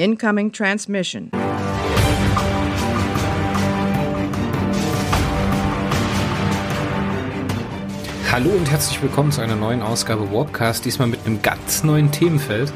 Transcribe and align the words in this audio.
Incoming 0.00 0.50
transmission. 0.50 1.30
Hallo 8.32 8.48
und 8.48 8.70
herzlich 8.70 9.02
willkommen 9.02 9.30
zu 9.30 9.42
einer 9.42 9.56
neuen 9.56 9.82
Ausgabe 9.82 10.32
Warpcast, 10.32 10.86
diesmal 10.86 11.08
mit 11.08 11.26
einem 11.26 11.42
ganz 11.42 11.84
neuen 11.84 12.10
Themenfeld, 12.10 12.72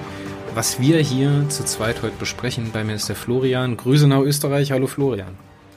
was 0.52 0.78
wir 0.80 0.98
hier 0.98 1.46
zu 1.48 1.64
zweit 1.64 2.02
heute 2.02 2.14
besprechen. 2.18 2.72
Bei 2.74 2.84
mir 2.84 2.94
ist 2.94 3.08
der 3.08 3.16
Florian. 3.16 3.78
Grüße 3.78 4.06
nach 4.06 4.20
Österreich. 4.20 4.70
Hallo 4.70 4.86
Florian. 4.86 5.32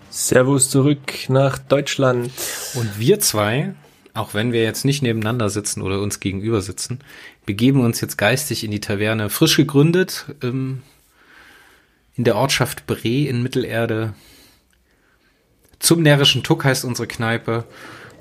Servus 0.09 0.70
zurück 0.70 1.29
nach 1.29 1.59
Deutschland. 1.59 2.29
Und 2.73 3.00
wir 3.00 3.21
zwei, 3.21 3.73
auch 4.14 4.34
wenn 4.34 4.52
wir 4.52 4.64
jetzt 4.64 4.84
nicht 4.84 5.02
nebeneinander 5.02 5.50
sitzen 5.50 5.82
oder 5.82 6.02
uns 6.02 6.20
gegenüber 6.20 6.59
sitzen, 6.59 7.00
begeben 7.45 7.79
uns 7.79 8.02
jetzt 8.02 8.18
geistig 8.18 8.66
in 8.66 8.71
die 8.71 8.82
Taverne, 8.82 9.29
frisch 9.29 9.55
gegründet, 9.55 10.25
ähm, 10.43 10.82
in 12.18 12.24
der 12.24 12.36
Ortschaft 12.36 12.88
Bre 12.88 13.28
in 13.28 13.44
Mittelerde. 13.44 14.14
Zum 15.80 16.02
närrischen 16.02 16.44
Tuck 16.44 16.66
heißt 16.66 16.84
unsere 16.84 17.08
Kneipe. 17.08 17.66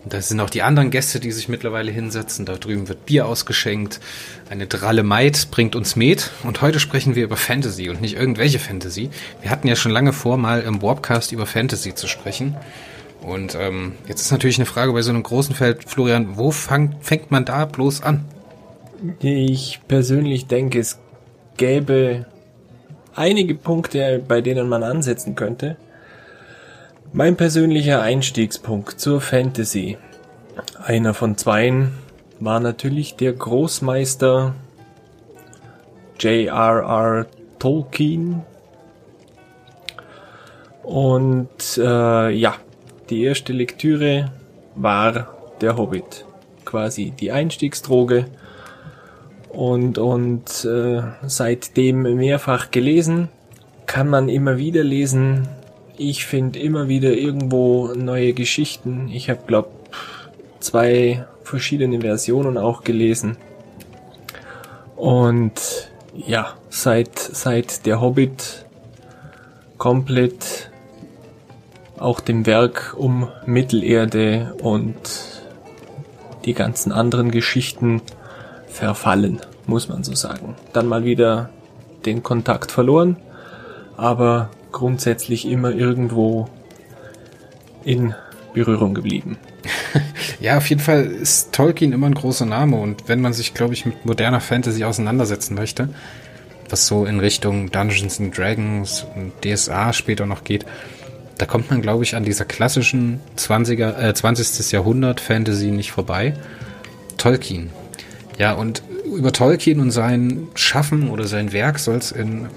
Und 0.04 0.12
da 0.12 0.20
sind 0.20 0.38
auch 0.38 0.50
die 0.50 0.62
anderen 0.62 0.90
Gäste, 0.90 1.18
die 1.18 1.32
sich 1.32 1.48
mittlerweile 1.48 1.90
hinsetzen. 1.90 2.46
Da 2.46 2.56
drüben 2.56 2.88
wird 2.88 3.06
Bier 3.06 3.26
ausgeschenkt. 3.26 3.98
Eine 4.50 4.66
dralle 4.66 5.02
Maid 5.02 5.50
bringt 5.50 5.74
uns 5.74 5.96
Met. 5.96 6.30
Und 6.44 6.60
heute 6.60 6.78
sprechen 6.78 7.16
wir 7.16 7.24
über 7.24 7.36
Fantasy 7.36 7.88
und 7.88 8.00
nicht 8.00 8.14
irgendwelche 8.14 8.58
Fantasy. 8.58 9.10
Wir 9.40 9.50
hatten 9.50 9.66
ja 9.66 9.74
schon 9.74 9.90
lange 9.90 10.12
vor, 10.12 10.36
mal 10.36 10.60
im 10.60 10.82
Warpcast 10.82 11.32
über 11.32 11.46
Fantasy 11.46 11.94
zu 11.94 12.06
sprechen. 12.06 12.56
Und 13.20 13.56
ähm, 13.56 13.94
jetzt 14.06 14.20
ist 14.20 14.30
natürlich 14.30 14.58
eine 14.58 14.66
Frage 14.66 14.92
bei 14.92 15.02
so 15.02 15.10
einem 15.10 15.22
großen 15.22 15.54
Feld, 15.54 15.88
Florian, 15.88 16.36
wo 16.36 16.52
fang, 16.52 16.94
fängt 17.00 17.30
man 17.32 17.44
da 17.44 17.64
bloß 17.64 18.02
an? 18.02 18.26
Ich 19.20 19.80
persönlich 19.88 20.46
denke, 20.46 20.78
es 20.78 20.98
gäbe 21.56 22.26
einige 23.16 23.54
Punkte, 23.54 24.22
bei 24.26 24.40
denen 24.40 24.68
man 24.68 24.82
ansetzen 24.82 25.34
könnte. 25.34 25.76
Mein 27.12 27.36
persönlicher 27.36 28.02
Einstiegspunkt 28.02 29.00
zur 29.00 29.20
Fantasy. 29.20 29.96
Einer 30.84 31.14
von 31.14 31.36
zweien 31.36 31.92
war 32.40 32.60
natürlich 32.60 33.16
der 33.16 33.32
Großmeister 33.32 34.54
J.R.R. 36.18 37.26
Tolkien. 37.58 38.42
Und 40.82 41.78
äh, 41.78 42.30
ja, 42.30 42.54
die 43.10 43.24
erste 43.24 43.52
Lektüre 43.52 44.30
war 44.74 45.34
Der 45.60 45.76
Hobbit. 45.76 46.24
Quasi 46.64 47.12
die 47.18 47.32
Einstiegsdroge. 47.32 48.26
Und, 49.56 49.96
und 49.96 50.66
äh, 50.66 51.00
seitdem 51.26 52.02
mehrfach 52.02 52.70
gelesen. 52.70 53.30
Kann 53.86 54.06
man 54.06 54.28
immer 54.28 54.58
wieder 54.58 54.84
lesen. 54.84 55.48
Ich 55.96 56.26
finde 56.26 56.58
immer 56.58 56.88
wieder 56.88 57.12
irgendwo 57.12 57.94
neue 57.94 58.34
Geschichten. 58.34 59.08
Ich 59.10 59.30
habe, 59.30 59.40
glaub, 59.46 59.70
zwei 60.60 61.24
verschiedene 61.42 62.02
Versionen 62.02 62.58
auch 62.58 62.84
gelesen. 62.84 63.38
Und 64.94 65.90
ja, 66.14 66.52
seit, 66.68 67.18
seit 67.18 67.86
der 67.86 68.02
Hobbit 68.02 68.66
komplett 69.78 70.70
auch 71.96 72.20
dem 72.20 72.44
Werk 72.44 72.94
um 72.98 73.28
Mittelerde 73.46 74.54
und 74.60 74.96
die 76.44 76.52
ganzen 76.52 76.92
anderen 76.92 77.30
Geschichten 77.30 78.02
verfallen, 78.76 79.40
muss 79.66 79.88
man 79.88 80.04
so 80.04 80.14
sagen. 80.14 80.54
Dann 80.72 80.86
mal 80.86 81.04
wieder 81.04 81.50
den 82.04 82.22
Kontakt 82.22 82.70
verloren, 82.70 83.16
aber 83.96 84.50
grundsätzlich 84.72 85.48
immer 85.48 85.70
irgendwo 85.70 86.48
in 87.84 88.14
Berührung 88.54 88.94
geblieben. 88.94 89.38
ja, 90.40 90.58
auf 90.58 90.68
jeden 90.68 90.80
Fall 90.80 91.04
ist 91.06 91.52
Tolkien 91.52 91.92
immer 91.92 92.06
ein 92.06 92.14
großer 92.14 92.46
Name 92.46 92.76
und 92.76 93.08
wenn 93.08 93.20
man 93.20 93.32
sich, 93.32 93.54
glaube 93.54 93.74
ich, 93.74 93.86
mit 93.86 94.04
moderner 94.04 94.40
Fantasy 94.40 94.84
auseinandersetzen 94.84 95.54
möchte, 95.54 95.88
was 96.68 96.86
so 96.86 97.06
in 97.06 97.20
Richtung 97.20 97.70
Dungeons 97.70 98.20
and 98.20 98.36
Dragons 98.36 99.06
und 99.14 99.32
DSA 99.44 99.92
später 99.92 100.26
noch 100.26 100.44
geht, 100.44 100.66
da 101.38 101.46
kommt 101.46 101.70
man, 101.70 101.82
glaube 101.82 102.02
ich, 102.02 102.16
an 102.16 102.24
dieser 102.24 102.44
klassischen 102.44 103.20
20er, 103.36 103.98
äh, 103.98 104.14
20. 104.14 104.72
Jahrhundert 104.72 105.20
Fantasy 105.20 105.70
nicht 105.70 105.92
vorbei. 105.92 106.34
Tolkien. 107.18 107.70
Ja, 108.38 108.52
und 108.52 108.82
über 109.14 109.32
Tolkien 109.32 109.80
und 109.80 109.90
sein 109.90 110.48
Schaffen 110.54 111.10
oder 111.10 111.24
sein 111.24 111.52
Werk 111.52 111.78
soll 111.78 111.96
es 111.96 112.14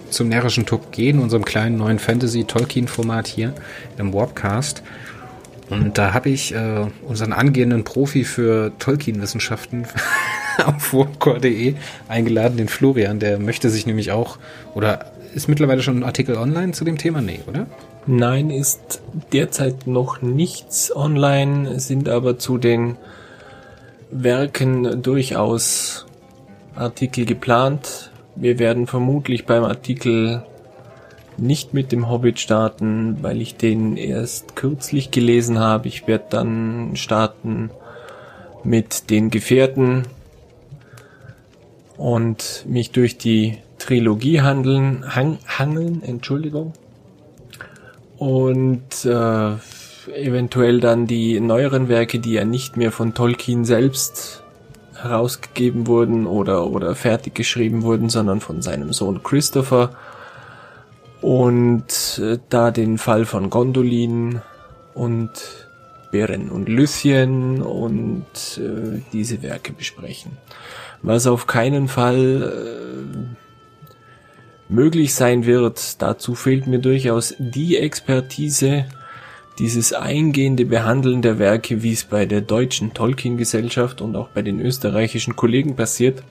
zum 0.10 0.28
närrischen 0.28 0.66
Tuck 0.66 0.92
gehen, 0.92 1.20
unserem 1.20 1.46
kleinen 1.46 1.78
neuen 1.78 2.00
Fantasy-Tolkien-Format 2.00 3.28
hier 3.28 3.54
im 3.98 4.14
Warpcast. 4.14 4.84
Und 5.70 5.98
da 5.98 6.14
habe 6.14 6.30
ich 6.30 6.54
äh, 6.54 6.88
unseren 7.08 7.32
angehenden 7.32 7.84
Profi 7.84 8.24
für 8.24 8.72
Tolkien-Wissenschaften 8.80 9.86
auf 10.66 10.94
warpcore.de 10.94 11.76
eingeladen, 12.08 12.58
den 12.58 12.68
Florian. 12.68 13.20
Der 13.20 13.40
möchte 13.40 13.70
sich 13.70 13.86
nämlich 13.86 14.12
auch, 14.12 14.38
oder 14.74 15.12
ist 15.36 15.48
mittlerweile 15.48 15.84
schon 15.84 16.00
ein 16.00 16.04
Artikel 16.04 16.36
online 16.36 16.72
zu 16.72 16.84
dem 16.84 16.98
Thema? 16.98 17.22
Nee, 17.22 17.42
oder? 17.48 17.68
Nein, 18.08 18.50
ist 18.50 19.02
derzeit 19.32 19.86
noch 19.86 20.24
nichts 20.24 20.94
online, 20.96 21.80
sind 21.80 22.10
aber 22.10 22.40
zu 22.40 22.58
den 22.58 22.98
Werken 24.12 25.02
durchaus 25.02 26.06
Artikel 26.76 27.26
geplant. 27.26 28.12
Wir 28.36 28.58
werden 28.58 28.88
vermutlich 28.88 29.46
beim 29.46 29.64
Artikel 29.64 30.44
nicht 31.38 31.74
mit 31.74 31.92
dem 31.92 32.10
Hobbit 32.10 32.40
starten, 32.40 33.18
weil 33.22 33.42
ich 33.42 33.56
den 33.56 33.98
erst 33.98 34.56
kürzlich 34.56 35.12
gelesen 35.12 35.60
habe. 35.60 35.88
Ich 35.88 36.08
werde 36.08 36.26
dann 36.30 36.96
starten 36.96 37.70
mit 38.64 39.10
den 39.10 39.30
Gefährten 39.30 40.04
und 41.98 42.66
mich 42.68 42.92
durch 42.92 43.18
die 43.18 43.58
Trilogie 43.78 44.42
handeln, 44.42 45.06
hang, 45.16 45.38
hangeln, 45.48 46.04
Entschuldigung. 46.04 46.74
Und 48.18 49.06
äh, 49.06 49.56
eventuell 50.16 50.80
dann 50.80 51.08
die 51.08 51.40
neueren 51.40 51.90
Werke, 51.90 52.20
die 52.20 52.34
ja 52.34 52.46
nicht 52.46 52.78
mehr 52.78 52.92
von 52.92 53.14
Tolkien 53.14 53.66
selbst 53.66 54.44
herausgegeben 55.02 55.88
wurden 55.88 56.26
oder, 56.26 56.68
oder 56.68 56.96
fertig 56.96 57.36
geschrieben 57.36 57.84
wurden, 57.84 58.10
sondern 58.10 58.42
von 58.42 58.62
seinem 58.62 58.94
Sohn 58.94 59.24
Christopher. 59.24 59.92
Und 61.22 62.20
äh, 62.22 62.38
da 62.50 62.72
den 62.72 62.98
Fall 62.98 63.26
von 63.26 63.50
Gondolin 63.50 64.42
und 64.94 65.32
Beren 66.12 66.50
und 66.50 66.70
Lüthien 66.70 67.62
und 67.62 68.26
äh, 68.58 69.02
diese 69.14 69.44
Werke 69.44 69.74
besprechen. 69.74 70.38
Was 71.02 71.28
auf 71.28 71.48
keinen 71.48 71.88
Fall 71.88 72.52
äh, 72.52 74.74
möglich 74.74 75.14
sein 75.14 75.46
wird, 75.46 76.02
dazu 76.02 76.36
fehlt 76.36 76.68
mir 76.68 76.80
durchaus 76.80 77.36
die 77.38 77.78
Expertise, 77.78 78.86
dieses 79.60 79.94
eingehende 79.94 80.66
Behandeln 80.66 81.22
der 81.22 81.38
Werke, 81.38 81.84
wie 81.84 81.92
es 81.92 82.06
bei 82.06 82.26
der 82.26 82.42
deutschen 82.42 82.94
Tolkien-Gesellschaft 82.94 84.02
und 84.02 84.16
auch 84.16 84.30
bei 84.30 84.42
den 84.42 84.60
österreichischen 84.62 85.36
Kollegen 85.36 85.76
passiert. 85.76 86.24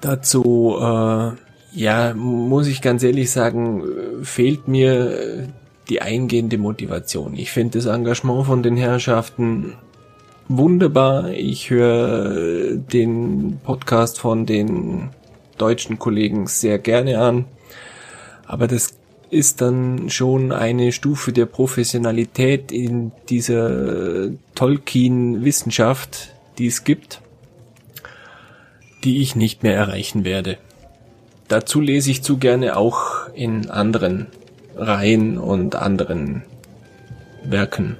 Dazu, 0.00 0.76
äh, 0.80 1.30
ja, 1.72 2.14
muss 2.14 2.66
ich 2.66 2.82
ganz 2.82 3.02
ehrlich 3.02 3.30
sagen, 3.30 3.84
fehlt 4.22 4.66
mir 4.66 5.48
die 5.88 6.02
eingehende 6.02 6.58
Motivation. 6.58 7.34
Ich 7.36 7.52
finde 7.52 7.78
das 7.78 7.86
Engagement 7.86 8.46
von 8.46 8.62
den 8.62 8.76
Herrschaften 8.76 9.74
wunderbar. 10.48 11.30
Ich 11.30 11.70
höre 11.70 12.76
den 12.76 13.60
Podcast 13.62 14.18
von 14.18 14.46
den 14.46 15.10
deutschen 15.58 15.98
Kollegen 15.98 16.46
sehr 16.46 16.78
gerne 16.78 17.20
an. 17.20 17.44
Aber 18.46 18.66
das 18.66 18.98
ist 19.30 19.60
dann 19.60 20.08
schon 20.10 20.52
eine 20.52 20.92
Stufe 20.92 21.32
der 21.32 21.46
Professionalität 21.46 22.70
in 22.70 23.12
dieser 23.28 24.28
Tolkien-Wissenschaft, 24.54 26.34
die 26.58 26.66
es 26.66 26.84
gibt, 26.84 27.20
die 29.04 29.22
ich 29.22 29.36
nicht 29.36 29.62
mehr 29.62 29.74
erreichen 29.74 30.24
werde. 30.24 30.58
Dazu 31.48 31.80
lese 31.80 32.10
ich 32.10 32.22
zu 32.22 32.38
gerne 32.38 32.76
auch 32.76 33.28
in 33.34 33.70
anderen 33.70 34.26
Reihen 34.76 35.38
und 35.38 35.76
anderen 35.76 36.42
Werken. 37.44 37.96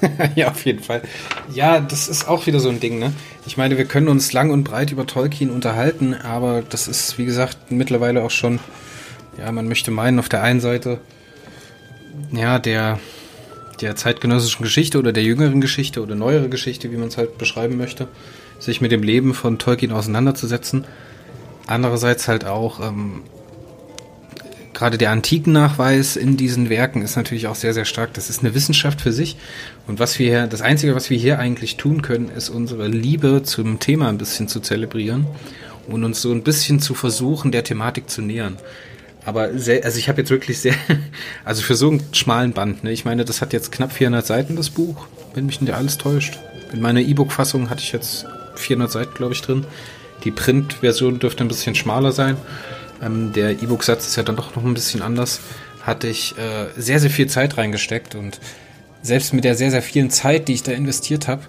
ja, 0.34 0.50
auf 0.50 0.64
jeden 0.64 0.82
Fall. 0.82 1.02
Ja, 1.54 1.80
das 1.80 2.08
ist 2.08 2.28
auch 2.28 2.46
wieder 2.46 2.60
so 2.60 2.68
ein 2.68 2.80
Ding, 2.80 2.98
ne? 2.98 3.12
Ich 3.46 3.56
meine, 3.56 3.78
wir 3.78 3.84
können 3.84 4.08
uns 4.08 4.32
lang 4.32 4.50
und 4.50 4.64
breit 4.64 4.90
über 4.92 5.06
Tolkien 5.06 5.50
unterhalten, 5.50 6.14
aber 6.14 6.62
das 6.62 6.88
ist, 6.88 7.18
wie 7.18 7.24
gesagt, 7.24 7.70
mittlerweile 7.70 8.22
auch 8.22 8.30
schon 8.30 8.58
ja, 9.38 9.52
man 9.52 9.68
möchte 9.68 9.90
meinen, 9.90 10.18
auf 10.18 10.28
der 10.28 10.42
einen 10.42 10.60
Seite, 10.60 11.00
ja, 12.32 12.58
der, 12.58 12.98
der 13.80 13.96
zeitgenössischen 13.96 14.62
Geschichte 14.62 14.98
oder 14.98 15.12
der 15.12 15.22
jüngeren 15.22 15.60
Geschichte 15.60 16.02
oder 16.02 16.14
neuere 16.14 16.48
Geschichte, 16.48 16.90
wie 16.90 16.96
man 16.96 17.08
es 17.08 17.16
halt 17.16 17.38
beschreiben 17.38 17.76
möchte, 17.76 18.08
sich 18.58 18.80
mit 18.80 18.92
dem 18.92 19.02
Leben 19.02 19.34
von 19.34 19.58
Tolkien 19.58 19.92
auseinanderzusetzen. 19.92 20.84
Andererseits 21.66 22.28
halt 22.28 22.44
auch 22.44 22.80
ähm, 22.80 23.22
gerade 24.76 24.98
der 24.98 25.10
Antikennachweis 25.10 26.16
in 26.16 26.36
diesen 26.36 26.68
Werken 26.68 27.00
ist 27.00 27.16
natürlich 27.16 27.46
auch 27.46 27.54
sehr, 27.54 27.72
sehr 27.72 27.86
stark. 27.86 28.12
Das 28.12 28.28
ist 28.28 28.40
eine 28.40 28.54
Wissenschaft 28.54 29.00
für 29.00 29.12
sich. 29.12 29.36
Und 29.86 29.98
was 29.98 30.18
wir 30.18 30.28
hier, 30.28 30.46
das 30.46 30.60
Einzige, 30.60 30.94
was 30.94 31.08
wir 31.08 31.16
hier 31.16 31.38
eigentlich 31.38 31.78
tun 31.78 32.02
können, 32.02 32.28
ist 32.28 32.50
unsere 32.50 32.86
Liebe 32.86 33.42
zum 33.42 33.80
Thema 33.80 34.08
ein 34.10 34.18
bisschen 34.18 34.48
zu 34.48 34.60
zelebrieren 34.60 35.26
und 35.88 36.04
uns 36.04 36.20
so 36.20 36.30
ein 36.30 36.42
bisschen 36.42 36.78
zu 36.78 36.92
versuchen, 36.92 37.52
der 37.52 37.64
Thematik 37.64 38.10
zu 38.10 38.20
nähern. 38.20 38.58
Aber 39.26 39.58
sehr, 39.58 39.84
also 39.84 39.98
ich 39.98 40.08
habe 40.08 40.20
jetzt 40.20 40.30
wirklich 40.30 40.60
sehr, 40.60 40.74
also 41.44 41.60
für 41.60 41.74
so 41.74 41.90
einen 41.90 42.02
schmalen 42.12 42.52
Band, 42.52 42.84
ne, 42.84 42.92
ich 42.92 43.04
meine, 43.04 43.24
das 43.24 43.42
hat 43.42 43.52
jetzt 43.52 43.72
knapp 43.72 43.92
400 43.92 44.24
Seiten, 44.24 44.54
das 44.54 44.70
Buch, 44.70 45.08
wenn 45.34 45.46
mich 45.46 45.60
nicht 45.60 45.74
alles 45.74 45.98
täuscht. 45.98 46.38
In 46.72 46.80
meiner 46.80 47.00
E-Book-Fassung 47.00 47.68
hatte 47.68 47.82
ich 47.82 47.90
jetzt 47.92 48.24
400 48.54 48.90
Seiten, 48.90 49.14
glaube 49.14 49.34
ich, 49.34 49.42
drin. 49.42 49.66
Die 50.22 50.30
Print-Version 50.30 51.18
dürfte 51.18 51.42
ein 51.42 51.48
bisschen 51.48 51.74
schmaler 51.74 52.12
sein. 52.12 52.36
Ähm, 53.02 53.32
der 53.32 53.50
E-Book-Satz 53.50 54.06
ist 54.06 54.16
ja 54.16 54.22
dann 54.22 54.36
doch 54.36 54.54
noch 54.54 54.64
ein 54.64 54.74
bisschen 54.74 55.02
anders. 55.02 55.40
Hatte 55.82 56.06
ich 56.06 56.38
äh, 56.38 56.80
sehr, 56.80 57.00
sehr 57.00 57.10
viel 57.10 57.26
Zeit 57.26 57.56
reingesteckt 57.58 58.14
und 58.14 58.38
selbst 59.02 59.34
mit 59.34 59.42
der 59.42 59.56
sehr, 59.56 59.72
sehr 59.72 59.82
vielen 59.82 60.10
Zeit, 60.10 60.46
die 60.46 60.54
ich 60.54 60.62
da 60.62 60.70
investiert 60.70 61.26
habe, 61.26 61.42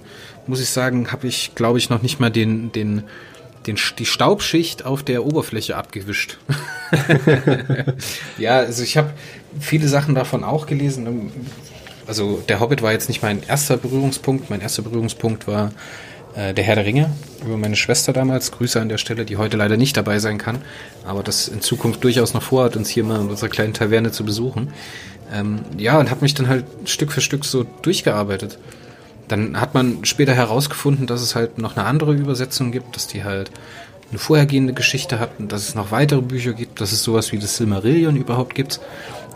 muss 0.47 0.61
ich 0.61 0.69
sagen, 0.69 1.11
habe 1.11 1.27
ich, 1.27 1.53
glaube 1.53 1.77
ich, 1.77 1.89
noch 1.89 2.01
nicht 2.01 2.19
mal 2.19 2.31
den, 2.31 2.71
den, 2.71 3.03
den, 3.67 3.77
die 3.99 4.05
Staubschicht 4.05 4.85
auf 4.85 5.03
der 5.03 5.25
Oberfläche 5.25 5.75
abgewischt. 5.75 6.37
ja, 8.37 8.57
also 8.57 8.83
ich 8.83 8.97
habe 8.97 9.11
viele 9.59 9.87
Sachen 9.87 10.15
davon 10.15 10.43
auch 10.43 10.65
gelesen. 10.65 11.31
Also 12.07 12.43
der 12.47 12.59
Hobbit 12.59 12.81
war 12.81 12.93
jetzt 12.93 13.09
nicht 13.09 13.21
mein 13.21 13.43
erster 13.43 13.77
Berührungspunkt. 13.77 14.49
Mein 14.49 14.61
erster 14.61 14.81
Berührungspunkt 14.81 15.47
war 15.47 15.71
äh, 16.35 16.53
der 16.53 16.63
Herr 16.63 16.75
der 16.75 16.85
Ringe 16.85 17.09
über 17.45 17.57
meine 17.57 17.75
Schwester 17.75 18.13
damals. 18.13 18.51
Grüße 18.51 18.79
an 18.79 18.89
der 18.89 18.97
Stelle, 18.97 19.25
die 19.25 19.37
heute 19.37 19.57
leider 19.57 19.75
nicht 19.75 19.97
dabei 19.97 20.19
sein 20.19 20.37
kann, 20.37 20.61
aber 21.05 21.23
das 21.23 21.47
in 21.47 21.61
Zukunft 21.61 22.03
durchaus 22.03 22.33
noch 22.33 22.43
vorhat, 22.43 22.75
uns 22.77 22.89
hier 22.89 23.03
mal 23.03 23.19
in 23.19 23.29
unserer 23.29 23.49
kleinen 23.49 23.73
Taverne 23.73 24.11
zu 24.11 24.23
besuchen. 24.23 24.69
Ähm, 25.33 25.59
ja, 25.77 25.99
und 25.99 26.09
habe 26.09 26.21
mich 26.21 26.33
dann 26.33 26.47
halt 26.47 26.65
Stück 26.85 27.11
für 27.11 27.21
Stück 27.21 27.43
so 27.43 27.65
durchgearbeitet. 27.81 28.57
Dann 29.27 29.59
hat 29.59 29.73
man 29.73 30.05
später 30.05 30.33
herausgefunden, 30.33 31.07
dass 31.07 31.21
es 31.21 31.35
halt 31.35 31.57
noch 31.57 31.75
eine 31.75 31.85
andere 31.85 32.13
Übersetzung 32.13 32.71
gibt, 32.71 32.95
dass 32.95 33.07
die 33.07 33.23
halt 33.23 33.51
eine 34.09 34.19
vorhergehende 34.19 34.73
Geschichte 34.73 35.19
hat 35.19 35.31
und 35.37 35.51
dass 35.51 35.67
es 35.67 35.75
noch 35.75 35.91
weitere 35.91 36.21
Bücher 36.21 36.53
gibt, 36.53 36.79
dass 36.79 36.93
es 36.93 37.03
sowas 37.03 37.31
wie 37.33 37.39
das 37.39 37.57
Silmarillion 37.57 38.15
überhaupt 38.15 38.55
gibt. 38.55 38.79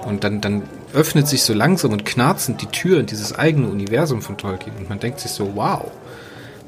Und 0.06 0.24
dann, 0.24 0.42
dann 0.42 0.64
öffnet 0.94 1.28
sich 1.28 1.44
so 1.44 1.54
langsam 1.54 1.92
und 1.92 2.06
knarzend 2.06 2.62
die 2.62 2.68
Tür 2.68 3.00
in 3.00 3.06
dieses 3.06 3.38
eigene 3.38 3.68
Universum 3.68 4.22
von 4.22 4.38
Tolkien 4.38 4.76
und 4.78 4.90
man 4.90 5.00
denkt 5.00 5.20
sich 5.20 5.32
so, 5.32 5.52
wow, 5.56 5.92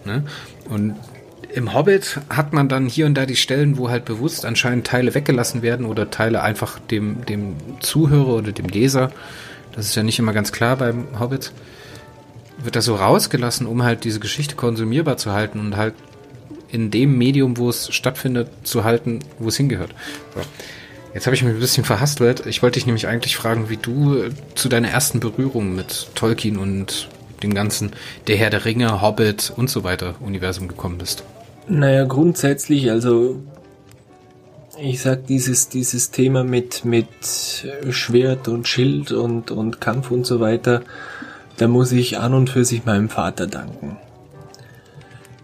Ne? 0.05 0.23
Und 0.69 0.95
im 1.53 1.73
Hobbit 1.73 2.19
hat 2.29 2.53
man 2.53 2.67
dann 2.67 2.87
hier 2.87 3.05
und 3.05 3.13
da 3.13 3.25
die 3.25 3.35
Stellen, 3.35 3.77
wo 3.77 3.89
halt 3.89 4.05
bewusst 4.05 4.45
anscheinend 4.45 4.87
Teile 4.87 5.13
weggelassen 5.13 5.61
werden 5.61 5.85
oder 5.85 6.09
Teile 6.09 6.41
einfach 6.41 6.79
dem, 6.79 7.25
dem 7.25 7.55
Zuhörer 7.79 8.35
oder 8.35 8.51
dem 8.51 8.65
Leser, 8.65 9.11
das 9.73 9.85
ist 9.85 9.95
ja 9.95 10.03
nicht 10.03 10.19
immer 10.19 10.33
ganz 10.33 10.51
klar 10.51 10.77
beim 10.77 11.19
Hobbit, 11.19 11.51
wird 12.63 12.75
das 12.75 12.86
so 12.86 12.95
rausgelassen, 12.95 13.68
um 13.68 13.83
halt 13.83 14.04
diese 14.04 14.19
Geschichte 14.19 14.56
konsumierbar 14.56 15.18
zu 15.18 15.31
halten 15.31 15.60
und 15.60 15.77
halt 15.77 15.94
in 16.69 16.89
dem 16.89 17.18
Medium, 17.18 17.57
wo 17.57 17.69
es 17.69 17.94
stattfindet, 17.94 18.50
zu 18.63 18.83
halten, 18.83 19.19
wo 19.39 19.50
es 19.50 19.57
hingehört. 19.57 19.92
So. 20.33 20.42
Jetzt 21.13 21.27
habe 21.27 21.36
ich 21.36 21.44
mich 21.44 21.54
ein 21.54 21.60
bisschen 21.60 21.86
verhastelt. 21.86 22.48
Ich 22.48 22.63
wollte 22.63 22.80
dich 22.80 22.88
nämlich 22.88 23.07
eigentlich 23.07 23.36
fragen, 23.36 23.69
wie 23.69 23.77
du 23.77 24.30
zu 24.56 24.69
deiner 24.69 24.89
ersten 24.89 25.19
Berührung 25.19 25.75
mit 25.75 26.07
Tolkien 26.15 26.57
und 26.57 27.10
dem 27.44 27.54
ganzen 27.54 27.92
Der 28.27 28.38
Herr 28.38 28.50
der 28.50 28.65
Ringe, 28.65 29.01
Hobbit 29.01 29.54
und 29.56 29.69
so 29.69 29.83
weiter 29.83 30.15
Universum 30.21 30.68
gekommen 30.68 30.98
bist? 30.98 31.24
Naja, 31.68 32.06
grundsätzlich, 32.06 32.89
also 32.89 33.42
ich 34.81 35.01
sag 35.01 35.27
dieses, 35.27 35.69
dieses 35.69 36.10
Thema 36.10 36.44
mit, 36.44 36.83
mit 36.83 37.07
Schwert 37.89 38.48
und 38.48 38.68
Schild 38.68 39.12
und, 39.12 39.51
und 39.51 39.80
Kampf 39.80 40.10
und 40.10 40.25
so 40.25 40.39
weiter, 40.39 40.81
da 41.57 41.67
muss 41.67 41.91
ich 41.91 42.17
an 42.17 42.33
und 42.33 42.50
für 42.50 42.65
sich 42.65 42.85
meinem 42.85 43.09
Vater 43.09 43.47
danken. 43.47 43.97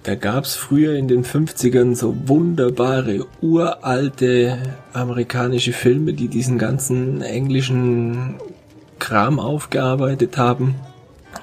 Da 0.04 0.16
gab's 0.16 0.56
früher 0.56 0.96
in 0.96 1.08
den 1.08 1.24
50ern 1.24 1.94
so 1.94 2.16
wunderbare, 2.26 3.28
uralte 3.42 4.58
amerikanische 4.94 5.74
Filme, 5.74 6.14
die 6.14 6.30
diesen 6.30 6.58
ganzen 6.58 7.22
englischen 7.22 8.36
Kram 8.98 9.40
aufgearbeitet 9.40 10.38
haben 10.38 10.76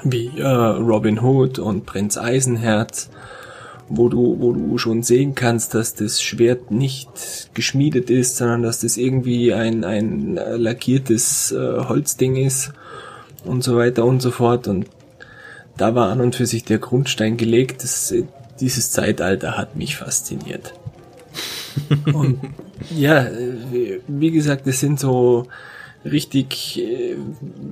wie 0.02 0.38
äh, 0.38 0.46
Robin 0.46 1.20
Hood 1.20 1.58
und 1.58 1.86
Prinz 1.86 2.16
Eisenherz, 2.16 3.10
wo 3.88 4.08
du, 4.08 4.36
wo 4.40 4.52
du 4.52 4.78
schon 4.78 5.02
sehen 5.02 5.34
kannst, 5.34 5.74
dass 5.74 5.94
das 5.94 6.20
Schwert 6.20 6.70
nicht 6.70 7.50
geschmiedet 7.54 8.10
ist, 8.10 8.36
sondern 8.36 8.62
dass 8.62 8.80
das 8.80 8.96
irgendwie 8.96 9.52
ein, 9.52 9.84
ein 9.84 10.34
lackiertes 10.34 11.52
äh, 11.52 11.84
Holzding 11.88 12.36
ist 12.36 12.72
und 13.46 13.62
so 13.62 13.76
weiter 13.76 14.04
und 14.04 14.20
so 14.20 14.30
fort. 14.30 14.68
Und 14.68 14.86
da 15.76 15.94
war 15.94 16.10
an 16.10 16.20
und 16.20 16.36
für 16.36 16.46
sich 16.46 16.64
der 16.64 16.78
Grundstein 16.78 17.36
gelegt. 17.36 17.82
Das, 17.82 18.14
dieses 18.60 18.90
Zeitalter 18.90 19.56
hat 19.56 19.76
mich 19.76 19.96
fasziniert. 19.96 20.74
und 22.12 22.40
ja, 22.94 23.26
wie 24.06 24.30
gesagt, 24.30 24.66
das 24.66 24.80
sind 24.80 24.98
so 24.98 25.46
richtig, 26.04 26.80
äh, 26.80 27.16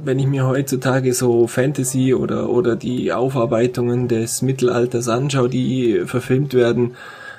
wenn 0.05 0.19
ich 0.19 0.27
mir 0.27 0.47
heutzutage 0.47 1.15
so 1.15 1.47
Fantasy 1.47 2.15
oder, 2.15 2.51
oder 2.51 2.77
die 2.77 3.13
Aufarbeitungen 3.13 4.09
des 4.09 4.43
Mittelalters 4.43 5.09
anschaue, 5.09 5.49
die 5.49 6.03
verfilmt 6.05 6.55
werden, 6.55 6.97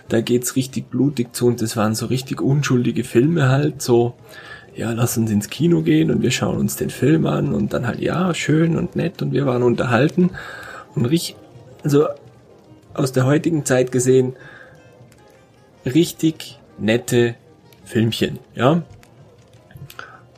da 0.07 0.21
geht's 0.21 0.55
richtig 0.55 0.89
blutig 0.89 1.35
zu 1.35 1.47
und 1.47 1.61
das 1.61 1.75
waren 1.75 1.95
so 1.95 2.05
richtig 2.05 2.41
unschuldige 2.41 3.03
Filme 3.03 3.49
halt, 3.49 3.81
so, 3.81 4.13
ja, 4.75 4.91
lass 4.91 5.17
uns 5.17 5.31
ins 5.31 5.49
Kino 5.49 5.81
gehen 5.81 6.11
und 6.11 6.21
wir 6.21 6.31
schauen 6.31 6.57
uns 6.57 6.75
den 6.75 6.89
Film 6.89 7.25
an 7.25 7.53
und 7.53 7.73
dann 7.73 7.87
halt, 7.87 7.99
ja, 7.99 8.33
schön 8.33 8.77
und 8.77 8.95
nett 8.95 9.21
und 9.21 9.31
wir 9.31 9.45
waren 9.45 9.63
unterhalten 9.63 10.31
und 10.95 11.05
richtig, 11.05 11.37
also 11.83 12.07
aus 12.93 13.11
der 13.11 13.25
heutigen 13.25 13.65
Zeit 13.65 13.91
gesehen, 13.91 14.33
richtig 15.85 16.59
nette 16.77 17.35
Filmchen, 17.83 18.39
ja. 18.55 18.83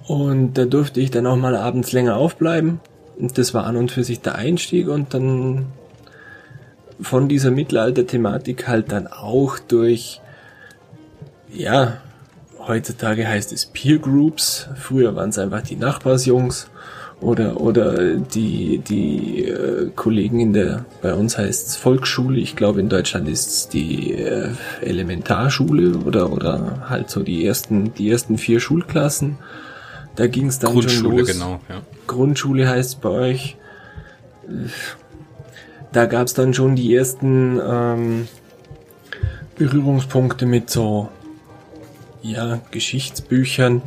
Und 0.06 0.54
da 0.54 0.66
durfte 0.66 1.02
ich 1.02 1.12
dann 1.12 1.28
auch 1.28 1.36
mal 1.36 1.56
abends 1.56 1.92
länger 1.92 2.16
aufbleiben. 2.16 2.80
Und 3.18 3.38
das 3.38 3.54
war 3.54 3.66
an 3.66 3.76
und 3.76 3.92
für 3.92 4.04
sich 4.04 4.22
der 4.22 4.36
Einstieg 4.36 4.88
und 4.88 5.14
dann 5.14 5.66
von 7.02 7.28
dieser 7.28 7.52
Mittelalter-Thematik 7.52 8.68
halt 8.68 8.92
dann 8.92 9.08
auch 9.08 9.60
durch, 9.60 10.22
ja, 11.52 11.98
heutzutage 12.68 13.28
heißt 13.28 13.52
es 13.54 13.66
Peer 13.66 13.98
Groups. 13.98 14.70
Früher 14.76 15.16
waren 15.16 15.30
es 15.30 15.38
einfach 15.38 15.62
die 15.62 15.76
Nachbarsjungs 15.76 16.70
oder 17.20 17.60
oder 17.60 18.16
die 18.16 18.78
die 18.78 19.46
äh, 19.46 19.90
Kollegen 19.96 20.40
in 20.40 20.54
der 20.54 20.86
bei 21.02 21.16
uns 21.16 21.36
heißt 21.36 21.68
es 21.68 21.76
Volksschule 21.76 22.40
ich 22.40 22.56
glaube 22.56 22.80
in 22.80 22.90
Deutschland 22.90 23.28
ist 23.28 23.48
es 23.48 23.70
die 23.70 24.14
äh, 24.14 24.50
Elementarschule 24.82 25.98
oder 25.98 26.32
oder 26.32 26.86
halt 26.90 27.10
so 27.10 27.24
die 27.24 27.44
ersten 27.44 27.92
die 27.96 28.12
ersten 28.12 28.38
vier 28.38 28.60
Schulklassen 28.60 29.40
da 30.18 30.26
ging 30.26 30.48
es 30.48 30.58
dann 30.58 30.74
Grundschule, 30.74 31.00
schon 31.00 31.18
los. 31.18 31.28
genau, 31.32 31.60
ja. 31.70 31.82
Grundschule 32.08 32.68
heißt 32.68 33.02
bei 33.02 33.10
euch. 33.10 33.56
Da 35.92 36.06
gab 36.08 36.26
es 36.26 36.34
dann 36.34 36.56
schon 36.56 36.76
die 36.76 36.94
ersten 36.96 37.60
ähm, 37.64 38.28
Berührungspunkte 39.58 40.48
mit 40.48 40.72
so 40.72 41.10
ja, 42.32 42.60
Geschichtsbüchern, 42.72 43.82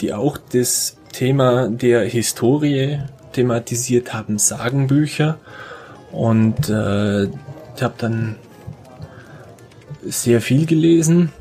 die 0.00 0.12
auch 0.12 0.36
das 0.36 0.96
Thema 1.12 1.68
der 1.68 2.04
Historie 2.04 3.00
thematisiert 3.32 4.12
haben, 4.12 4.38
Sagenbücher. 4.38 5.38
Und 6.12 6.68
äh, 6.68 7.24
ich 7.24 7.82
habe 7.82 7.94
dann 7.98 8.36
sehr 10.02 10.40
viel 10.40 10.66
gelesen 10.66 11.32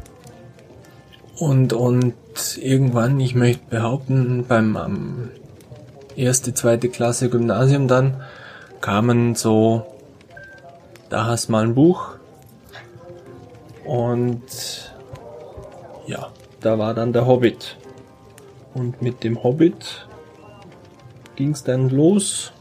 und, 1.37 1.73
und 1.73 2.15
irgendwann, 2.57 3.19
ich 3.19 3.35
möchte 3.35 3.63
behaupten, 3.69 4.45
beim 4.47 4.75
um, 4.75 5.29
erste, 6.15 6.53
zweite 6.53 6.89
Klasse 6.89 7.29
Gymnasium 7.29 7.87
dann, 7.87 8.21
kamen 8.81 9.35
so, 9.35 9.85
da 11.09 11.25
hast 11.25 11.49
mal 11.49 11.63
ein 11.63 11.75
Buch 11.75 12.14
und 13.85 14.93
ja, 16.07 16.31
da 16.61 16.77
war 16.77 16.93
dann 16.93 17.13
der 17.13 17.27
Hobbit. 17.27 17.77
Und 18.73 19.01
mit 19.01 19.23
dem 19.23 19.43
Hobbit 19.43 20.07
ging's 21.35 21.63
dann 21.63 21.89
los. 21.89 22.51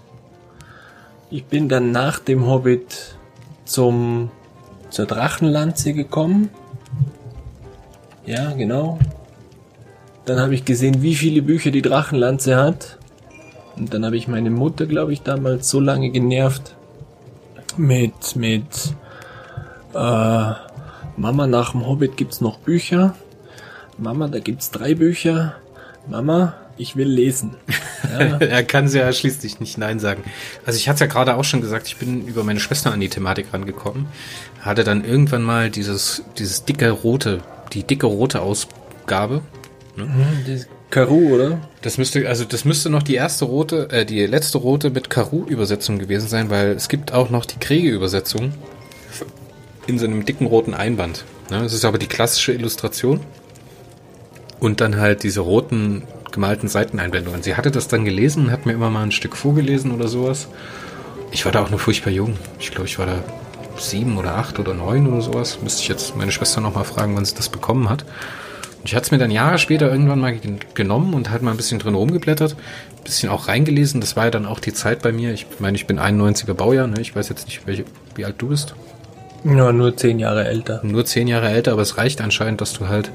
Ich 1.31 1.47
bin 1.47 1.69
dann 1.69 1.91
nach 1.91 2.19
dem 2.21 2.47
Hobbit 2.47 3.17
zum 3.65 4.31
zur 4.91 5.07
Drachenlanze 5.07 5.93
gekommen. 5.93 6.51
Ja, 8.27 8.53
genau. 8.53 8.99
Dann 10.25 10.39
habe 10.39 10.55
ich 10.55 10.65
gesehen, 10.65 11.03
wie 11.03 11.17
viele 11.17 11.43
Bücher 11.43 11.73
die 11.73 11.83
Drachenlanze 11.83 12.57
hat. 12.57 12.99
Und 13.77 13.93
dann 13.93 14.05
habe 14.05 14.17
ich 14.17 14.29
meine 14.29 14.51
Mutter, 14.51 14.87
glaube 14.87 15.13
ich, 15.13 15.23
damals 15.23 15.69
so 15.69 15.81
lange 15.81 16.11
genervt 16.11 16.77
mit 17.77 18.37
mit 18.37 18.95
äh, 19.95 20.53
Mama 21.17 21.47
nach 21.47 21.73
dem 21.73 21.87
Hobbit 21.87 22.17
gibt's 22.17 22.41
noch 22.41 22.59
Bücher. 22.59 23.15
Mama, 23.99 24.29
da 24.29 24.41
gibt's 24.41 24.71
drei 24.71 24.95
Bücher. 24.95 25.55
Mama, 26.09 26.55
ich 26.77 26.97
will 26.97 27.09
lesen. 27.09 27.57
Ja. 28.19 28.37
er 28.37 28.63
kann 28.63 28.87
ja 28.87 29.11
schließlich 29.13 29.61
nicht 29.61 29.79
Nein 29.79 29.99
sagen. 29.99 30.23
Also 30.67 30.77
ich 30.77 30.89
hatte 30.91 31.01
ja 31.01 31.07
gerade 31.07 31.35
auch 31.35 31.43
schon 31.43 31.63
gesagt, 31.63 31.89
ich 31.89 31.97
bin 31.97 32.29
über 32.29 32.45
meine 32.45 32.61
Schwester 32.61 32.93
an 32.93 33.01
die 33.01 33.09
Thematik 33.09 33.47
rangekommen. 33.53 34.07
Hatte 34.61 34.85
dann 34.85 35.05
irgendwann 35.05 35.43
mal 35.43 35.71
dieses, 35.71 36.23
dieses 36.39 36.65
dicke 36.65 36.91
rote, 36.91 37.41
die 37.73 37.83
dicke 37.83 38.07
rote 38.07 38.43
Ausgabe. 38.43 39.41
Ne? 39.97 40.05
Mhm, 40.05 40.65
Karu, 40.91 41.35
oder? 41.35 41.61
Das 41.81 41.99
müsste, 41.99 42.29
also 42.29 42.45
das 42.45 42.65
müsste 42.65 42.89
noch 42.89 43.03
die 43.03 43.15
erste 43.15 43.47
rote, 43.47 43.91
äh, 43.91 44.07
die 44.07 44.27
letzte 44.27 44.59
rote 44.59 44.91
mit 44.91 45.11
Karu-Übersetzung 45.11 45.99
gewesen 45.99 46.29
sein, 46.29 46.51
weil 46.51 46.69
es 46.73 46.89
gibt 46.89 47.13
auch 47.13 47.31
noch 47.31 47.47
die 47.47 47.59
Kriege-Übersetzung 47.59 48.53
in 49.87 49.99
so 49.99 50.07
einem 50.07 50.25
dicken 50.25 50.47
roten 50.47 50.75
Einband. 50.75 51.25
Ne? 51.51 51.61
Das 51.61 51.73
ist 51.73 51.85
aber 51.85 51.99
die 51.99 52.07
klassische 52.07 52.53
Illustration. 52.53 53.21
Und 54.61 54.81
dann 54.81 54.97
halt 54.97 55.23
diese 55.23 55.41
roten 55.41 56.05
gemalten 56.33 56.69
Seiteneinblendungen. 56.69 57.43
Sie 57.43 57.55
hatte 57.55 57.71
das 57.71 57.89
dann 57.89 58.05
gelesen 58.05 58.47
und 58.47 58.51
hat 58.51 58.67
mir 58.67 58.73
immer 58.73 58.91
mal 58.91 59.03
ein 59.03 59.13
Stück 59.13 59.37
vorgelesen 59.37 59.93
oder 59.93 60.09
sowas. 60.09 60.49
Ich 61.31 61.45
war 61.45 61.53
da 61.53 61.63
auch 61.63 61.71
nur 61.71 61.79
furchtbar 61.79 62.11
jung. 62.11 62.37
Ich 62.59 62.71
glaube, 62.71 62.87
ich 62.87 62.99
war 62.99 63.07
da 63.07 63.23
sieben 63.77 64.17
oder 64.19 64.37
acht 64.37 64.59
oder 64.59 64.75
neun 64.75 65.07
oder 65.07 65.21
sowas. 65.21 65.59
Müsste 65.63 65.83
ich 65.83 65.89
jetzt 65.89 66.17
meine 66.17 66.33
Schwester 66.33 66.61
nochmal 66.61 66.85
fragen, 66.85 67.17
wann 67.17 67.25
sie 67.25 67.35
das 67.35 67.49
bekommen 67.49 67.89
hat. 67.89 68.03
Und 68.03 68.87
ich 68.87 68.95
hatte 68.95 69.07
es 69.07 69.11
mir 69.11 69.19
dann 69.19 69.31
Jahre 69.31 69.59
später 69.59 69.91
irgendwann 69.91 70.21
mal 70.21 70.39
genommen 70.75 71.15
und 71.15 71.31
halt 71.31 71.43
mal 71.43 71.53
ein 71.53 71.57
bisschen 71.57 71.79
drin 71.79 71.95
rumgeblättert, 71.95 72.53
ein 72.53 73.05
bisschen 73.05 73.31
auch 73.31 73.49
reingelesen. 73.49 74.01
Das 74.01 74.17
war 74.17 74.25
ja 74.25 74.31
dann 74.31 74.47
auch 74.47 74.61
die 74.61 74.75
Zeit 74.75 75.03
bei 75.03 75.13
mir. 75.13 75.33
Ich 75.33 75.47
meine, 75.59 75.77
ich 75.77 75.87
bin 75.87 75.99
91er 75.99 76.55
Baujahr, 76.55 76.87
ne? 76.87 77.01
ich 77.01 77.15
weiß 77.15 77.29
jetzt 77.29 77.47
nicht, 77.47 77.67
welche, 77.67 77.85
wie 78.15 78.25
alt 78.25 78.37
du 78.39 78.49
bist. 78.49 78.75
Ja, 79.45 79.73
nur 79.73 79.97
zehn 79.97 80.19
Jahre 80.19 80.47
älter. 80.47 80.81
Nur 80.83 81.05
zehn 81.05 81.29
Jahre 81.29 81.51
älter, 81.51 81.73
aber 81.73 81.83
es 81.83 81.99
reicht 81.99 82.23
anscheinend, 82.23 82.63
dass 82.63 82.73
du 82.73 82.89
halt 82.89 83.11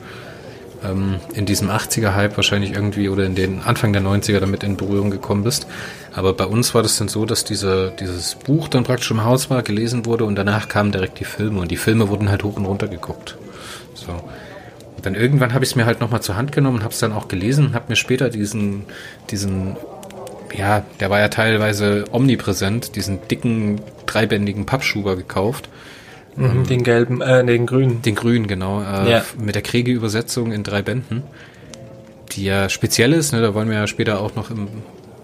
ähm, 0.83 1.15
in 1.33 1.47
diesem 1.47 1.69
80er-Hype 1.69 2.37
wahrscheinlich 2.37 2.73
irgendwie 2.73 3.09
oder 3.09 3.25
in 3.25 3.33
den 3.33 3.61
Anfang 3.61 3.93
der 3.93 4.03
90er 4.03 4.39
damit 4.39 4.63
in 4.63 4.77
Berührung 4.77 5.09
gekommen 5.09 5.43
bist. 5.43 5.65
Aber 6.13 6.33
bei 6.33 6.45
uns 6.45 6.75
war 6.75 6.83
das 6.83 6.97
dann 6.97 7.07
so, 7.07 7.25
dass 7.25 7.45
diese, 7.45 7.93
dieses 7.99 8.35
Buch 8.35 8.67
dann 8.67 8.83
praktisch 8.83 9.09
im 9.09 9.23
Haus 9.23 9.49
war, 9.49 9.63
gelesen 9.63 10.05
wurde 10.05 10.25
und 10.25 10.35
danach 10.35 10.69
kamen 10.69 10.91
direkt 10.91 11.19
die 11.19 11.25
Filme 11.25 11.61
und 11.61 11.71
die 11.71 11.77
Filme 11.77 12.09
wurden 12.09 12.29
halt 12.29 12.43
hoch 12.43 12.57
und 12.57 12.65
runter 12.65 12.87
geguckt. 12.87 13.37
So. 13.95 14.11
Und 14.11 15.05
dann 15.05 15.15
irgendwann 15.15 15.53
habe 15.53 15.63
ich 15.63 15.71
es 15.71 15.75
mir 15.75 15.85
halt 15.85 15.99
nochmal 15.99 16.21
zur 16.21 16.35
Hand 16.35 16.51
genommen, 16.51 16.83
habe 16.83 16.93
es 16.93 16.99
dann 16.99 17.13
auch 17.13 17.27
gelesen, 17.27 17.73
habe 17.73 17.85
mir 17.89 17.95
später 17.95 18.29
diesen, 18.29 18.83
diesen, 19.31 19.77
ja, 20.55 20.83
der 20.99 21.09
war 21.09 21.19
ja 21.19 21.29
teilweise 21.29 22.05
omnipräsent, 22.11 22.95
diesen 22.95 23.27
dicken, 23.29 23.81
dreibändigen 24.05 24.65
Pappschuber 24.65 25.15
gekauft 25.15 25.69
Mhm, 26.39 26.67
den 26.67 26.83
gelben, 26.83 27.21
äh, 27.21 27.45
den 27.45 27.65
grünen. 27.65 28.01
Den 28.01 28.15
grünen, 28.15 28.47
genau. 28.47 28.81
Äh, 28.81 29.11
ja. 29.11 29.25
Mit 29.37 29.55
der 29.55 29.61
Kriege-Übersetzung 29.61 30.51
in 30.51 30.63
drei 30.63 30.81
Bänden. 30.81 31.23
Die 32.31 32.45
ja 32.45 32.69
speziell 32.69 33.13
ist, 33.13 33.33
ne, 33.33 33.41
da 33.41 33.53
wollen 33.53 33.69
wir 33.69 33.75
ja 33.75 33.87
später 33.87 34.21
auch 34.21 34.35
noch 34.35 34.49
im 34.49 34.67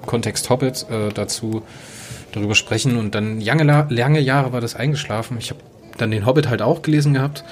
Kontext 0.06 0.50
Hobbit 0.50 0.86
äh, 0.90 1.14
dazu 1.14 1.64
darüber 2.34 2.56
sprechen. 2.56 2.98
Und 2.98 3.16
dann 3.16 3.40
lange, 3.40 3.88
lange 3.90 4.20
Jahre 4.20 4.52
war 4.52 4.62
das 4.62 4.76
eingeschlafen. 4.76 5.38
Ich 5.40 5.52
habe 5.52 5.62
dann 5.98 6.12
den 6.12 6.26
Hobbit 6.26 6.50
halt 6.50 6.62
auch 6.62 6.82
gelesen 6.82 7.14
gehabt. 7.14 7.46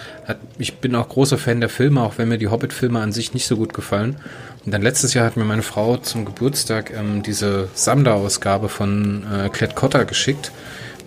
Ich 0.58 0.75
bin 0.79 0.96
auch 0.96 1.08
großer 1.08 1.38
Fan 1.38 1.62
der 1.62 1.70
Filme, 1.70 2.01
auch 2.01 2.17
wenn 2.17 2.27
mir 2.27 2.38
die 2.38 2.50
Hobbit-Filme 2.50 3.00
an 3.00 3.13
sich 3.13 3.34
nicht 3.34 3.48
so 3.48 3.55
gut 3.55 3.74
gefallen. 3.74 4.17
Und 4.65 4.74
dann 4.74 4.82
letztes 4.82 5.13
Jahr 5.13 5.25
hat 5.25 5.38
mir 5.38 5.46
meine 5.46 5.62
Frau 5.62 5.96
zum 5.96 6.25
Geburtstag 6.25 6.91
ähm, 6.93 7.24
diese 7.24 7.70
Sammler-Ausgabe 7.74 8.67
von 8.67 9.24
äh, 9.32 9.48
Klett 9.48 9.75
Cotta 9.75 10.03
geschickt 10.03 10.51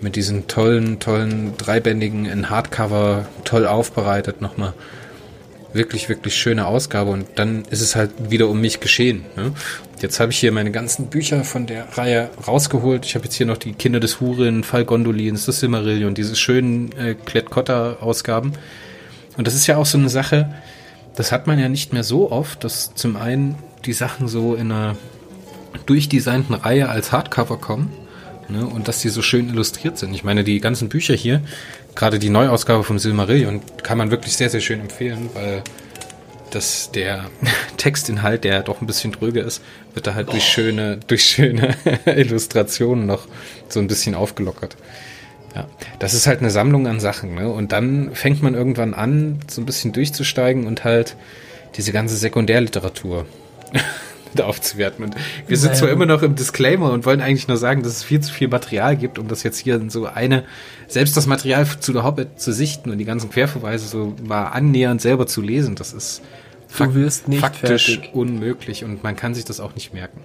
mit 0.00 0.16
diesen 0.16 0.46
tollen, 0.46 0.98
tollen 1.00 1.56
dreibändigen 1.56 2.26
in 2.26 2.50
Hardcover, 2.50 3.26
toll 3.44 3.66
aufbereitet 3.66 4.40
nochmal. 4.40 4.74
Wirklich, 5.72 6.08
wirklich 6.08 6.34
schöne 6.34 6.66
Ausgabe 6.66 7.10
und 7.10 7.26
dann 7.34 7.64
ist 7.66 7.82
es 7.82 7.96
halt 7.96 8.10
wieder 8.30 8.48
um 8.48 8.60
mich 8.60 8.80
geschehen. 8.80 9.26
Ne? 9.36 9.52
Jetzt 10.00 10.20
habe 10.20 10.32
ich 10.32 10.38
hier 10.38 10.52
meine 10.52 10.70
ganzen 10.70 11.08
Bücher 11.08 11.44
von 11.44 11.66
der 11.66 11.98
Reihe 11.98 12.30
rausgeholt. 12.46 13.04
Ich 13.04 13.14
habe 13.14 13.24
jetzt 13.26 13.34
hier 13.34 13.46
noch 13.46 13.58
die 13.58 13.72
Kinder 13.72 14.00
des 14.00 14.20
Hurin, 14.20 14.64
Fall 14.64 14.84
Gondolins, 14.84 15.44
das 15.44 15.60
Silmarillion, 15.60 16.14
diese 16.14 16.36
schönen 16.36 16.92
äh, 16.92 17.14
Klett-Cotta-Ausgaben. 17.14 18.52
Und 19.36 19.46
das 19.46 19.54
ist 19.54 19.66
ja 19.66 19.76
auch 19.76 19.86
so 19.86 19.98
eine 19.98 20.08
Sache, 20.08 20.54
das 21.14 21.32
hat 21.32 21.46
man 21.46 21.58
ja 21.58 21.68
nicht 21.68 21.92
mehr 21.92 22.04
so 22.04 22.30
oft, 22.30 22.62
dass 22.64 22.94
zum 22.94 23.16
einen 23.16 23.56
die 23.84 23.92
Sachen 23.92 24.28
so 24.28 24.54
in 24.54 24.72
einer 24.72 24.96
durchdesignten 25.84 26.54
Reihe 26.54 26.88
als 26.88 27.12
Hardcover 27.12 27.58
kommen 27.58 27.92
Ne? 28.48 28.66
Und 28.66 28.88
dass 28.88 29.00
die 29.00 29.08
so 29.08 29.22
schön 29.22 29.48
illustriert 29.48 29.98
sind. 29.98 30.14
Ich 30.14 30.24
meine, 30.24 30.44
die 30.44 30.60
ganzen 30.60 30.88
Bücher 30.88 31.14
hier, 31.14 31.42
gerade 31.94 32.18
die 32.18 32.30
Neuausgabe 32.30 32.84
vom 32.84 32.98
Silmarillion, 32.98 33.60
kann 33.82 33.98
man 33.98 34.10
wirklich 34.10 34.36
sehr, 34.36 34.50
sehr 34.50 34.60
schön 34.60 34.80
empfehlen, 34.80 35.30
weil 35.34 35.62
dass 36.50 36.90
der 36.90 37.30
Textinhalt, 37.76 38.44
der 38.44 38.62
doch 38.62 38.80
ein 38.80 38.86
bisschen 38.86 39.12
dröge 39.12 39.40
ist, 39.40 39.62
wird 39.94 40.06
da 40.06 40.14
halt 40.14 40.32
durch 40.32 40.44
schöne, 40.44 40.98
durch 41.06 41.24
schöne 41.24 41.74
Illustrationen 42.06 43.06
noch 43.06 43.26
so 43.68 43.80
ein 43.80 43.88
bisschen 43.88 44.14
aufgelockert. 44.14 44.76
Ja, 45.54 45.66
das 45.98 46.14
ist 46.14 46.26
halt 46.26 46.40
eine 46.40 46.50
Sammlung 46.50 46.86
an 46.86 47.00
Sachen, 47.00 47.34
ne? 47.34 47.48
Und 47.50 47.72
dann 47.72 48.14
fängt 48.14 48.42
man 48.42 48.54
irgendwann 48.54 48.94
an, 48.94 49.40
so 49.48 49.62
ein 49.62 49.66
bisschen 49.66 49.92
durchzusteigen 49.92 50.66
und 50.66 50.84
halt 50.84 51.16
diese 51.76 51.92
ganze 51.92 52.16
Sekundärliteratur 52.16 53.26
aufzuwerten. 54.44 55.04
Und 55.04 55.14
wir 55.46 55.56
sind 55.56 55.74
zwar 55.76 55.88
immer 55.88 56.06
noch 56.06 56.22
im 56.22 56.34
Disclaimer 56.34 56.92
und 56.92 57.06
wollen 57.06 57.20
eigentlich 57.20 57.48
nur 57.48 57.56
sagen, 57.56 57.82
dass 57.82 57.92
es 57.92 58.02
viel 58.04 58.20
zu 58.20 58.32
viel 58.32 58.48
Material 58.48 58.96
gibt, 58.96 59.18
um 59.18 59.28
das 59.28 59.42
jetzt 59.42 59.58
hier 59.58 59.76
in 59.76 59.90
so 59.90 60.06
eine, 60.06 60.44
selbst 60.88 61.16
das 61.16 61.26
Material 61.26 61.66
zu 61.80 61.92
der 61.92 62.04
Hobbit 62.04 62.40
zu 62.40 62.52
sichten 62.52 62.90
und 62.90 62.98
die 62.98 63.04
ganzen 63.04 63.30
Querverweise 63.30 63.86
so 63.86 64.14
mal 64.22 64.46
annähernd 64.46 65.00
selber 65.00 65.26
zu 65.26 65.40
lesen, 65.40 65.74
das 65.74 65.92
ist 65.92 66.22
fak 66.68 66.90
faktisch 67.38 67.94
fertig. 67.94 68.14
unmöglich 68.14 68.84
und 68.84 69.02
man 69.02 69.16
kann 69.16 69.34
sich 69.34 69.44
das 69.44 69.60
auch 69.60 69.74
nicht 69.74 69.94
merken. 69.94 70.20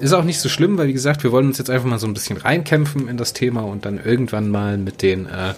Ist 0.00 0.14
auch 0.14 0.24
nicht 0.24 0.40
so 0.40 0.48
schlimm, 0.48 0.78
weil 0.78 0.88
wie 0.88 0.94
gesagt, 0.94 1.22
wir 1.24 1.30
wollen 1.30 1.46
uns 1.48 1.58
jetzt 1.58 1.68
einfach 1.68 1.86
mal 1.86 1.98
so 1.98 2.06
ein 2.06 2.14
bisschen 2.14 2.38
reinkämpfen 2.38 3.06
in 3.06 3.18
das 3.18 3.34
Thema 3.34 3.60
und 3.60 3.84
dann 3.84 4.02
irgendwann 4.02 4.48
mal 4.48 4.78
mit 4.78 5.02
den 5.02 5.26
äh, 5.26 5.52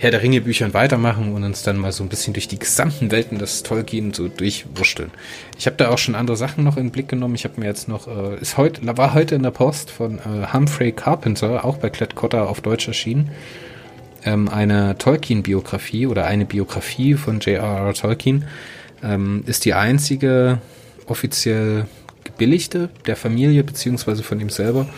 Herr 0.00 0.10
der 0.10 0.22
Ringe 0.22 0.40
Büchern 0.40 0.72
weitermachen 0.72 1.34
und 1.34 1.44
uns 1.44 1.62
dann 1.62 1.76
mal 1.76 1.92
so 1.92 2.02
ein 2.02 2.08
bisschen 2.08 2.32
durch 2.32 2.48
die 2.48 2.58
gesamten 2.58 3.10
Welten 3.10 3.38
des 3.38 3.62
Tolkien 3.62 4.14
so 4.14 4.28
durchwursteln. 4.28 5.10
Ich 5.58 5.66
habe 5.66 5.76
da 5.76 5.90
auch 5.90 5.98
schon 5.98 6.14
andere 6.14 6.38
Sachen 6.38 6.64
noch 6.64 6.78
in 6.78 6.86
den 6.86 6.90
Blick 6.90 7.08
genommen. 7.08 7.34
Ich 7.34 7.44
habe 7.44 7.60
mir 7.60 7.66
jetzt 7.66 7.86
noch, 7.86 8.08
äh, 8.08 8.40
ist 8.40 8.56
heute, 8.56 8.80
war 8.96 9.12
heute 9.12 9.34
in 9.34 9.42
der 9.42 9.50
Post 9.50 9.90
von 9.90 10.18
äh, 10.18 10.54
Humphrey 10.54 10.92
Carpenter, 10.92 11.66
auch 11.66 11.76
bei 11.76 11.90
Klett 11.90 12.16
auf 12.16 12.62
Deutsch 12.62 12.88
erschienen, 12.88 13.30
ähm, 14.24 14.48
eine 14.48 14.96
Tolkien-Biografie 14.96 16.06
oder 16.06 16.24
eine 16.24 16.46
Biografie 16.46 17.12
von 17.12 17.40
J.R.R. 17.40 17.92
Tolkien. 17.92 18.46
Ähm, 19.02 19.44
ist 19.44 19.66
die 19.66 19.74
einzige 19.74 20.62
offiziell 21.04 21.84
gebilligte 22.24 22.88
der 23.04 23.16
Familie 23.16 23.64
beziehungsweise 23.64 24.22
von 24.22 24.40
ihm 24.40 24.48
selber, 24.48 24.88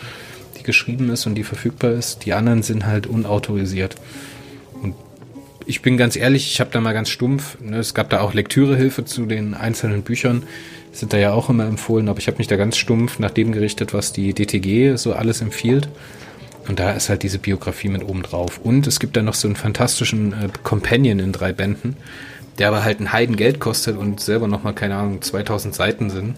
die 0.61 0.63
geschrieben 0.63 1.11
ist 1.11 1.27
und 1.27 1.35
die 1.35 1.43
verfügbar 1.43 1.91
ist. 1.91 2.25
Die 2.25 2.35
anderen 2.35 2.63
sind 2.63 2.87
halt 2.87 3.09
unautorisiert 3.09 3.97
ich 5.67 5.83
bin 5.83 5.97
ganz 5.97 6.17
ehrlich, 6.17 6.53
ich 6.53 6.61
habe 6.61 6.71
da 6.71 6.81
mal 6.81 6.93
ganz 6.93 7.09
stumpf, 7.09 7.59
ne, 7.61 7.79
es 7.79 7.95
gab 7.95 8.11
da 8.11 8.21
auch 8.21 8.35
Lektürehilfe 8.35 9.05
zu 9.05 9.27
den 9.27 9.55
einzelnen 9.55 10.03
Büchern, 10.03 10.45
sind 10.93 11.13
da 11.13 11.19
ja 11.19 11.33
auch 11.33 11.49
immer 11.49 11.67
empfohlen, 11.67 12.09
aber 12.09 12.19
ich 12.19 12.27
habe 12.27 12.39
mich 12.39 12.49
da 12.49 12.57
ganz 12.57 12.77
stumpf 12.77 13.19
nach 13.19 13.31
dem 13.31 13.53
gerichtet, 13.53 13.95
was 13.95 14.13
die 14.13 14.35
DTG 14.35 14.97
so 14.97 15.15
alles 15.15 15.41
empfiehlt. 15.41 15.89
Und 16.69 16.79
da 16.79 16.93
ist 16.93 17.09
halt 17.09 17.25
diese 17.25 17.39
Biografie 17.39 17.89
mit 17.89 18.05
oben 18.05 18.23
drauf. 18.23 18.61
Und 18.63 18.87
es 18.87 19.01
gibt 19.01 19.17
da 19.17 19.23
noch 19.23 19.35
so 19.35 19.49
einen 19.49 19.57
fantastischen 19.57 20.33
äh, 20.33 20.49
Companion 20.63 21.19
in 21.19 21.33
drei 21.33 21.53
Bänden, 21.53 21.97
der 22.59 22.69
aber 22.69 22.85
halt 22.85 23.01
ein 23.01 23.13
Heidengeld 23.13 23.59
kostet 23.59 23.97
und 23.97 24.21
selber 24.21 24.47
nochmal, 24.47 24.75
keine 24.75 24.95
Ahnung, 24.95 25.23
2000 25.23 25.75
Seiten 25.75 26.11
sind. 26.11 26.37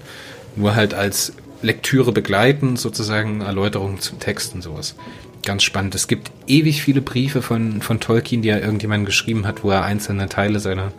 Nur 0.57 0.77
halt 0.77 0.95
als 0.95 1.35
Lektüre 1.61 2.13
begleiten, 2.13 2.77
sozusagen 2.77 3.43
Erläuterungen 3.43 4.01
zum 4.01 4.19
Text 4.19 4.55
und 4.55 4.63
sowas 4.63 4.95
ganz 5.45 5.63
spannend. 5.63 5.95
Es 5.95 6.09
gibt 6.09 6.31
ewig 6.47 6.83
viele 6.83 7.01
Briefe 7.01 7.43
von, 7.43 7.83
von 7.83 8.01
Tolkien, 8.01 8.43
die 8.43 8.49
er 8.49 8.63
irgendjemand 8.63 9.07
geschrieben 9.07 9.47
hat, 9.47 9.65
wo 9.65 9.71
er 9.71 9.85
einzelne 9.85 10.29
Teile 10.29 10.61
seiner 10.61 10.93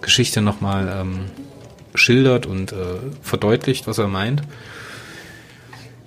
Geschichte 0.00 0.40
nochmal 0.40 0.92
ähm, 1.00 1.20
schildert 1.94 2.46
und 2.46 2.72
äh, 2.72 2.76
verdeutlicht, 3.22 3.86
was 3.86 3.98
er 3.98 4.08
meint. 4.08 4.42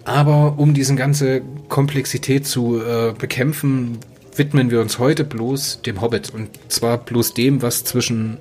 Aber 0.05 0.55
um 0.57 0.73
diese 0.73 0.95
ganze 0.95 1.41
Komplexität 1.69 2.45
zu 2.45 2.81
äh, 2.81 3.13
bekämpfen, 3.17 3.99
widmen 4.35 4.69
wir 4.71 4.81
uns 4.81 4.99
heute 4.99 5.23
bloß 5.23 5.81
dem 5.83 6.01
Hobbit. 6.01 6.31
Und 6.31 6.49
zwar 6.69 6.97
bloß 6.97 7.33
dem, 7.33 7.61
was 7.61 7.83
zwischen 7.83 8.37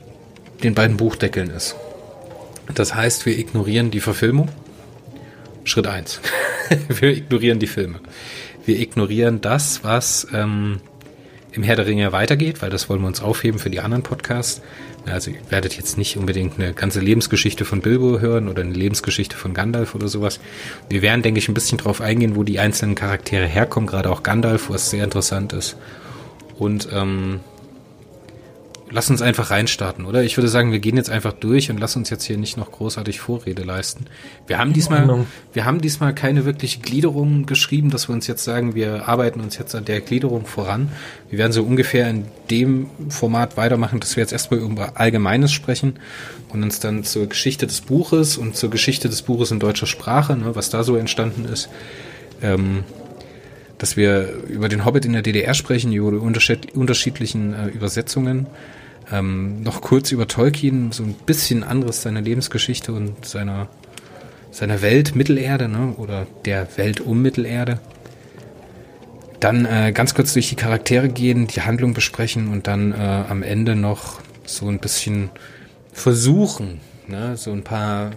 den 0.62 0.74
beiden 0.74 0.96
Buchdeckeln 0.96 1.50
ist. 1.50 1.76
Das 2.74 2.94
heißt, 2.94 3.26
wir 3.26 3.38
ignorieren 3.38 3.90
die 3.90 4.00
Verfilmung. 4.00 4.48
Schritt 5.64 5.86
eins. 5.86 6.20
wir 6.88 7.10
ignorieren 7.16 7.58
die 7.58 7.66
Filme. 7.66 8.00
Wir 8.64 8.78
ignorieren 8.78 9.40
das, 9.40 9.82
was 9.82 10.26
ähm, 10.32 10.80
im 11.52 11.62
Herr 11.62 11.76
der 11.76 11.86
Ringe 11.86 12.12
weitergeht, 12.12 12.62
weil 12.62 12.70
das 12.70 12.88
wollen 12.88 13.00
wir 13.00 13.08
uns 13.08 13.20
aufheben 13.20 13.58
für 13.58 13.70
die 13.70 13.80
anderen 13.80 14.02
Podcasts. 14.02 14.62
Also 15.04 15.32
ihr 15.32 15.38
werdet 15.50 15.76
jetzt 15.76 15.98
nicht 15.98 16.16
unbedingt 16.16 16.58
eine 16.58 16.72
ganze 16.72 17.00
Lebensgeschichte 17.00 17.64
von 17.64 17.80
Bilbo 17.80 18.20
hören 18.20 18.48
oder 18.48 18.62
eine 18.62 18.72
Lebensgeschichte 18.72 19.36
von 19.36 19.52
Gandalf 19.52 19.94
oder 19.94 20.08
sowas. 20.08 20.38
Wir 20.88 21.02
werden, 21.02 21.22
denke 21.22 21.38
ich, 21.38 21.48
ein 21.48 21.54
bisschen 21.54 21.78
drauf 21.78 22.00
eingehen, 22.00 22.36
wo 22.36 22.44
die 22.44 22.60
einzelnen 22.60 22.94
Charaktere 22.94 23.46
herkommen, 23.46 23.88
gerade 23.88 24.10
auch 24.10 24.22
Gandalf, 24.22 24.70
was 24.70 24.90
sehr 24.90 25.04
interessant 25.04 25.52
ist. 25.52 25.76
Und 26.56 26.88
ähm, 26.92 27.40
lass 28.92 29.08
uns 29.10 29.22
einfach 29.22 29.50
reinstarten, 29.50 30.04
oder? 30.04 30.22
Ich 30.22 30.36
würde 30.36 30.48
sagen, 30.48 30.70
wir 30.70 30.78
gehen 30.78 30.96
jetzt 30.96 31.10
einfach 31.10 31.32
durch 31.32 31.70
und 31.70 31.80
lass 31.80 31.96
uns 31.96 32.10
jetzt 32.10 32.24
hier 32.24 32.36
nicht 32.36 32.56
noch 32.56 32.70
großartig 32.70 33.20
Vorrede 33.20 33.62
leisten. 33.62 34.04
Wir 34.46 34.58
haben 34.58 34.72
diesmal, 34.72 35.26
wir 35.52 35.64
haben 35.64 35.80
diesmal 35.80 36.14
keine 36.14 36.44
wirkliche 36.44 36.80
Gliederung 36.80 37.46
geschrieben, 37.46 37.90
dass 37.90 38.08
wir 38.08 38.14
uns 38.14 38.26
jetzt 38.26 38.44
sagen, 38.44 38.74
wir 38.74 39.08
arbeiten 39.08 39.40
uns 39.40 39.56
jetzt 39.56 39.74
an 39.74 39.86
der 39.86 40.00
Gliederung 40.00 40.44
voran. 40.44 40.90
Wir 41.30 41.38
werden 41.38 41.52
so 41.52 41.62
ungefähr 41.62 42.08
in 42.10 42.26
dem 42.50 42.90
Format 43.08 43.56
weitermachen, 43.56 43.98
dass 43.98 44.16
wir 44.16 44.22
jetzt 44.22 44.32
erstmal 44.32 44.60
über 44.60 45.00
Allgemeines 45.00 45.52
sprechen 45.52 45.94
und 46.50 46.62
uns 46.62 46.78
dann 46.78 47.02
zur 47.02 47.26
Geschichte 47.28 47.66
des 47.66 47.80
Buches 47.80 48.36
und 48.36 48.56
zur 48.56 48.70
Geschichte 48.70 49.08
des 49.08 49.22
Buches 49.22 49.50
in 49.50 49.58
deutscher 49.58 49.86
Sprache, 49.86 50.36
ne, 50.36 50.54
was 50.54 50.68
da 50.68 50.84
so 50.84 50.96
entstanden 50.96 51.46
ist, 51.46 51.70
ähm, 52.42 52.84
dass 53.78 53.96
wir 53.96 54.28
über 54.48 54.68
den 54.68 54.84
Hobbit 54.84 55.06
in 55.06 55.14
der 55.14 55.22
DDR 55.22 55.54
sprechen, 55.54 55.92
über 55.92 56.10
die 56.10 56.18
unterschiedlichen 56.18 57.54
äh, 57.54 57.68
Übersetzungen. 57.68 58.46
Ähm, 59.12 59.62
noch 59.62 59.82
kurz 59.82 60.10
über 60.10 60.26
Tolkien, 60.26 60.90
so 60.90 61.02
ein 61.02 61.14
bisschen 61.14 61.62
anderes 61.62 62.02
seiner 62.02 62.22
Lebensgeschichte 62.22 62.92
und 62.92 63.26
seiner, 63.26 63.68
seiner 64.50 64.80
Welt 64.80 65.14
Mittelerde, 65.14 65.68
ne? 65.68 65.94
oder 65.98 66.26
der 66.46 66.66
Welt 66.78 67.00
um 67.00 67.20
Mittelerde. 67.20 67.78
Dann 69.38 69.66
äh, 69.66 69.92
ganz 69.92 70.14
kurz 70.14 70.32
durch 70.32 70.48
die 70.48 70.56
Charaktere 70.56 71.08
gehen, 71.08 71.46
die 71.46 71.60
Handlung 71.60 71.94
besprechen 71.94 72.48
und 72.48 72.66
dann 72.66 72.92
äh, 72.92 72.96
am 72.96 73.42
Ende 73.42 73.76
noch 73.76 74.20
so 74.46 74.68
ein 74.68 74.78
bisschen 74.78 75.30
versuchen, 75.92 76.80
ne? 77.06 77.36
so 77.36 77.52
ein 77.52 77.64
paar 77.64 78.12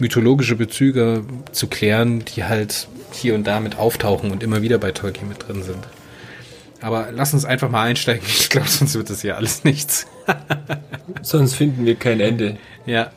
mythologische 0.00 0.56
Bezüge 0.56 1.24
zu 1.52 1.68
klären, 1.68 2.24
die 2.24 2.44
halt 2.44 2.88
hier 3.12 3.34
und 3.34 3.46
da 3.46 3.60
mit 3.60 3.78
auftauchen 3.78 4.30
und 4.30 4.42
immer 4.42 4.62
wieder 4.62 4.78
bei 4.78 4.92
Tolkien 4.92 5.28
mit 5.28 5.46
drin 5.46 5.62
sind. 5.62 5.86
Aber 6.80 7.08
lass 7.12 7.34
uns 7.34 7.44
einfach 7.44 7.70
mal 7.70 7.84
einsteigen. 7.84 8.24
Ich 8.28 8.48
glaube, 8.48 8.68
sonst 8.68 8.94
wird 8.94 9.10
das 9.10 9.22
ja 9.22 9.34
alles 9.34 9.64
nichts. 9.64 10.06
sonst 11.22 11.54
finden 11.54 11.84
wir 11.84 11.96
kein 11.96 12.20
Ende. 12.20 12.56
Ja. 12.86 13.10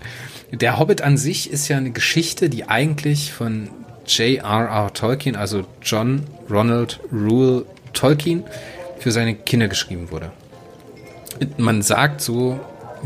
Der 0.51 0.77
Hobbit 0.79 1.01
an 1.01 1.17
sich 1.17 1.49
ist 1.49 1.67
ja 1.67 1.77
eine 1.77 1.91
Geschichte, 1.91 2.49
die 2.49 2.67
eigentlich 2.67 3.31
von 3.31 3.69
J.R.R. 4.05 4.93
Tolkien, 4.93 5.35
also 5.35 5.65
John 5.81 6.23
Ronald 6.49 6.99
Rule 7.11 7.65
Tolkien, 7.93 8.43
für 8.99 9.11
seine 9.11 9.35
Kinder 9.35 9.67
geschrieben 9.67 10.11
wurde. 10.11 10.31
Man 11.57 11.81
sagt 11.81 12.21
so, 12.21 12.59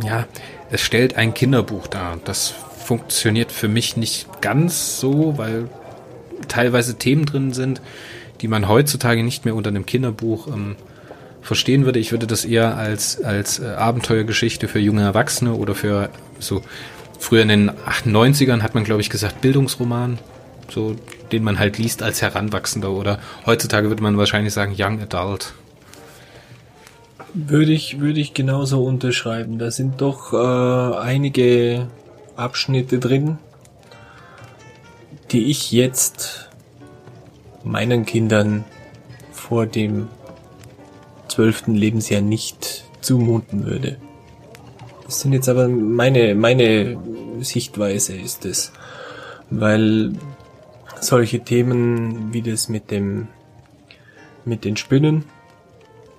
ja, 0.03 0.25
es 0.71 0.81
stellt 0.81 1.15
ein 1.15 1.33
Kinderbuch 1.33 1.87
dar. 1.87 2.17
Das 2.25 2.53
funktioniert 2.85 3.51
für 3.51 3.67
mich 3.67 3.95
nicht 3.97 4.41
ganz 4.41 4.99
so, 4.99 5.37
weil 5.37 5.69
teilweise 6.47 6.95
Themen 6.95 7.25
drin 7.25 7.53
sind, 7.53 7.81
die 8.41 8.47
man 8.47 8.67
heutzutage 8.67 9.23
nicht 9.23 9.45
mehr 9.45 9.55
unter 9.55 9.69
einem 9.69 9.85
Kinderbuch 9.85 10.47
ähm, 10.47 10.75
verstehen 11.41 11.85
würde. 11.85 11.99
Ich 11.99 12.11
würde 12.11 12.27
das 12.27 12.43
eher 12.43 12.75
als, 12.77 13.23
als 13.23 13.59
äh, 13.59 13.67
Abenteuergeschichte 13.67 14.67
für 14.67 14.79
junge 14.79 15.03
Erwachsene 15.03 15.53
oder 15.53 15.75
für 15.75 16.09
so 16.39 16.61
früher 17.19 17.43
in 17.43 17.47
den 17.47 17.71
90ern 17.71 18.61
hat 18.61 18.75
man, 18.75 18.83
glaube 18.83 19.01
ich, 19.01 19.09
gesagt, 19.09 19.41
Bildungsroman, 19.41 20.19
so 20.69 20.95
den 21.31 21.43
man 21.43 21.59
halt 21.59 21.77
liest 21.77 22.03
als 22.03 22.21
Heranwachsender 22.21 22.91
oder 22.91 23.19
heutzutage 23.45 23.89
würde 23.89 24.03
man 24.03 24.17
wahrscheinlich 24.17 24.53
sagen 24.53 24.75
Young 24.77 25.01
Adult. 25.01 25.53
Würde 27.33 27.73
ich, 27.73 27.99
würde 27.99 28.19
ich 28.19 28.33
genauso 28.33 28.83
unterschreiben. 28.83 29.59
Da 29.59 29.69
sind 29.69 30.01
doch 30.01 30.33
äh, 30.33 30.97
einige 30.97 31.87
Abschnitte 32.35 32.99
drin, 32.99 33.37
die 35.31 35.45
ich 35.45 35.71
jetzt 35.71 36.44
meinen 37.65 38.05
Kindern 38.05 38.63
vor 39.31 39.65
dem 39.65 40.07
zwölften 41.27 41.75
Lebensjahr 41.75 42.21
nicht 42.21 42.85
zumuten 43.01 43.65
würde. 43.65 43.97
Das 45.03 45.19
sind 45.19 45.33
jetzt 45.33 45.49
aber 45.49 45.67
meine, 45.67 46.33
meine 46.35 46.97
Sichtweise 47.41 48.15
ist 48.15 48.45
es. 48.45 48.71
Weil 49.49 50.13
solche 51.01 51.41
Themen 51.41 52.33
wie 52.33 52.41
das 52.41 52.69
mit 52.69 52.89
dem, 52.89 53.27
mit 54.45 54.65
den 54.65 54.77
Spinnen, 54.77 55.25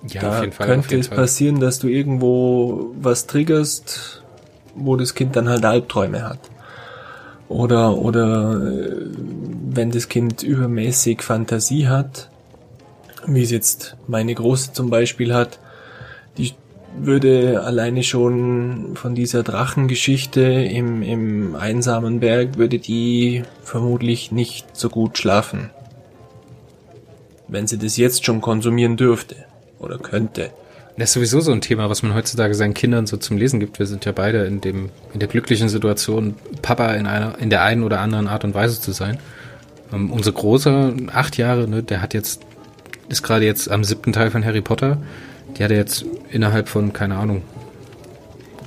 ja, 0.07 0.21
da 0.21 0.51
Fall, 0.51 0.67
könnte 0.67 0.97
es 0.97 1.07
Fall. 1.07 1.17
passieren, 1.17 1.59
dass 1.59 1.79
du 1.79 1.87
irgendwo 1.87 2.91
was 2.99 3.27
triggerst, 3.27 4.23
wo 4.75 4.95
das 4.95 5.15
Kind 5.15 5.35
dann 5.35 5.49
halt 5.49 5.65
Albträume 5.65 6.23
hat. 6.23 6.39
Oder, 7.49 7.97
oder 7.97 8.61
äh, 8.61 9.09
wenn 9.69 9.91
das 9.91 10.09
Kind 10.09 10.43
übermäßig 10.43 11.21
Fantasie 11.21 11.87
hat, 11.87 12.29
wie 13.25 13.43
es 13.43 13.51
jetzt 13.51 13.95
meine 14.07 14.33
Große 14.33 14.73
zum 14.73 14.89
Beispiel 14.89 15.33
hat, 15.33 15.59
die 16.37 16.53
würde 16.99 17.61
alleine 17.63 18.03
schon 18.03 18.95
von 18.95 19.15
dieser 19.15 19.43
Drachengeschichte 19.43 20.41
im, 20.41 21.03
im 21.03 21.55
einsamen 21.55 22.19
Berg, 22.19 22.57
würde 22.57 22.79
die 22.79 23.43
vermutlich 23.63 24.31
nicht 24.31 24.75
so 24.75 24.89
gut 24.89 25.17
schlafen. 25.17 25.69
Wenn 27.47 27.67
sie 27.67 27.77
das 27.77 27.97
jetzt 27.97 28.25
schon 28.25 28.41
konsumieren 28.41 28.97
dürfte 28.97 29.35
oder 29.79 29.97
könnte. 29.97 30.49
Das 30.97 31.09
ist 31.09 31.13
sowieso 31.13 31.41
so 31.41 31.51
ein 31.51 31.61
Thema, 31.61 31.91
was 31.91 32.01
man 32.01 32.15
heutzutage 32.15 32.55
seinen 32.55 32.73
Kindern 32.73 33.05
so 33.05 33.17
zum 33.17 33.37
Lesen 33.37 33.59
gibt. 33.59 33.77
Wir 33.77 33.85
sind 33.85 34.05
ja 34.05 34.11
beide 34.11 34.45
in 34.45 34.61
dem, 34.61 34.89
in 35.13 35.19
der 35.19 35.29
glücklichen 35.29 35.69
Situation, 35.69 36.35
Papa 36.63 36.93
in 36.93 37.05
einer, 37.05 37.37
in 37.37 37.51
der 37.51 37.61
einen 37.61 37.83
oder 37.83 37.99
anderen 37.99 38.27
Art 38.27 38.43
und 38.43 38.55
Weise 38.55 38.81
zu 38.81 38.91
sein. 38.93 39.19
Ähm, 39.93 40.11
unser 40.11 40.31
Großer, 40.31 40.93
acht 41.13 41.37
Jahre, 41.37 41.67
ne, 41.67 41.83
der 41.83 42.01
hat 42.01 42.15
jetzt, 42.15 42.41
ist 43.09 43.21
gerade 43.21 43.45
jetzt 43.45 43.69
am 43.69 43.83
siebten 43.83 44.11
Teil 44.11 44.31
von 44.31 44.43
Harry 44.43 44.61
Potter. 44.61 44.97
Die 45.55 45.63
hat 45.63 45.69
er 45.69 45.77
jetzt 45.77 46.03
innerhalb 46.31 46.67
von, 46.67 46.93
keine 46.93 47.15
Ahnung, 47.17 47.43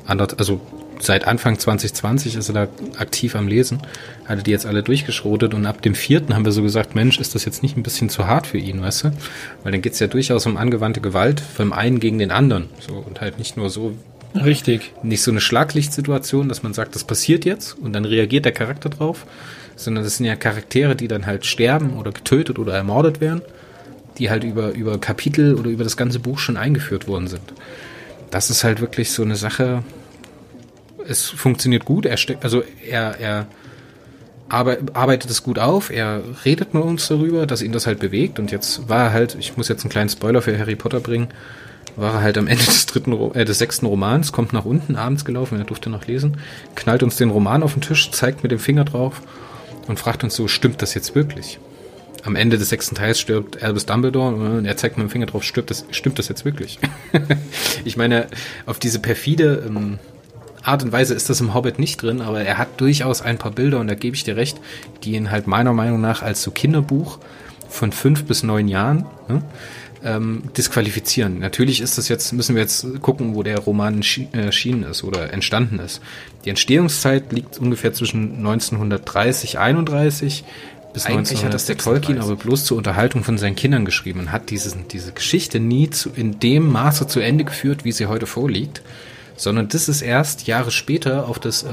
anderth, 0.06 0.38
also 0.38 0.60
seit 1.00 1.26
Anfang 1.26 1.58
2020 1.58 2.36
ist 2.36 2.48
er 2.48 2.54
da 2.54 2.68
aktiv 2.98 3.34
am 3.36 3.48
Lesen, 3.48 3.80
hatte 4.26 4.42
die 4.42 4.50
jetzt 4.50 4.66
alle 4.66 4.82
durchgeschrotet 4.82 5.54
und 5.54 5.66
ab 5.66 5.82
dem 5.82 5.94
vierten 5.94 6.34
haben 6.34 6.44
wir 6.44 6.52
so 6.52 6.62
gesagt, 6.62 6.94
Mensch, 6.94 7.18
ist 7.18 7.34
das 7.34 7.44
jetzt 7.44 7.62
nicht 7.62 7.76
ein 7.76 7.82
bisschen 7.82 8.08
zu 8.08 8.26
hart 8.26 8.46
für 8.46 8.58
ihn, 8.58 8.80
weißt 8.82 9.04
du? 9.04 9.12
Weil 9.62 9.72
dann 9.72 9.82
geht's 9.82 9.98
ja 9.98 10.06
durchaus 10.06 10.46
um 10.46 10.56
angewandte 10.56 11.00
Gewalt 11.00 11.40
vom 11.40 11.72
einen 11.72 12.00
gegen 12.00 12.18
den 12.18 12.30
anderen. 12.30 12.68
So, 12.78 12.94
und 12.94 13.20
halt 13.20 13.38
nicht 13.38 13.56
nur 13.56 13.70
so. 13.70 13.94
Richtig. 14.34 14.92
Nicht 15.02 15.22
so 15.22 15.30
eine 15.30 15.40
Schlaglichtsituation, 15.40 16.48
dass 16.48 16.62
man 16.62 16.72
sagt, 16.72 16.94
das 16.94 17.04
passiert 17.04 17.44
jetzt 17.44 17.76
und 17.78 17.92
dann 17.92 18.04
reagiert 18.04 18.44
der 18.44 18.52
Charakter 18.52 18.88
drauf, 18.88 19.26
sondern 19.74 20.04
das 20.04 20.18
sind 20.18 20.26
ja 20.26 20.36
Charaktere, 20.36 20.94
die 20.94 21.08
dann 21.08 21.26
halt 21.26 21.46
sterben 21.46 21.96
oder 21.98 22.12
getötet 22.12 22.58
oder 22.58 22.74
ermordet 22.74 23.20
werden, 23.20 23.42
die 24.18 24.30
halt 24.30 24.44
über, 24.44 24.72
über 24.72 24.98
Kapitel 24.98 25.54
oder 25.54 25.70
über 25.70 25.82
das 25.82 25.96
ganze 25.96 26.20
Buch 26.20 26.38
schon 26.38 26.56
eingeführt 26.56 27.08
worden 27.08 27.26
sind. 27.26 27.42
Das 28.30 28.50
ist 28.50 28.62
halt 28.62 28.80
wirklich 28.80 29.10
so 29.10 29.22
eine 29.22 29.34
Sache, 29.34 29.82
es 31.08 31.28
funktioniert 31.28 31.84
gut. 31.84 32.06
Er 32.06 32.16
steckt, 32.16 32.44
also 32.44 32.62
er, 32.88 33.18
er 33.20 33.46
arbeitet 34.50 35.30
es 35.30 35.42
gut 35.42 35.58
auf. 35.58 35.90
Er 35.90 36.22
redet 36.44 36.74
mit 36.74 36.82
uns 36.82 37.06
darüber, 37.08 37.46
dass 37.46 37.62
ihn 37.62 37.72
das 37.72 37.86
halt 37.86 37.98
bewegt. 38.00 38.38
Und 38.38 38.50
jetzt 38.50 38.88
war 38.88 39.04
er 39.04 39.12
halt, 39.12 39.36
ich 39.38 39.56
muss 39.56 39.68
jetzt 39.68 39.82
einen 39.82 39.90
kleinen 39.90 40.10
Spoiler 40.10 40.42
für 40.42 40.58
Harry 40.58 40.76
Potter 40.76 41.00
bringen, 41.00 41.28
war 41.96 42.14
er 42.14 42.20
halt 42.22 42.38
am 42.38 42.46
Ende 42.48 42.64
des 42.64 42.86
dritten, 42.86 43.12
äh, 43.34 43.44
des 43.44 43.58
sechsten 43.58 43.86
Romans, 43.86 44.32
kommt 44.32 44.52
nach 44.52 44.64
unten 44.64 44.96
abends 44.96 45.24
gelaufen, 45.24 45.58
er 45.58 45.64
durfte 45.64 45.90
noch 45.90 46.06
lesen, 46.06 46.38
knallt 46.74 47.02
uns 47.02 47.16
den 47.16 47.30
Roman 47.30 47.62
auf 47.62 47.74
den 47.74 47.82
Tisch, 47.82 48.10
zeigt 48.10 48.42
mit 48.42 48.52
dem 48.52 48.58
Finger 48.58 48.84
drauf 48.84 49.22
und 49.86 49.98
fragt 49.98 50.24
uns 50.24 50.34
so, 50.34 50.48
stimmt 50.48 50.82
das 50.82 50.94
jetzt 50.94 51.14
wirklich? 51.14 51.58
Am 52.24 52.36
Ende 52.36 52.58
des 52.58 52.68
sechsten 52.68 52.96
Teils 52.96 53.18
stirbt 53.18 53.62
Albus 53.62 53.86
Dumbledore 53.86 54.34
und 54.34 54.66
er 54.66 54.76
zeigt 54.76 54.98
mit 54.98 55.06
dem 55.06 55.10
Finger 55.10 55.26
drauf, 55.26 55.42
stimmt 55.42 55.70
das, 55.70 55.86
stimmt 55.90 56.18
das 56.18 56.28
jetzt 56.28 56.44
wirklich? 56.44 56.78
ich 57.84 57.96
meine, 57.96 58.26
auf 58.66 58.78
diese 58.78 58.98
perfide 58.98 59.64
ähm, 59.66 59.98
Art 60.62 60.82
und 60.82 60.92
Weise 60.92 61.14
ist 61.14 61.30
das 61.30 61.40
im 61.40 61.54
Hobbit 61.54 61.78
nicht 61.78 62.02
drin, 62.02 62.20
aber 62.20 62.42
er 62.42 62.58
hat 62.58 62.80
durchaus 62.80 63.22
ein 63.22 63.38
paar 63.38 63.50
Bilder 63.50 63.80
und 63.80 63.88
da 63.88 63.94
gebe 63.94 64.14
ich 64.14 64.24
dir 64.24 64.36
recht, 64.36 64.60
die 65.02 65.12
ihn 65.12 65.30
halt 65.30 65.46
meiner 65.46 65.72
Meinung 65.72 66.00
nach 66.00 66.22
als 66.22 66.42
so 66.42 66.50
Kinderbuch 66.50 67.18
von 67.68 67.92
fünf 67.92 68.24
bis 68.24 68.42
neun 68.42 68.68
Jahren 68.68 69.06
ne, 69.28 69.42
ähm, 70.04 70.42
disqualifizieren. 70.56 71.38
Natürlich 71.38 71.80
ist 71.80 71.98
das 71.98 72.08
jetzt, 72.08 72.32
müssen 72.32 72.54
wir 72.54 72.62
jetzt 72.62 72.86
gucken, 73.00 73.34
wo 73.34 73.42
der 73.42 73.58
Roman 73.58 74.00
äh, 74.00 74.38
erschienen 74.38 74.82
ist 74.82 75.04
oder 75.04 75.32
entstanden 75.32 75.78
ist. 75.78 76.00
Die 76.44 76.50
Entstehungszeit 76.50 77.32
liegt 77.32 77.58
ungefähr 77.58 77.92
zwischen 77.92 78.36
1930, 78.38 79.58
31 79.58 80.44
bis 80.92 81.06
Eigentlich 81.06 81.44
hat 81.44 81.54
das 81.54 81.66
der 81.66 81.78
Tolkien 81.78 82.18
aber 82.18 82.34
bloß 82.34 82.64
zur 82.64 82.76
Unterhaltung 82.76 83.22
von 83.22 83.38
seinen 83.38 83.54
Kindern 83.54 83.84
geschrieben 83.84 84.18
und 84.18 84.32
hat 84.32 84.50
diese, 84.50 84.76
diese 84.90 85.12
Geschichte 85.12 85.60
nie 85.60 85.88
zu, 85.88 86.10
in 86.10 86.40
dem 86.40 86.66
Maße 86.66 87.06
zu 87.06 87.20
Ende 87.20 87.44
geführt, 87.44 87.84
wie 87.84 87.92
sie 87.92 88.06
heute 88.06 88.26
vorliegt 88.26 88.82
sondern 89.40 89.68
das 89.68 89.88
ist 89.88 90.02
erst 90.02 90.46
Jahre 90.46 90.70
später 90.70 91.26
auf 91.26 91.38
das 91.38 91.62
äh, 91.62 91.68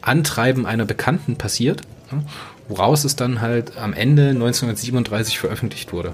Antreiben 0.00 0.64
einer 0.64 0.84
Bekannten 0.84 1.36
passiert, 1.36 1.82
ne, 2.12 2.24
woraus 2.68 3.04
es 3.04 3.16
dann 3.16 3.40
halt 3.40 3.76
am 3.76 3.92
Ende 3.92 4.30
1937 4.30 5.40
veröffentlicht 5.40 5.92
wurde. 5.92 6.12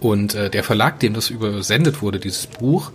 Und 0.00 0.34
äh, 0.34 0.48
der 0.48 0.64
Verlag, 0.64 1.00
dem 1.00 1.12
das 1.12 1.28
übersendet 1.28 2.00
wurde, 2.00 2.18
dieses 2.18 2.46
Buch, 2.46 2.92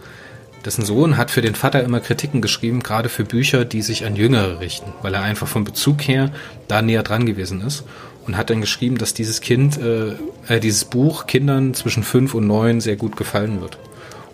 dessen 0.66 0.84
Sohn 0.84 1.16
hat 1.16 1.30
für 1.30 1.42
den 1.42 1.54
Vater 1.54 1.84
immer 1.84 2.00
Kritiken 2.00 2.42
geschrieben, 2.42 2.82
gerade 2.82 3.08
für 3.08 3.24
Bücher, 3.24 3.64
die 3.64 3.84
sich 3.84 4.04
an 4.04 4.16
Jüngere 4.16 4.60
richten, 4.60 4.92
weil 5.04 5.14
er 5.14 5.22
einfach 5.22 5.48
vom 5.48 5.64
Bezug 5.64 6.02
her 6.08 6.32
da 6.68 6.82
näher 6.82 7.04
dran 7.04 7.28
gewesen 7.28 7.62
ist 7.62 7.84
und 8.26 8.36
hat 8.36 8.50
dann 8.50 8.62
geschrieben, 8.62 8.98
dass 8.98 9.14
dieses 9.14 9.42
Kind, 9.42 9.80
äh, 9.80 10.16
äh, 10.48 10.60
dieses 10.60 10.86
Buch 10.86 11.28
Kindern 11.28 11.76
zwischen 11.76 12.02
fünf 12.02 12.34
und 12.34 12.48
neun 12.48 12.82
sehr 12.82 12.96
gut 12.96 13.16
gefallen 13.16 13.62
wird. 13.62 13.78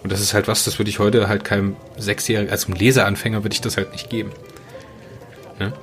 Und 0.04 0.12
das 0.12 0.22
ist 0.22 0.34
halt 0.34 0.48
was, 0.48 0.66
das 0.66 0.78
würde 0.80 0.90
ich 0.90 1.00
heute 1.00 1.30
halt 1.30 1.46
keinem 1.46 1.78
Sechsjährigen, 1.98 2.52
als 2.52 2.66
einem 2.66 2.76
Leseanfänger 2.76 3.44
würde 3.44 3.54
ich 3.54 3.62
das 3.62 3.78
halt 3.78 3.94
nicht 3.94 4.10
geben. 4.10 4.32
Ne? 5.60 5.74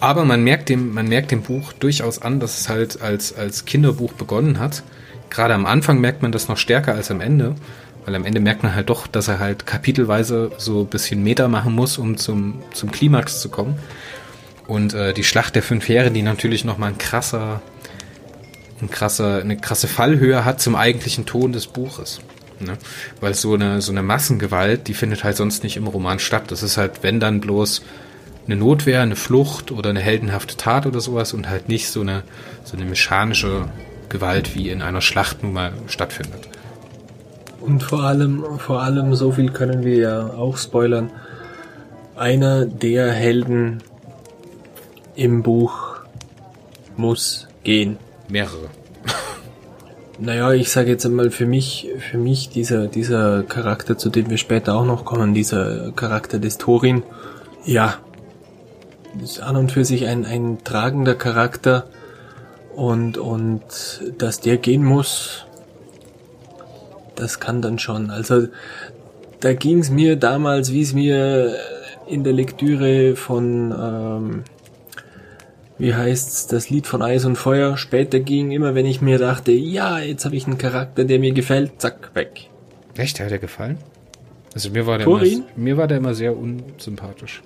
Aber 0.00 0.24
man 0.24 0.42
merkt 0.42 0.68
dem, 0.68 0.92
man 0.92 1.08
merkt 1.08 1.30
dem 1.30 1.42
Buch 1.42 1.72
durchaus 1.72 2.20
an, 2.20 2.40
dass 2.40 2.58
es 2.58 2.68
halt 2.68 3.00
als, 3.00 3.34
als 3.36 3.64
Kinderbuch 3.64 4.12
begonnen 4.12 4.58
hat. 4.58 4.82
Gerade 5.30 5.54
am 5.54 5.64
Anfang 5.64 6.00
merkt 6.00 6.22
man 6.22 6.32
das 6.32 6.48
noch 6.48 6.58
stärker 6.58 6.94
als 6.94 7.10
am 7.10 7.20
Ende, 7.20 7.54
weil 8.04 8.14
am 8.14 8.24
Ende 8.24 8.40
merkt 8.40 8.62
man 8.62 8.74
halt 8.74 8.90
doch, 8.90 9.06
dass 9.06 9.28
er 9.28 9.38
halt 9.38 9.64
kapitelweise 9.64 10.50
so 10.58 10.80
ein 10.80 10.86
bisschen 10.86 11.22
Meter 11.22 11.48
machen 11.48 11.72
muss, 11.72 11.98
um 11.98 12.16
zum, 12.16 12.62
zum 12.72 12.90
Klimax 12.90 13.40
zu 13.40 13.48
kommen. 13.48 13.78
Und 14.66 14.92
äh, 14.92 15.14
die 15.14 15.24
Schlacht 15.24 15.54
der 15.54 15.62
fünf 15.62 15.88
Heere, 15.88 16.10
die 16.10 16.22
natürlich 16.22 16.64
nochmal 16.64 16.90
ein 16.90 16.98
krasser, 16.98 17.62
ein 18.82 18.90
krasser, 18.90 19.40
eine 19.40 19.56
krasse 19.56 19.88
Fallhöhe 19.88 20.44
hat 20.44 20.60
zum 20.60 20.74
eigentlichen 20.74 21.26
Ton 21.26 21.52
des 21.52 21.68
Buches. 21.68 22.20
Ne? 22.60 22.78
Weil 23.20 23.34
so 23.34 23.54
eine, 23.54 23.80
so 23.82 23.92
eine 23.92 24.02
Massengewalt, 24.02 24.88
die 24.88 24.94
findet 24.94 25.24
halt 25.24 25.36
sonst 25.36 25.62
nicht 25.62 25.76
im 25.76 25.86
Roman 25.86 26.18
statt. 26.18 26.44
Das 26.48 26.62
ist 26.62 26.76
halt, 26.76 27.02
wenn 27.02 27.20
dann 27.20 27.40
bloß 27.40 27.82
eine 28.46 28.56
Notwehr, 28.56 29.02
eine 29.02 29.16
Flucht 29.16 29.72
oder 29.72 29.90
eine 29.90 30.00
heldenhafte 30.00 30.56
Tat 30.56 30.86
oder 30.86 31.00
sowas 31.00 31.32
und 31.32 31.48
halt 31.48 31.68
nicht 31.68 31.90
so 31.90 32.00
eine, 32.00 32.22
so 32.64 32.76
eine 32.76 32.86
mechanische 32.86 33.68
Gewalt 34.08 34.54
wie 34.54 34.70
in 34.70 34.82
einer 34.82 35.00
Schlacht 35.00 35.42
nun 35.42 35.52
mal 35.52 35.72
stattfindet. 35.88 36.48
Und 37.60 37.82
vor 37.82 38.04
allem, 38.04 38.44
vor 38.58 38.82
allem, 38.82 39.14
so 39.14 39.32
viel 39.32 39.50
können 39.50 39.82
wir 39.84 39.96
ja 39.96 40.26
auch 40.28 40.56
spoilern. 40.56 41.10
Einer 42.14 42.64
der 42.64 43.12
Helden 43.12 43.82
im 45.16 45.42
Buch 45.42 45.96
muss 46.96 47.48
gehen. 47.64 47.98
Mehrere. 48.28 48.70
Naja, 50.18 50.52
ich 50.52 50.70
sage 50.70 50.90
jetzt 50.90 51.04
einmal 51.04 51.30
für 51.30 51.44
mich, 51.44 51.88
für 52.10 52.16
mich 52.16 52.48
dieser, 52.48 52.86
dieser 52.86 53.42
Charakter, 53.42 53.98
zu 53.98 54.08
dem 54.08 54.30
wir 54.30 54.38
später 54.38 54.74
auch 54.74 54.86
noch 54.86 55.04
kommen, 55.04 55.34
dieser 55.34 55.92
Charakter 55.92 56.38
des 56.38 56.56
Thorin, 56.56 57.02
ja, 57.66 57.98
ist 59.22 59.40
an 59.40 59.56
und 59.56 59.72
für 59.72 59.84
sich 59.84 60.06
ein, 60.06 60.24
ein 60.24 60.58
tragender 60.64 61.14
Charakter 61.14 61.86
und, 62.74 63.18
und 63.18 63.62
dass 64.16 64.40
der 64.40 64.56
gehen 64.56 64.84
muss, 64.84 65.44
das 67.14 67.38
kann 67.38 67.60
dann 67.60 67.78
schon. 67.78 68.10
Also 68.10 68.48
da 69.40 69.52
ging 69.52 69.80
es 69.80 69.90
mir 69.90 70.16
damals, 70.16 70.72
wie 70.72 70.82
es 70.82 70.94
mir 70.94 71.56
in 72.06 72.24
der 72.24 72.32
Lektüre 72.32 73.16
von 73.16 73.74
ähm, 73.78 74.44
wie 75.78 75.94
heißt's, 75.94 76.46
das 76.46 76.70
Lied 76.70 76.86
von 76.86 77.02
Eis 77.02 77.24
und 77.24 77.36
Feuer 77.36 77.76
später 77.76 78.20
ging, 78.20 78.50
immer 78.50 78.74
wenn 78.74 78.86
ich 78.86 79.00
mir 79.00 79.18
dachte, 79.18 79.52
ja, 79.52 79.98
jetzt 79.98 80.24
habe 80.24 80.36
ich 80.36 80.46
einen 80.46 80.58
Charakter, 80.58 81.04
der 81.04 81.18
mir 81.18 81.32
gefällt, 81.32 81.80
zack, 81.80 82.10
weg. 82.14 82.48
Echt, 82.96 83.20
hat 83.20 83.30
er 83.30 83.38
gefallen? 83.38 83.78
Also 84.54 84.70
mir 84.70 84.86
war 84.86 84.96
der, 84.96 85.06
immer, 85.06 85.22
mir 85.54 85.76
war 85.76 85.86
der 85.86 85.98
immer 85.98 86.14
sehr 86.14 86.34
unsympathisch. 86.36 87.42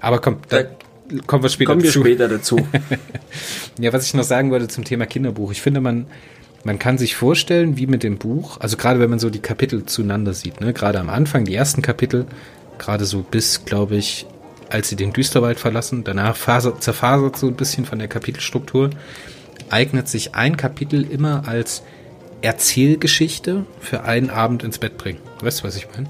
Aber 0.00 0.20
komm, 0.20 0.38
da, 0.48 0.62
da 0.62 0.68
kommen 1.26 1.42
wir 1.42 1.50
später 1.50 1.72
kommen 1.72 1.82
dazu. 1.82 2.04
wir 2.04 2.12
später 2.12 2.28
dazu. 2.28 2.56
ja, 3.78 3.92
was 3.92 4.06
ich 4.06 4.14
noch 4.14 4.22
sagen 4.22 4.52
wollte 4.52 4.68
zum 4.68 4.84
Thema 4.84 5.06
Kinderbuch. 5.06 5.50
Ich 5.50 5.60
finde, 5.60 5.80
man, 5.80 6.06
man 6.62 6.78
kann 6.78 6.98
sich 6.98 7.16
vorstellen, 7.16 7.76
wie 7.78 7.88
mit 7.88 8.04
dem 8.04 8.18
Buch, 8.18 8.60
also 8.60 8.76
gerade 8.76 9.00
wenn 9.00 9.10
man 9.10 9.18
so 9.18 9.28
die 9.28 9.40
Kapitel 9.40 9.86
zueinander 9.86 10.34
sieht, 10.34 10.60
ne, 10.60 10.72
gerade 10.72 11.00
am 11.00 11.10
Anfang, 11.10 11.44
die 11.44 11.54
ersten 11.54 11.82
Kapitel, 11.82 12.26
gerade 12.78 13.04
so 13.06 13.22
bis, 13.28 13.64
glaube 13.64 13.96
ich, 13.96 14.26
als 14.72 14.88
sie 14.88 14.96
den 14.96 15.12
Düsterwald 15.12 15.60
verlassen. 15.60 16.04
Danach 16.04 16.36
fasert, 16.36 16.82
zerfasert 16.82 17.36
so 17.36 17.48
ein 17.48 17.54
bisschen 17.54 17.84
von 17.84 17.98
der 17.98 18.08
Kapitelstruktur. 18.08 18.90
Eignet 19.70 20.08
sich 20.08 20.34
ein 20.34 20.56
Kapitel 20.56 21.02
immer 21.08 21.46
als 21.46 21.82
Erzählgeschichte 22.40 23.66
für 23.80 24.04
einen 24.04 24.30
Abend 24.30 24.64
ins 24.64 24.78
Bett 24.78 24.98
bringen. 24.98 25.18
Weißt 25.40 25.60
du, 25.60 25.64
was 25.64 25.76
ich 25.76 25.88
meine? 25.94 26.08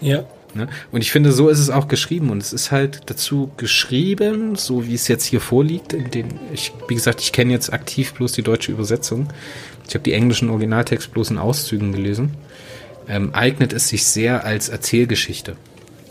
Ja. 0.00 0.24
Ne? 0.54 0.68
Und 0.90 1.00
ich 1.00 1.12
finde, 1.12 1.30
so 1.30 1.48
ist 1.48 1.60
es 1.60 1.70
auch 1.70 1.86
geschrieben. 1.86 2.30
Und 2.30 2.42
es 2.42 2.52
ist 2.52 2.72
halt 2.72 3.02
dazu 3.06 3.50
geschrieben, 3.56 4.56
so 4.56 4.86
wie 4.86 4.94
es 4.94 5.06
jetzt 5.08 5.24
hier 5.24 5.40
vorliegt. 5.40 5.92
In 5.92 6.10
den, 6.10 6.40
ich, 6.52 6.72
wie 6.88 6.94
gesagt, 6.94 7.20
ich 7.20 7.32
kenne 7.32 7.52
jetzt 7.52 7.72
aktiv 7.72 8.12
bloß 8.14 8.32
die 8.32 8.42
deutsche 8.42 8.72
Übersetzung. 8.72 9.28
Ich 9.88 9.94
habe 9.94 10.02
die 10.02 10.12
englischen 10.12 10.50
Originaltext 10.50 11.12
bloß 11.12 11.30
in 11.30 11.38
Auszügen 11.38 11.92
gelesen. 11.92 12.34
Ähm, 13.08 13.34
eignet 13.34 13.72
es 13.72 13.88
sich 13.88 14.04
sehr 14.04 14.44
als 14.44 14.68
Erzählgeschichte. 14.68 15.56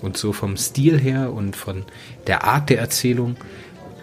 Und 0.01 0.17
so 0.17 0.33
vom 0.33 0.55
Stil 0.57 0.99
her 0.99 1.33
und 1.33 1.55
von 1.55 1.83
der 2.27 2.43
Art 2.45 2.69
der 2.69 2.79
Erzählung. 2.79 3.35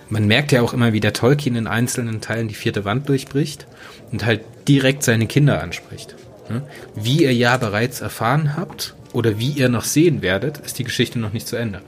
Man 0.09 0.27
merkt 0.27 0.53
ja 0.53 0.63
auch 0.63 0.73
immer, 0.73 0.93
wie 0.93 1.01
der 1.01 1.13
Tolkien 1.13 1.57
in 1.57 1.67
einzelnen 1.67 2.21
Teilen 2.21 2.49
die 2.49 2.55
vierte 2.55 2.85
Wand 2.85 3.09
durchbricht 3.09 3.67
und 4.13 4.25
halt 4.25 4.43
direkt 4.69 5.03
seine 5.03 5.27
Kinder 5.27 5.63
anspricht. 5.63 6.15
Ne? 6.49 6.63
Wie 6.95 7.23
ihr 7.23 7.35
ja 7.35 7.57
bereits 7.57 8.01
erfahren 8.01 8.57
habt 8.57 8.95
oder 9.13 9.39
wie 9.39 9.51
ihr 9.51 9.69
noch 9.69 9.85
sehen 9.85 10.23
werdet, 10.23 10.59
ist 10.59 10.79
die 10.79 10.85
Geschichte 10.85 11.19
noch 11.19 11.33
nicht 11.33 11.49
zu 11.49 11.57
Ende. 11.57 11.83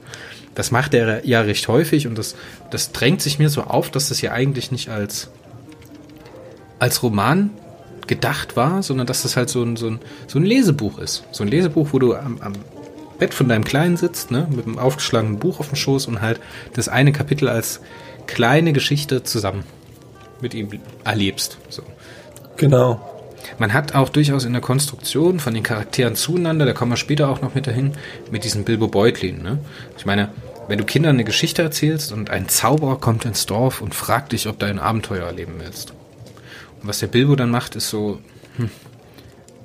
Das 0.55 0.71
macht 0.71 0.93
er 0.93 1.25
ja 1.25 1.41
recht 1.41 1.67
häufig 1.67 2.07
und 2.07 2.17
das, 2.17 2.35
das 2.71 2.91
drängt 2.91 3.21
sich 3.21 3.39
mir 3.39 3.49
so 3.49 3.63
auf, 3.63 3.91
dass 3.91 4.09
das 4.09 4.21
ja 4.21 4.31
eigentlich 4.31 4.71
nicht 4.71 4.89
als, 4.89 5.29
als 6.79 7.01
Roman 7.03 7.51
gedacht 8.07 8.55
war, 8.55 8.83
sondern 8.83 9.07
dass 9.07 9.21
das 9.21 9.37
halt 9.37 9.49
so 9.49 9.63
ein, 9.63 9.77
so 9.77 9.87
ein, 9.87 9.99
so 10.27 10.39
ein 10.39 10.43
Lesebuch 10.43 10.97
ist. 10.97 11.23
So 11.31 11.43
ein 11.43 11.49
Lesebuch, 11.49 11.89
wo 11.93 11.99
du 11.99 12.15
am, 12.15 12.41
am 12.41 12.53
Bett 13.19 13.33
von 13.33 13.47
deinem 13.49 13.63
Kleinen 13.63 13.97
sitzt, 13.97 14.31
ne, 14.31 14.47
mit 14.49 14.65
einem 14.65 14.79
aufgeschlagenen 14.79 15.39
Buch 15.39 15.59
auf 15.59 15.67
dem 15.67 15.75
Schoß 15.75 16.07
und 16.07 16.21
halt 16.21 16.39
das 16.73 16.87
eine 16.87 17.11
Kapitel 17.11 17.49
als 17.49 17.81
kleine 18.27 18.73
Geschichte 18.73 19.23
zusammen 19.23 19.63
mit 20.41 20.53
ihm 20.53 20.69
erlebst. 21.03 21.57
So. 21.69 21.83
Genau. 22.57 23.01
Man 23.57 23.73
hat 23.73 23.95
auch 23.95 24.09
durchaus 24.09 24.45
in 24.45 24.53
der 24.53 24.61
Konstruktion 24.61 25.39
von 25.39 25.53
den 25.53 25.63
Charakteren 25.63 26.15
zueinander, 26.15 26.65
da 26.65 26.73
kommen 26.73 26.91
wir 26.91 26.97
später 26.97 27.29
auch 27.29 27.41
noch 27.41 27.55
mit 27.55 27.67
dahin, 27.67 27.93
mit 28.31 28.43
diesem 28.43 28.63
Bilbo 28.63 28.87
Beutlin. 28.87 29.41
Ne? 29.41 29.59
Ich 29.97 30.05
meine, 30.05 30.29
wenn 30.67 30.77
du 30.77 30.85
Kindern 30.85 31.15
eine 31.15 31.23
Geschichte 31.23 31.61
erzählst 31.61 32.11
und 32.11 32.29
ein 32.29 32.47
Zauberer 32.47 32.97
kommt 32.97 33.25
ins 33.25 33.45
Dorf 33.45 33.81
und 33.81 33.95
fragt 33.95 34.33
dich, 34.33 34.47
ob 34.47 34.59
du 34.59 34.67
ein 34.67 34.79
Abenteuer 34.79 35.25
erleben 35.25 35.55
willst. 35.57 35.93
Und 36.81 36.87
was 36.87 36.99
der 36.99 37.07
Bilbo 37.07 37.35
dann 37.35 37.49
macht, 37.49 37.75
ist 37.75 37.89
so, 37.89 38.19
hm, 38.57 38.69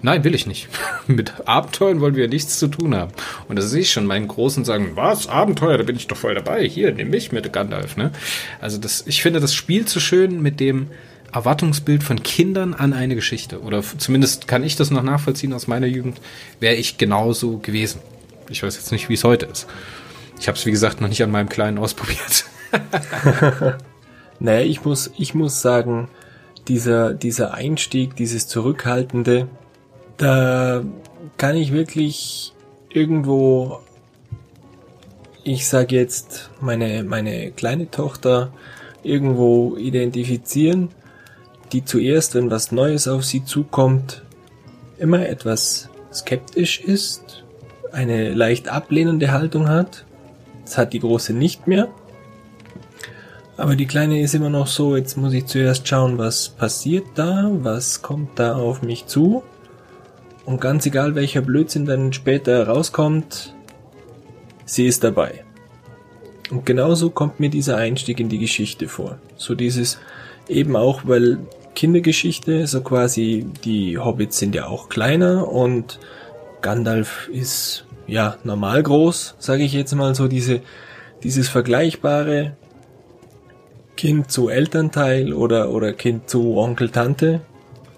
Nein, 0.04 0.22
will 0.22 0.34
ich 0.34 0.46
nicht. 0.46 0.68
Mit 1.06 1.48
Abenteuern 1.48 2.02
wollen 2.02 2.14
wir 2.14 2.28
nichts 2.28 2.58
zu 2.58 2.68
tun 2.68 2.94
haben. 2.94 3.10
Und 3.48 3.56
da 3.56 3.62
sehe 3.62 3.80
ich 3.80 3.90
schon 3.90 4.04
meinen 4.04 4.28
Großen 4.28 4.62
sagen, 4.62 4.92
was, 4.96 5.28
Abenteuer, 5.28 5.78
da 5.78 5.84
bin 5.84 5.96
ich 5.96 6.08
doch 6.08 6.16
voll 6.18 6.34
dabei. 6.34 6.68
Hier, 6.68 6.92
nimm 6.92 7.08
mich 7.08 7.32
mit 7.32 7.50
Gandalf, 7.54 7.96
ne? 7.96 8.12
Also 8.60 8.76
das, 8.76 9.04
ich 9.06 9.22
finde, 9.22 9.40
das 9.40 9.54
spielt 9.54 9.88
so 9.88 10.00
schön 10.00 10.42
mit 10.42 10.60
dem 10.60 10.88
Erwartungsbild 11.32 12.02
von 12.02 12.22
Kindern 12.22 12.74
an 12.74 12.92
eine 12.92 13.14
Geschichte. 13.14 13.62
Oder 13.62 13.82
zumindest 13.96 14.46
kann 14.46 14.62
ich 14.62 14.76
das 14.76 14.90
noch 14.90 15.02
nachvollziehen 15.02 15.54
aus 15.54 15.68
meiner 15.68 15.86
Jugend, 15.86 16.20
wäre 16.60 16.74
ich 16.74 16.98
genauso 16.98 17.56
gewesen. 17.56 18.02
Ich 18.50 18.62
weiß 18.62 18.76
jetzt 18.76 18.92
nicht, 18.92 19.08
wie 19.08 19.14
es 19.14 19.24
heute 19.24 19.46
ist. 19.46 19.66
Ich 20.38 20.48
habe 20.48 20.58
es, 20.58 20.66
wie 20.66 20.70
gesagt, 20.70 21.00
noch 21.00 21.08
nicht 21.08 21.22
an 21.22 21.30
meinem 21.30 21.48
Kleinen 21.48 21.78
ausprobiert. 21.78 22.44
naja, 24.38 24.66
ich 24.66 24.84
muss, 24.84 25.12
ich 25.16 25.32
muss 25.32 25.62
sagen, 25.62 26.08
dieser, 26.68 27.14
dieser 27.14 27.54
Einstieg, 27.54 28.16
dieses 28.16 28.48
Zurückhaltende, 28.48 29.48
da 30.16 30.82
kann 31.36 31.56
ich 31.56 31.72
wirklich 31.72 32.52
irgendwo, 32.88 33.80
ich 35.42 35.66
sage 35.66 35.96
jetzt, 35.96 36.50
meine, 36.60 37.04
meine 37.04 37.50
kleine 37.50 37.90
Tochter 37.90 38.52
irgendwo 39.02 39.76
identifizieren, 39.76 40.88
die 41.72 41.84
zuerst, 41.84 42.34
wenn 42.34 42.50
was 42.50 42.72
Neues 42.72 43.08
auf 43.08 43.24
sie 43.24 43.44
zukommt, 43.44 44.22
immer 44.98 45.28
etwas 45.28 45.88
skeptisch 46.12 46.80
ist, 46.80 47.44
eine 47.92 48.32
leicht 48.32 48.68
ablehnende 48.68 49.32
Haltung 49.32 49.68
hat. 49.68 50.04
Das 50.64 50.78
hat 50.78 50.92
die 50.92 51.00
große 51.00 51.32
nicht 51.32 51.66
mehr. 51.66 51.88
Aber 53.56 53.76
die 53.76 53.86
kleine 53.86 54.20
ist 54.20 54.34
immer 54.34 54.50
noch 54.50 54.66
so, 54.66 54.96
jetzt 54.96 55.16
muss 55.16 55.32
ich 55.32 55.46
zuerst 55.46 55.86
schauen, 55.86 56.18
was 56.18 56.48
passiert 56.48 57.04
da, 57.14 57.50
was 57.52 58.02
kommt 58.02 58.38
da 58.38 58.56
auf 58.56 58.82
mich 58.82 59.06
zu. 59.06 59.44
Und 60.44 60.60
ganz 60.60 60.84
egal, 60.86 61.14
welcher 61.14 61.40
Blödsinn 61.40 61.86
dann 61.86 62.12
später 62.12 62.66
rauskommt, 62.66 63.54
sie 64.64 64.86
ist 64.86 65.04
dabei. 65.04 65.44
Und 66.50 66.66
genauso 66.66 67.10
kommt 67.10 67.40
mir 67.40 67.48
dieser 67.48 67.76
Einstieg 67.76 68.20
in 68.20 68.28
die 68.28 68.38
Geschichte 68.38 68.88
vor. 68.88 69.18
So 69.36 69.54
dieses 69.54 69.98
eben 70.48 70.76
auch, 70.76 71.02
weil 71.04 71.38
Kindergeschichte, 71.74 72.66
so 72.66 72.82
quasi 72.82 73.46
die 73.64 73.98
Hobbits 73.98 74.38
sind 74.38 74.54
ja 74.54 74.66
auch 74.66 74.88
kleiner 74.88 75.48
und 75.48 75.98
Gandalf 76.60 77.28
ist 77.32 77.84
ja 78.06 78.36
normal 78.44 78.82
groß, 78.82 79.36
sage 79.38 79.64
ich 79.64 79.72
jetzt 79.72 79.94
mal 79.94 80.14
so 80.14 80.28
diese 80.28 80.60
dieses 81.22 81.48
vergleichbare 81.48 82.56
Kind 83.96 84.30
zu 84.30 84.48
Elternteil 84.48 85.32
oder 85.32 85.70
oder 85.70 85.92
Kind 85.92 86.28
zu 86.28 86.56
Onkel 86.56 86.90
Tante 86.90 87.40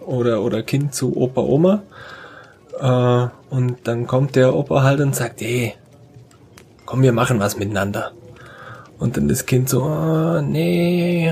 oder 0.01 0.43
oder 0.43 0.63
Kind 0.63 0.95
zu 0.95 1.17
Opa 1.17 1.41
Oma 1.41 1.83
äh, 2.79 3.29
und 3.51 3.77
dann 3.85 4.07
kommt 4.07 4.37
der 4.37 4.55
Opa 4.55 4.83
halt 4.83 5.01
und 5.01 5.15
sagt, 5.15 5.41
hey, 5.41 5.75
komm, 6.85 7.03
wir 7.03 7.13
machen 7.13 7.41
was 7.41 7.57
miteinander. 7.57 8.13
Und 8.99 9.17
dann 9.17 9.29
das 9.29 9.45
Kind 9.45 9.69
so, 9.69 9.83
oh, 9.83 10.41
nee, 10.41 11.31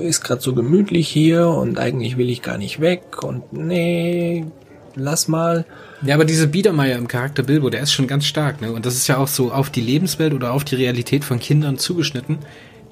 ist 0.00 0.22
gerade 0.22 0.40
so 0.40 0.54
gemütlich 0.54 1.08
hier 1.08 1.48
und 1.48 1.78
eigentlich 1.78 2.16
will 2.16 2.30
ich 2.30 2.42
gar 2.42 2.58
nicht 2.58 2.80
weg 2.80 3.24
und 3.24 3.52
nee, 3.52 4.46
lass 4.94 5.26
mal. 5.26 5.64
Ja, 6.02 6.14
aber 6.14 6.24
diese 6.24 6.46
Biedermeier 6.46 6.96
im 6.96 7.08
Charakter 7.08 7.42
Bilbo, 7.42 7.70
der 7.70 7.82
ist 7.82 7.92
schon 7.92 8.06
ganz 8.06 8.24
stark, 8.24 8.60
ne? 8.60 8.70
Und 8.70 8.86
das 8.86 8.94
ist 8.94 9.08
ja 9.08 9.16
auch 9.16 9.26
so 9.26 9.50
auf 9.50 9.70
die 9.70 9.80
Lebenswelt 9.80 10.32
oder 10.32 10.52
auf 10.52 10.62
die 10.62 10.76
Realität 10.76 11.24
von 11.24 11.40
Kindern 11.40 11.76
zugeschnitten. 11.76 12.38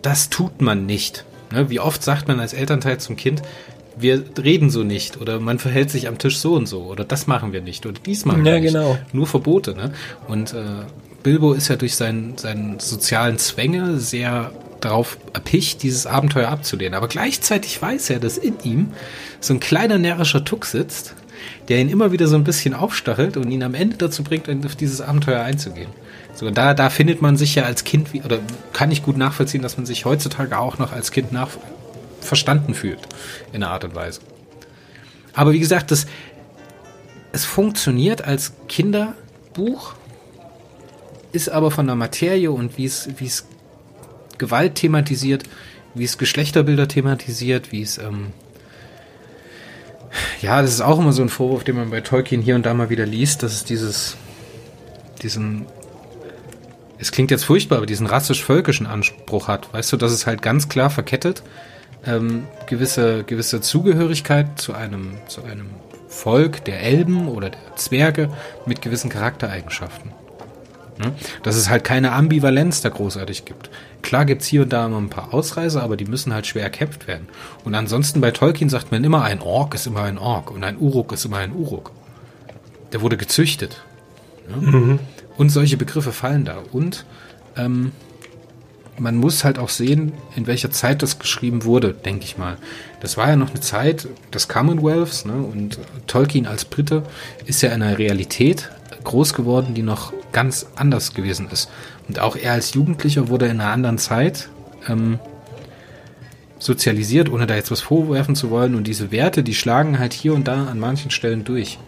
Das 0.02 0.28
tut 0.28 0.60
man 0.60 0.86
nicht. 0.86 1.24
Ne? 1.52 1.70
Wie 1.70 1.80
oft 1.80 2.02
sagt 2.02 2.26
man 2.26 2.40
als 2.40 2.52
Elternteil 2.52 2.98
zum 2.98 3.16
Kind, 3.16 3.42
wir 3.96 4.24
reden 4.42 4.70
so 4.70 4.82
nicht 4.82 5.20
oder 5.20 5.40
man 5.40 5.58
verhält 5.58 5.90
sich 5.90 6.08
am 6.08 6.18
Tisch 6.18 6.38
so 6.38 6.54
und 6.54 6.66
so 6.66 6.82
oder 6.82 7.04
das 7.04 7.26
machen 7.26 7.52
wir 7.52 7.60
nicht 7.60 7.86
oder 7.86 7.98
dies 8.04 8.24
machen 8.24 8.44
ja, 8.44 8.54
wir 8.54 8.60
nicht. 8.60 8.72
Genau. 8.72 8.98
Nur 9.12 9.26
Verbote, 9.26 9.74
ne? 9.74 9.92
Und 10.28 10.52
äh, 10.52 10.64
Bilbo 11.22 11.52
ist 11.54 11.68
ja 11.68 11.76
durch 11.76 11.96
seinen, 11.96 12.36
seinen 12.36 12.80
sozialen 12.80 13.38
Zwänge 13.38 13.98
sehr 13.98 14.52
darauf 14.80 15.16
erpicht, 15.32 15.82
dieses 15.82 16.06
Abenteuer 16.06 16.48
abzulehnen. 16.48 16.94
Aber 16.94 17.08
gleichzeitig 17.08 17.80
weiß 17.80 18.10
er, 18.10 18.20
dass 18.20 18.36
in 18.36 18.56
ihm 18.62 18.88
so 19.40 19.54
ein 19.54 19.60
kleiner 19.60 19.98
närrischer 19.98 20.44
Tuck 20.44 20.66
sitzt, 20.66 21.14
der 21.68 21.78
ihn 21.78 21.88
immer 21.88 22.12
wieder 22.12 22.26
so 22.26 22.36
ein 22.36 22.44
bisschen 22.44 22.74
aufstachelt 22.74 23.36
und 23.36 23.50
ihn 23.50 23.62
am 23.62 23.74
Ende 23.74 23.96
dazu 23.96 24.22
bringt, 24.22 24.48
auf 24.66 24.76
dieses 24.76 25.00
Abenteuer 25.00 25.40
einzugehen. 25.42 25.88
So, 26.34 26.50
da, 26.50 26.74
da 26.74 26.90
findet 26.90 27.22
man 27.22 27.36
sich 27.36 27.54
ja 27.54 27.62
als 27.62 27.84
Kind, 27.84 28.12
wie, 28.12 28.22
oder 28.22 28.38
kann 28.72 28.90
ich 28.90 29.02
gut 29.02 29.16
nachvollziehen, 29.16 29.62
dass 29.62 29.76
man 29.76 29.86
sich 29.86 30.04
heutzutage 30.04 30.58
auch 30.58 30.78
noch 30.78 30.92
als 30.92 31.12
Kind 31.12 31.32
nach, 31.32 31.50
verstanden 32.24 32.74
fühlt. 32.74 33.00
In 33.52 33.62
einer 33.62 33.72
Art 33.72 33.84
und 33.84 33.94
Weise. 33.94 34.20
Aber 35.34 35.52
wie 35.52 35.60
gesagt, 35.60 35.90
das, 35.90 36.06
es 37.32 37.44
funktioniert 37.44 38.24
als 38.24 38.52
Kinderbuch, 38.68 39.94
ist 41.32 41.48
aber 41.48 41.70
von 41.70 41.86
der 41.86 41.96
Materie 41.96 42.50
und 42.52 42.78
wie 42.78 42.84
es, 42.84 43.08
wie 43.16 43.26
es 43.26 43.46
Gewalt 44.38 44.76
thematisiert, 44.76 45.42
wie 45.94 46.04
es 46.04 46.18
Geschlechterbilder 46.18 46.86
thematisiert, 46.86 47.72
wie 47.72 47.82
es, 47.82 47.98
ähm, 47.98 48.32
ja, 50.40 50.62
das 50.62 50.72
ist 50.72 50.80
auch 50.80 50.98
immer 50.98 51.12
so 51.12 51.22
ein 51.22 51.28
Vorwurf, 51.28 51.64
den 51.64 51.76
man 51.76 51.90
bei 51.90 52.00
Tolkien 52.00 52.40
hier 52.40 52.54
und 52.54 52.64
da 52.66 52.74
mal 52.74 52.90
wieder 52.90 53.06
liest, 53.06 53.42
dass 53.42 53.52
es 53.52 53.64
dieses, 53.64 54.16
diesen, 55.22 55.66
es 56.98 57.10
klingt 57.10 57.32
jetzt 57.32 57.44
furchtbar, 57.44 57.78
aber 57.78 57.86
diesen 57.86 58.06
rassisch-völkischen 58.06 58.86
Anspruch 58.86 59.48
hat. 59.48 59.72
Weißt 59.72 59.92
du, 59.92 59.96
dass 59.96 60.12
es 60.12 60.26
halt 60.26 60.42
ganz 60.42 60.68
klar 60.68 60.90
verkettet, 60.90 61.42
ähm, 62.06 62.46
gewisse, 62.66 63.24
gewisse 63.24 63.60
Zugehörigkeit 63.60 64.58
zu 64.60 64.74
einem, 64.74 65.14
zu 65.28 65.44
einem 65.44 65.70
Volk 66.08 66.64
der 66.64 66.80
Elben 66.80 67.28
oder 67.28 67.50
der 67.50 67.76
Zwerge 67.76 68.28
mit 68.66 68.82
gewissen 68.82 69.10
Charaktereigenschaften. 69.10 70.12
Ne? 70.98 71.12
Dass 71.42 71.56
es 71.56 71.68
halt 71.68 71.82
keine 71.82 72.12
Ambivalenz 72.12 72.80
da 72.80 72.88
großartig 72.88 73.44
gibt. 73.44 73.70
Klar 74.02 74.24
gibt's 74.24 74.46
hier 74.46 74.62
und 74.62 74.72
da 74.72 74.86
immer 74.86 74.98
ein 74.98 75.10
paar 75.10 75.34
Ausreißer, 75.34 75.82
aber 75.82 75.96
die 75.96 76.04
müssen 76.04 76.32
halt 76.32 76.46
schwer 76.46 76.62
erkämpft 76.62 77.08
werden. 77.08 77.28
Und 77.64 77.74
ansonsten 77.74 78.20
bei 78.20 78.30
Tolkien 78.30 78.68
sagt 78.68 78.92
man 78.92 79.02
immer, 79.02 79.24
ein 79.24 79.40
Ork 79.40 79.74
ist 79.74 79.86
immer 79.86 80.02
ein 80.02 80.18
Ork 80.18 80.50
und 80.50 80.62
ein 80.62 80.78
Uruk 80.78 81.12
ist 81.12 81.24
immer 81.24 81.38
ein 81.38 81.52
Uruk. 81.52 81.90
Der 82.92 83.00
wurde 83.00 83.16
gezüchtet. 83.16 83.82
Ne? 84.48 84.56
Mhm. 84.56 84.98
Und 85.36 85.50
solche 85.50 85.76
Begriffe 85.76 86.12
fallen 86.12 86.44
da. 86.44 86.58
Und 86.70 87.06
ähm, 87.56 87.90
man 88.98 89.16
muss 89.16 89.44
halt 89.44 89.58
auch 89.58 89.68
sehen, 89.68 90.12
in 90.36 90.46
welcher 90.46 90.70
Zeit 90.70 91.02
das 91.02 91.18
geschrieben 91.18 91.64
wurde, 91.64 91.92
denke 91.92 92.24
ich 92.24 92.38
mal. 92.38 92.56
Das 93.00 93.16
war 93.16 93.28
ja 93.28 93.36
noch 93.36 93.50
eine 93.50 93.60
Zeit 93.60 94.08
des 94.32 94.48
Commonwealths, 94.48 95.24
ne? 95.24 95.34
Und 95.34 95.78
Tolkien 96.06 96.46
als 96.46 96.64
Brite 96.64 97.02
ist 97.46 97.62
ja 97.62 97.70
in 97.70 97.82
einer 97.82 97.98
Realität 97.98 98.70
groß 99.02 99.34
geworden, 99.34 99.74
die 99.74 99.82
noch 99.82 100.12
ganz 100.32 100.66
anders 100.76 101.14
gewesen 101.14 101.48
ist. 101.50 101.68
Und 102.08 102.18
auch 102.18 102.36
er 102.36 102.52
als 102.52 102.74
Jugendlicher 102.74 103.28
wurde 103.28 103.46
in 103.46 103.60
einer 103.60 103.70
anderen 103.70 103.98
Zeit 103.98 104.48
ähm, 104.88 105.18
sozialisiert, 106.58 107.30
ohne 107.30 107.46
da 107.46 107.54
jetzt 107.54 107.70
was 107.70 107.80
vorwerfen 107.80 108.34
zu 108.34 108.50
wollen. 108.50 108.74
Und 108.74 108.86
diese 108.86 109.10
Werte, 109.10 109.42
die 109.42 109.54
schlagen 109.54 109.98
halt 109.98 110.12
hier 110.12 110.34
und 110.34 110.48
da 110.48 110.66
an 110.66 110.78
manchen 110.78 111.10
Stellen 111.10 111.44
durch. 111.44 111.78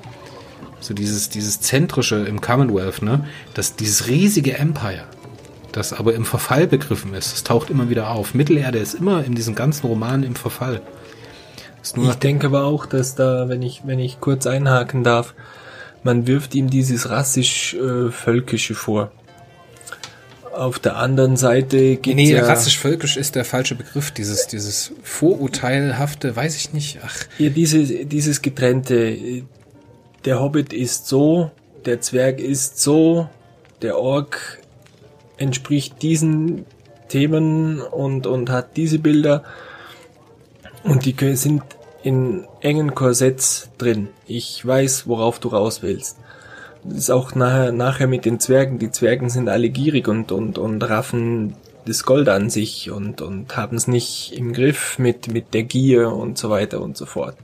So 0.81 0.93
dieses, 0.93 1.31
dieses 1.31 1.61
zentrische 1.61 2.17
im 2.17 2.41
Commonwealth, 2.41 3.03
ne? 3.03 3.27
Das, 3.55 3.77
dieses 3.77 4.07
riesige 4.09 4.59
Empire, 4.59 5.05
das 5.77 5.93
aber 5.93 6.15
im 6.15 6.25
Verfall 6.25 6.67
begriffen 6.67 7.15
ist. 7.15 7.33
Das 7.33 7.45
taucht 7.45 7.71
immer 7.71 7.91
wieder 7.91 8.11
auf. 8.11 8.35
Mittelerde 8.35 8.79
ist 8.79 8.95
immer 8.95 9.25
in 9.25 9.35
diesem 9.35 9.55
ganzen 9.55 9.87
Roman 9.87 10.23
im 10.23 10.35
Verfall. 10.35 10.81
ich 11.83 12.15
denke 12.15 12.47
aber 12.47 12.65
auch, 12.65 12.87
dass 12.87 13.15
da, 13.15 13.49
wenn 13.49 13.63
ich, 13.63 13.83
wenn 13.85 13.99
ich 13.99 14.21
kurz 14.21 14.47
einhaken 14.47 15.05
darf, 15.05 15.35
man 16.03 16.27
wirft 16.27 16.55
ihm 16.55 16.71
dieses 16.71 17.11
rassisch-völkische 17.11 18.73
äh, 18.73 18.77
vor. 18.77 19.13
Auf 20.55 20.79
der 20.79 20.97
anderen 20.97 21.37
Seite 21.37 21.97
geht 21.97 22.17
Nee, 22.17 22.33
ja, 22.33 22.47
rassisch-völkisch 22.47 23.19
ist 23.19 23.35
der 23.35 23.45
falsche 23.45 23.75
Begriff. 23.75 24.11
Dieses, 24.11 24.47
dieses 24.47 24.93
Vorurteilhafte, 25.03 26.35
weiß 26.35 26.57
ich 26.57 26.73
nicht. 26.73 27.01
Ach. 27.05 27.15
Ja, 27.39 27.51
diese, 27.51 28.07
dieses 28.07 28.41
getrennte. 28.41 29.43
Der 30.25 30.41
Hobbit 30.41 30.73
ist 30.73 31.07
so, 31.07 31.51
der 31.85 32.01
Zwerg 32.01 32.41
ist 32.41 32.81
so, 32.81 33.29
der 33.83 33.99
Ork 33.99 34.61
entspricht 35.39 36.03
diesen 36.03 36.65
Themen 37.09 37.81
und, 37.81 38.27
und 38.27 38.51
hat 38.51 38.77
diese 38.77 38.99
Bilder. 38.99 39.45
Und 40.83 41.05
die 41.05 41.15
sind 41.37 41.63
in 42.03 42.47
engen 42.61 42.95
Korsetts 42.95 43.71
drin. 43.79 44.09
Ich 44.27 44.65
weiß, 44.65 45.09
worauf 45.09 45.39
du 45.41 45.49
raus 45.49 45.83
willst. 45.83 46.19
Das 46.85 46.99
ist 46.99 47.11
auch 47.11 47.35
nachher, 47.35 47.73
nachher 47.73 48.07
mit 48.07 48.25
den 48.25 48.39
Zwergen. 48.39 48.79
Die 48.79 48.93
Zwergen 48.93 49.29
sind 49.29 49.49
alle 49.49 49.71
gierig 49.71 50.07
und, 50.07 50.31
und, 50.31 50.59
und 50.59 50.83
raffen 50.85 51.57
das 51.85 52.05
Gold 52.05 52.29
an 52.29 52.51
sich 52.51 52.91
und, 52.91 53.23
und 53.23 53.57
haben 53.57 53.77
es 53.77 53.89
nicht 53.89 54.33
im 54.37 54.53
Griff 54.53 54.99
mit, 54.99 55.33
mit 55.33 55.55
der 55.55 55.65
Gier 55.65 56.13
und 56.13 56.39
so 56.39 56.51
weiter 56.51 56.81
und 56.81 56.97
so 56.97 57.07
fort. 57.07 57.37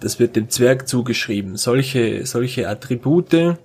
Das 0.00 0.18
wird 0.18 0.36
dem 0.36 0.48
Zwerg 0.48 0.88
zugeschrieben. 0.88 1.56
Solche, 1.56 2.26
solche 2.26 2.68
Attribute 2.68 3.56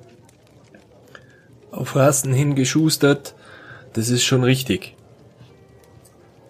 auf 1.71 1.95
Rassen 1.95 2.33
hingeschustert, 2.33 3.33
das 3.97 4.09
ist 4.09 4.23
schon 4.23 4.43
richtig. 4.43 4.95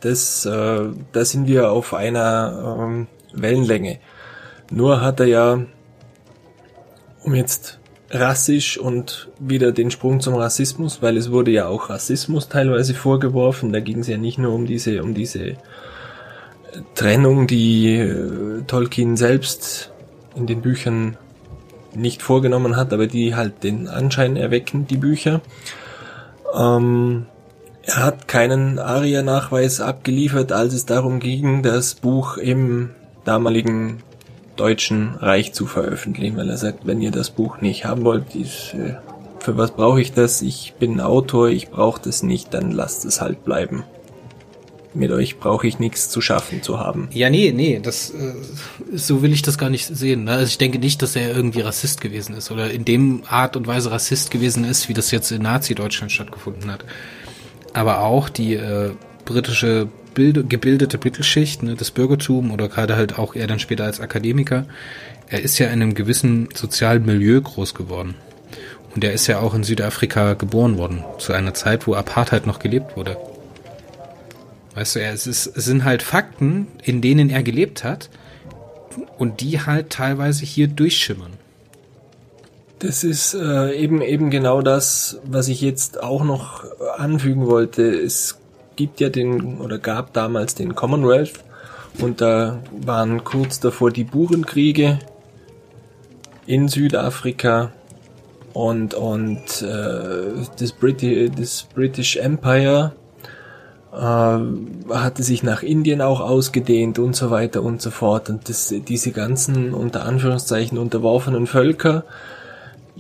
Das, 0.01 0.45
äh, 0.45 0.89
da 1.13 1.25
sind 1.25 1.47
wir 1.47 1.71
auf 1.71 1.93
einer 1.93 2.77
ähm, 2.77 3.07
Wellenlänge. 3.33 3.99
Nur 4.69 5.01
hat 5.01 5.21
er 5.21 5.27
ja, 5.27 5.59
um 7.23 7.35
jetzt 7.35 7.79
rassisch 8.09 8.77
und 8.77 9.29
wieder 9.39 9.71
den 9.71 9.91
Sprung 9.91 10.19
zum 10.19 10.35
Rassismus, 10.35 11.01
weil 11.01 11.15
es 11.15 11.31
wurde 11.31 11.51
ja 11.51 11.67
auch 11.67 11.89
Rassismus 11.89 12.49
teilweise 12.49 12.93
vorgeworfen. 12.93 13.71
Da 13.71 13.79
ging 13.79 13.99
es 13.99 14.07
ja 14.07 14.17
nicht 14.17 14.37
nur 14.37 14.53
um 14.53 14.65
diese, 14.65 15.01
um 15.01 15.13
diese 15.13 15.51
äh, 15.51 15.55
Trennung, 16.95 17.47
die 17.47 17.95
äh, 17.95 18.63
Tolkien 18.67 19.15
selbst 19.15 19.93
in 20.35 20.47
den 20.47 20.61
Büchern 20.61 21.15
nicht 21.93 22.21
vorgenommen 22.21 22.75
hat, 22.75 22.91
aber 22.91 23.07
die 23.07 23.35
halt 23.35 23.63
den 23.63 23.87
Anschein 23.87 24.35
erwecken, 24.35 24.85
die 24.85 24.97
Bücher. 24.97 25.39
Ähm, 26.53 27.25
er 27.87 28.03
hat 28.03 28.27
keinen 28.27 28.79
ARIA-Nachweis 28.79 29.79
abgeliefert, 29.79 30.51
als 30.51 30.73
es 30.73 30.85
darum 30.85 31.19
ging, 31.19 31.63
das 31.63 31.95
Buch 31.95 32.37
im 32.37 32.89
damaligen 33.23 34.03
Deutschen 34.57 35.15
Reich 35.15 35.53
zu 35.53 35.67
veröffentlichen, 35.67 36.35
weil 36.35 36.49
er 36.49 36.57
sagt, 36.57 36.85
wenn 36.85 37.01
ihr 37.01 37.11
das 37.11 37.29
Buch 37.29 37.61
nicht 37.61 37.85
haben 37.85 38.03
wollt, 38.03 38.35
ist, 38.35 38.73
äh, 38.73 38.95
für 39.39 39.57
was 39.57 39.71
brauche 39.71 40.01
ich 40.01 40.11
das? 40.11 40.41
Ich 40.41 40.73
bin 40.77 40.99
Autor, 40.99 41.47
ich 41.47 41.69
brauche 41.69 42.01
das 42.01 42.23
nicht, 42.23 42.53
dann 42.53 42.71
lasst 42.71 43.05
es 43.05 43.21
halt 43.21 43.45
bleiben. 43.45 43.83
Mit 44.93 45.11
euch 45.11 45.39
brauche 45.39 45.67
ich 45.67 45.79
nichts 45.79 46.09
zu 46.09 46.19
schaffen 46.19 46.63
zu 46.63 46.79
haben. 46.79 47.07
Ja, 47.13 47.29
nee, 47.29 47.53
nee, 47.55 47.79
das 47.81 48.09
äh, 48.09 48.33
so 48.93 49.21
will 49.21 49.31
ich 49.31 49.43
das 49.43 49.57
gar 49.57 49.69
nicht 49.69 49.85
sehen. 49.85 50.25
Ne? 50.25 50.31
Also 50.31 50.47
ich 50.47 50.57
denke 50.57 50.79
nicht, 50.79 51.01
dass 51.01 51.15
er 51.15 51.33
irgendwie 51.33 51.61
Rassist 51.61 52.01
gewesen 52.01 52.35
ist 52.35 52.51
oder 52.51 52.69
in 52.69 52.83
dem 52.83 53.21
Art 53.29 53.55
und 53.55 53.65
Weise 53.65 53.91
Rassist 53.91 54.29
gewesen 54.29 54.65
ist, 54.65 54.89
wie 54.89 54.93
das 54.93 55.11
jetzt 55.11 55.31
in 55.31 55.43
Nazi-Deutschland 55.43 56.11
stattgefunden 56.11 56.69
hat. 56.69 56.83
Aber 57.77 58.01
auch 58.01 58.27
die 58.27 58.55
äh, 58.55 58.89
britische 59.23 59.87
Bild, 60.15 60.49
gebildete 60.49 60.97
Mittelschicht, 60.97 61.61
ne, 61.61 61.75
das 61.75 61.91
Bürgertum 61.91 62.49
oder 62.49 62.69
gerade 62.69 62.95
halt 62.95 63.19
auch 63.19 63.35
er 63.35 63.45
dann 63.45 63.59
später 63.59 63.83
als 63.83 64.01
Akademiker, 64.01 64.65
er 65.27 65.43
ist 65.43 65.59
ja 65.59 65.67
in 65.67 65.73
einem 65.73 65.93
gewissen 65.93 66.49
sozialen 66.55 67.05
Milieu 67.05 67.39
groß 67.39 67.75
geworden. 67.75 68.15
Und 68.95 69.03
er 69.03 69.13
ist 69.13 69.27
ja 69.27 69.41
auch 69.41 69.53
in 69.53 69.63
Südafrika 69.63 70.33
geboren 70.33 70.79
worden, 70.79 71.03
zu 71.19 71.33
einer 71.33 71.53
Zeit, 71.53 71.85
wo 71.85 71.93
Apartheid 71.93 72.47
noch 72.47 72.57
gelebt 72.57 72.97
wurde. 72.97 73.15
Weißt 74.73 74.95
du, 74.95 75.01
es, 75.01 75.27
ist, 75.27 75.45
es 75.45 75.65
sind 75.65 75.83
halt 75.83 76.01
Fakten, 76.01 76.65
in 76.81 77.01
denen 77.01 77.29
er 77.29 77.43
gelebt 77.43 77.83
hat 77.83 78.09
und 79.19 79.41
die 79.41 79.61
halt 79.61 79.91
teilweise 79.91 80.45
hier 80.45 80.67
durchschimmern. 80.67 81.33
Das 82.79 83.03
ist 83.03 83.33
äh, 83.33 83.73
eben 83.75 84.01
eben 84.01 84.29
genau 84.29 84.61
das, 84.61 85.19
was 85.23 85.47
ich 85.47 85.61
jetzt 85.61 86.01
auch 86.01 86.23
noch 86.23 86.63
anfügen 86.97 87.47
wollte. 87.47 87.83
Es 87.83 88.37
gibt 88.75 88.99
ja 88.99 89.09
den 89.09 89.59
oder 89.59 89.79
gab 89.79 90.13
damals 90.13 90.53
den 90.53 90.75
Commonwealth 90.75 91.43
und 91.99 92.21
da 92.21 92.59
waren 92.85 93.23
kurz 93.23 93.59
davor 93.59 93.91
die 93.91 94.03
Burenkriege 94.03 94.99
in 96.45 96.67
Südafrika 96.67 97.71
und 98.53 98.93
und 98.93 99.61
äh, 99.61 100.45
das, 100.59 100.71
Briti 100.71 101.29
das 101.29 101.63
British 101.73 102.17
Empire 102.17 102.93
äh, 103.91 103.97
hatte 103.97 105.23
sich 105.23 105.43
nach 105.43 105.63
Indien 105.63 106.01
auch 106.01 106.21
ausgedehnt 106.21 106.99
und 106.99 107.15
so 107.15 107.31
weiter 107.31 107.63
und 107.63 107.81
so 107.81 107.91
fort. 107.91 108.29
Und 108.29 108.49
das, 108.49 108.73
diese 108.87 109.11
ganzen 109.11 109.73
unter 109.73 110.05
Anführungszeichen 110.05 110.77
unterworfenen 110.77 111.47
Völker, 111.47 112.03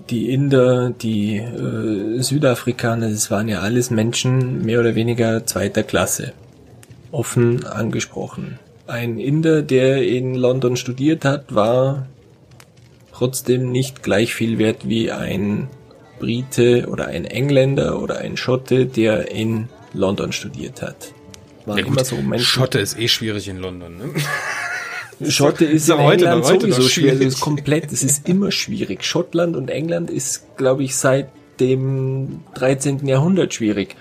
die 0.09 0.31
Inder, 0.31 0.89
die 0.89 1.37
äh, 1.37 2.21
Südafrikaner, 2.21 3.09
das 3.09 3.29
waren 3.31 3.47
ja 3.47 3.59
alles 3.59 3.91
Menschen 3.91 4.63
mehr 4.63 4.79
oder 4.79 4.95
weniger 4.95 5.45
zweiter 5.45 5.83
Klasse. 5.83 6.33
Offen 7.11 7.65
angesprochen. 7.65 8.59
Ein 8.87 9.19
Inder, 9.19 9.61
der 9.61 10.03
in 10.07 10.35
London 10.35 10.77
studiert 10.77 11.25
hat, 11.25 11.53
war 11.53 12.07
trotzdem 13.13 13.71
nicht 13.71 14.03
gleich 14.03 14.33
viel 14.33 14.57
wert 14.57 14.87
wie 14.87 15.11
ein 15.11 15.67
Brite 16.19 16.87
oder 16.89 17.07
ein 17.07 17.25
Engländer 17.25 18.01
oder 18.01 18.19
ein 18.19 18.37
Schotte, 18.37 18.85
der 18.85 19.31
in 19.31 19.69
London 19.93 20.31
studiert 20.31 20.81
hat. 20.81 21.13
War 21.65 21.77
ja, 21.79 21.85
immer 21.85 22.03
so 22.05 22.15
Menschen. 22.15 22.45
Schotte 22.45 22.79
ist 22.79 22.97
eh 22.97 23.07
schwierig 23.07 23.47
in 23.47 23.57
London, 23.57 23.97
ne? 23.97 24.03
Schotte 25.27 25.65
ist, 25.65 25.83
ist 25.83 25.89
in 25.89 25.97
heute 25.97 26.25
England 26.25 26.45
heute 26.45 26.71
sowieso 26.71 26.89
schwierig. 26.89 27.21
Es 27.21 27.35
ist 27.35 27.41
komplett, 27.41 27.91
es 27.91 28.03
ist 28.03 28.27
immer 28.29 28.51
schwierig. 28.51 29.03
Schottland 29.03 29.55
und 29.55 29.69
England 29.69 30.09
ist, 30.09 30.57
glaube 30.57 30.83
ich, 30.83 30.95
seit 30.95 31.29
dem 31.59 32.41
13. 32.55 33.07
Jahrhundert 33.07 33.53
schwierig. 33.53 33.95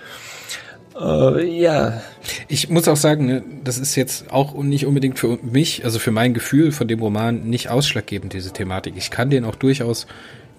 Uh, 0.99 1.37
ja. 1.37 2.01
Ich 2.47 2.69
muss 2.69 2.87
auch 2.87 2.95
sagen, 2.95 3.25
ne, 3.27 3.43
das 3.63 3.77
ist 3.77 3.95
jetzt 3.95 4.31
auch 4.31 4.55
nicht 4.55 4.87
unbedingt 4.87 5.19
für 5.19 5.37
mich, 5.43 5.85
also 5.85 5.99
für 5.99 6.11
mein 6.11 6.33
Gefühl 6.33 6.71
von 6.71 6.87
dem 6.87 6.99
Roman 6.99 7.43
nicht 7.43 7.69
ausschlaggebend, 7.69 8.33
diese 8.33 8.51
Thematik. 8.51 8.95
Ich 8.97 9.11
kann 9.11 9.29
den 9.29 9.45
auch 9.45 9.55
durchaus 9.55 10.07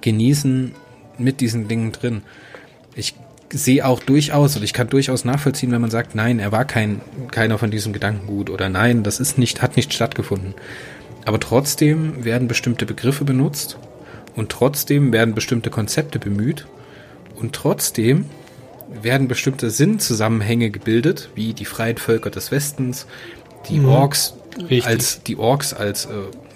genießen 0.01 0.75
mit 1.19 1.41
diesen 1.41 1.67
Dingen 1.67 1.91
drin. 1.91 2.23
Ich 2.95 3.15
sehe 3.53 3.85
auch 3.85 4.01
durchaus 4.01 4.57
und 4.57 4.63
ich 4.63 4.73
kann 4.73 4.89
durchaus 4.89 5.25
nachvollziehen, 5.25 5.73
wenn 5.73 5.81
man 5.81 5.91
sagt, 5.91 6.15
nein, 6.15 6.39
er 6.39 6.53
war 6.53 6.65
kein, 6.65 7.01
keiner 7.31 7.59
von 7.59 7.71
diesem 7.71 7.93
Gedankengut 7.93 8.51
oder 8.51 8.69
nein, 8.69 9.03
das 9.03 9.21
ist 9.21 9.39
nicht, 9.39 9.63
hat 9.63 9.77
nicht 9.77 9.93
stattgefunden. 9.95 10.55
Aber 11.25 11.41
trotzdem 11.41 12.25
werden 12.25 12.49
bestimmte 12.49 12.87
Begriffe 12.87 13.25
benutzt 13.25 13.79
und 14.37 14.51
trotzdem 14.51 15.13
werden 15.13 15.35
bestimmte 15.35 15.71
Konzepte 15.71 16.19
bemüht 16.19 16.67
und 17.37 17.55
trotzdem 17.55 18.27
werden 19.03 19.29
bestimmte 19.29 19.71
Sinnzusammenhänge 19.71 20.71
gebildet, 20.71 21.31
wie 21.35 21.53
die 21.53 21.65
freien 21.65 21.99
Völker 21.99 22.31
des 22.31 22.51
Westens, 22.51 23.07
die 23.69 23.81
mhm. 23.81 23.89
Orks 23.89 24.35
Richtig. 24.59 24.87
als 24.87 25.23
die 25.23 25.37
Orks 25.37 25.75
als 25.75 26.07
äh, 26.07 26.09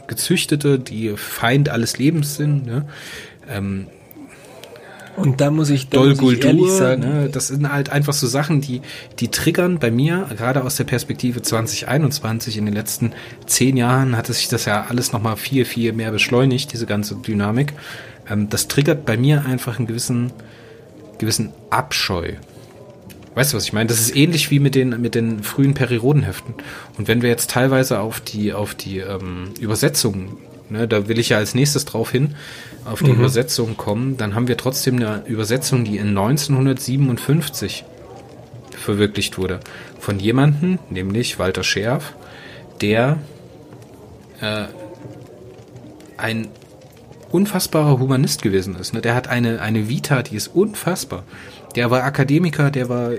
gezüchtete, 0.07 0.78
die 0.78 1.16
Feind 1.16 1.68
alles 1.68 1.98
Lebens 1.98 2.37
sind. 2.37 2.66
Ne? 2.66 2.87
Ähm, 3.48 3.88
und 5.16 5.40
da 5.40 5.51
muss 5.51 5.68
ich, 5.68 5.88
da 5.88 6.01
muss 6.01 6.20
ich 6.20 6.44
ehrlich 6.44 6.70
sagen, 6.70 7.03
ne, 7.03 7.29
das 7.31 7.48
sind 7.48 7.70
halt 7.70 7.90
einfach 7.90 8.14
so 8.14 8.27
Sachen, 8.27 8.61
die, 8.61 8.81
die 9.18 9.29
triggern 9.29 9.79
bei 9.79 9.90
mir, 9.90 10.27
gerade 10.37 10.64
aus 10.64 10.77
der 10.77 10.85
Perspektive 10.85 11.42
2021. 11.42 12.57
In 12.57 12.64
den 12.64 12.75
letzten 12.75 13.12
zehn 13.46 13.77
Jahren 13.77 14.16
hatte 14.16 14.33
sich 14.33 14.48
das 14.48 14.64
ja 14.64 14.87
alles 14.88 15.12
nochmal 15.12 15.37
viel, 15.37 15.64
viel 15.64 15.92
mehr 15.92 16.11
beschleunigt, 16.12 16.72
diese 16.72 16.87
ganze 16.87 17.16
Dynamik. 17.16 17.75
Ähm, 18.29 18.48
das 18.48 18.68
triggert 18.68 19.05
bei 19.05 19.18
mir 19.18 19.44
einfach 19.44 19.79
einen 19.79 19.87
gewissen, 19.87 20.33
gewissen 21.18 21.51
Abscheu. 21.68 22.33
Weißt 23.35 23.53
du, 23.53 23.57
was 23.57 23.64
ich 23.64 23.72
meine? 23.72 23.88
Das 23.88 24.01
ist 24.01 24.14
ähnlich 24.14 24.51
wie 24.51 24.59
mit 24.59 24.75
den, 24.75 25.01
mit 25.01 25.14
den 25.14 25.42
frühen 25.42 25.75
Periodenheften. 25.75 26.55
Und 26.96 27.09
wenn 27.09 27.22
wir 27.22 27.29
jetzt 27.29 27.51
teilweise 27.51 28.01
auf 28.01 28.20
die, 28.20 28.53
auf 28.53 28.75
die 28.75 28.98
ähm, 28.98 29.53
Übersetzungen, 29.61 30.37
ne, 30.70 30.88
da 30.88 31.09
will 31.09 31.18
ich 31.18 31.31
ja 31.31 31.38
als 31.38 31.55
nächstes 31.55 31.85
drauf 31.85 32.11
hin, 32.11 32.35
auf 32.84 33.02
die 33.02 33.12
mhm. 33.12 33.20
Übersetzung 33.20 33.76
kommen, 33.76 34.16
dann 34.16 34.34
haben 34.34 34.48
wir 34.48 34.56
trotzdem 34.56 34.96
eine 34.96 35.24
Übersetzung, 35.26 35.84
die 35.84 35.98
in 35.98 36.08
1957 36.08 37.84
verwirklicht 38.70 39.38
wurde. 39.38 39.60
Von 39.98 40.18
jemandem, 40.18 40.78
nämlich 40.90 41.38
Walter 41.38 41.62
Scherf, 41.62 42.14
der 42.80 43.18
äh, 44.40 44.64
ein 46.16 46.48
unfassbarer 47.30 47.98
Humanist 47.98 48.42
gewesen 48.42 48.76
ist. 48.76 48.92
Ne? 48.92 49.00
Der 49.00 49.14
hat 49.14 49.28
eine, 49.28 49.60
eine 49.60 49.88
Vita, 49.88 50.22
die 50.22 50.36
ist 50.36 50.48
unfassbar. 50.48 51.24
Der 51.74 51.90
war 51.90 52.04
Akademiker, 52.04 52.70
der 52.70 52.88
war 52.88 53.12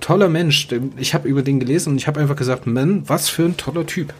toller 0.00 0.28
Mensch. 0.28 0.68
Ich 0.96 1.14
habe 1.14 1.28
über 1.28 1.42
den 1.42 1.58
gelesen 1.58 1.90
und 1.90 1.96
ich 1.96 2.06
habe 2.06 2.20
einfach 2.20 2.36
gesagt, 2.36 2.66
Mann, 2.66 3.02
was 3.08 3.28
für 3.28 3.44
ein 3.44 3.56
toller 3.56 3.86
Typ. 3.86 4.14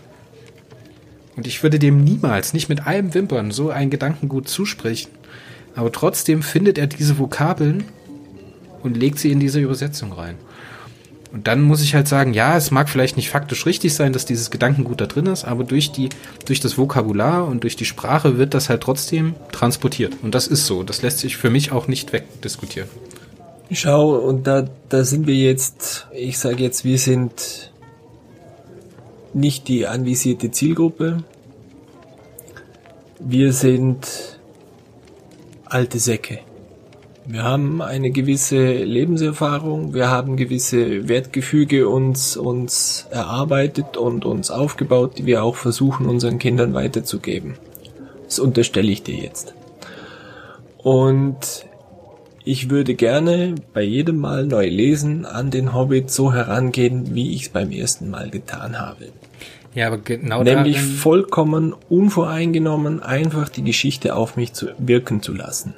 Und 1.38 1.46
ich 1.46 1.62
würde 1.62 1.78
dem 1.78 2.02
niemals, 2.02 2.52
nicht 2.52 2.68
mit 2.68 2.88
einem 2.88 3.14
Wimpern, 3.14 3.52
so 3.52 3.70
ein 3.70 3.90
Gedankengut 3.90 4.48
zusprechen. 4.48 5.12
Aber 5.76 5.92
trotzdem 5.92 6.42
findet 6.42 6.78
er 6.78 6.88
diese 6.88 7.16
Vokabeln 7.16 7.84
und 8.82 8.96
legt 8.96 9.20
sie 9.20 9.30
in 9.30 9.38
diese 9.38 9.60
Übersetzung 9.60 10.10
rein. 10.12 10.34
Und 11.32 11.46
dann 11.46 11.62
muss 11.62 11.80
ich 11.80 11.94
halt 11.94 12.08
sagen, 12.08 12.34
ja, 12.34 12.56
es 12.56 12.72
mag 12.72 12.88
vielleicht 12.88 13.16
nicht 13.16 13.30
faktisch 13.30 13.66
richtig 13.66 13.94
sein, 13.94 14.12
dass 14.12 14.24
dieses 14.24 14.50
Gedankengut 14.50 15.00
da 15.00 15.06
drin 15.06 15.26
ist, 15.26 15.44
aber 15.44 15.62
durch 15.62 15.92
die, 15.92 16.08
durch 16.44 16.58
das 16.58 16.76
Vokabular 16.76 17.46
und 17.46 17.62
durch 17.62 17.76
die 17.76 17.84
Sprache 17.84 18.36
wird 18.36 18.52
das 18.52 18.68
halt 18.68 18.80
trotzdem 18.80 19.36
transportiert. 19.52 20.14
Und 20.22 20.34
das 20.34 20.48
ist 20.48 20.66
so. 20.66 20.82
Das 20.82 21.02
lässt 21.02 21.18
sich 21.20 21.36
für 21.36 21.50
mich 21.50 21.70
auch 21.70 21.86
nicht 21.86 22.12
wegdiskutieren. 22.12 22.88
Schau, 23.70 24.16
und 24.16 24.48
da, 24.48 24.68
da 24.88 25.04
sind 25.04 25.28
wir 25.28 25.36
jetzt, 25.36 26.08
ich 26.12 26.36
sage 26.36 26.64
jetzt, 26.64 26.84
wir 26.84 26.98
sind 26.98 27.67
nicht 29.38 29.68
die 29.68 29.86
anvisierte 29.86 30.50
Zielgruppe. 30.50 31.22
Wir 33.20 33.52
sind 33.52 34.38
alte 35.64 35.98
Säcke. 35.98 36.40
Wir 37.30 37.42
haben 37.42 37.82
eine 37.82 38.10
gewisse 38.10 38.72
Lebenserfahrung, 38.72 39.92
wir 39.92 40.08
haben 40.08 40.38
gewisse 40.38 41.10
Wertgefüge 41.10 41.86
uns, 41.86 42.38
uns 42.38 43.06
erarbeitet 43.10 43.98
und 43.98 44.24
uns 44.24 44.50
aufgebaut, 44.50 45.18
die 45.18 45.26
wir 45.26 45.42
auch 45.42 45.56
versuchen 45.56 46.06
unseren 46.06 46.38
Kindern 46.38 46.72
weiterzugeben. 46.72 47.56
Das 48.24 48.38
unterstelle 48.38 48.90
ich 48.90 49.02
dir 49.02 49.16
jetzt. 49.16 49.52
Und 50.78 51.66
ich 52.44 52.70
würde 52.70 52.94
gerne 52.94 53.56
bei 53.74 53.82
jedem 53.82 54.16
Mal 54.16 54.46
neu 54.46 54.66
lesen 54.66 55.26
an 55.26 55.50
den 55.50 55.74
Hobbit 55.74 56.10
so 56.10 56.32
herangehen, 56.32 57.14
wie 57.14 57.34
ich 57.34 57.42
es 57.42 57.48
beim 57.50 57.70
ersten 57.72 58.08
Mal 58.08 58.30
getan 58.30 58.78
habe. 58.80 59.08
Ja, 59.78 59.86
aber 59.86 59.98
genau 59.98 60.42
Nämlich 60.42 60.74
darin... 60.74 60.90
vollkommen 60.90 61.72
unvoreingenommen 61.88 63.00
einfach 63.00 63.48
die 63.48 63.62
Geschichte 63.62 64.16
auf 64.16 64.36
mich 64.36 64.52
zu 64.52 64.70
wirken 64.76 65.22
zu 65.22 65.32
lassen. 65.32 65.72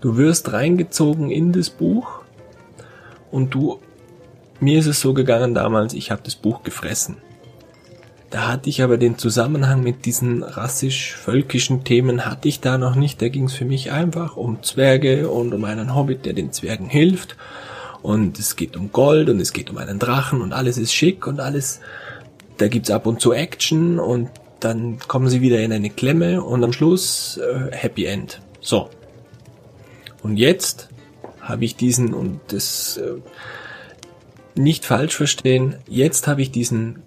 Du 0.00 0.16
wirst 0.16 0.50
reingezogen 0.54 1.30
in 1.30 1.52
das 1.52 1.68
Buch 1.68 2.22
und 3.30 3.52
du, 3.52 3.80
mir 4.60 4.78
ist 4.78 4.86
es 4.86 5.02
so 5.02 5.12
gegangen 5.12 5.52
damals, 5.52 5.92
ich 5.92 6.10
habe 6.10 6.22
das 6.24 6.36
Buch 6.36 6.62
gefressen. 6.62 7.18
Da 8.30 8.48
hatte 8.48 8.70
ich 8.70 8.82
aber 8.82 8.96
den 8.96 9.18
Zusammenhang 9.18 9.82
mit 9.82 10.06
diesen 10.06 10.42
rassisch-völkischen 10.42 11.84
Themen 11.84 12.24
hatte 12.24 12.48
ich 12.48 12.60
da 12.60 12.78
noch 12.78 12.94
nicht. 12.94 13.20
Da 13.20 13.28
ging 13.28 13.44
es 13.44 13.52
für 13.52 13.66
mich 13.66 13.92
einfach 13.92 14.38
um 14.38 14.62
Zwerge 14.62 15.28
und 15.28 15.52
um 15.52 15.64
einen 15.64 15.94
Hobbit, 15.94 16.24
der 16.24 16.32
den 16.32 16.50
Zwergen 16.50 16.88
hilft. 16.88 17.36
Und 18.00 18.38
es 18.38 18.56
geht 18.56 18.74
um 18.74 18.90
Gold 18.90 19.28
und 19.28 19.38
es 19.38 19.52
geht 19.52 19.68
um 19.68 19.76
einen 19.76 19.98
Drachen 19.98 20.40
und 20.40 20.54
alles 20.54 20.78
ist 20.78 20.94
schick 20.94 21.26
und 21.26 21.40
alles 21.40 21.80
da 22.56 22.68
gibt's 22.68 22.90
ab 22.90 23.06
und 23.06 23.20
zu 23.20 23.32
Action 23.32 23.98
und 23.98 24.30
dann 24.60 24.98
kommen 24.98 25.28
sie 25.28 25.40
wieder 25.40 25.60
in 25.60 25.72
eine 25.72 25.90
Klemme 25.90 26.42
und 26.42 26.64
am 26.64 26.72
Schluss 26.72 27.38
äh, 27.38 27.74
Happy 27.74 28.06
End. 28.06 28.40
So. 28.60 28.88
Und 30.22 30.38
jetzt 30.38 30.88
habe 31.40 31.64
ich 31.64 31.76
diesen 31.76 32.14
und 32.14 32.40
das 32.48 32.96
äh, 32.96 33.20
nicht 34.54 34.84
falsch 34.84 35.16
verstehen, 35.16 35.76
jetzt 35.86 36.26
habe 36.26 36.42
ich 36.42 36.50
diesen 36.50 37.02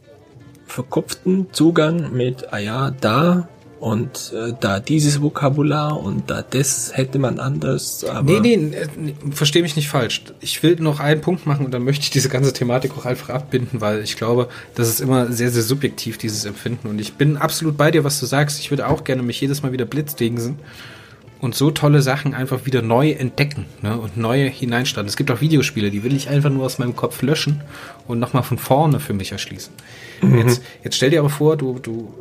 verkopften 0.68 1.48
Zugang 1.54 2.14
mit, 2.14 2.54
ah 2.54 2.60
ja, 2.60 2.92
da 2.92 3.48
und 3.80 4.34
äh, 4.34 4.54
da 4.60 4.80
dieses 4.80 5.22
Vokabular 5.22 6.00
und 6.00 6.30
da 6.30 6.42
das 6.42 6.92
hätte 6.94 7.20
man 7.20 7.40
anders. 7.40 8.04
Aber 8.04 8.24
nee, 8.24 8.40
nee, 8.40 8.58
nee 8.98 9.14
verstehe 9.32 9.62
mich 9.62 9.76
nicht 9.76 9.90
falsch. 9.90 10.24
Ich 10.40 10.64
will 10.64 10.78
noch 10.80 11.00
einen 11.00 11.22
Punkt 11.22 11.46
machen 11.46 11.66
und 11.66 11.74
dann 11.74 11.84
möchte 11.84 12.04
ich 12.04 12.10
diese 12.10 12.30
ganze 12.30 12.54
Thematik 12.54 12.98
auch 12.98 13.06
einfach 13.06 13.30
abbinden, 13.30 13.82
weil 13.82 14.02
ich 14.02 14.18
glaube, 14.18 14.50
das 14.76 14.90
ist 14.90 15.00
immer 15.00 15.32
sehr, 15.32 15.52
sehr 15.52 15.64
subjektiv, 15.64 16.18
dieses 16.18 16.46
Empfinden. 16.46 16.88
Und 16.88 17.00
ich 17.00 17.14
bin 17.14 17.38
absolut 17.38 17.78
bei 17.78 17.92
dir, 17.92 18.04
was 18.04 18.20
du 18.20 18.26
sagst. 18.26 18.60
Ich 18.60 18.72
würde 18.72 18.88
auch 18.88 19.04
gerne 19.04 19.22
mich 19.22 19.40
jedes 19.42 19.62
Mal 19.62 19.72
wieder 19.72 19.86
blitzdingsen 19.86 20.58
und 21.40 21.56
so 21.56 21.72
tolle 21.72 22.02
Sachen 22.02 22.34
einfach 22.34 22.66
wieder 22.66 22.82
neu 22.82 23.12
entdecken 23.12 23.66
ne, 23.82 23.98
und 23.98 24.18
neue 24.18 24.48
hineinstarten. 24.48 25.08
Es 25.08 25.18
gibt 25.18 25.30
auch 25.32 25.42
Videospiele, 25.42 25.92
die 25.92 26.04
will 26.04 26.16
ich 26.16 26.30
einfach 26.30 26.50
nur 26.50 26.66
aus 26.66 26.80
meinem 26.80 26.96
Kopf 26.96 27.22
löschen 27.22 27.62
und 28.08 28.20
nochmal 28.20 28.44
von 28.44 28.58
vorne 28.58 29.00
für 29.00 29.14
mich 29.14 29.32
erschließen. 29.32 29.74
Mhm. 30.22 30.38
Jetzt, 30.40 30.64
jetzt 30.84 30.96
stell 30.96 31.12
dir 31.12 31.20
aber 31.20 31.30
vor, 31.30 31.58
du, 31.58 31.80
du 31.80 32.12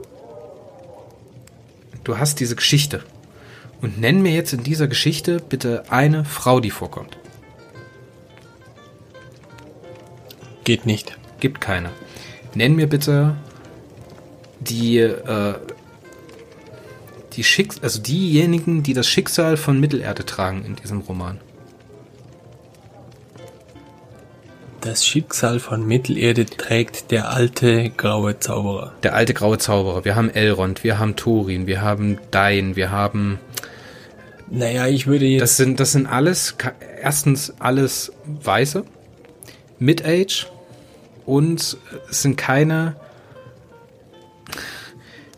du 2.07 2.19
hast 2.19 2.41
diese 2.41 2.57
Geschichte. 2.57 3.03
Und 3.83 4.01
nenn 4.01 4.23
mir 4.23 4.33
jetzt 4.33 4.53
in 4.53 4.63
dieser 4.63 4.89
Geschichte 4.89 5.39
bitte 5.47 5.85
eine 5.91 6.25
Frau, 6.25 6.61
die 6.61 6.71
vorkommt. 6.71 7.19
Geht 10.65 10.87
nicht. 10.87 11.19
Gibt 11.41 11.61
keine. 11.61 11.91
Nenn 12.55 12.75
mir 12.75 12.89
bitte 12.89 13.37
die, 14.61 14.99
äh, 14.99 15.55
die 17.35 17.45
Schicks 17.45 17.83
also 17.83 18.01
diejenigen, 18.01 18.83
die 18.83 18.95
das 18.95 19.07
Schicksal 19.07 19.57
von 19.57 19.79
Mittelerde 19.79 20.25
tragen 20.25 20.65
in 20.65 20.77
diesem 20.77 21.01
Roman. 21.01 21.39
Das 24.87 25.05
Schicksal 25.05 25.59
von 25.59 25.85
Mittelerde 25.85 26.47
trägt 26.47 27.11
der 27.11 27.31
alte 27.33 27.91
graue 27.91 28.39
Zauberer. 28.39 28.93
Der 29.03 29.17
alte 29.17 29.35
graue 29.35 29.59
Zauberer. 29.59 30.05
Wir 30.05 30.15
haben 30.15 30.31
Elrond, 30.31 30.85
wir 30.85 31.01
haben 31.01 31.17
Thorin, 31.17 31.67
wir 31.67 31.81
haben 31.81 32.19
Dain, 32.31 32.77
wir 32.77 32.93
haben. 32.93 33.41
Naja, 34.49 34.87
ich 34.87 35.09
würde 35.09 35.25
jetzt. 35.25 35.43
Das 35.43 35.57
sind, 35.57 35.81
das 35.81 35.91
sind 35.91 36.07
alles, 36.07 36.55
erstens 37.03 37.53
alles 37.59 38.13
Weiße, 38.27 38.85
Mid-Age 39.81 40.47
und 41.25 41.79
es 42.09 42.23
sind 42.23 42.37
keine. 42.37 42.95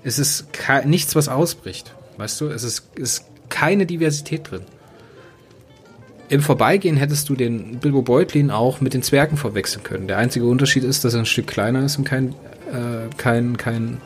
Es 0.04 0.18
ist 0.18 0.46
nichts, 0.84 1.16
was 1.16 1.30
ausbricht. 1.30 1.94
Weißt 2.18 2.38
du, 2.42 2.48
es 2.48 2.64
ist, 2.64 2.94
ist 2.96 3.24
keine 3.48 3.86
Diversität 3.86 4.50
drin. 4.50 4.66
Im 6.28 6.42
Vorbeigehen 6.42 6.96
hättest 6.96 7.28
du 7.28 7.34
den 7.34 7.78
Bilbo 7.78 8.02
Beutlin 8.02 8.50
auch 8.50 8.80
mit 8.80 8.92
den 8.92 9.02
Zwergen 9.02 9.36
verwechseln 9.38 9.82
können. 9.82 10.08
Der 10.08 10.18
einzige 10.18 10.44
Unterschied 10.44 10.84
ist, 10.84 11.04
dass 11.04 11.14
er 11.14 11.20
ein 11.20 11.26
Stück 11.26 11.46
kleiner 11.46 11.84
ist 11.84 11.96
und 11.96 12.04
kein, 12.04 12.34
äh, 12.70 13.08
kein, 13.16 13.56
kein, 13.56 13.98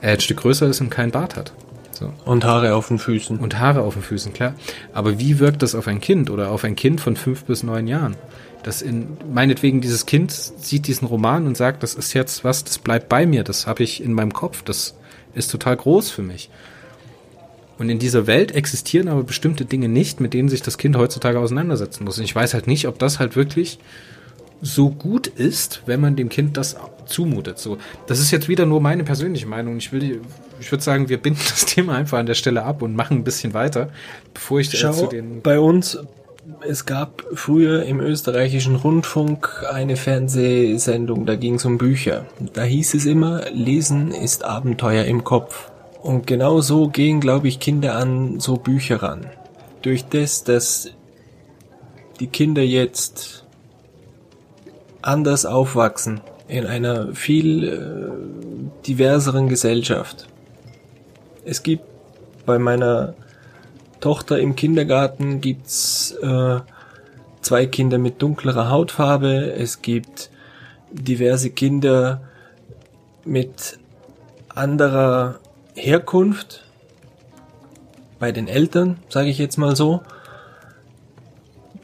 äh, 0.00 0.12
ein 0.12 0.20
Stück 0.20 0.38
größer 0.38 0.66
ist 0.66 0.80
und 0.80 0.90
kein 0.90 1.12
Bart 1.12 1.36
hat. 1.36 1.52
So. 1.92 2.12
Und 2.24 2.44
Haare 2.44 2.74
auf 2.74 2.88
den 2.88 2.98
Füßen. 2.98 3.38
Und 3.38 3.60
Haare 3.60 3.82
auf 3.82 3.94
den 3.94 4.02
Füßen, 4.02 4.32
klar. 4.32 4.54
Aber 4.92 5.20
wie 5.20 5.38
wirkt 5.38 5.62
das 5.62 5.76
auf 5.76 5.86
ein 5.86 6.00
Kind 6.00 6.30
oder 6.30 6.50
auf 6.50 6.64
ein 6.64 6.74
Kind 6.74 7.00
von 7.00 7.16
fünf 7.16 7.44
bis 7.44 7.62
neun 7.62 7.86
Jahren? 7.86 8.16
Das 8.64 8.82
in, 8.82 9.16
meinetwegen 9.32 9.80
dieses 9.80 10.06
Kind 10.06 10.32
sieht 10.32 10.86
diesen 10.86 11.06
Roman 11.06 11.46
und 11.46 11.56
sagt, 11.56 11.82
das 11.82 11.94
ist 11.94 12.12
jetzt 12.12 12.44
was, 12.44 12.64
das 12.64 12.78
bleibt 12.78 13.08
bei 13.08 13.26
mir, 13.26 13.44
das 13.44 13.66
habe 13.66 13.82
ich 13.82 14.02
in 14.02 14.12
meinem 14.12 14.32
Kopf, 14.32 14.62
das 14.62 14.94
ist 15.34 15.50
total 15.50 15.76
groß 15.76 16.10
für 16.10 16.22
mich. 16.22 16.50
Und 17.78 17.88
in 17.88 17.98
dieser 17.98 18.26
Welt 18.26 18.52
existieren 18.52 19.08
aber 19.08 19.22
bestimmte 19.22 19.64
Dinge 19.64 19.88
nicht, 19.88 20.20
mit 20.20 20.34
denen 20.34 20.48
sich 20.48 20.62
das 20.62 20.78
Kind 20.78 20.96
heutzutage 20.96 21.38
auseinandersetzen 21.38 22.04
muss. 22.04 22.18
Und 22.18 22.24
ich 22.24 22.34
weiß 22.34 22.54
halt 22.54 22.66
nicht, 22.66 22.86
ob 22.86 22.98
das 22.98 23.18
halt 23.18 23.34
wirklich 23.36 23.78
so 24.62 24.90
gut 24.90 25.26
ist, 25.26 25.82
wenn 25.86 26.00
man 26.00 26.14
dem 26.14 26.28
Kind 26.28 26.56
das 26.56 26.76
zumutet. 27.06 27.58
So, 27.58 27.78
das 28.06 28.20
ist 28.20 28.30
jetzt 28.30 28.48
wieder 28.48 28.64
nur 28.64 28.80
meine 28.80 29.02
persönliche 29.02 29.46
Meinung. 29.46 29.76
Ich 29.76 29.92
will, 29.92 30.20
ich 30.60 30.70
würde 30.70 30.84
sagen, 30.84 31.08
wir 31.08 31.18
binden 31.18 31.40
das 31.48 31.66
Thema 31.66 31.96
einfach 31.96 32.18
an 32.18 32.26
der 32.26 32.34
Stelle 32.34 32.62
ab 32.62 32.80
und 32.80 32.94
machen 32.94 33.18
ein 33.18 33.24
bisschen 33.24 33.54
weiter, 33.54 33.90
bevor 34.32 34.60
ich 34.60 34.70
Schau, 34.70 34.92
zu 34.92 35.06
den. 35.08 35.42
Bei 35.42 35.58
uns, 35.58 35.98
es 36.66 36.86
gab 36.86 37.24
früher 37.34 37.84
im 37.84 38.00
österreichischen 38.00 38.76
Rundfunk 38.76 39.64
eine 39.70 39.96
Fernsehsendung, 39.96 41.26
da 41.26 41.34
ging 41.34 41.56
es 41.56 41.64
um 41.64 41.76
Bücher. 41.76 42.26
Da 42.54 42.62
hieß 42.62 42.94
es 42.94 43.04
immer, 43.04 43.50
Lesen 43.52 44.12
ist 44.12 44.44
Abenteuer 44.44 45.04
im 45.04 45.24
Kopf. 45.24 45.71
Und 46.02 46.26
genau 46.26 46.60
so 46.60 46.88
gehen, 46.88 47.20
glaube 47.20 47.46
ich, 47.46 47.60
Kinder 47.60 47.94
an 47.94 48.40
so 48.40 48.56
Bücher 48.56 49.02
ran. 49.02 49.26
Durch 49.82 50.04
das, 50.04 50.42
dass 50.42 50.90
die 52.18 52.26
Kinder 52.26 52.62
jetzt 52.62 53.44
anders 55.00 55.46
aufwachsen 55.46 56.20
in 56.48 56.66
einer 56.66 57.14
viel 57.14 57.64
äh, 57.64 58.86
diverseren 58.86 59.48
Gesellschaft. 59.48 60.28
Es 61.44 61.62
gibt 61.62 61.84
bei 62.46 62.58
meiner 62.58 63.14
Tochter 64.00 64.40
im 64.40 64.56
Kindergarten 64.56 65.40
gibt's 65.40 66.10
äh, 66.20 66.60
zwei 67.40 67.66
Kinder 67.66 67.98
mit 67.98 68.20
dunklerer 68.20 68.68
Hautfarbe. 68.70 69.52
Es 69.52 69.82
gibt 69.82 70.30
diverse 70.90 71.50
Kinder 71.50 72.20
mit 73.24 73.78
anderer 74.48 75.38
Herkunft 75.74 76.64
bei 78.18 78.32
den 78.32 78.48
Eltern, 78.48 78.98
sage 79.08 79.30
ich 79.30 79.38
jetzt 79.38 79.56
mal 79.56 79.74
so. 79.74 80.00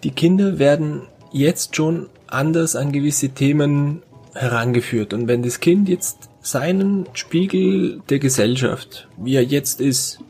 Die 0.04 0.10
Kinder 0.10 0.58
werden 0.58 1.02
jetzt 1.32 1.74
schon 1.74 2.08
anders 2.26 2.76
an 2.76 2.92
gewisse 2.92 3.30
Themen 3.30 4.02
herangeführt. 4.34 5.12
Und 5.12 5.26
wenn 5.26 5.42
das 5.42 5.60
Kind 5.60 5.88
jetzt 5.88 6.28
seinen 6.40 7.06
Spiegel 7.14 8.00
der 8.08 8.18
Gesellschaft, 8.18 9.08
wie 9.16 9.34
er 9.34 9.44
jetzt 9.44 9.80
ist, 9.80 10.20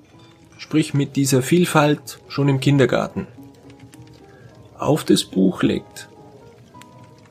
sprich 0.57 0.95
mit 0.95 1.17
dieser 1.17 1.43
Vielfalt 1.43 2.19
schon 2.29 2.49
im 2.49 2.61
Kindergarten, 2.61 3.27
auf 4.79 5.05
das 5.05 5.25
Buch 5.25 5.63
legt, 5.63 6.09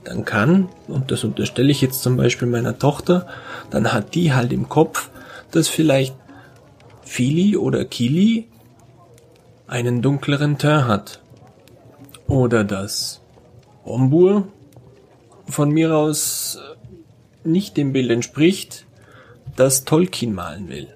dann 0.03 0.23
kann, 0.23 0.69
und 0.87 1.11
das 1.11 1.23
unterstelle 1.23 1.71
ich 1.71 1.81
jetzt 1.81 2.01
zum 2.01 2.15
Beispiel 2.15 2.47
meiner 2.47 2.77
Tochter, 2.77 3.27
dann 3.71 3.91
hat 3.91 4.15
die 4.15 4.33
halt 4.33 4.53
im 4.53 4.69
Kopf, 4.69 5.09
dass 5.57 5.67
vielleicht 5.67 6.15
Fili 7.01 7.57
oder 7.57 7.83
Kili 7.83 8.47
einen 9.65 10.03
dunkleren 10.03 10.59
Teint 10.59 10.87
hat. 10.87 11.21
Oder 12.27 12.63
dass 12.63 13.21
Ombur 13.83 14.47
von 15.47 15.71
mir 15.71 15.95
aus 15.95 16.59
nicht 17.43 17.75
dem 17.75 17.91
Bild 17.91 18.11
entspricht, 18.11 18.85
das 19.55 19.83
Tolkien 19.83 20.33
malen 20.33 20.69
will. 20.69 20.87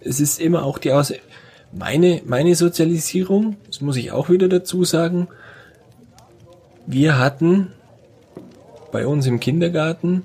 Es 0.00 0.20
ist 0.20 0.40
immer 0.40 0.64
auch 0.64 0.78
die 0.78 0.92
Aus 0.92 1.12
meine, 1.72 2.22
meine 2.24 2.54
Sozialisierung, 2.54 3.56
das 3.66 3.80
muss 3.80 3.96
ich 3.96 4.12
auch 4.12 4.28
wieder 4.28 4.48
dazu 4.48 4.84
sagen, 4.84 5.28
wir 6.86 7.18
hatten 7.18 7.72
bei 8.92 9.06
uns 9.06 9.26
im 9.26 9.40
Kindergarten 9.40 10.24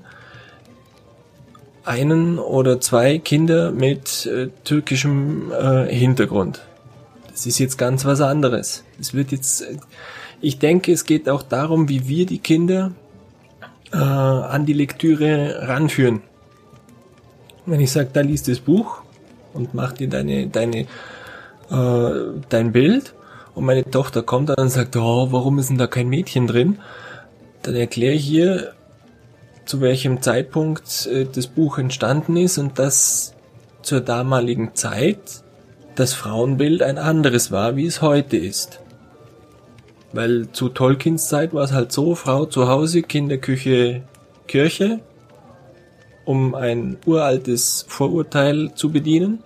einen 1.86 2.40
oder 2.40 2.82
zwei 2.82 3.20
Kinder 3.20 3.72
mit 3.72 4.26
äh, 4.26 4.50
türkischem 4.64 5.52
äh, 5.52 5.86
Hintergrund. 5.86 6.62
Das 7.32 7.46
ist 7.46 7.60
jetzt 7.60 7.78
ganz 7.78 8.06
was 8.06 8.22
anderes. 8.22 8.84
Es 9.00 9.14
wird 9.14 9.32
jetzt, 9.32 9.62
äh, 9.62 9.78
ich 10.42 10.60
denke, 10.60 10.92
es 10.92 11.06
geht 11.06 11.30
auch 11.30 11.44
darum, 11.44 11.88
wie 11.88 12.08
wir 12.08 12.26
die 12.26 12.40
Kinder 12.40 12.92
äh, 13.94 13.98
an 13.98 14.66
die 14.66 14.74
Lektüre 14.74 15.68
ranführen. 15.68 16.22
Wenn 17.66 17.80
ich 17.80 17.92
sage, 17.92 18.10
da 18.14 18.22
liest 18.22 18.48
das 18.48 18.60
Buch 18.60 19.02
und 19.54 19.74
mach 19.74 19.94
dir 19.94 20.10
deine, 20.10 20.48
deine, 20.48 20.82
äh, 21.70 22.42
dein 22.50 22.72
Bild 22.72 23.14
und 23.54 23.66
meine 23.66 23.90
Tochter 23.90 24.24
kommt 24.24 24.50
dann 24.50 24.58
und 24.58 24.70
sagt, 24.70 24.96
oh, 24.96 25.32
warum 25.32 25.60
ist 25.60 25.70
denn 25.70 25.78
da 25.78 25.88
kein 25.88 26.10
Mädchen 26.10 26.48
drin? 26.48 26.80
Dann 27.64 27.76
erkläre 27.76 28.14
ich 28.14 28.30
ihr, 28.30 28.75
zu 29.66 29.82
welchem 29.82 30.22
Zeitpunkt 30.22 31.08
äh, 31.08 31.26
das 31.26 31.48
Buch 31.48 31.78
entstanden 31.78 32.38
ist 32.38 32.58
und 32.58 32.80
dass 32.80 33.34
zur 33.82 34.02
damaligen 34.02 34.76
Zeit 34.76 35.44
das 35.96 36.14
Frauenbild 36.14 36.82
ein 36.82 36.98
anderes 36.98 37.52
war, 37.52 37.76
wie 37.76 37.86
es 37.86 38.02
heute 38.02 38.38
ist. 38.38 38.80
Weil 40.14 40.50
zu 40.52 40.70
Tolkiens 40.70 41.28
Zeit 41.28 41.54
war 41.54 41.64
es 41.64 41.72
halt 41.72 41.92
so, 41.92 42.16
Frau 42.16 42.46
zu 42.46 42.68
Hause, 42.68 43.02
Kinderküche, 43.02 44.04
Kirche, 44.48 45.00
um 46.26 46.56
ein 46.56 46.98
uraltes 47.06 47.86
Vorurteil 47.88 48.74
zu 48.76 48.92
bedienen. 48.92 49.44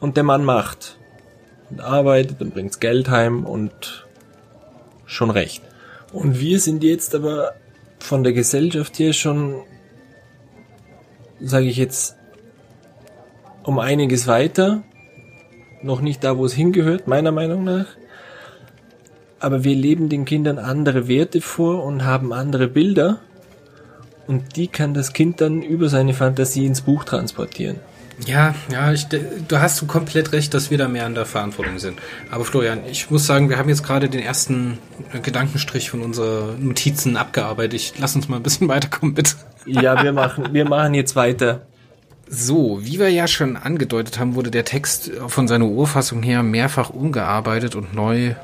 Und 0.00 0.16
der 0.16 0.24
Mann 0.24 0.44
macht 0.44 0.98
und 1.70 1.80
arbeitet 1.80 2.40
und 2.40 2.52
bringt 2.52 2.80
Geld 2.80 3.08
heim 3.08 3.44
und 3.46 4.06
schon 5.06 5.30
recht. 5.30 5.62
Und 6.12 6.38
wir 6.38 6.60
sind 6.60 6.84
jetzt 6.84 7.14
aber 7.14 7.54
von 8.04 8.22
der 8.22 8.34
Gesellschaft 8.34 8.98
her 8.98 9.14
schon, 9.14 9.62
sage 11.40 11.66
ich 11.66 11.78
jetzt, 11.78 12.16
um 13.62 13.78
einiges 13.78 14.26
weiter. 14.26 14.82
Noch 15.82 16.02
nicht 16.02 16.22
da, 16.22 16.36
wo 16.36 16.44
es 16.44 16.52
hingehört, 16.52 17.08
meiner 17.08 17.32
Meinung 17.32 17.64
nach. 17.64 17.86
Aber 19.40 19.64
wir 19.64 19.74
leben 19.74 20.10
den 20.10 20.26
Kindern 20.26 20.58
andere 20.58 21.08
Werte 21.08 21.40
vor 21.40 21.82
und 21.82 22.04
haben 22.04 22.34
andere 22.34 22.68
Bilder. 22.68 23.20
Und 24.26 24.56
die 24.56 24.68
kann 24.68 24.92
das 24.92 25.14
Kind 25.14 25.40
dann 25.40 25.62
über 25.62 25.88
seine 25.88 26.12
Fantasie 26.12 26.66
ins 26.66 26.82
Buch 26.82 27.04
transportieren. 27.04 27.80
Ja, 28.26 28.54
ja, 28.70 28.92
ich, 28.92 29.06
du 29.06 29.58
hast 29.58 29.80
du 29.80 29.86
komplett 29.86 30.32
recht, 30.32 30.54
dass 30.54 30.70
wir 30.70 30.78
da 30.78 30.88
mehr 30.88 31.06
an 31.06 31.14
der 31.14 31.26
Verantwortung 31.26 31.78
sind. 31.78 31.98
Aber 32.30 32.44
Florian, 32.44 32.80
ich 32.88 33.10
muss 33.10 33.26
sagen, 33.26 33.48
wir 33.48 33.58
haben 33.58 33.68
jetzt 33.68 33.82
gerade 33.82 34.08
den 34.08 34.20
ersten 34.20 34.78
Gedankenstrich 35.22 35.90
von 35.90 36.00
unseren 36.00 36.64
Notizen 36.64 37.16
abgearbeitet. 37.16 37.74
Ich 37.74 37.94
lass 37.98 38.14
uns 38.14 38.28
mal 38.28 38.36
ein 38.36 38.42
bisschen 38.42 38.68
weiterkommen, 38.74 39.14
bitte. 39.14 39.34
Ja, 39.66 40.02
wir 40.02 40.12
machen, 40.12 40.52
wir 40.52 40.68
machen 40.68 40.94
jetzt 40.94 41.16
weiter. 41.16 41.62
So, 42.28 42.80
wie 42.82 42.98
wir 42.98 43.10
ja 43.10 43.26
schon 43.26 43.56
angedeutet 43.56 44.18
haben, 44.18 44.34
wurde 44.34 44.50
der 44.50 44.64
Text 44.64 45.10
von 45.26 45.46
seiner 45.48 45.66
Urfassung 45.66 46.22
her 46.22 46.42
mehrfach 46.42 46.90
umgearbeitet 46.90 47.74
und 47.74 47.94
neu 47.94 48.34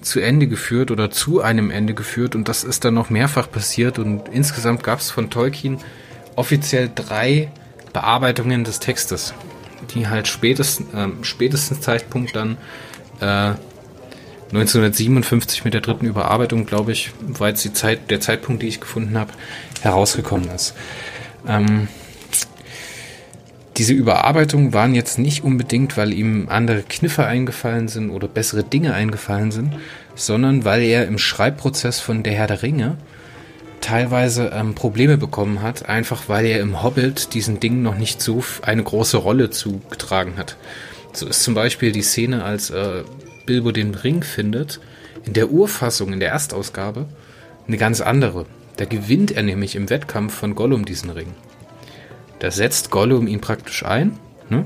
zu 0.00 0.20
Ende 0.20 0.46
geführt 0.46 0.90
oder 0.90 1.10
zu 1.10 1.40
einem 1.40 1.70
Ende 1.70 1.94
geführt 1.94 2.34
und 2.34 2.48
das 2.48 2.64
ist 2.64 2.84
dann 2.84 2.94
noch 2.94 3.10
mehrfach 3.10 3.50
passiert 3.50 3.98
und 3.98 4.28
insgesamt 4.30 4.82
gab 4.82 5.00
es 5.00 5.10
von 5.10 5.28
Tolkien 5.28 5.78
offiziell 6.36 6.90
drei 6.94 7.50
Bearbeitungen 7.92 8.64
des 8.64 8.80
Textes, 8.80 9.34
die 9.94 10.08
halt 10.08 10.28
spätestens, 10.28 10.92
äh, 10.94 11.08
spätestens 11.22 11.80
Zeitpunkt 11.80 12.34
dann 12.36 12.56
äh, 13.20 13.54
1957 14.52 15.64
mit 15.64 15.74
der 15.74 15.80
dritten 15.80 16.06
Überarbeitung, 16.06 16.66
glaube 16.66 16.92
ich, 16.92 17.12
war 17.20 17.48
jetzt 17.48 17.64
die 17.64 17.72
Zeit, 17.72 18.10
der 18.10 18.20
Zeitpunkt, 18.20 18.62
die 18.62 18.66
ich 18.66 18.80
gefunden 18.80 19.16
habe, 19.16 19.32
herausgekommen 19.80 20.50
ist. 20.50 20.74
Ähm, 21.46 21.88
diese 23.76 23.92
Überarbeitungen 23.94 24.74
waren 24.74 24.94
jetzt 24.94 25.18
nicht 25.18 25.44
unbedingt, 25.44 25.96
weil 25.96 26.12
ihm 26.12 26.48
andere 26.50 26.82
Kniffe 26.82 27.24
eingefallen 27.26 27.88
sind 27.88 28.10
oder 28.10 28.26
bessere 28.28 28.64
Dinge 28.64 28.92
eingefallen 28.92 29.52
sind, 29.52 29.74
sondern 30.16 30.64
weil 30.64 30.82
er 30.82 31.06
im 31.06 31.16
Schreibprozess 31.16 32.00
von 32.00 32.22
Der 32.22 32.34
Herr 32.34 32.48
der 32.48 32.62
Ringe 32.62 32.98
teilweise 33.80 34.50
ähm, 34.54 34.74
Probleme 34.74 35.18
bekommen 35.18 35.62
hat, 35.62 35.88
einfach 35.88 36.28
weil 36.28 36.46
er 36.46 36.60
im 36.60 36.82
Hobbit 36.82 37.34
diesen 37.34 37.60
Dingen 37.60 37.82
noch 37.82 37.96
nicht 37.96 38.20
so 38.22 38.44
eine 38.62 38.82
große 38.82 39.16
Rolle 39.16 39.50
zugetragen 39.50 40.36
hat. 40.36 40.56
So 41.12 41.26
ist 41.26 41.42
zum 41.42 41.54
Beispiel 41.54 41.92
die 41.92 42.02
Szene, 42.02 42.44
als 42.44 42.70
äh, 42.70 43.02
Bilbo 43.46 43.72
den 43.72 43.94
Ring 43.94 44.22
findet, 44.22 44.80
in 45.24 45.32
der 45.32 45.50
Urfassung, 45.50 46.12
in 46.12 46.20
der 46.20 46.30
Erstausgabe, 46.30 47.06
eine 47.66 47.76
ganz 47.78 48.00
andere. 48.00 48.46
Da 48.76 48.84
gewinnt 48.84 49.32
er 49.32 49.42
nämlich 49.42 49.76
im 49.76 49.90
Wettkampf 49.90 50.34
von 50.34 50.54
Gollum 50.54 50.84
diesen 50.84 51.10
Ring. 51.10 51.34
Da 52.38 52.50
setzt 52.50 52.90
Gollum 52.90 53.26
ihn 53.26 53.40
praktisch 53.40 53.84
ein 53.84 54.18
ne? 54.48 54.64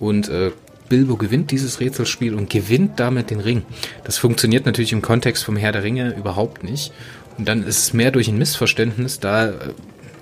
und 0.00 0.28
äh, 0.28 0.50
Bilbo 0.88 1.16
gewinnt 1.16 1.50
dieses 1.50 1.80
Rätselspiel 1.80 2.34
und 2.34 2.50
gewinnt 2.50 3.00
damit 3.00 3.30
den 3.30 3.40
Ring. 3.40 3.62
Das 4.04 4.18
funktioniert 4.18 4.66
natürlich 4.66 4.92
im 4.92 5.02
Kontext 5.02 5.44
vom 5.44 5.56
Herr 5.56 5.72
der 5.72 5.82
Ringe 5.82 6.14
überhaupt 6.14 6.62
nicht. 6.62 6.92
Und 7.38 7.48
dann 7.48 7.64
ist 7.64 7.78
es 7.78 7.92
mehr 7.92 8.10
durch 8.10 8.28
ein 8.28 8.38
Missverständnis, 8.38 9.20
da 9.20 9.48
äh, 9.48 9.52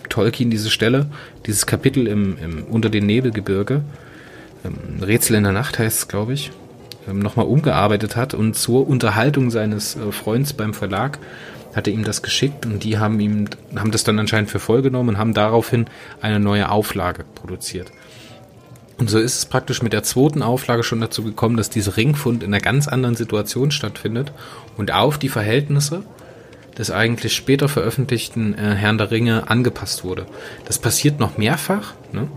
Tolkien 0.09 0.51
diese 0.51 0.71
Stelle, 0.71 1.07
dieses 1.47 1.67
Kapitel 1.67 2.07
im, 2.07 2.39
im 2.39 2.65
unter 2.65 2.91
den 2.91 3.07
Nebelgebirge, 3.07 3.83
ähm, 4.65 5.03
Rätsel 5.03 5.37
in 5.37 5.45
der 5.45 5.53
Nacht 5.53 5.79
heißt 5.79 5.99
es, 5.99 6.09
glaube 6.09 6.33
ich, 6.33 6.53
ähm, 7.09 7.19
nochmal 7.19 7.47
umgearbeitet 7.47 8.17
hat 8.17 8.35
und 8.35 8.55
zur 8.55 8.87
Unterhaltung 8.87 9.51
seines 9.51 9.97
äh, 9.97 10.13
Freunds 10.13 10.53
beim 10.53 10.75
Verlag 10.75 11.19
hat 11.75 11.87
er 11.87 11.95
ihm 11.95 12.05
das 12.05 12.23
geschickt 12.23 12.67
und 12.67 12.85
die 12.85 12.99
haben 12.99 13.19
ihm, 13.19 13.49
haben 13.77 13.91
das 13.91 14.05
dann 14.05 14.19
anscheinend 14.19 14.51
für 14.51 14.59
voll 14.59 14.83
genommen 14.83 15.11
und 15.11 15.19
haben 15.19 15.35
daraufhin 15.35 15.87
eine 16.21 16.39
neue 16.39 16.71
Auflage 16.71 17.25
produziert. 17.35 17.91
Und 18.99 19.09
so 19.09 19.19
ist 19.19 19.39
es 19.39 19.47
praktisch 19.47 19.83
mit 19.83 19.95
der 19.95 20.03
zweiten 20.03 20.43
Auflage 20.43 20.83
schon 20.83 21.01
dazu 21.01 21.25
gekommen, 21.25 21.57
dass 21.57 21.71
dieser 21.71 21.97
Ringfund 21.97 22.43
in 22.43 22.53
einer 22.53 22.63
ganz 22.63 22.89
anderen 22.89 23.17
Situation 23.17 23.71
stattfindet 23.71 24.33
und 24.77 24.93
auf 24.93 25.19
die 25.19 25.31
Verhältnisse 25.31 26.05
des 26.79 26.91
eigentlich 26.91 27.35
später 27.35 27.69
veröffentlichten 27.69 28.55
äh, 28.55 28.75
Herrn 28.75 28.99
der 28.99 29.11
Ringe 29.11 29.51
angepasst 29.51 30.05
wurde. 30.05 30.27
Das 30.65 30.79
passiert 30.79 31.21
noch 31.21 31.39
mehrfach. 31.39 31.95
Ne? 32.13 32.29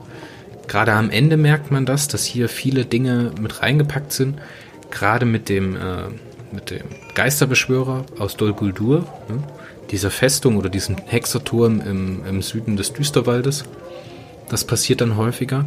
Gerade 0.68 0.94
am 0.94 1.10
Ende 1.10 1.38
merkt 1.38 1.72
man 1.72 1.86
das, 1.86 2.08
dass 2.08 2.26
hier 2.26 2.50
viele 2.50 2.86
Dinge 2.86 3.32
mit 3.40 3.62
reingepackt 3.62 4.12
sind. 4.12 4.40
Gerade 4.92 5.26
mit 5.26 5.50
dem, 5.50 5.76
äh, 5.76 6.10
mit 6.52 6.72
dem 6.72 6.84
Geisterbeschwörer 7.14 8.06
aus 8.20 8.36
Dol 8.38 8.54
Guldur, 8.54 9.08
ne? 9.30 9.44
dieser 9.92 10.12
Festung 10.12 10.58
oder 10.58 10.70
diesem 10.70 10.98
Hexerturm 10.98 11.82
im, 11.82 12.26
im 12.26 12.42
Süden 12.42 12.76
des 12.76 12.94
Düsterwaldes. 12.94 13.64
Das 14.50 14.64
passiert 14.64 15.02
dann 15.02 15.18
häufiger, 15.18 15.66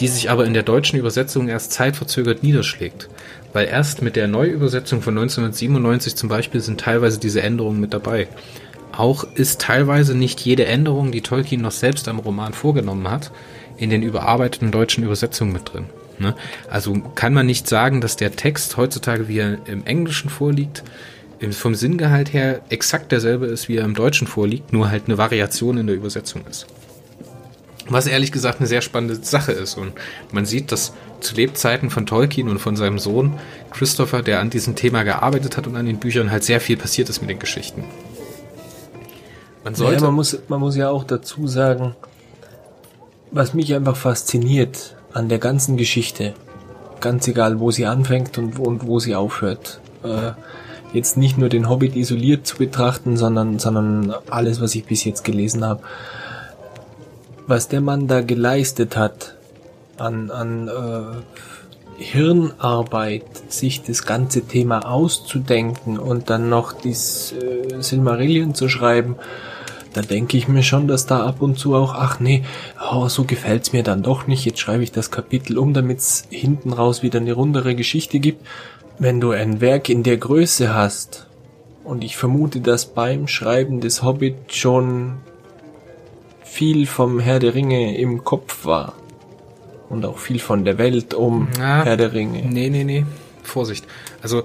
die 0.00 0.08
sich 0.08 0.30
aber 0.30 0.44
in 0.46 0.54
der 0.54 0.62
deutschen 0.62 0.98
Übersetzung 0.98 1.48
erst 1.48 1.72
zeitverzögert 1.72 2.42
niederschlägt. 2.42 3.08
Weil 3.52 3.66
erst 3.66 4.02
mit 4.02 4.16
der 4.16 4.28
Neuübersetzung 4.28 5.02
von 5.02 5.16
1997 5.16 6.16
zum 6.16 6.28
Beispiel 6.28 6.60
sind 6.60 6.80
teilweise 6.80 7.18
diese 7.18 7.42
Änderungen 7.42 7.80
mit 7.80 7.92
dabei. 7.92 8.28
Auch 8.92 9.24
ist 9.34 9.60
teilweise 9.60 10.14
nicht 10.14 10.40
jede 10.40 10.66
Änderung, 10.66 11.12
die 11.12 11.22
Tolkien 11.22 11.62
noch 11.62 11.72
selbst 11.72 12.08
am 12.08 12.18
Roman 12.18 12.52
vorgenommen 12.52 13.10
hat, 13.10 13.30
in 13.76 13.90
den 13.90 14.02
überarbeiteten 14.02 14.70
deutschen 14.70 15.04
Übersetzungen 15.04 15.52
mit 15.52 15.72
drin. 15.72 15.86
Ne? 16.18 16.34
Also 16.70 16.94
kann 17.14 17.34
man 17.34 17.46
nicht 17.46 17.68
sagen, 17.68 18.00
dass 18.00 18.16
der 18.16 18.36
Text 18.36 18.76
heutzutage, 18.76 19.28
wie 19.28 19.38
er 19.38 19.58
im 19.66 19.84
Englischen 19.86 20.30
vorliegt, 20.30 20.82
vom 21.50 21.74
Sinngehalt 21.74 22.32
her 22.32 22.60
exakt 22.68 23.10
derselbe 23.10 23.46
ist, 23.46 23.68
wie 23.68 23.76
er 23.76 23.84
im 23.84 23.94
Deutschen 23.94 24.28
vorliegt, 24.28 24.72
nur 24.72 24.90
halt 24.90 25.04
eine 25.06 25.18
Variation 25.18 25.76
in 25.78 25.88
der 25.88 25.96
Übersetzung 25.96 26.42
ist. 26.48 26.66
Was 27.88 28.06
ehrlich 28.06 28.30
gesagt 28.30 28.60
eine 28.60 28.68
sehr 28.68 28.80
spannende 28.80 29.16
Sache 29.16 29.50
ist. 29.50 29.76
Und 29.76 29.92
man 30.30 30.46
sieht, 30.46 30.70
dass 30.70 30.92
zu 31.22 31.34
Lebzeiten 31.34 31.90
von 31.90 32.06
Tolkien 32.06 32.48
und 32.48 32.58
von 32.58 32.76
seinem 32.76 32.98
Sohn 32.98 33.38
Christopher, 33.70 34.22
der 34.22 34.40
an 34.40 34.50
diesem 34.50 34.76
Thema 34.76 35.02
gearbeitet 35.02 35.56
hat 35.56 35.66
und 35.66 35.76
an 35.76 35.86
den 35.86 35.98
Büchern, 35.98 36.30
halt 36.30 36.44
sehr 36.44 36.60
viel 36.60 36.76
passiert 36.76 37.08
ist 37.08 37.20
mit 37.20 37.30
den 37.30 37.38
Geschichten. 37.38 37.84
Man 39.64 39.74
sollte. 39.74 40.00
Ja, 40.00 40.00
man 40.02 40.14
muss, 40.14 40.38
man 40.48 40.60
muss 40.60 40.76
ja 40.76 40.90
auch 40.90 41.04
dazu 41.04 41.46
sagen, 41.46 41.94
was 43.30 43.54
mich 43.54 43.74
einfach 43.74 43.96
fasziniert 43.96 44.96
an 45.12 45.28
der 45.28 45.38
ganzen 45.38 45.76
Geschichte, 45.76 46.34
ganz 47.00 47.26
egal, 47.28 47.60
wo 47.60 47.70
sie 47.70 47.86
anfängt 47.86 48.38
und, 48.38 48.58
und 48.58 48.86
wo 48.86 48.98
sie 48.98 49.14
aufhört, 49.14 49.80
äh, 50.04 50.32
jetzt 50.92 51.16
nicht 51.16 51.38
nur 51.38 51.48
den 51.48 51.68
Hobbit 51.68 51.96
isoliert 51.96 52.46
zu 52.46 52.56
betrachten, 52.56 53.16
sondern, 53.16 53.58
sondern 53.58 54.14
alles, 54.28 54.60
was 54.60 54.74
ich 54.74 54.84
bis 54.84 55.04
jetzt 55.04 55.24
gelesen 55.24 55.64
habe, 55.64 55.82
was 57.46 57.68
der 57.68 57.80
Mann 57.80 58.08
da 58.08 58.20
geleistet 58.20 58.96
hat 58.96 59.34
an, 59.98 60.30
an 60.30 60.68
äh, 60.68 62.02
Hirnarbeit, 62.02 63.24
sich 63.48 63.82
das 63.82 64.04
ganze 64.04 64.42
Thema 64.42 64.90
auszudenken 64.90 65.98
und 65.98 66.30
dann 66.30 66.48
noch 66.48 66.72
dies 66.72 67.32
äh, 67.32 67.80
Silmarillion 67.80 68.54
zu 68.54 68.68
schreiben, 68.68 69.16
da 69.92 70.00
denke 70.00 70.38
ich 70.38 70.48
mir 70.48 70.62
schon, 70.62 70.88
dass 70.88 71.04
da 71.06 71.26
ab 71.26 71.42
und 71.42 71.58
zu 71.58 71.74
auch, 71.74 71.94
ach 71.94 72.18
nee, 72.18 72.44
oh, 72.90 73.08
so 73.08 73.24
gefällt's 73.24 73.72
mir 73.72 73.82
dann 73.82 74.02
doch 74.02 74.26
nicht, 74.26 74.44
jetzt 74.46 74.58
schreibe 74.58 74.82
ich 74.82 74.92
das 74.92 75.10
Kapitel 75.10 75.58
um, 75.58 75.74
damit's 75.74 76.24
hinten 76.30 76.72
raus 76.72 77.02
wieder 77.02 77.20
eine 77.20 77.34
rundere 77.34 77.74
Geschichte 77.74 78.18
gibt. 78.18 78.46
Wenn 78.98 79.20
du 79.20 79.32
ein 79.32 79.60
Werk 79.60 79.88
in 79.88 80.02
der 80.02 80.16
Größe 80.16 80.74
hast, 80.74 81.26
und 81.84 82.04
ich 82.04 82.16
vermute, 82.16 82.60
dass 82.60 82.86
beim 82.86 83.26
Schreiben 83.26 83.80
des 83.80 84.02
Hobbit 84.02 84.54
schon 84.54 85.16
viel 86.44 86.86
vom 86.86 87.18
Herr 87.18 87.40
der 87.40 87.54
Ringe 87.54 87.96
im 87.96 88.24
Kopf 88.24 88.64
war. 88.64 88.94
Und 89.92 90.06
auch 90.06 90.18
viel 90.18 90.38
von 90.38 90.64
der 90.64 90.78
Welt 90.78 91.12
um 91.12 91.48
Na, 91.58 91.84
Herr 91.84 91.98
der 91.98 92.14
Ringe. 92.14 92.40
Nee, 92.40 92.70
nee, 92.70 92.82
nee. 92.82 93.04
Vorsicht. 93.42 93.84
Also, 94.22 94.44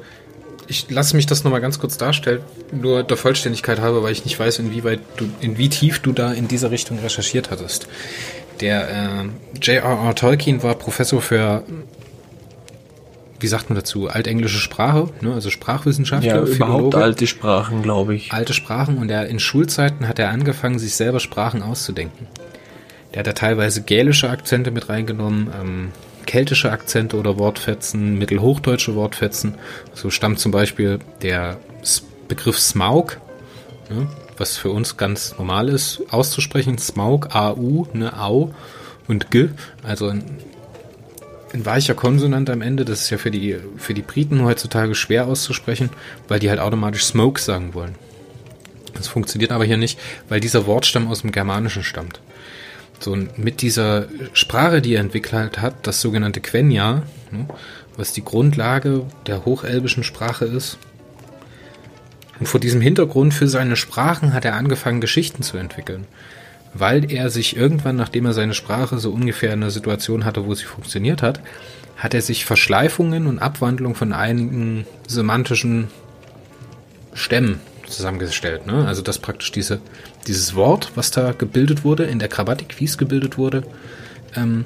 ich 0.67 0.91
lasse 0.91 1.15
mich 1.15 1.25
das 1.25 1.45
nochmal 1.45 1.61
ganz 1.61 1.79
kurz 1.79 1.97
darstellen, 1.97 2.41
nur 2.73 3.01
der 3.03 3.15
Vollständigkeit 3.15 3.79
halber, 3.79 4.03
weil 4.03 4.11
ich 4.11 4.25
nicht 4.25 4.37
weiß, 4.37 4.59
inwieweit 4.59 4.99
du, 5.15 5.29
in 5.39 5.57
wie 5.57 5.69
tief 5.69 5.99
du 5.99 6.11
da 6.11 6.33
in 6.33 6.49
dieser 6.49 6.69
Richtung 6.71 6.99
recherchiert 6.99 7.49
hattest. 7.49 7.87
Der 8.59 8.89
äh, 8.89 9.57
J.R.R. 9.61 10.15
Tolkien 10.15 10.63
war 10.63 10.75
Professor 10.75 11.21
für, 11.21 11.63
wie 13.39 13.47
sagt 13.47 13.69
man 13.69 13.77
dazu, 13.77 14.09
altenglische 14.09 14.59
Sprache, 14.59 15.09
ne? 15.21 15.33
also 15.33 15.49
Sprachwissenschaftler, 15.49 16.43
ja, 16.45 16.55
überhaupt 16.55 16.95
alte 16.95 17.25
Sprachen, 17.25 17.83
glaube 17.83 18.15
ich. 18.15 18.33
Alte 18.33 18.53
Sprachen 18.53 18.97
und 18.97 19.09
er 19.09 19.27
in 19.27 19.39
Schulzeiten 19.39 20.09
hat 20.09 20.19
er 20.19 20.31
angefangen, 20.31 20.77
sich 20.77 20.95
selber 20.95 21.21
Sprachen 21.21 21.61
auszudenken. 21.61 22.27
Der 23.13 23.19
hat 23.19 23.27
da 23.27 23.33
teilweise 23.33 23.81
gälische 23.81 24.29
Akzente 24.29 24.71
mit 24.71 24.89
reingenommen, 24.89 25.49
ähm, 25.59 25.91
keltische 26.25 26.71
Akzente 26.71 27.17
oder 27.17 27.37
Wortfetzen, 27.37 28.17
mittelhochdeutsche 28.17 28.95
Wortfetzen. 28.95 29.55
So 29.93 30.09
stammt 30.09 30.39
zum 30.39 30.51
Beispiel 30.51 30.99
der 31.21 31.57
Begriff 32.27 32.59
Smaug, 32.59 33.17
ne, 33.89 34.07
was 34.37 34.57
für 34.57 34.69
uns 34.69 34.97
ganz 34.97 35.35
normal 35.37 35.69
ist, 35.69 36.01
auszusprechen. 36.11 36.77
Smaug, 36.77 37.33
A-U, 37.33 37.87
ne, 37.93 38.19
Au 38.19 38.53
und 39.07 39.31
G, 39.31 39.49
also 39.83 40.09
ein, 40.09 40.23
ein 41.53 41.65
weicher 41.65 41.95
Konsonant 41.95 42.49
am 42.49 42.61
Ende. 42.61 42.85
Das 42.85 43.01
ist 43.01 43.09
ja 43.09 43.17
für 43.17 43.31
die, 43.31 43.57
für 43.77 43.93
die 43.93 44.01
Briten 44.01 44.43
heutzutage 44.43 44.93
schwer 44.93 45.27
auszusprechen, 45.27 45.89
weil 46.27 46.39
die 46.39 46.49
halt 46.49 46.59
automatisch 46.59 47.05
Smoke 47.05 47.39
sagen 47.39 47.73
wollen. 47.73 47.95
Das 48.93 49.07
funktioniert 49.07 49.51
aber 49.51 49.63
hier 49.63 49.77
nicht, 49.77 49.99
weil 50.27 50.39
dieser 50.39 50.65
Wortstamm 50.65 51.07
aus 51.07 51.21
dem 51.21 51.31
Germanischen 51.31 51.83
stammt. 51.83 52.19
So, 52.99 53.11
und 53.11 53.37
mit 53.37 53.61
dieser 53.61 54.07
Sprache, 54.33 54.81
die 54.81 54.95
er 54.95 55.01
entwickelt 55.01 55.61
hat, 55.61 55.75
das 55.85 56.01
sogenannte 56.01 56.41
Quenya, 56.41 57.03
ne, 57.31 57.47
was 57.95 58.13
die 58.13 58.23
Grundlage 58.23 59.05
der 59.25 59.45
hochelbischen 59.45 60.03
Sprache 60.03 60.45
ist. 60.45 60.77
Und 62.39 62.47
vor 62.47 62.59
diesem 62.59 62.81
Hintergrund 62.81 63.33
für 63.33 63.47
seine 63.47 63.75
Sprachen 63.75 64.33
hat 64.33 64.45
er 64.45 64.55
angefangen, 64.55 65.01
Geschichten 65.01 65.41
zu 65.41 65.57
entwickeln. 65.57 66.05
Weil 66.73 67.11
er 67.11 67.29
sich 67.29 67.57
irgendwann, 67.57 67.95
nachdem 67.95 68.25
er 68.25 68.33
seine 68.33 68.53
Sprache 68.53 68.99
so 68.99 69.11
ungefähr 69.11 69.53
in 69.53 69.63
einer 69.63 69.71
Situation 69.71 70.25
hatte, 70.25 70.45
wo 70.45 70.53
sie 70.53 70.65
funktioniert 70.65 71.23
hat, 71.23 71.39
hat 71.97 72.13
er 72.13 72.21
sich 72.21 72.45
Verschleifungen 72.45 73.25
und 73.25 73.39
Abwandlungen 73.39 73.95
von 73.95 74.13
einigen 74.13 74.85
semantischen 75.07 75.87
Stämmen 77.13 77.59
zusammengestellt. 77.87 78.67
Ne? 78.67 78.85
Also 78.85 79.01
dass 79.01 79.17
praktisch 79.17 79.51
diese, 79.51 79.79
dieses 80.27 80.55
Wort, 80.55 80.91
was 80.95 81.11
da 81.11 81.31
gebildet 81.31 81.83
wurde, 81.83 82.03
in 82.03 82.19
der 82.19 82.27
Grammatik, 82.27 82.79
wie 82.79 82.85
es 82.85 82.97
gebildet 82.97 83.37
wurde, 83.37 83.63
ähm, 84.35 84.65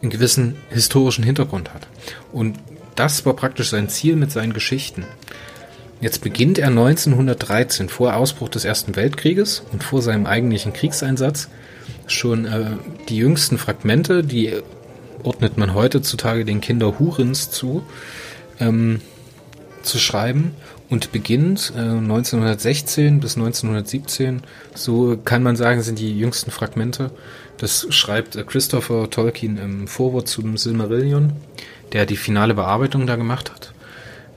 einen 0.00 0.10
gewissen 0.10 0.56
historischen 0.70 1.24
Hintergrund 1.24 1.72
hat. 1.74 1.88
Und 2.32 2.58
das 2.94 3.24
war 3.26 3.34
praktisch 3.34 3.70
sein 3.70 3.88
Ziel 3.88 4.16
mit 4.16 4.30
seinen 4.30 4.52
Geschichten. 4.52 5.04
Jetzt 6.00 6.22
beginnt 6.22 6.58
er 6.58 6.68
1913, 6.68 7.88
vor 7.88 8.14
Ausbruch 8.14 8.48
des 8.48 8.64
Ersten 8.64 8.94
Weltkrieges 8.94 9.62
und 9.72 9.82
vor 9.82 10.02
seinem 10.02 10.26
eigentlichen 10.26 10.72
Kriegseinsatz, 10.72 11.48
schon 12.06 12.44
äh, 12.44 12.66
die 13.08 13.16
jüngsten 13.16 13.58
Fragmente, 13.58 14.22
die 14.22 14.52
ordnet 15.22 15.58
man 15.58 15.74
heutzutage 15.74 16.44
den 16.44 16.60
Kinder 16.60 16.98
Hurins 16.98 17.50
zu, 17.50 17.82
ähm, 18.60 19.00
zu 19.82 19.98
schreiben 19.98 20.52
und 20.90 21.12
beginnt 21.12 21.72
äh, 21.76 21.80
1916 21.80 23.20
bis 23.20 23.36
1917, 23.36 24.42
so 24.74 25.18
kann 25.24 25.42
man 25.42 25.56
sagen, 25.56 25.82
sind 25.82 25.98
die 25.98 26.18
jüngsten 26.18 26.50
Fragmente. 26.50 27.10
Das 27.58 27.86
schreibt 27.90 28.36
äh, 28.36 28.44
Christopher 28.44 29.10
Tolkien 29.10 29.58
im 29.58 29.88
Vorwort 29.88 30.28
zum 30.28 30.56
Silmarillion, 30.56 31.32
der 31.92 32.06
die 32.06 32.16
finale 32.16 32.54
Bearbeitung 32.54 33.06
da 33.06 33.16
gemacht 33.16 33.50
hat. 33.50 33.72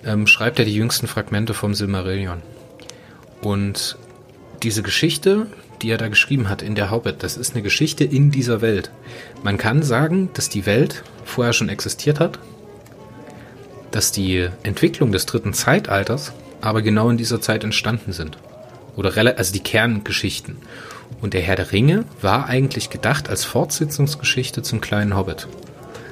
ähm, 0.04 0.28
schreibt 0.28 0.60
er 0.60 0.66
die 0.66 0.76
jüngsten 0.76 1.08
Fragmente 1.08 1.54
vom 1.54 1.74
Silmarillion. 1.74 2.42
Und 3.42 3.98
diese 4.64 4.84
Geschichte, 4.84 5.48
die 5.82 5.90
er 5.90 5.98
da 5.98 6.08
geschrieben 6.08 6.50
hat 6.50 6.62
in 6.62 6.76
der 6.76 6.92
Hobbit, 6.92 7.24
das 7.24 7.38
ist 7.38 7.54
eine 7.54 7.64
Geschichte 7.64 8.04
in 8.04 8.32
dieser 8.32 8.62
Welt. 8.62 8.92
Man 9.44 9.58
kann 9.58 9.84
sagen, 9.84 10.30
dass 10.34 10.50
die 10.50 10.66
Welt 10.66 11.04
vorher 11.24 11.54
schon 11.54 11.70
existiert 11.70 12.20
hat, 12.20 12.40
dass 13.92 14.12
die 14.12 14.48
Entwicklung 14.64 15.12
des 15.12 15.26
dritten 15.26 15.54
Zeitalters 15.54 16.34
aber 16.62 16.82
genau 16.82 17.10
in 17.10 17.18
dieser 17.18 17.42
Zeit 17.42 17.64
entstanden 17.64 18.14
sind. 18.14 18.38
Oder 18.96 19.16
also 19.38 19.54
die 19.54 19.62
Kerngeschichten. 19.62 20.58
Und 21.22 21.34
der 21.34 21.42
Herr 21.42 21.56
der 21.56 21.72
Ringe 21.72 22.06
war 22.22 22.48
eigentlich 22.48 22.90
gedacht 22.90 23.30
als 23.30 23.44
Fortsetzungsgeschichte 23.44 24.62
zum 24.62 24.82
kleinen 24.82 25.16
Hobbit. 25.16 25.48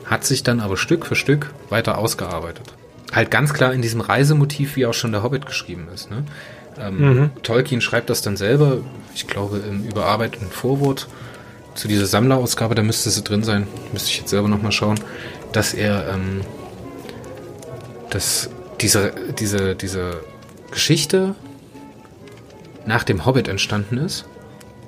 Hat 0.05 0.25
sich 0.25 0.43
dann 0.43 0.59
aber 0.59 0.77
Stück 0.77 1.05
für 1.05 1.15
Stück 1.15 1.53
weiter 1.69 1.97
ausgearbeitet. 1.97 2.73
Halt 3.11 3.31
ganz 3.31 3.53
klar 3.53 3.73
in 3.73 3.81
diesem 3.81 4.01
Reisemotiv, 4.01 4.75
wie 4.75 4.85
auch 4.85 4.93
schon 4.93 5.11
der 5.11 5.23
Hobbit 5.23 5.45
geschrieben 5.45 5.87
ist. 5.93 6.11
Ne? 6.11 6.23
Ähm, 6.79 6.97
mhm. 6.99 7.31
Tolkien 7.43 7.81
schreibt 7.81 8.09
das 8.09 8.21
dann 8.21 8.37
selber, 8.37 8.79
ich 9.15 9.27
glaube 9.27 9.57
im 9.57 9.83
überarbeiteten 9.83 10.49
Vorwort 10.49 11.07
zu 11.75 11.87
dieser 11.87 12.05
Sammlerausgabe, 12.05 12.75
da 12.75 12.83
müsste 12.83 13.09
sie 13.09 13.23
drin 13.23 13.43
sein, 13.43 13.67
müsste 13.93 14.09
ich 14.09 14.17
jetzt 14.17 14.29
selber 14.29 14.47
nochmal 14.47 14.71
schauen, 14.71 14.99
dass 15.53 15.73
er 15.73 16.09
ähm, 16.13 16.41
dass 18.09 18.49
diese, 18.81 19.13
diese, 19.37 19.75
diese 19.75 20.21
Geschichte 20.71 21.35
nach 22.85 23.03
dem 23.03 23.25
Hobbit 23.25 23.47
entstanden 23.47 23.97
ist 23.97 24.25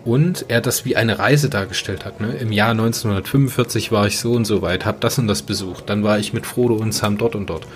und 0.06 0.46
er 0.48 0.62
das 0.62 0.86
wie 0.86 0.96
eine 0.96 1.20
Reise 1.20 1.50
dargestellt 1.50 2.06
hat. 2.06 2.20
Ne? 2.22 2.34
Im 2.34 2.52
Jahr 2.52 2.72
1945 2.72 3.92
war 3.92 4.08
ich 4.08 4.20
so 4.20 4.34
und 4.34 4.46
so 4.46 4.62
weit, 4.62 4.86
habe 4.86 4.98
das 5.00 5.18
und 5.20 5.28
das 5.28 5.44
besucht. 5.44 5.90
Dann 5.90 6.04
war 6.04 6.18
ich 6.18 6.34
mit 6.34 6.46
Frodo 6.46 6.76
und 6.76 6.94
Sam 6.94 7.18
dort 7.18 7.36
und 7.36 7.50
dort. 7.50 7.68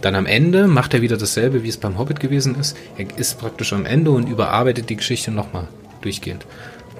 Dann 0.00 0.14
am 0.14 0.26
Ende 0.26 0.68
macht 0.68 0.94
er 0.94 1.02
wieder 1.02 1.16
dasselbe, 1.16 1.64
wie 1.64 1.68
es 1.68 1.76
beim 1.76 1.98
Hobbit 1.98 2.20
gewesen 2.20 2.54
ist. 2.58 2.76
Er 2.96 3.06
ist 3.18 3.38
praktisch 3.38 3.72
am 3.72 3.84
Ende 3.84 4.10
und 4.10 4.28
überarbeitet 4.28 4.88
die 4.90 4.96
Geschichte 4.96 5.30
nochmal 5.30 5.66
durchgehend. 6.00 6.46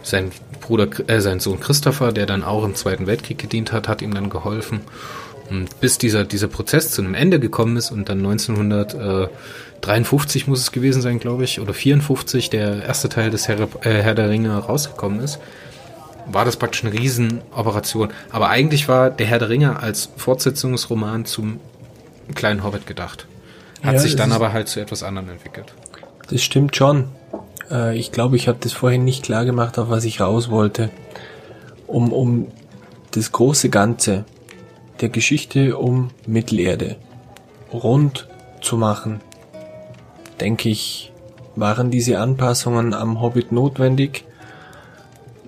Sein 0.03 0.33
Bruder, 0.61 0.89
äh, 1.09 1.21
sein 1.21 1.41
Sohn 1.41 1.61
Christopher, 1.61 2.13
der 2.13 2.27
dann 2.27 2.43
auch 2.43 2.65
im 2.65 2.75
Zweiten 2.75 3.07
Weltkrieg 3.07 3.39
gedient 3.39 3.73
hat, 3.73 3.89
hat 3.89 4.03
ihm 4.03 4.15
dann 4.15 4.31
geholfen. 4.31 4.81
Und 5.51 5.81
bis 5.81 5.99
dieser, 5.99 6.25
dieser 6.25 6.49
Prozess 6.49 6.91
zu 6.91 7.03
einem 7.03 7.15
Ende 7.15 7.39
gekommen 7.41 7.77
ist 7.77 7.91
und 7.91 8.09
dann 8.09 8.19
1953 8.19 10.47
muss 10.47 10.61
es 10.61 10.71
gewesen 10.73 11.03
sein, 11.03 11.19
glaube 11.19 11.45
ich, 11.45 11.61
oder 11.61 11.73
54 11.73 12.51
der 12.51 12.83
erste 12.83 13.09
Teil 13.09 13.31
des 13.31 13.49
Herr, 13.49 13.61
äh, 13.61 14.03
Herr 14.03 14.15
der 14.15 14.29
Ringe 14.29 14.55
rausgekommen 14.55 15.21
ist, 15.21 15.39
war 16.27 16.45
das 16.45 16.57
praktisch 16.57 16.85
eine 16.85 16.93
Riesenoperation. 16.93 18.11
Aber 18.31 18.51
eigentlich 18.51 18.89
war 18.89 19.11
der 19.11 19.27
Herr 19.27 19.39
der 19.39 19.49
Ringe 19.49 19.81
als 19.81 20.11
Fortsetzungsroman 20.17 21.25
zum 21.25 21.61
kleinen 22.35 22.63
Hobbit 22.63 22.87
gedacht. 22.87 23.27
Hat 23.83 23.95
ja, 23.95 24.01
sich 24.01 24.17
dann 24.17 24.33
aber 24.33 24.53
halt 24.53 24.69
zu 24.69 24.81
etwas 24.81 25.03
anderem 25.03 25.31
entwickelt. 25.31 25.73
Das 26.31 26.43
stimmt 26.43 26.77
schon. 26.77 27.07
Äh, 27.71 27.97
ich 27.97 28.13
glaube, 28.13 28.37
ich 28.37 28.49
habe 28.49 28.59
das 28.61 28.73
vorhin 28.73 29.05
nicht 29.05 29.25
klar 29.25 29.47
gemacht, 29.47 29.79
auf 29.79 29.89
was 29.89 30.05
ich 30.05 30.21
raus 30.21 30.51
wollte. 30.51 30.91
Um, 31.87 32.13
um 32.13 32.49
das 33.13 33.33
große 33.33 33.71
Ganze 33.71 34.27
der 35.01 35.09
Geschichte 35.09 35.77
um 35.79 36.11
Mittelerde 36.27 36.97
rund 37.73 38.29
zu 38.61 38.77
machen, 38.77 39.21
denke 40.41 40.69
ich, 40.69 41.13
waren 41.57 41.91
diese 41.91 42.21
Anpassungen 42.21 42.95
am 42.95 43.21
Hobbit 43.21 43.53
notwendig, 43.53 44.25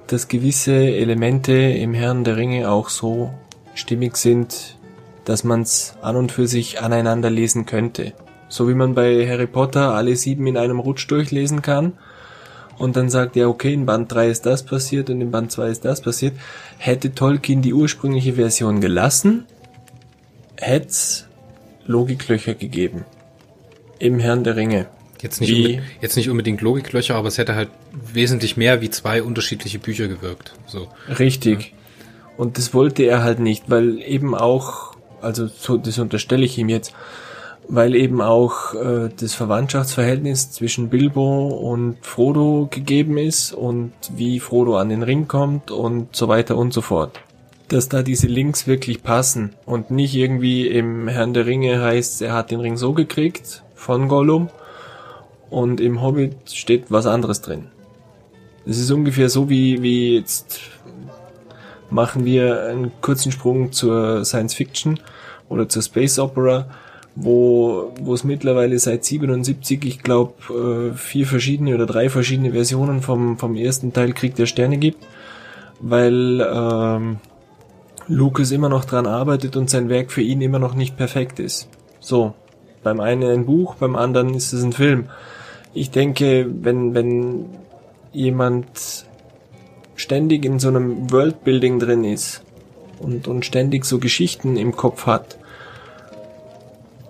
dass 0.06 0.28
gewisse 0.28 0.74
Elemente 0.74 1.52
im 1.52 1.94
Herrn 1.94 2.24
der 2.24 2.36
Ringe 2.36 2.70
auch 2.70 2.88
so 2.88 3.32
stimmig 3.74 4.16
sind, 4.16 4.76
dass 5.24 5.44
man's 5.44 5.94
an 6.02 6.16
und 6.16 6.32
für 6.32 6.46
sich 6.46 6.82
aneinander 6.82 7.30
lesen 7.30 7.66
könnte. 7.66 8.12
So 8.48 8.68
wie 8.68 8.74
man 8.74 8.94
bei 8.94 9.28
Harry 9.28 9.46
Potter 9.46 9.94
alle 9.94 10.16
sieben 10.16 10.46
in 10.48 10.56
einem 10.56 10.80
Rutsch 10.80 11.08
durchlesen 11.08 11.62
kann 11.62 11.92
und 12.80 12.96
dann 12.96 13.10
sagt 13.10 13.36
er, 13.36 13.50
okay, 13.50 13.74
in 13.74 13.84
Band 13.84 14.10
3 14.10 14.30
ist 14.30 14.46
das 14.46 14.64
passiert 14.64 15.10
und 15.10 15.20
in 15.20 15.30
Band 15.30 15.52
2 15.52 15.68
ist 15.68 15.84
das 15.84 16.00
passiert. 16.00 16.32
Hätte 16.78 17.14
Tolkien 17.14 17.60
die 17.60 17.74
ursprüngliche 17.74 18.32
Version 18.32 18.80
gelassen, 18.80 19.44
hätte 20.56 20.94
Logiklöcher 21.86 22.54
gegeben. 22.54 23.04
Im 23.98 24.18
Herrn 24.18 24.44
der 24.44 24.56
Ringe. 24.56 24.86
Jetzt 25.20 25.42
nicht, 25.42 25.50
wie, 25.50 25.82
jetzt 26.00 26.16
nicht 26.16 26.30
unbedingt 26.30 26.62
Logiklöcher, 26.62 27.16
aber 27.16 27.28
es 27.28 27.36
hätte 27.36 27.54
halt 27.54 27.68
wesentlich 28.14 28.56
mehr 28.56 28.80
wie 28.80 28.88
zwei 28.88 29.22
unterschiedliche 29.22 29.78
Bücher 29.78 30.08
gewirkt. 30.08 30.54
So. 30.66 30.88
Richtig. 31.18 31.60
Ja. 31.60 31.78
Und 32.38 32.56
das 32.56 32.72
wollte 32.72 33.02
er 33.02 33.22
halt 33.22 33.40
nicht, 33.40 33.64
weil 33.68 34.00
eben 34.00 34.34
auch, 34.34 34.96
also 35.20 35.48
so, 35.48 35.76
das 35.76 35.98
unterstelle 35.98 36.46
ich 36.46 36.56
ihm 36.56 36.70
jetzt, 36.70 36.94
weil 37.72 37.94
eben 37.94 38.20
auch 38.20 38.74
äh, 38.74 39.10
das 39.16 39.34
Verwandtschaftsverhältnis 39.34 40.50
zwischen 40.50 40.88
Bilbo 40.88 41.46
und 41.48 41.98
Frodo 42.02 42.66
gegeben 42.68 43.16
ist 43.16 43.52
und 43.52 43.92
wie 44.12 44.40
Frodo 44.40 44.76
an 44.76 44.88
den 44.88 45.04
Ring 45.04 45.28
kommt 45.28 45.70
und 45.70 46.14
so 46.14 46.26
weiter 46.26 46.56
und 46.56 46.72
so 46.72 46.80
fort. 46.80 47.20
Dass 47.68 47.88
da 47.88 48.02
diese 48.02 48.26
Links 48.26 48.66
wirklich 48.66 49.04
passen 49.04 49.54
und 49.66 49.92
nicht 49.92 50.16
irgendwie 50.16 50.66
im 50.66 51.06
Herrn 51.06 51.32
der 51.32 51.46
Ringe 51.46 51.80
heißt, 51.80 52.22
er 52.22 52.32
hat 52.32 52.50
den 52.50 52.58
Ring 52.58 52.76
so 52.76 52.92
gekriegt 52.92 53.62
von 53.76 54.08
Gollum 54.08 54.48
und 55.48 55.80
im 55.80 56.02
Hobbit 56.02 56.50
steht 56.50 56.90
was 56.90 57.06
anderes 57.06 57.40
drin. 57.40 57.66
Es 58.66 58.78
ist 58.78 58.90
ungefähr 58.90 59.28
so 59.28 59.48
wie, 59.48 59.80
wie 59.80 60.16
jetzt 60.16 60.58
machen 61.88 62.24
wir 62.24 62.64
einen 62.64 62.90
kurzen 63.00 63.30
Sprung 63.30 63.70
zur 63.70 64.24
Science 64.24 64.54
Fiction 64.54 64.98
oder 65.48 65.68
zur 65.68 65.82
Space 65.82 66.18
Opera 66.18 66.66
wo 67.22 67.92
wo 68.00 68.14
es 68.14 68.24
mittlerweile 68.24 68.78
seit 68.78 69.04
77, 69.04 69.84
ich 69.84 70.02
glaube, 70.02 70.92
äh, 70.92 70.96
vier 70.96 71.26
verschiedene 71.26 71.74
oder 71.74 71.86
drei 71.86 72.08
verschiedene 72.08 72.52
Versionen 72.52 73.02
vom, 73.02 73.38
vom 73.38 73.56
ersten 73.56 73.92
Teil 73.92 74.12
Krieg 74.12 74.34
der 74.34 74.46
Sterne 74.46 74.78
gibt, 74.78 75.06
weil 75.80 76.40
ähm, 76.40 77.18
Lucas 78.08 78.50
immer 78.50 78.68
noch 78.68 78.84
dran 78.84 79.06
arbeitet 79.06 79.56
und 79.56 79.70
sein 79.70 79.88
Werk 79.88 80.10
für 80.10 80.22
ihn 80.22 80.40
immer 80.40 80.58
noch 80.58 80.74
nicht 80.74 80.96
perfekt 80.96 81.38
ist. 81.38 81.68
So, 82.00 82.34
beim 82.82 83.00
einen 83.00 83.30
ein 83.30 83.46
Buch, 83.46 83.74
beim 83.76 83.96
anderen 83.96 84.34
ist 84.34 84.52
es 84.52 84.62
ein 84.62 84.72
Film. 84.72 85.10
Ich 85.74 85.90
denke, 85.90 86.50
wenn, 86.62 86.94
wenn 86.94 87.46
jemand 88.12 89.06
ständig 89.94 90.44
in 90.44 90.58
so 90.58 90.68
einem 90.68 91.10
Worldbuilding 91.12 91.78
drin 91.78 92.04
ist 92.04 92.42
und, 92.98 93.28
und 93.28 93.44
ständig 93.44 93.84
so 93.84 93.98
Geschichten 93.98 94.56
im 94.56 94.72
Kopf 94.72 95.06
hat, 95.06 95.38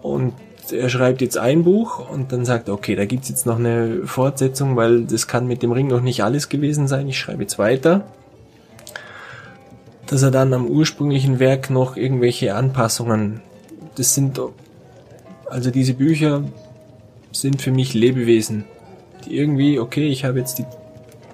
und 0.03 0.32
er 0.72 0.88
schreibt 0.88 1.20
jetzt 1.20 1.38
ein 1.38 1.64
Buch 1.64 2.09
und 2.11 2.32
dann 2.32 2.44
sagt 2.44 2.68
er, 2.68 2.74
okay, 2.74 2.94
da 2.94 3.05
gibt's 3.05 3.28
jetzt 3.28 3.46
noch 3.46 3.59
eine 3.59 4.07
Fortsetzung, 4.07 4.76
weil 4.76 5.05
das 5.05 5.26
kann 5.26 5.46
mit 5.46 5.62
dem 5.62 5.72
Ring 5.72 5.88
noch 5.88 6.01
nicht 6.01 6.22
alles 6.22 6.48
gewesen 6.48 6.88
sein. 6.88 7.09
Ich 7.09 7.18
schreibe 7.18 7.42
jetzt 7.42 7.59
weiter. 7.59 8.05
Dass 10.07 10.22
er 10.22 10.30
dann 10.30 10.53
am 10.55 10.66
ursprünglichen 10.66 11.38
Werk 11.38 11.70
noch 11.70 11.96
irgendwelche 11.96 12.55
Anpassungen, 12.55 13.40
das 13.94 14.14
sind, 14.14 14.40
also 15.46 15.70
diese 15.70 15.94
Bücher 15.94 16.44
sind 17.32 17.62
für 17.62 17.70
mich 17.70 17.94
Lebewesen, 17.94 18.64
die 19.24 19.36
irgendwie, 19.36 19.78
okay, 19.78 20.09
ich 20.09 20.24
habe 20.24 20.40
jetzt 20.40 20.59
die, 20.59 20.64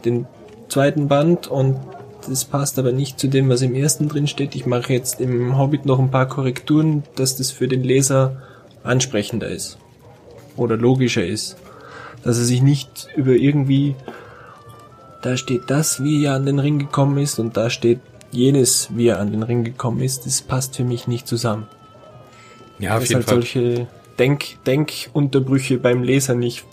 den 0.05 0.27
zweiten 0.69 1.09
Band 1.09 1.47
und 1.47 1.77
das 2.29 2.45
passt 2.45 2.79
aber 2.79 2.93
nicht 2.93 3.19
zu 3.19 3.29
dem, 3.29 3.49
was 3.49 3.63
im 3.63 3.75
ersten 3.75 4.09
drin 4.09 4.27
steht. 4.27 4.55
Ich 4.55 4.67
mache 4.67 4.93
jetzt 4.93 5.21
im 5.21 5.57
Hobbit 5.57 5.87
noch 5.87 5.99
ein 5.99 6.11
paar 6.11 6.29
Korrekturen, 6.29 7.05
dass 7.15 7.37
das 7.37 7.51
für 7.51 7.69
den 7.69 7.83
Leser 7.83 8.43
ansprechender 8.87 9.49
ist 9.49 9.79
oder 10.57 10.77
logischer 10.77 11.25
ist. 11.25 11.57
Dass 12.23 12.39
er 12.39 12.45
sich 12.45 12.63
nicht 12.63 13.09
über 13.17 13.33
irgendwie, 13.33 13.95
da 15.23 15.37
steht 15.37 15.65
das, 15.69 16.03
wie 16.03 16.25
er 16.25 16.35
an 16.35 16.47
den 16.47 16.59
Ring 16.59 16.79
gekommen 16.79 17.19
ist 17.19 17.39
und 17.39 17.57
da 17.57 17.71
steht 17.71 18.01
jenes, 18.33 18.89
wie 18.95 19.09
er 19.09 19.21
an 19.21 19.31
den 19.31 19.43
Ring 19.43 19.65
gekommen 19.65 20.01
ist, 20.01 20.27
das 20.27 20.43
passt 20.43 20.77
für 20.77 20.85
mich 20.85 21.07
nicht 21.07 21.29
zusammen. 21.29 21.67
Ja, 22.79 22.97
auf 22.97 23.03
jeden 23.03 23.17
halt 23.17 23.25
Fall. 23.25 23.35
solche 23.35 23.87
Denk 24.19 24.65
Denkunterbrüche 24.65 25.79
beim 25.79 26.03
Leser 26.03 26.35
nicht, 26.35 26.65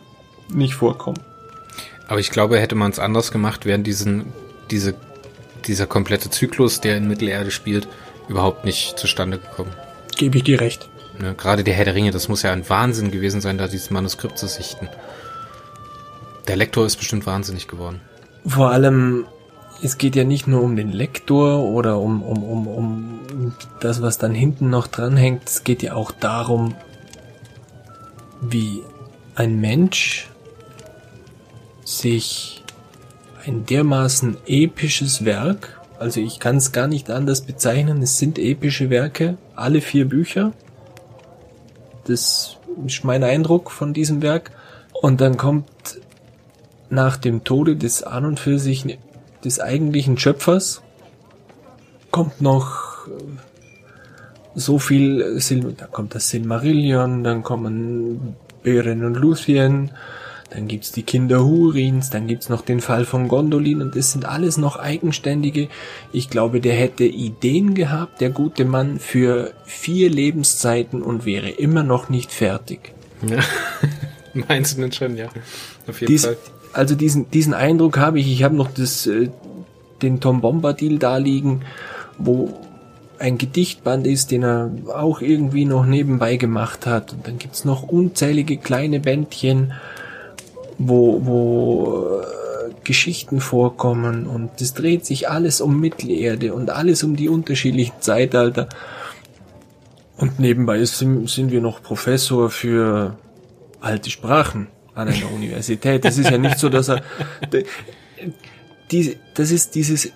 nicht 0.49 0.75
vorkommen. 0.75 1.19
Aber 2.07 2.19
ich 2.19 2.31
glaube, 2.31 2.59
hätte 2.59 2.75
man 2.75 2.91
es 2.91 2.99
anders 2.99 3.31
gemacht, 3.31 3.65
wären 3.65 3.83
diesen, 3.83 4.25
diese, 4.71 4.95
dieser 5.65 5.87
komplette 5.87 6.29
Zyklus, 6.29 6.81
der 6.81 6.97
in 6.97 7.07
Mittelerde 7.07 7.51
spielt, 7.51 7.87
überhaupt 8.27 8.65
nicht 8.65 8.97
zustande 8.97 9.39
gekommen. 9.39 9.71
Gebe 10.15 10.37
ich 10.37 10.43
dir 10.43 10.61
recht. 10.61 10.89
Ne, 11.19 11.35
gerade 11.35 11.63
der 11.63 11.73
Herr 11.73 11.85
der 11.85 11.95
Ringe, 11.95 12.11
das 12.11 12.27
muss 12.27 12.41
ja 12.41 12.51
ein 12.51 12.67
Wahnsinn 12.69 13.11
gewesen 13.11 13.41
sein, 13.41 13.57
da 13.57 13.67
dieses 13.67 13.91
Manuskript 13.91 14.37
zu 14.37 14.47
sichten. 14.47 14.89
Der 16.47 16.55
Lektor 16.55 16.85
ist 16.85 16.97
bestimmt 16.97 17.25
wahnsinnig 17.25 17.67
geworden. 17.67 18.01
Vor 18.45 18.71
allem, 18.71 19.25
es 19.81 19.97
geht 19.97 20.15
ja 20.15 20.23
nicht 20.23 20.47
nur 20.47 20.61
um 20.61 20.75
den 20.75 20.91
Lektor 20.91 21.63
oder 21.63 21.99
um, 21.99 22.21
um, 22.21 22.43
um, 22.43 22.67
um 22.67 23.53
das, 23.79 24.01
was 24.01 24.17
dann 24.17 24.33
hinten 24.33 24.69
noch 24.69 24.87
dranhängt. 24.87 25.43
Es 25.47 25.63
geht 25.63 25.83
ja 25.83 25.93
auch 25.93 26.11
darum, 26.11 26.75
wie 28.41 28.81
ein 29.35 29.61
Mensch 29.61 30.29
sich 31.85 32.63
ein 33.45 33.65
dermaßen 33.65 34.37
episches 34.45 35.25
Werk, 35.25 35.81
also 35.99 36.19
ich 36.19 36.39
kann 36.39 36.57
es 36.57 36.71
gar 36.71 36.87
nicht 36.87 37.09
anders 37.09 37.41
bezeichnen, 37.41 38.01
es 38.01 38.17
sind 38.17 38.39
epische 38.39 38.89
Werke, 38.89 39.37
alle 39.55 39.81
vier 39.81 40.07
Bücher, 40.07 40.53
das 42.05 42.57
ist 42.85 43.03
mein 43.03 43.23
Eindruck 43.23 43.71
von 43.71 43.93
diesem 43.93 44.21
Werk. 44.21 44.51
Und 44.93 45.21
dann 45.21 45.37
kommt 45.37 45.65
nach 46.89 47.17
dem 47.17 47.43
Tode 47.43 47.75
des 47.75 48.03
an 48.03 48.25
und 48.25 48.39
für 48.39 48.59
sich 48.59 48.97
des 49.43 49.59
eigentlichen 49.59 50.17
Schöpfers 50.17 50.81
kommt 52.11 52.41
noch 52.41 53.07
äh, 53.07 53.11
so 54.55 54.77
viel 54.77 55.39
Sil 55.41 55.73
da 55.75 55.87
kommt 55.87 56.13
das 56.13 56.29
Silmarillion, 56.29 57.23
dann 57.23 57.41
kommen 57.41 58.35
Beren 58.61 59.03
und 59.03 59.15
Luthien, 59.15 59.91
dann 60.53 60.67
gibt's 60.67 60.91
die 60.91 61.01
Kinder 61.01 61.43
Hurins, 61.43 62.11
dann 62.11 62.27
gibt's 62.27 62.47
noch 62.47 62.61
den 62.61 62.79
Fall 62.79 63.05
von 63.05 63.27
Gondolin 63.27 63.81
und 63.81 63.95
das 63.95 64.11
sind 64.11 64.25
alles 64.25 64.57
noch 64.57 64.75
eigenständige. 64.75 65.67
Ich 66.11 66.29
glaube, 66.29 66.61
der 66.61 66.75
hätte 66.75 67.05
Ideen 67.05 67.73
gehabt, 67.73 68.21
der 68.21 68.29
gute 68.29 68.63
Mann, 68.63 68.99
für 68.99 69.53
vier 69.65 70.11
Lebenszeiten 70.11 71.01
und 71.01 71.25
wäre 71.25 71.49
immer 71.49 71.81
noch 71.81 72.09
nicht 72.09 72.31
fertig. 72.31 72.93
Ja. 73.27 73.39
Meinst 74.47 74.77
du 74.77 74.81
denn 74.81 74.91
schon, 74.91 75.17
ja. 75.17 75.29
Auf 75.87 76.01
jeden 76.01 76.11
Dies, 76.11 76.25
Fall. 76.25 76.37
Also 76.71 76.93
diesen, 76.93 77.31
diesen 77.31 77.53
Eindruck 77.55 77.97
habe 77.97 78.19
ich. 78.19 78.31
Ich 78.31 78.43
habe 78.43 78.55
noch 78.55 78.69
das, 78.71 79.07
äh, 79.07 79.29
den 80.01 80.19
Tom 80.19 80.41
Bombadil 80.41 80.99
da 80.99 81.17
liegen, 81.17 81.61
wo 82.17 82.53
ein 83.17 83.37
Gedichtband 83.37 84.05
ist, 84.05 84.31
den 84.31 84.43
er 84.43 84.71
auch 84.93 85.21
irgendwie 85.21 85.65
noch 85.65 85.85
nebenbei 85.85 86.37
gemacht 86.37 86.85
hat. 86.85 87.13
Und 87.13 87.27
dann 87.27 87.37
gibt's 87.39 87.65
noch 87.65 87.83
unzählige 87.83 88.57
kleine 88.57 88.99
Bändchen, 88.99 89.73
wo, 90.77 91.25
wo 91.25 92.21
äh, 92.21 92.73
Geschichten 92.83 93.39
vorkommen 93.39 94.27
und 94.27 94.61
es 94.61 94.73
dreht 94.73 95.05
sich 95.05 95.29
alles 95.29 95.61
um 95.61 95.79
Mittelerde 95.79 96.53
und 96.53 96.69
alles 96.69 97.03
um 97.03 97.15
die 97.15 97.29
unterschiedlichen 97.29 97.95
Zeitalter. 97.99 98.69
Und 100.17 100.39
nebenbei 100.39 100.83
sind, 100.85 101.29
sind 101.29 101.51
wir 101.51 101.61
noch 101.61 101.81
Professor 101.81 102.49
für 102.49 103.17
alte 103.81 104.09
Sprachen 104.09 104.67
an 104.95 105.07
einer 105.07 105.31
Universität. 105.35 106.05
Das 106.05 106.17
ist 106.17 106.29
ja 106.29 106.37
nicht 106.37 106.59
so, 106.59 106.69
dass 106.69 106.89
er 106.89 107.01
die, 108.91 109.17
das 109.33 109.51
ist 109.51 109.75
dieses 109.75 110.11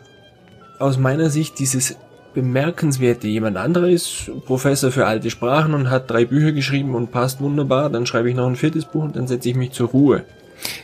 aus 0.79 0.97
meiner 0.97 1.29
Sicht 1.29 1.57
dieses 1.59 1.95
bemerkenswerte. 2.33 3.27
Jemand 3.27 3.57
anderer 3.57 3.89
ist 3.89 4.29
Professor 4.45 4.91
für 4.91 5.07
alte 5.07 5.31
Sprachen 5.31 5.73
und 5.73 5.89
hat 5.89 6.09
drei 6.09 6.25
Bücher 6.25 6.51
geschrieben 6.51 6.93
und 6.93 7.11
passt 7.11 7.41
wunderbar. 7.41 7.89
Dann 7.89 8.05
schreibe 8.05 8.29
ich 8.29 8.35
noch 8.35 8.47
ein 8.47 8.55
viertes 8.55 8.85
Buch 8.85 9.03
und 9.03 9.15
dann 9.15 9.27
setze 9.27 9.49
ich 9.49 9.55
mich 9.55 9.71
zur 9.71 9.89
Ruhe. 9.89 10.23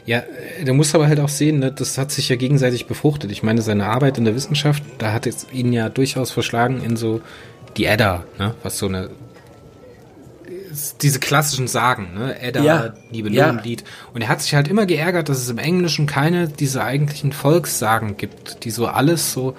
Ja, 0.05 0.23
du 0.65 0.73
musst 0.73 0.93
aber 0.95 1.07
halt 1.07 1.19
auch 1.19 1.29
sehen, 1.29 1.59
ne, 1.59 1.71
das 1.71 1.97
hat 1.97 2.11
sich 2.11 2.29
ja 2.29 2.35
gegenseitig 2.35 2.85
befruchtet. 2.85 3.31
Ich 3.31 3.43
meine, 3.43 3.61
seine 3.61 3.87
Arbeit 3.87 4.17
in 4.17 4.25
der 4.25 4.35
Wissenschaft, 4.35 4.83
da 4.97 5.13
hat 5.13 5.25
es 5.25 5.47
ihn 5.51 5.73
ja 5.73 5.89
durchaus 5.89 6.31
verschlagen 6.31 6.83
in 6.83 6.97
so 6.97 7.21
die 7.77 7.85
Edda, 7.85 8.23
ne, 8.37 8.55
was 8.63 8.77
so 8.77 8.87
eine 8.87 9.09
diese 11.01 11.19
klassischen 11.19 11.67
Sagen, 11.67 12.13
ne? 12.15 12.39
Edda, 12.41 12.63
ja. 12.63 12.93
Nibelungenlied. 13.11 13.81
Ja. 13.81 13.87
Und 14.13 14.21
er 14.21 14.27
hat 14.29 14.41
sich 14.41 14.55
halt 14.55 14.67
immer 14.67 14.85
geärgert, 14.85 15.29
dass 15.29 15.37
es 15.37 15.49
im 15.49 15.57
Englischen 15.57 16.07
keine 16.07 16.47
diese 16.47 16.83
eigentlichen 16.83 17.31
Volkssagen 17.31 18.17
gibt, 18.17 18.63
die 18.63 18.71
so 18.71 18.87
alles 18.87 19.33
so. 19.33 19.55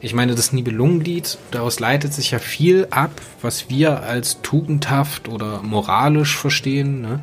Ich 0.00 0.14
meine, 0.14 0.34
das 0.34 0.52
Nibelungenlied, 0.52 1.38
daraus 1.50 1.80
leitet 1.80 2.12
sich 2.12 2.30
ja 2.30 2.38
viel 2.38 2.86
ab, 2.90 3.10
was 3.40 3.70
wir 3.70 4.02
als 4.02 4.42
tugendhaft 4.42 5.28
oder 5.28 5.62
moralisch 5.62 6.36
verstehen. 6.36 7.00
Ne? 7.00 7.20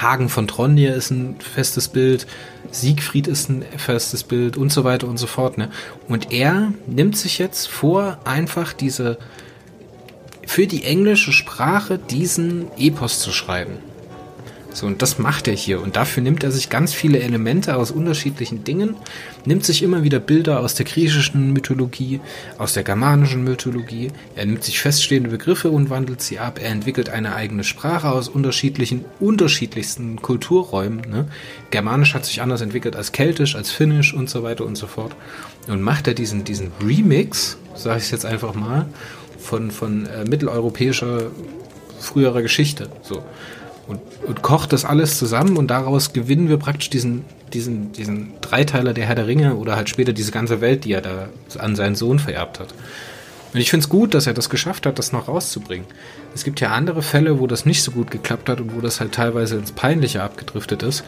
Hagen 0.00 0.28
von 0.28 0.46
Tronje 0.46 0.90
ist 0.90 1.10
ein 1.10 1.36
festes 1.40 1.88
Bild, 1.88 2.26
Siegfried 2.70 3.26
ist 3.26 3.48
ein 3.48 3.64
festes 3.76 4.24
Bild 4.24 4.56
und 4.56 4.72
so 4.72 4.84
weiter 4.84 5.08
und 5.08 5.18
so 5.18 5.26
fort. 5.26 5.58
Ne? 5.58 5.70
Und 6.08 6.32
er 6.32 6.72
nimmt 6.86 7.16
sich 7.16 7.38
jetzt 7.38 7.68
vor, 7.68 8.18
einfach 8.24 8.72
diese 8.72 9.18
für 10.46 10.66
die 10.66 10.84
englische 10.84 11.32
Sprache 11.32 11.98
diesen 11.98 12.66
Epos 12.78 13.20
zu 13.20 13.32
schreiben. 13.32 13.78
So, 14.76 14.86
und 14.86 15.00
das 15.00 15.18
macht 15.18 15.48
er 15.48 15.54
hier. 15.54 15.80
Und 15.80 15.96
dafür 15.96 16.22
nimmt 16.22 16.44
er 16.44 16.50
sich 16.50 16.68
ganz 16.68 16.92
viele 16.92 17.20
Elemente 17.20 17.76
aus 17.76 17.90
unterschiedlichen 17.90 18.62
Dingen, 18.62 18.94
nimmt 19.46 19.64
sich 19.64 19.82
immer 19.82 20.02
wieder 20.02 20.18
Bilder 20.18 20.60
aus 20.60 20.74
der 20.74 20.84
griechischen 20.84 21.54
Mythologie, 21.54 22.20
aus 22.58 22.74
der 22.74 22.82
germanischen 22.82 23.42
Mythologie. 23.42 24.10
Er 24.34 24.44
nimmt 24.44 24.64
sich 24.64 24.78
feststehende 24.78 25.30
Begriffe 25.30 25.70
und 25.70 25.88
wandelt 25.88 26.20
sie 26.20 26.38
ab. 26.40 26.60
Er 26.62 26.68
entwickelt 26.68 27.08
eine 27.08 27.34
eigene 27.34 27.64
Sprache 27.64 28.10
aus 28.10 28.28
unterschiedlichen, 28.28 29.06
unterschiedlichsten 29.18 30.20
Kulturräumen. 30.20 31.00
Ne? 31.08 31.26
Germanisch 31.70 32.12
hat 32.12 32.26
sich 32.26 32.42
anders 32.42 32.60
entwickelt 32.60 32.96
als 32.96 33.12
Keltisch, 33.12 33.56
als 33.56 33.70
Finnisch 33.70 34.12
und 34.12 34.28
so 34.28 34.42
weiter 34.42 34.66
und 34.66 34.76
so 34.76 34.86
fort. 34.86 35.16
Und 35.68 35.80
macht 35.80 36.06
er 36.06 36.12
diesen, 36.12 36.44
diesen 36.44 36.70
Remix, 36.84 37.56
sage 37.74 38.00
ich 38.00 38.10
jetzt 38.10 38.26
einfach 38.26 38.52
mal, 38.52 38.84
von, 39.38 39.70
von 39.70 40.04
äh, 40.04 40.24
mitteleuropäischer 40.28 41.30
früherer 41.98 42.42
Geschichte. 42.42 42.90
So 43.00 43.22
und, 43.86 44.00
und 44.26 44.42
kocht 44.42 44.72
das 44.72 44.84
alles 44.84 45.18
zusammen 45.18 45.56
und 45.56 45.68
daraus 45.68 46.12
gewinnen 46.12 46.48
wir 46.48 46.56
praktisch 46.56 46.90
diesen, 46.90 47.24
diesen, 47.52 47.92
diesen 47.92 48.32
Dreiteiler 48.40 48.92
der 48.92 49.06
Herr 49.06 49.14
der 49.14 49.26
Ringe 49.26 49.56
oder 49.56 49.76
halt 49.76 49.88
später 49.88 50.12
diese 50.12 50.32
ganze 50.32 50.60
Welt, 50.60 50.84
die 50.84 50.92
er 50.92 51.02
da 51.02 51.28
an 51.58 51.76
seinen 51.76 51.94
Sohn 51.94 52.18
vererbt 52.18 52.60
hat. 52.60 52.74
Und 53.52 53.60
ich 53.60 53.70
finde 53.70 53.84
es 53.84 53.88
gut, 53.88 54.12
dass 54.12 54.26
er 54.26 54.34
das 54.34 54.50
geschafft 54.50 54.86
hat, 54.86 54.98
das 54.98 55.12
noch 55.12 55.28
rauszubringen. 55.28 55.86
Es 56.34 56.44
gibt 56.44 56.60
ja 56.60 56.70
andere 56.70 57.02
Fälle, 57.02 57.40
wo 57.40 57.46
das 57.46 57.64
nicht 57.64 57.82
so 57.82 57.92
gut 57.92 58.10
geklappt 58.10 58.48
hat 58.48 58.60
und 58.60 58.76
wo 58.76 58.80
das 58.80 59.00
halt 59.00 59.12
teilweise 59.12 59.56
ins 59.56 59.72
Peinliche 59.72 60.22
abgedriftet 60.22 60.82
ist. 60.82 61.04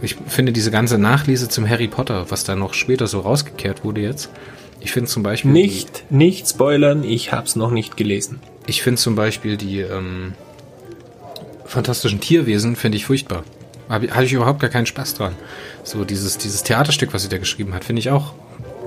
Ich 0.00 0.16
finde 0.28 0.52
diese 0.52 0.70
ganze 0.70 0.98
Nachlese 0.98 1.48
zum 1.48 1.68
Harry 1.68 1.88
Potter, 1.88 2.30
was 2.30 2.44
da 2.44 2.54
noch 2.54 2.74
später 2.74 3.08
so 3.08 3.20
rausgekehrt 3.20 3.84
wurde 3.84 4.02
jetzt. 4.02 4.30
Ich 4.80 4.92
finde 4.92 5.10
zum 5.10 5.24
Beispiel. 5.24 5.50
Nicht, 5.50 6.04
nicht 6.10 6.48
spoilern, 6.48 7.02
ich 7.02 7.32
hab's 7.32 7.56
noch 7.56 7.72
nicht 7.72 7.96
gelesen. 7.96 8.38
Ich 8.66 8.82
finde 8.82 9.00
zum 9.00 9.16
Beispiel 9.16 9.56
die, 9.56 9.80
ähm, 9.80 10.34
fantastischen 11.68 12.20
Tierwesen 12.20 12.76
finde 12.76 12.96
ich 12.96 13.06
furchtbar. 13.06 13.44
Habe 13.88 14.10
hab 14.10 14.22
ich 14.22 14.32
überhaupt 14.32 14.60
gar 14.60 14.70
keinen 14.70 14.86
Spaß 14.86 15.14
dran. 15.14 15.34
So 15.84 16.04
dieses, 16.04 16.38
dieses 16.38 16.62
Theaterstück, 16.62 17.14
was 17.14 17.22
sie 17.22 17.28
da 17.28 17.38
geschrieben 17.38 17.74
hat, 17.74 17.84
finde 17.84 18.00
ich 18.00 18.10
auch 18.10 18.34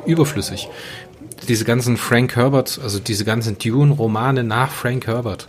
überflüssig. 0.06 0.68
Diese 1.48 1.66
ganzen 1.66 1.98
Frank 1.98 2.36
Herbert, 2.36 2.80
also 2.84 3.00
diese 3.00 3.26
ganzen 3.26 3.58
Dune-Romane 3.58 4.44
nach 4.44 4.72
Frank 4.72 5.08
Herbert, 5.08 5.48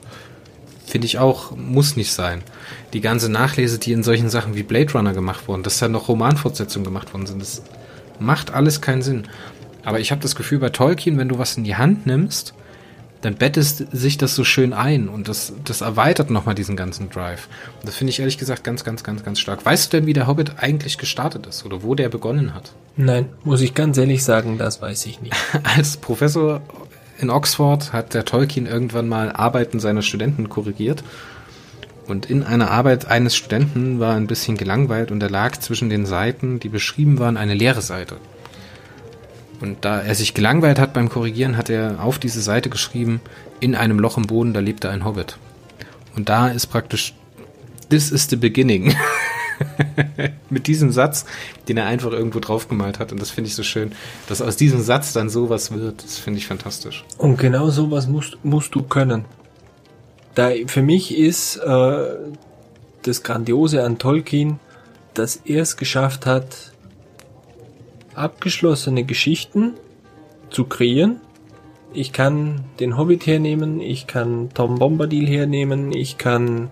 finde 0.87 1.07
ich 1.07 1.19
auch, 1.19 1.55
muss 1.57 1.97
nicht 1.97 2.13
sein. 2.13 2.43
Die 2.93 3.01
ganze 3.01 3.31
Nachlese, 3.31 3.79
die 3.79 3.93
in 3.93 4.03
solchen 4.03 4.31
Sachen 4.31 4.55
wie 4.55 4.63
Blade 4.63 4.93
Runner 4.93 5.13
gemacht 5.13 5.49
wurden, 5.49 5.63
dass 5.63 5.79
da 5.79 5.89
noch 5.89 6.09
Romanfortsetzungen 6.09 6.85
gemacht 6.85 7.13
worden 7.13 7.27
sind, 7.27 7.43
das 7.43 7.63
macht 8.19 8.53
alles 8.53 8.81
keinen 8.81 9.03
Sinn. 9.03 9.29
Aber 9.85 10.01
ich 10.01 10.11
habe 10.13 10.23
das 10.23 10.37
Gefühl, 10.37 10.59
bei 10.59 10.71
Tolkien, 10.71 11.19
wenn 11.19 11.29
du 11.29 11.39
was 11.39 11.57
in 11.57 11.65
die 11.65 11.77
Hand 11.77 12.07
nimmst 12.07 12.55
dann 13.23 13.37
bettest 13.37 13.87
sich 13.93 14.19
das 14.19 14.35
so 14.35 14.45
schön 14.45 14.73
ein 14.73 15.09
und 15.09 15.29
das, 15.29 15.53
das 15.65 15.81
erweitert 15.81 16.31
nochmal 16.31 16.55
diesen 16.55 16.77
ganzen 16.77 17.09
Drive. 17.09 17.49
Und 17.81 17.89
das 17.89 17.95
finde 17.95 18.11
ich 18.11 18.19
ehrlich 18.19 18.37
gesagt 18.37 18.65
ganz, 18.65 18.85
ganz, 18.85 19.05
ganz, 19.05 19.25
ganz 19.25 19.39
stark. 19.41 19.65
Weißt 19.65 19.93
du 19.93 19.97
denn, 19.97 20.07
wie 20.07 20.13
der 20.13 20.27
Hobbit 20.27 20.55
eigentlich 20.59 20.99
gestartet 20.99 21.47
ist 21.47 21.65
oder 21.65 21.83
wo 21.83 21.95
der 21.95 22.09
begonnen 22.09 22.55
hat? 22.55 22.73
Nein, 22.97 23.29
muss 23.45 23.61
ich 23.61 23.75
ganz 23.75 23.97
ehrlich 23.97 24.25
sagen, 24.25 24.59
das 24.59 24.83
weiß 24.83 25.07
ich 25.07 25.23
nicht. 25.23 25.35
Als 25.77 25.97
Professor 25.97 26.61
in 27.19 27.31
Oxford 27.31 27.93
hat 27.93 28.13
der 28.13 28.25
Tolkien 28.25 28.67
irgendwann 28.67 29.09
mal 29.09 29.31
Arbeiten 29.31 29.79
seiner 29.79 30.03
Studenten 30.03 30.49
korrigiert. 30.49 31.05
Und 32.09 32.29
in 32.29 32.43
einer 32.43 32.73
Arbeit 32.73 33.07
eines 33.07 33.37
Studenten 33.37 34.01
war 34.01 34.17
ein 34.17 34.27
bisschen 34.27 34.57
gelangweilt 34.57 35.13
und 35.13 35.23
er 35.23 35.31
lag 35.31 35.57
zwischen 35.59 35.89
den 35.89 36.05
Seiten, 36.05 36.59
die 36.59 36.69
beschrieben 36.69 37.21
waren, 37.21 37.37
eine 37.37 37.55
leere 37.55 37.81
Seite. 37.81 38.17
Und 39.63 39.85
da 39.85 40.01
er 40.01 40.17
sich 40.17 40.35
gelangweilt 40.35 40.81
hat 40.81 40.93
beim 40.93 41.09
Korrigieren, 41.09 41.57
hat 41.57 41.71
er 41.71 42.03
auf 42.03 42.19
diese 42.19 42.43
Seite 42.43 42.69
geschrieben, 42.69 43.21
in 43.61 43.77
einem 43.77 44.01
Loch 44.01 44.17
im 44.17 44.25
Boden, 44.25 44.53
da 44.53 44.59
lebte 44.61 44.91
ein 44.91 45.05
Hobbit. 45.05 45.39
Und 46.17 46.29
da 46.29 46.49
ist 46.49 46.67
praktisch, 46.67 47.15
this 47.89 48.11
is 48.11 48.29
the 48.29 48.35
beginning. 48.35 48.97
Mit 50.51 50.67
diesem 50.67 50.91
Satz, 50.91 51.27
den 51.69 51.77
er 51.77 51.87
einfach 51.87 52.11
irgendwo 52.11 52.41
draufgemalt 52.41 52.99
hat. 52.99 53.13
Und 53.13 53.23
das 53.23 53.31
finde 53.31 53.49
ich 53.49 53.55
so 53.55 53.63
schön, 53.63 53.93
dass 54.27 54.43
aus 54.43 54.57
diesem 54.57 54.83
Satz 54.83 55.13
dann 55.13 55.31
sowas 55.31 55.71
wird. 55.73 56.03
Das 56.03 56.19
finde 56.19 56.41
ich 56.41 56.49
fantastisch. 56.49 57.05
Und 57.17 57.39
genau 57.39 57.71
sowas 57.71 58.09
musst, 58.09 58.39
musst 58.43 58.75
du 58.75 58.83
können. 58.83 59.27
Da 60.35 60.51
für 60.67 60.83
mich 60.83 61.17
ist 61.17 61.59
äh, 61.59 62.05
das 63.03 63.23
Grandiose 63.23 63.85
an 63.85 63.99
Tolkien, 63.99 64.59
dass 65.15 65.37
er 65.37 65.63
es 65.63 65.77
geschafft 65.77 66.27
hat, 66.27 66.72
abgeschlossene 68.15 69.05
Geschichten 69.05 69.75
zu 70.51 70.65
kreieren. 70.65 71.21
Ich 71.95 72.13
kann 72.13 72.61
den 72.81 72.97
Hobbit 72.97 73.27
hernehmen, 73.27 73.81
ich 73.81 74.07
kann 74.07 74.49
Tom 74.55 74.79
Bombadil 74.79 75.27
hernehmen, 75.27 75.93
ich 75.93 76.17
kann 76.17 76.71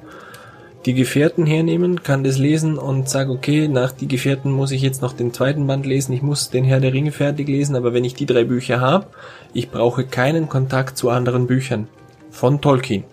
die 0.86 0.95
Gefährten 0.95 1.45
hernehmen, 1.45 2.03
kann 2.03 2.24
das 2.24 2.38
lesen 2.38 2.78
und 2.78 3.09
sage, 3.09 3.30
okay, 3.30 3.68
nach 3.68 3.93
die 3.93 4.09
Gefährten 4.09 4.51
muss 4.51 4.70
ich 4.70 4.80
jetzt 4.80 5.03
noch 5.03 5.12
den 5.12 5.34
zweiten 5.34 5.66
Band 5.66 5.84
lesen, 5.84 6.14
ich 6.14 6.22
muss 6.22 6.49
den 6.49 6.64
Herr 6.64 6.80
der 6.80 6.95
Ringe 6.95 7.12
fertig 7.12 7.49
lesen, 7.49 7.76
aber 7.76 7.93
wenn 7.93 8.05
ich 8.05 8.14
die 8.14 8.24
drei 8.24 8.45
Bücher 8.45 8.80
habe, 8.80 9.07
ich 9.53 9.70
brauche 9.70 10.05
keinen 10.05 10.49
Kontakt 10.49 10.97
zu 10.97 11.11
anderen 11.11 11.47
Büchern 11.47 11.86
von 12.30 12.62
Tolkien. 12.62 13.05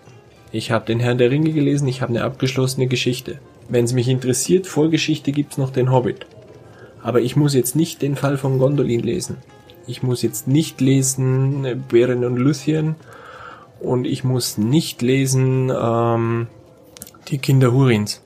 Ich 0.50 0.70
habe 0.70 0.86
den 0.86 1.00
Herr 1.00 1.14
der 1.14 1.30
Ringe 1.30 1.52
gelesen, 1.52 1.88
ich 1.88 2.00
habe 2.00 2.10
eine 2.10 2.24
abgeschlossene 2.24 2.86
Geschichte. 2.86 3.38
Wenn 3.68 3.84
es 3.84 3.92
mich 3.92 4.08
interessiert, 4.08 4.66
Vorgeschichte 4.66 5.32
gibt's 5.32 5.58
noch 5.58 5.70
den 5.70 5.92
Hobbit. 5.92 6.24
Aber 7.02 7.20
ich 7.20 7.36
muss 7.36 7.54
jetzt 7.54 7.76
nicht 7.76 8.02
den 8.02 8.16
Fall 8.16 8.38
von 8.38 8.58
Gondolin 8.58 9.00
lesen. 9.00 9.36
Ich 9.86 10.02
muss 10.02 10.22
jetzt 10.22 10.46
nicht 10.46 10.80
lesen 10.80 11.64
äh, 11.64 11.74
Beren 11.74 12.24
und 12.24 12.36
Luthien 12.36 12.96
und 13.80 14.06
ich 14.06 14.24
muss 14.24 14.58
nicht 14.58 15.02
lesen 15.02 15.72
ähm, 15.74 16.48
Die 17.28 17.38
Kinder 17.38 17.72
Hurins. 17.72 18.20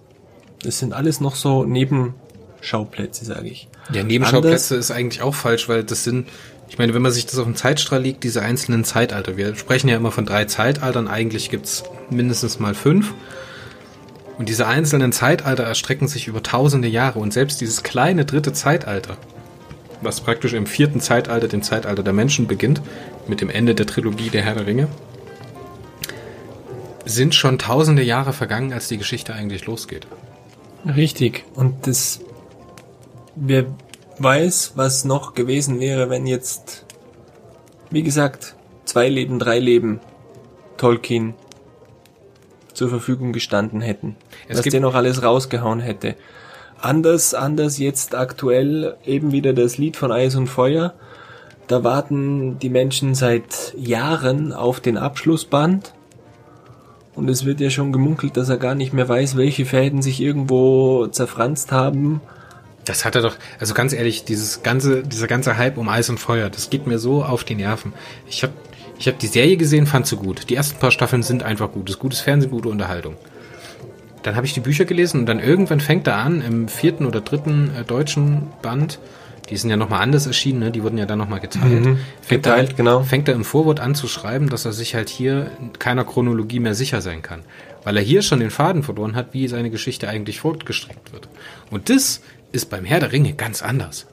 Das 0.63 0.79
sind 0.79 0.93
alles 0.93 1.21
noch 1.21 1.35
so 1.35 1.65
Nebenschauplätze, 1.65 3.25
sage 3.25 3.49
ich. 3.49 3.69
Ja, 3.93 4.03
Nebenschauplätze 4.03 4.77
ist 4.77 4.91
eigentlich 4.91 5.23
auch 5.23 5.35
falsch, 5.35 5.69
weil 5.69 5.85
das 5.85 6.05
sind, 6.05 6.29
ich 6.69 6.79
meine, 6.79 6.95
wenn 6.95 7.03
man 7.03 7.13
sich 7.13 7.27
das 7.27 7.39
auf 7.39 7.45
den 7.45 7.57
Zeitstrahl 7.57 8.03
legt, 8.03 8.25
diese 8.25 8.43
einzelnen 8.43 8.85
Zeitalter, 8.85 9.37
wir 9.37 9.55
sprechen 9.57 9.89
ja 9.89 9.97
immer 9.97 10.13
von 10.13 10.25
drei 10.25 10.45
Zeitaltern, 10.45 11.09
eigentlich 11.09 11.51
gibt's 11.51 11.85
mindestens 12.11 12.61
mal 12.61 12.75
fünf. 12.75 13.13
Und 14.39 14.49
diese 14.49 14.67
einzelnen 14.67 15.13
Zeitalter 15.13 15.65
erstrecken 15.65 16.09
sich 16.09 16.27
über 16.27 16.43
tausende 16.43 16.89
Jahre 16.89 17.19
und 17.19 17.33
selbst 17.33 17.61
dieses 17.61 17.83
kleine 17.83 18.25
dritte 18.25 18.53
Zeitalter, 18.53 19.17
was 20.01 20.21
praktisch 20.21 20.55
im 20.55 20.67
vierten 20.67 21.01
Zeitalter, 21.01 21.49
dem 21.49 21.63
Zeitalter 21.63 22.03
der 22.03 22.13
Menschen 22.13 22.47
beginnt, 22.47 22.81
mit 23.29 23.41
dem 23.41 23.51
Ende 23.51 23.75
der 23.75 23.87
Trilogie 23.87 24.31
der 24.31 24.43
Herr 24.43 24.55
der 24.55 24.67
Ringe, 24.67 24.89
sind 27.05 27.35
schon 27.35 27.59
tausende 27.59 28.03
Jahre 28.03 28.33
vergangen, 28.33 28.73
als 28.73 28.89
die 28.89 28.99
Geschichte 28.99 29.35
eigentlich 29.35 29.67
losgeht. 29.67 30.07
Richtig. 30.87 31.45
Und 31.55 31.87
das, 31.87 32.21
wer 33.37 33.67
weiß, 34.19 34.73
was 34.77 35.05
noch 35.05 35.35
gewesen 35.35 35.81
wäre, 35.81 36.11
wenn 36.11 36.27
jetzt, 36.27 36.85
wie 37.91 38.03
gesagt, 38.03 38.55
zwei 38.85 39.09
Leben, 39.09 39.39
drei 39.39 39.59
Leben 39.59 40.01
Tolkien 40.77 41.35
zur 42.75 42.89
Verfügung 42.89 43.33
gestanden 43.33 43.81
hätten. 43.81 44.17
Es 44.49 44.59
was 44.59 44.65
der 44.65 44.81
noch 44.81 44.95
alles 44.95 45.23
rausgehauen 45.23 45.81
hätte. 45.81 46.17
Anders, 46.81 47.35
anders 47.35 47.79
jetzt 47.79 48.15
aktuell 48.15 48.97
eben 49.05 49.33
wieder 49.33 49.53
das 49.53 49.79
Lied 49.79 49.97
von 49.97 50.11
Eis 50.11 50.35
und 50.35 50.49
Feuer. 50.49 50.95
Da 51.69 51.85
warten 51.85 52.59
die 52.59 52.71
Menschen 52.71 53.15
seit 53.15 53.75
Jahren 53.77 54.53
auf 54.53 54.81
den 54.81 54.97
Abschlussband 54.97 55.95
und 57.15 57.29
es 57.29 57.45
wird 57.45 57.61
ja 57.61 57.71
schon 57.71 57.93
gemunkelt, 57.93 58.37
dass 58.37 58.49
er 58.49 58.57
gar 58.57 58.75
nicht 58.75 58.93
mehr 58.93 59.09
weiß, 59.09 59.37
welche 59.37 59.67
Fäden 59.67 60.03
sich 60.03 60.21
irgendwo 60.21 61.07
zerfranst 61.09 61.71
haben. 61.71 62.21
Das 62.85 63.05
hat 63.05 63.15
er 63.15 63.23
doch, 63.23 63.37
also 63.61 63.75
ganz 63.75 63.93
ehrlich, 63.93 64.25
dieses 64.25 64.63
ganze, 64.63 65.03
dieser 65.03 65.29
ganze 65.29 65.57
Hype 65.57 65.79
um 65.79 65.89
Eis 65.89 66.11
und 66.11 66.19
Feuer, 66.19 66.51
das 66.51 66.71
geht 66.71 66.87
mir 66.87 66.99
so 66.99 67.23
auf 67.23 67.45
die 67.45 67.55
Nerven. 67.55 67.93
Ich 68.29 68.43
habe 68.43 68.55
ich 69.03 69.09
hab 69.09 69.19
die 69.19 69.27
Serie 69.27 69.57
gesehen, 69.57 69.89
fand 69.89 70.07
sie 70.07 70.15
gut. 70.15 70.49
Die 70.49 70.55
ersten 70.55 70.79
paar 70.79 70.93
Staffeln 70.93 71.25
sind 71.25 71.43
einfach 71.43 71.73
gut. 71.73 71.89
Das 71.89 71.97
ist 71.97 71.99
gutes 71.99 72.21
Fernsehen, 72.21 72.53
gute 72.53 72.69
Unterhaltung. 72.69 73.17
Dann 74.23 74.37
habe 74.37 74.47
ich 74.47 74.55
die 74.55 74.61
Bücher 74.61 74.85
gelesen 74.85 75.19
und 75.19 75.27
dann 75.27 75.41
irgendwann 75.41 75.81
fängt 75.81 76.07
er 76.07 76.19
an, 76.19 76.41
im 76.41 76.69
vierten 76.69 77.05
oder 77.07 77.21
dritten 77.21 77.73
äh, 77.75 77.83
deutschen 77.83 78.53
Band, 78.63 79.01
die 79.51 79.57
sind 79.57 79.71
ja 79.71 79.77
nochmal 79.77 80.03
anders 80.03 80.29
erschienen, 80.29 80.61
ne? 80.61 80.71
die 80.71 80.85
wurden 80.85 80.99
ja 80.99 81.07
dann 81.07 81.19
nochmal 81.19 81.41
geteilt. 81.41 81.85
Mhm, 81.85 81.99
fängt 82.21 82.45
geteilt, 82.45 82.71
er, 82.71 82.77
genau. 82.77 83.03
Fängt 83.03 83.27
er 83.27 83.35
im 83.35 83.45
Vorwort 83.45 83.81
an 83.81 83.97
zu 83.97 84.07
schreiben, 84.07 84.49
dass 84.49 84.67
er 84.67 84.73
sich 84.73 84.95
halt 84.95 85.09
hier 85.09 85.51
keiner 85.81 86.05
Chronologie 86.05 86.61
mehr 86.61 86.77
sicher 86.77 87.01
sein 87.01 87.23
kann. 87.23 87.43
Weil 87.83 87.97
er 87.97 88.05
hier 88.05 88.23
schon 88.23 88.39
den 88.39 88.53
Faden 88.53 88.85
verloren 88.85 89.17
hat, 89.17 89.35
wie 89.35 89.49
seine 89.49 89.71
Geschichte 89.71 90.09
eigentlich 90.09 90.39
fortgestreckt 90.39 91.13
wird. 91.13 91.29
Und 91.73 91.91
das 91.91 92.23
ist 92.53 92.71
beim 92.71 92.85
Herr 92.85 93.01
der 93.01 93.11
Ringe 93.11 93.33
ganz 93.33 93.63
anders. 93.63 94.07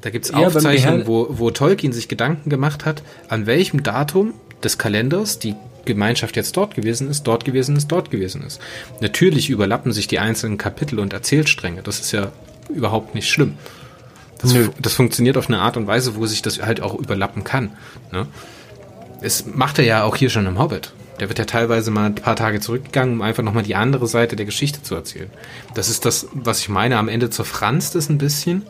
Da 0.00 0.10
gibt's 0.10 0.30
ja, 0.30 0.38
Aufzeichnungen, 0.38 1.06
wo, 1.06 1.26
wo 1.30 1.50
Tolkien 1.50 1.92
sich 1.92 2.08
Gedanken 2.08 2.50
gemacht 2.50 2.84
hat, 2.84 3.02
an 3.28 3.46
welchem 3.46 3.82
Datum 3.82 4.34
des 4.62 4.78
Kalenders 4.78 5.38
die 5.38 5.54
Gemeinschaft 5.84 6.36
jetzt 6.36 6.56
dort 6.56 6.74
gewesen 6.74 7.08
ist, 7.08 7.24
dort 7.24 7.44
gewesen 7.44 7.76
ist, 7.76 7.88
dort 7.88 8.10
gewesen 8.10 8.42
ist. 8.42 8.60
Natürlich 9.00 9.48
überlappen 9.50 9.92
sich 9.92 10.06
die 10.06 10.18
einzelnen 10.18 10.58
Kapitel 10.58 10.98
und 10.98 11.12
Erzählstränge. 11.12 11.82
Das 11.82 11.98
ist 11.98 12.12
ja 12.12 12.30
überhaupt 12.68 13.14
nicht 13.14 13.28
schlimm. 13.28 13.54
Das, 14.40 14.54
das, 14.80 14.94
funktioniert 14.94 15.36
auf 15.36 15.48
eine 15.48 15.58
Art 15.58 15.76
und 15.76 15.88
Weise, 15.88 16.14
wo 16.14 16.26
sich 16.26 16.42
das 16.42 16.62
halt 16.62 16.80
auch 16.80 16.94
überlappen 16.94 17.42
kann. 17.42 17.72
Ne? 18.12 18.26
Es 19.20 19.46
macht 19.46 19.80
er 19.80 19.84
ja 19.84 20.04
auch 20.04 20.14
hier 20.14 20.30
schon 20.30 20.46
im 20.46 20.60
Hobbit. 20.60 20.92
Der 21.18 21.28
wird 21.28 21.40
ja 21.40 21.44
teilweise 21.44 21.90
mal 21.90 22.06
ein 22.06 22.14
paar 22.14 22.36
Tage 22.36 22.60
zurückgegangen, 22.60 23.14
um 23.14 23.22
einfach 23.22 23.42
nochmal 23.42 23.64
die 23.64 23.74
andere 23.74 24.06
Seite 24.06 24.36
der 24.36 24.46
Geschichte 24.46 24.82
zu 24.82 24.94
erzählen. 24.94 25.30
Das 25.74 25.88
ist 25.88 26.04
das, 26.04 26.28
was 26.32 26.60
ich 26.60 26.68
meine. 26.68 26.98
Am 26.98 27.08
Ende 27.08 27.30
zerfranst 27.30 27.96
es 27.96 28.08
ein 28.08 28.18
bisschen. 28.18 28.62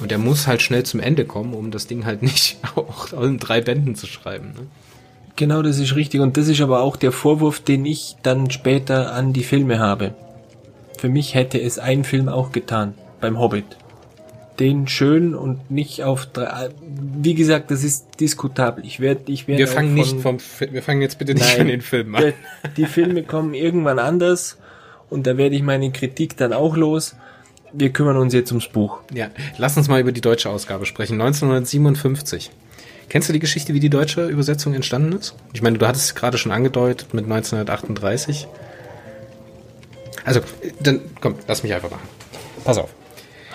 Und 0.00 0.10
der 0.10 0.18
muss 0.18 0.46
halt 0.46 0.60
schnell 0.62 0.82
zum 0.84 1.00
Ende 1.00 1.24
kommen, 1.24 1.54
um 1.54 1.70
das 1.70 1.86
Ding 1.86 2.04
halt 2.04 2.22
nicht 2.22 2.58
auch 2.74 3.12
in 3.12 3.38
drei 3.38 3.60
Bänden 3.60 3.94
zu 3.94 4.06
schreiben. 4.06 4.48
Ne? 4.48 4.66
Genau, 5.36 5.62
das 5.62 5.78
ist 5.78 5.96
richtig. 5.96 6.20
Und 6.20 6.36
das 6.36 6.48
ist 6.48 6.60
aber 6.60 6.80
auch 6.82 6.96
der 6.96 7.12
Vorwurf, 7.12 7.60
den 7.60 7.86
ich 7.86 8.16
dann 8.22 8.50
später 8.50 9.12
an 9.12 9.32
die 9.32 9.44
Filme 9.44 9.78
habe. 9.78 10.14
Für 10.98 11.08
mich 11.08 11.34
hätte 11.34 11.60
es 11.60 11.78
ein 11.78 12.04
Film 12.04 12.28
auch 12.28 12.52
getan 12.52 12.94
beim 13.20 13.38
Hobbit 13.38 13.76
den 14.60 14.86
schön 14.86 15.34
und 15.34 15.70
nicht 15.70 16.02
auf 16.02 16.26
drei. 16.26 16.68
Wie 16.80 17.34
gesagt, 17.34 17.70
das 17.70 17.82
ist 17.82 18.20
diskutabel. 18.20 18.84
Ich 18.84 19.00
werde, 19.00 19.22
ich 19.26 19.48
werde. 19.48 19.58
Wir 19.58 19.68
fangen 19.68 19.94
nicht 19.94 20.20
vom, 20.20 20.38
wir 20.70 20.82
fangen 20.82 21.02
jetzt 21.02 21.18
bitte 21.18 21.34
nicht 21.34 21.46
nein, 21.46 21.62
an 21.62 21.68
den 21.68 21.80
Film 21.80 22.14
an. 22.14 22.32
Die 22.76 22.86
Filme 22.86 23.24
kommen 23.24 23.54
irgendwann 23.54 23.98
anders 23.98 24.58
und 25.10 25.26
da 25.26 25.36
werde 25.36 25.56
ich 25.56 25.62
meine 25.62 25.90
Kritik 25.90 26.36
dann 26.36 26.52
auch 26.52 26.76
los. 26.76 27.16
Wir 27.76 27.92
kümmern 27.92 28.16
uns 28.16 28.32
jetzt 28.32 28.52
ums 28.52 28.68
Buch. 28.68 29.00
Ja, 29.12 29.30
lass 29.58 29.76
uns 29.76 29.88
mal 29.88 30.00
über 30.00 30.12
die 30.12 30.20
deutsche 30.20 30.48
Ausgabe 30.48 30.86
sprechen. 30.86 31.20
1957. 31.20 32.50
Kennst 33.08 33.28
du 33.28 33.32
die 33.32 33.40
Geschichte, 33.40 33.74
wie 33.74 33.80
die 33.80 33.90
deutsche 33.90 34.26
Übersetzung 34.28 34.74
entstanden 34.74 35.12
ist? 35.12 35.34
Ich 35.52 35.62
meine, 35.62 35.78
du 35.78 35.86
hattest 35.86 36.04
es 36.06 36.14
gerade 36.14 36.38
schon 36.38 36.52
angedeutet 36.52 37.12
mit 37.12 37.24
1938. 37.24 38.46
Also, 40.24 40.40
dann 40.80 41.00
komm, 41.20 41.34
lass 41.46 41.62
mich 41.62 41.74
einfach 41.74 41.90
machen. 41.90 42.08
Pass 42.64 42.78
auf. 42.78 42.90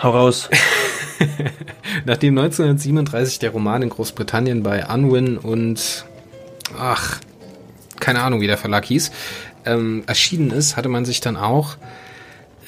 Hau 0.03 0.11
raus. 0.11 0.49
Nachdem 2.05 2.38
1937 2.38 3.39
der 3.39 3.51
Roman 3.51 3.82
in 3.82 3.89
Großbritannien 3.89 4.63
bei 4.63 4.86
Unwin 4.86 5.38
und 5.38 6.05
ach, 6.78 7.20
keine 7.99 8.22
Ahnung, 8.22 8.41
wie 8.41 8.47
der 8.47 8.57
Verlag 8.57 8.86
hieß, 8.86 9.11
ähm, 9.65 10.03
erschienen 10.07 10.51
ist, 10.51 10.78
hatte 10.78 10.89
man 10.89 11.05
sich 11.05 11.22
dann 11.22 11.38
auch 11.38 11.78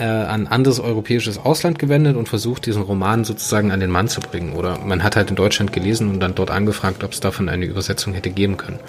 äh, 0.01 0.03
an 0.03 0.47
anderes 0.47 0.79
europäisches 0.79 1.37
Ausland 1.37 1.77
gewendet 1.77 2.15
und 2.17 2.27
versucht, 2.27 2.65
diesen 2.65 2.81
Roman 2.81 3.23
sozusagen 3.23 3.71
an 3.71 3.79
den 3.79 3.91
Mann 3.91 4.07
zu 4.07 4.19
bringen. 4.19 4.53
Oder 4.53 4.79
man 4.79 5.03
hat 5.03 5.15
halt 5.15 5.29
in 5.29 5.35
Deutschland 5.35 5.71
gelesen 5.71 6.09
und 6.09 6.19
dann 6.19 6.33
dort 6.33 6.49
angefragt, 6.49 7.03
ob 7.03 7.13
es 7.13 7.19
davon 7.19 7.49
eine 7.49 7.65
Übersetzung 7.65 8.13
hätte 8.13 8.31
geben 8.31 8.57
können. 8.57 8.79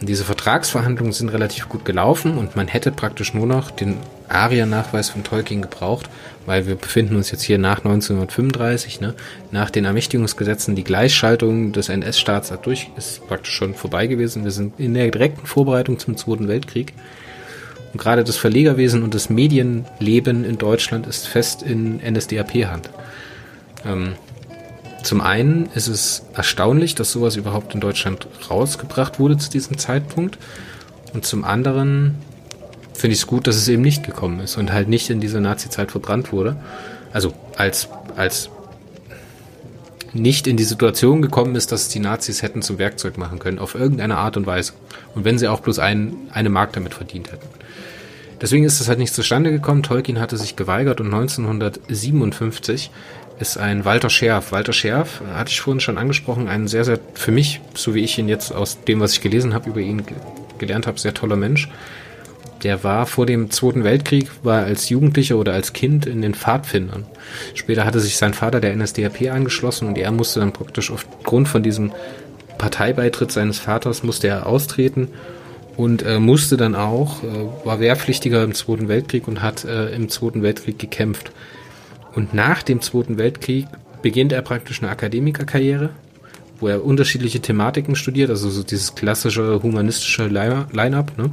Und 0.00 0.08
diese 0.08 0.24
Vertragsverhandlungen 0.24 1.12
sind 1.12 1.30
relativ 1.30 1.68
gut 1.68 1.84
gelaufen 1.84 2.38
und 2.38 2.54
man 2.54 2.68
hätte 2.68 2.92
praktisch 2.92 3.34
nur 3.34 3.48
noch 3.48 3.72
den 3.72 3.96
ARIA-Nachweis 4.28 5.10
von 5.10 5.24
Tolkien 5.24 5.60
gebraucht, 5.60 6.08
weil 6.46 6.68
wir 6.68 6.76
befinden 6.76 7.16
uns 7.16 7.32
jetzt 7.32 7.42
hier 7.42 7.58
nach 7.58 7.78
1935, 7.78 9.00
ne? 9.00 9.14
nach 9.50 9.70
den 9.70 9.86
Ermächtigungsgesetzen, 9.86 10.76
die 10.76 10.84
Gleichschaltung 10.84 11.72
des 11.72 11.88
NS-Staats 11.88 12.50
dadurch 12.50 12.90
ist 12.96 13.26
praktisch 13.26 13.54
schon 13.54 13.74
vorbei 13.74 14.06
gewesen. 14.06 14.44
Wir 14.44 14.52
sind 14.52 14.78
in 14.78 14.94
der 14.94 15.10
direkten 15.10 15.46
Vorbereitung 15.48 15.98
zum 15.98 16.16
Zweiten 16.16 16.46
Weltkrieg. 16.46 16.92
Und 17.92 18.00
gerade 18.00 18.24
das 18.24 18.36
Verlegerwesen 18.36 19.02
und 19.02 19.14
das 19.14 19.30
Medienleben 19.30 20.44
in 20.44 20.58
Deutschland 20.58 21.06
ist 21.06 21.26
fest 21.26 21.62
in 21.62 22.00
NSDAP-Hand. 22.00 22.90
Ähm, 23.86 24.14
zum 25.02 25.20
einen 25.20 25.66
ist 25.74 25.88
es 25.88 26.24
erstaunlich, 26.34 26.94
dass 26.94 27.12
sowas 27.12 27.36
überhaupt 27.36 27.74
in 27.74 27.80
Deutschland 27.80 28.26
rausgebracht 28.50 29.18
wurde 29.18 29.38
zu 29.38 29.48
diesem 29.50 29.78
Zeitpunkt. 29.78 30.38
Und 31.14 31.24
zum 31.24 31.44
anderen 31.44 32.16
finde 32.92 33.14
ich 33.14 33.20
es 33.20 33.26
gut, 33.26 33.46
dass 33.46 33.56
es 33.56 33.68
eben 33.68 33.82
nicht 33.82 34.04
gekommen 34.04 34.40
ist 34.40 34.56
und 34.56 34.72
halt 34.72 34.88
nicht 34.88 35.08
in 35.08 35.20
dieser 35.20 35.40
Nazi-Zeit 35.40 35.90
verbrannt 35.90 36.32
wurde. 36.32 36.56
Also 37.12 37.32
als, 37.56 37.88
als 38.16 38.50
nicht 40.12 40.46
in 40.46 40.56
die 40.56 40.64
Situation 40.64 41.22
gekommen 41.22 41.54
ist, 41.54 41.72
dass 41.72 41.88
die 41.88 42.00
Nazis 42.00 42.42
hätten 42.42 42.60
zum 42.60 42.78
Werkzeug 42.78 43.18
machen 43.18 43.38
können, 43.38 43.58
auf 43.58 43.74
irgendeine 43.74 44.16
Art 44.16 44.36
und 44.36 44.46
Weise. 44.46 44.72
Und 45.14 45.24
wenn 45.24 45.38
sie 45.38 45.48
auch 45.48 45.60
bloß 45.60 45.78
ein, 45.78 46.16
eine 46.30 46.50
Mark 46.50 46.72
damit 46.72 46.94
verdient 46.94 47.32
hätten. 47.32 47.46
Deswegen 48.40 48.64
ist 48.64 48.80
es 48.80 48.88
halt 48.88 48.98
nicht 48.98 49.14
zustande 49.14 49.50
gekommen. 49.50 49.82
Tolkien 49.82 50.20
hatte 50.20 50.36
sich 50.36 50.56
geweigert 50.56 51.00
und 51.00 51.12
1957 51.12 52.90
ist 53.40 53.56
ein 53.56 53.84
Walter 53.84 54.10
Scherf. 54.10 54.52
Walter 54.52 54.72
Scherf, 54.72 55.20
hatte 55.32 55.50
ich 55.50 55.60
vorhin 55.60 55.80
schon 55.80 55.98
angesprochen, 55.98 56.48
ein 56.48 56.68
sehr, 56.68 56.84
sehr, 56.84 56.98
für 57.14 57.32
mich, 57.32 57.60
so 57.74 57.94
wie 57.94 58.02
ich 58.02 58.18
ihn 58.18 58.28
jetzt 58.28 58.52
aus 58.52 58.82
dem, 58.84 59.00
was 59.00 59.12
ich 59.12 59.20
gelesen 59.20 59.54
habe, 59.54 59.70
über 59.70 59.80
ihn 59.80 60.02
gelernt 60.58 60.86
habe, 60.86 60.98
sehr 60.98 61.14
toller 61.14 61.36
Mensch. 61.36 61.68
Der 62.64 62.82
war 62.82 63.06
vor 63.06 63.24
dem 63.24 63.50
Zweiten 63.50 63.84
Weltkrieg, 63.84 64.28
war 64.42 64.64
als 64.64 64.88
Jugendlicher 64.88 65.36
oder 65.36 65.52
als 65.52 65.72
Kind 65.72 66.06
in 66.06 66.22
den 66.22 66.34
Pfadfindern. 66.34 67.06
Später 67.54 67.84
hatte 67.84 68.00
sich 68.00 68.16
sein 68.16 68.34
Vater 68.34 68.60
der 68.60 68.74
NSDAP 68.74 69.30
angeschlossen 69.30 69.86
und 69.86 69.96
er 69.96 70.10
musste 70.10 70.40
dann 70.40 70.52
praktisch 70.52 70.90
aufgrund 70.90 71.48
von 71.48 71.62
diesem 71.62 71.92
Parteibeitritt 72.58 73.30
seines 73.30 73.60
Vaters 73.60 74.02
musste 74.02 74.26
er 74.26 74.46
austreten 74.46 75.08
und 75.78 76.02
äh, 76.02 76.18
musste 76.18 76.56
dann 76.56 76.74
auch, 76.74 77.22
äh, 77.22 77.64
war 77.64 77.78
Wehrpflichtiger 77.78 78.42
im 78.42 78.52
Zweiten 78.52 78.88
Weltkrieg 78.88 79.28
und 79.28 79.40
hat 79.40 79.64
äh, 79.64 79.94
im 79.94 80.08
Zweiten 80.08 80.42
Weltkrieg 80.42 80.76
gekämpft. 80.76 81.30
Und 82.16 82.34
nach 82.34 82.64
dem 82.64 82.80
Zweiten 82.80 83.16
Weltkrieg 83.16 83.66
beginnt 84.02 84.32
er 84.32 84.42
praktisch 84.42 84.82
eine 84.82 84.90
Akademikerkarriere, 84.90 85.90
wo 86.58 86.66
er 86.66 86.84
unterschiedliche 86.84 87.38
Thematiken 87.38 87.94
studiert, 87.94 88.28
also 88.28 88.50
so 88.50 88.64
dieses 88.64 88.96
klassische 88.96 89.62
humanistische 89.62 90.26
Line-up. 90.26 91.16
Ne? 91.16 91.30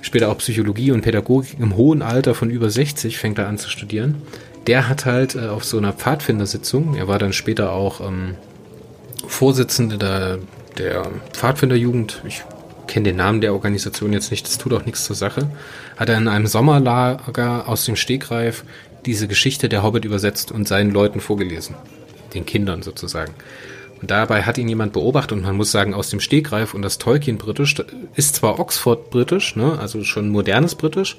Später 0.00 0.30
auch 0.30 0.38
Psychologie 0.38 0.92
und 0.92 1.02
Pädagogik 1.02 1.60
im 1.60 1.76
hohen 1.76 2.00
Alter 2.00 2.34
von 2.34 2.48
über 2.48 2.70
60 2.70 3.18
fängt 3.18 3.36
er 3.36 3.48
an 3.48 3.58
zu 3.58 3.68
studieren. 3.68 4.22
Der 4.66 4.88
hat 4.88 5.04
halt 5.04 5.34
äh, 5.34 5.48
auf 5.48 5.64
so 5.64 5.76
einer 5.76 5.92
Pfadfindersitzung, 5.92 6.94
er 6.96 7.08
war 7.08 7.18
dann 7.18 7.34
später 7.34 7.72
auch 7.72 8.00
ähm, 8.00 8.36
Vorsitzender 9.26 9.98
der, 9.98 10.38
der 10.78 11.06
Pfadfinderjugend, 11.34 12.22
ich 12.26 12.42
kenne 12.90 13.04
den 13.04 13.16
Namen 13.16 13.40
der 13.40 13.54
Organisation 13.54 14.12
jetzt 14.12 14.30
nicht, 14.30 14.46
das 14.46 14.58
tut 14.58 14.72
auch 14.72 14.84
nichts 14.84 15.04
zur 15.04 15.16
Sache, 15.16 15.48
hat 15.96 16.08
er 16.08 16.18
in 16.18 16.28
einem 16.28 16.46
Sommerlager 16.46 17.68
aus 17.68 17.84
dem 17.84 17.96
Stegreif 17.96 18.64
diese 19.06 19.28
Geschichte 19.28 19.68
der 19.68 19.82
Hobbit 19.82 20.04
übersetzt 20.04 20.52
und 20.52 20.68
seinen 20.68 20.90
Leuten 20.90 21.20
vorgelesen. 21.20 21.76
Den 22.34 22.44
Kindern 22.44 22.82
sozusagen. 22.82 23.32
Und 24.00 24.10
dabei 24.10 24.42
hat 24.42 24.58
ihn 24.58 24.68
jemand 24.68 24.92
beobachtet 24.92 25.38
und 25.38 25.44
man 25.44 25.56
muss 25.56 25.70
sagen, 25.70 25.94
aus 25.94 26.10
dem 26.10 26.20
Stegreif 26.20 26.74
und 26.74 26.82
das 26.82 26.98
Tolkien 26.98 27.38
britisch 27.38 27.76
ist 28.16 28.34
zwar 28.36 28.58
Oxford 28.58 29.10
britisch, 29.10 29.56
ne, 29.56 29.78
also 29.78 30.02
schon 30.04 30.28
modernes 30.28 30.74
britisch, 30.74 31.16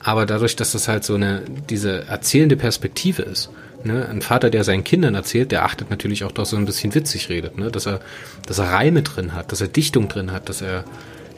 aber 0.00 0.26
dadurch, 0.26 0.56
dass 0.56 0.72
das 0.72 0.88
halt 0.88 1.04
so 1.04 1.14
eine, 1.14 1.42
diese 1.70 2.06
erzählende 2.08 2.56
Perspektive 2.56 3.22
ist, 3.22 3.50
ne, 3.84 4.08
ein 4.08 4.22
Vater, 4.22 4.50
der 4.50 4.64
seinen 4.64 4.84
Kindern 4.84 5.14
erzählt, 5.14 5.52
der 5.52 5.64
achtet 5.64 5.90
natürlich 5.90 6.24
auch, 6.24 6.32
dass 6.32 6.52
er 6.52 6.58
ein 6.58 6.66
bisschen 6.66 6.94
witzig 6.94 7.28
redet, 7.28 7.58
ne, 7.58 7.70
dass 7.70 7.86
er, 7.86 8.00
dass 8.46 8.58
er 8.58 8.72
Reime 8.72 9.02
drin 9.02 9.34
hat, 9.34 9.52
dass 9.52 9.60
er 9.60 9.68
Dichtung 9.68 10.08
drin 10.08 10.32
hat, 10.32 10.48
dass 10.48 10.62
er, 10.62 10.84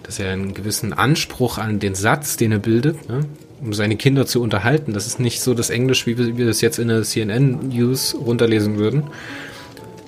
dass 0.03 0.19
er 0.19 0.33
einen 0.33 0.55
gewissen 0.55 0.93
Anspruch 0.93 1.59
an 1.59 1.79
den 1.79 1.95
Satz, 1.95 2.37
den 2.37 2.53
er 2.53 2.59
bildet, 2.59 3.09
ne, 3.09 3.27
um 3.61 3.73
seine 3.73 3.97
Kinder 3.97 4.27
zu 4.27 4.43
unterhalten. 4.43 4.93
Das 4.93 5.07
ist 5.07 5.21
nicht 5.21 5.41
so 5.41 5.55
das 5.55 5.71
Englisch, 5.71 6.07
wie 6.07 6.19
wir, 6.19 6.37
wir 6.37 6.47
das 6.47 6.61
jetzt 6.61 6.79
in 6.79 6.89
der 6.89 7.03
CNN-News 7.03 8.15
runterlesen 8.15 8.77
würden, 8.77 9.05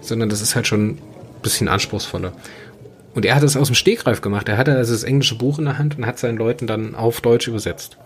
sondern 0.00 0.28
das 0.28 0.40
ist 0.42 0.54
halt 0.54 0.66
schon 0.66 0.90
ein 0.90 0.98
bisschen 1.42 1.68
anspruchsvoller. 1.68 2.32
Und 3.14 3.24
er 3.24 3.34
hat 3.34 3.42
es 3.42 3.56
aus 3.56 3.68
dem 3.68 3.74
Stegreif 3.74 4.20
gemacht. 4.20 4.48
Er 4.48 4.58
hatte 4.58 4.76
also 4.76 4.92
das 4.92 5.02
englische 5.02 5.36
Buch 5.36 5.58
in 5.58 5.64
der 5.64 5.78
Hand 5.78 5.98
und 5.98 6.06
hat 6.06 6.18
seinen 6.18 6.38
Leuten 6.38 6.66
dann 6.66 6.94
auf 6.94 7.20
Deutsch 7.20 7.48
übersetzt. 7.48 7.96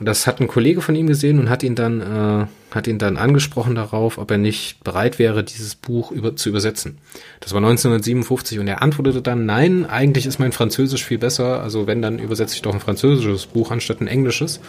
Und 0.00 0.06
das 0.06 0.26
hat 0.26 0.40
ein 0.40 0.48
Kollege 0.48 0.80
von 0.80 0.94
ihm 0.94 1.06
gesehen 1.06 1.38
und 1.38 1.50
hat 1.50 1.62
ihn 1.62 1.74
dann, 1.74 2.00
äh, 2.00 2.46
hat 2.74 2.86
ihn 2.86 2.98
dann 2.98 3.18
angesprochen 3.18 3.74
darauf, 3.74 4.16
ob 4.16 4.30
er 4.30 4.38
nicht 4.38 4.82
bereit 4.82 5.18
wäre, 5.18 5.44
dieses 5.44 5.74
Buch 5.74 6.10
über, 6.10 6.34
zu 6.34 6.48
übersetzen. 6.48 6.96
Das 7.40 7.52
war 7.52 7.58
1957 7.58 8.58
und 8.58 8.66
er 8.66 8.80
antwortete 8.80 9.20
dann, 9.20 9.44
nein, 9.44 9.84
eigentlich 9.84 10.24
ist 10.24 10.38
mein 10.38 10.52
Französisch 10.52 11.04
viel 11.04 11.18
besser, 11.18 11.62
also 11.62 11.86
wenn, 11.86 12.00
dann 12.00 12.18
übersetze 12.18 12.54
ich 12.54 12.62
doch 12.62 12.72
ein 12.72 12.80
französisches 12.80 13.44
Buch 13.44 13.70
anstatt 13.70 14.00
ein 14.00 14.06
englisches. 14.06 14.60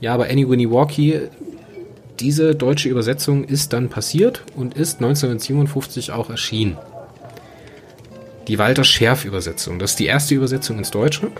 Ja, 0.00 0.14
aber 0.14 0.24
Annie 0.24 0.48
Winnie 0.48 0.70
Walkie 0.70 1.28
diese 2.18 2.54
deutsche 2.54 2.88
Übersetzung 2.88 3.44
ist 3.44 3.72
dann 3.72 3.88
passiert 3.88 4.42
und 4.56 4.74
ist 4.74 4.96
1957 4.96 6.10
auch 6.10 6.28
erschienen. 6.28 6.76
Die 8.48 8.58
Walter 8.58 8.84
Scherf 8.84 9.24
Übersetzung. 9.24 9.78
Das 9.78 9.92
ist 9.92 10.00
die 10.00 10.06
erste 10.06 10.34
Übersetzung 10.34 10.76
ins 10.78 10.90
Deutsche, 10.90 11.30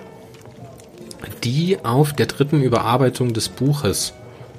die 1.44 1.78
auf 1.82 2.12
der 2.12 2.26
dritten 2.26 2.62
Überarbeitung 2.62 3.32
des 3.32 3.48
Buches 3.48 4.12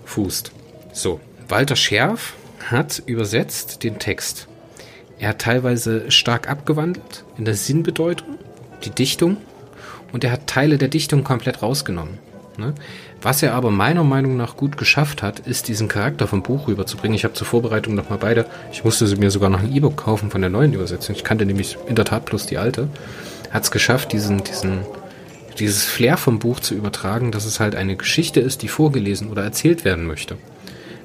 fußt. 0.05 0.51
So, 0.93 1.19
Walter 1.47 1.75
Scherf 1.75 2.33
hat 2.69 3.01
übersetzt 3.05 3.83
den 3.83 3.99
Text. 3.99 4.47
Er 5.19 5.29
hat 5.29 5.39
teilweise 5.39 6.09
stark 6.09 6.49
abgewandelt 6.49 7.23
in 7.37 7.45
der 7.45 7.55
Sinnbedeutung, 7.55 8.39
die 8.83 8.89
Dichtung 8.89 9.37
und 10.11 10.23
er 10.23 10.31
hat 10.31 10.47
Teile 10.47 10.77
der 10.77 10.87
Dichtung 10.87 11.23
komplett 11.23 11.61
rausgenommen. 11.61 12.17
Ne? 12.57 12.73
Was 13.21 13.43
er 13.43 13.53
aber 13.53 13.71
meiner 13.71 14.03
Meinung 14.03 14.35
nach 14.35 14.57
gut 14.57 14.77
geschafft 14.77 15.21
hat, 15.21 15.39
ist 15.39 15.67
diesen 15.67 15.87
Charakter 15.87 16.27
vom 16.27 16.41
Buch 16.41 16.67
rüberzubringen. 16.67 17.15
Ich 17.15 17.23
habe 17.23 17.33
zur 17.33 17.47
Vorbereitung 17.47 17.95
nochmal 17.95 18.17
beide, 18.19 18.45
ich 18.71 18.83
musste 18.83 19.07
sie 19.07 19.15
mir 19.15 19.31
sogar 19.31 19.49
noch 19.49 19.61
ein 19.61 19.73
E-Book 19.73 19.97
kaufen 19.97 20.31
von 20.31 20.41
der 20.41 20.49
neuen 20.49 20.73
Übersetzung. 20.73 21.15
Ich 21.15 21.23
kannte 21.23 21.45
nämlich 21.45 21.77
in 21.87 21.95
der 21.95 22.05
Tat 22.05 22.25
plus 22.25 22.45
die 22.45 22.57
alte. 22.57 22.89
Hat 23.51 23.63
es 23.63 23.71
geschafft, 23.71 24.11
diesen, 24.11 24.43
diesen, 24.43 24.79
dieses 25.59 25.85
Flair 25.85 26.17
vom 26.17 26.39
Buch 26.39 26.59
zu 26.59 26.75
übertragen, 26.75 27.31
dass 27.31 27.45
es 27.45 27.59
halt 27.59 27.75
eine 27.75 27.95
Geschichte 27.95 28.39
ist, 28.39 28.61
die 28.61 28.67
vorgelesen 28.67 29.29
oder 29.29 29.43
erzählt 29.43 29.85
werden 29.85 30.05
möchte. 30.05 30.37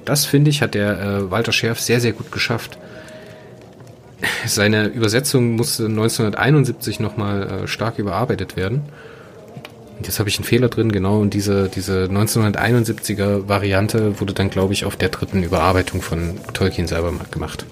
Das 0.04 0.24
finde 0.24 0.50
ich, 0.50 0.62
hat 0.62 0.74
der 0.74 1.00
äh, 1.00 1.30
Walter 1.30 1.52
Scherf 1.52 1.80
sehr, 1.80 2.00
sehr 2.00 2.12
gut 2.12 2.30
geschafft. 2.30 2.78
Seine 4.46 4.86
Übersetzung 4.86 5.56
musste 5.56 5.86
1971 5.86 7.00
nochmal 7.00 7.64
äh, 7.64 7.68
stark 7.68 7.98
überarbeitet 7.98 8.56
werden. 8.56 8.82
Und 9.98 10.06
jetzt 10.06 10.18
habe 10.18 10.28
ich 10.28 10.36
einen 10.36 10.44
Fehler 10.44 10.68
drin, 10.68 10.92
genau, 10.92 11.20
und 11.20 11.32
diese, 11.32 11.68
diese 11.68 12.04
1971er 12.04 13.48
Variante 13.48 14.20
wurde 14.20 14.34
dann, 14.34 14.50
glaube 14.50 14.74
ich, 14.74 14.84
auf 14.84 14.96
der 14.96 15.08
dritten 15.08 15.42
Überarbeitung 15.42 16.02
von 16.02 16.38
Tolkien 16.52 16.86
selber 16.86 17.12
gemacht. 17.30 17.64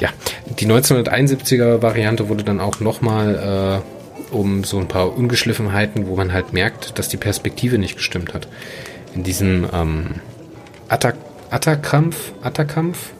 Ja, 0.00 0.08
die 0.58 0.66
1971er 0.66 1.80
Variante 1.80 2.28
wurde 2.28 2.42
dann 2.42 2.58
auch 2.58 2.80
nochmal 2.80 3.80
äh, 3.80 4.01
um 4.32 4.64
so 4.64 4.78
ein 4.78 4.88
paar 4.88 5.16
Ungeschliffenheiten, 5.16 6.06
wo 6.06 6.16
man 6.16 6.32
halt 6.32 6.52
merkt, 6.52 6.98
dass 6.98 7.08
die 7.08 7.16
Perspektive 7.16 7.78
nicht 7.78 7.96
gestimmt 7.96 8.34
hat. 8.34 8.48
In 9.14 9.22
diesem 9.22 9.66
ähm, 9.72 10.06
Attack, 10.88 11.16
Attakampf, 11.50 12.32
Attakampf 12.42 13.12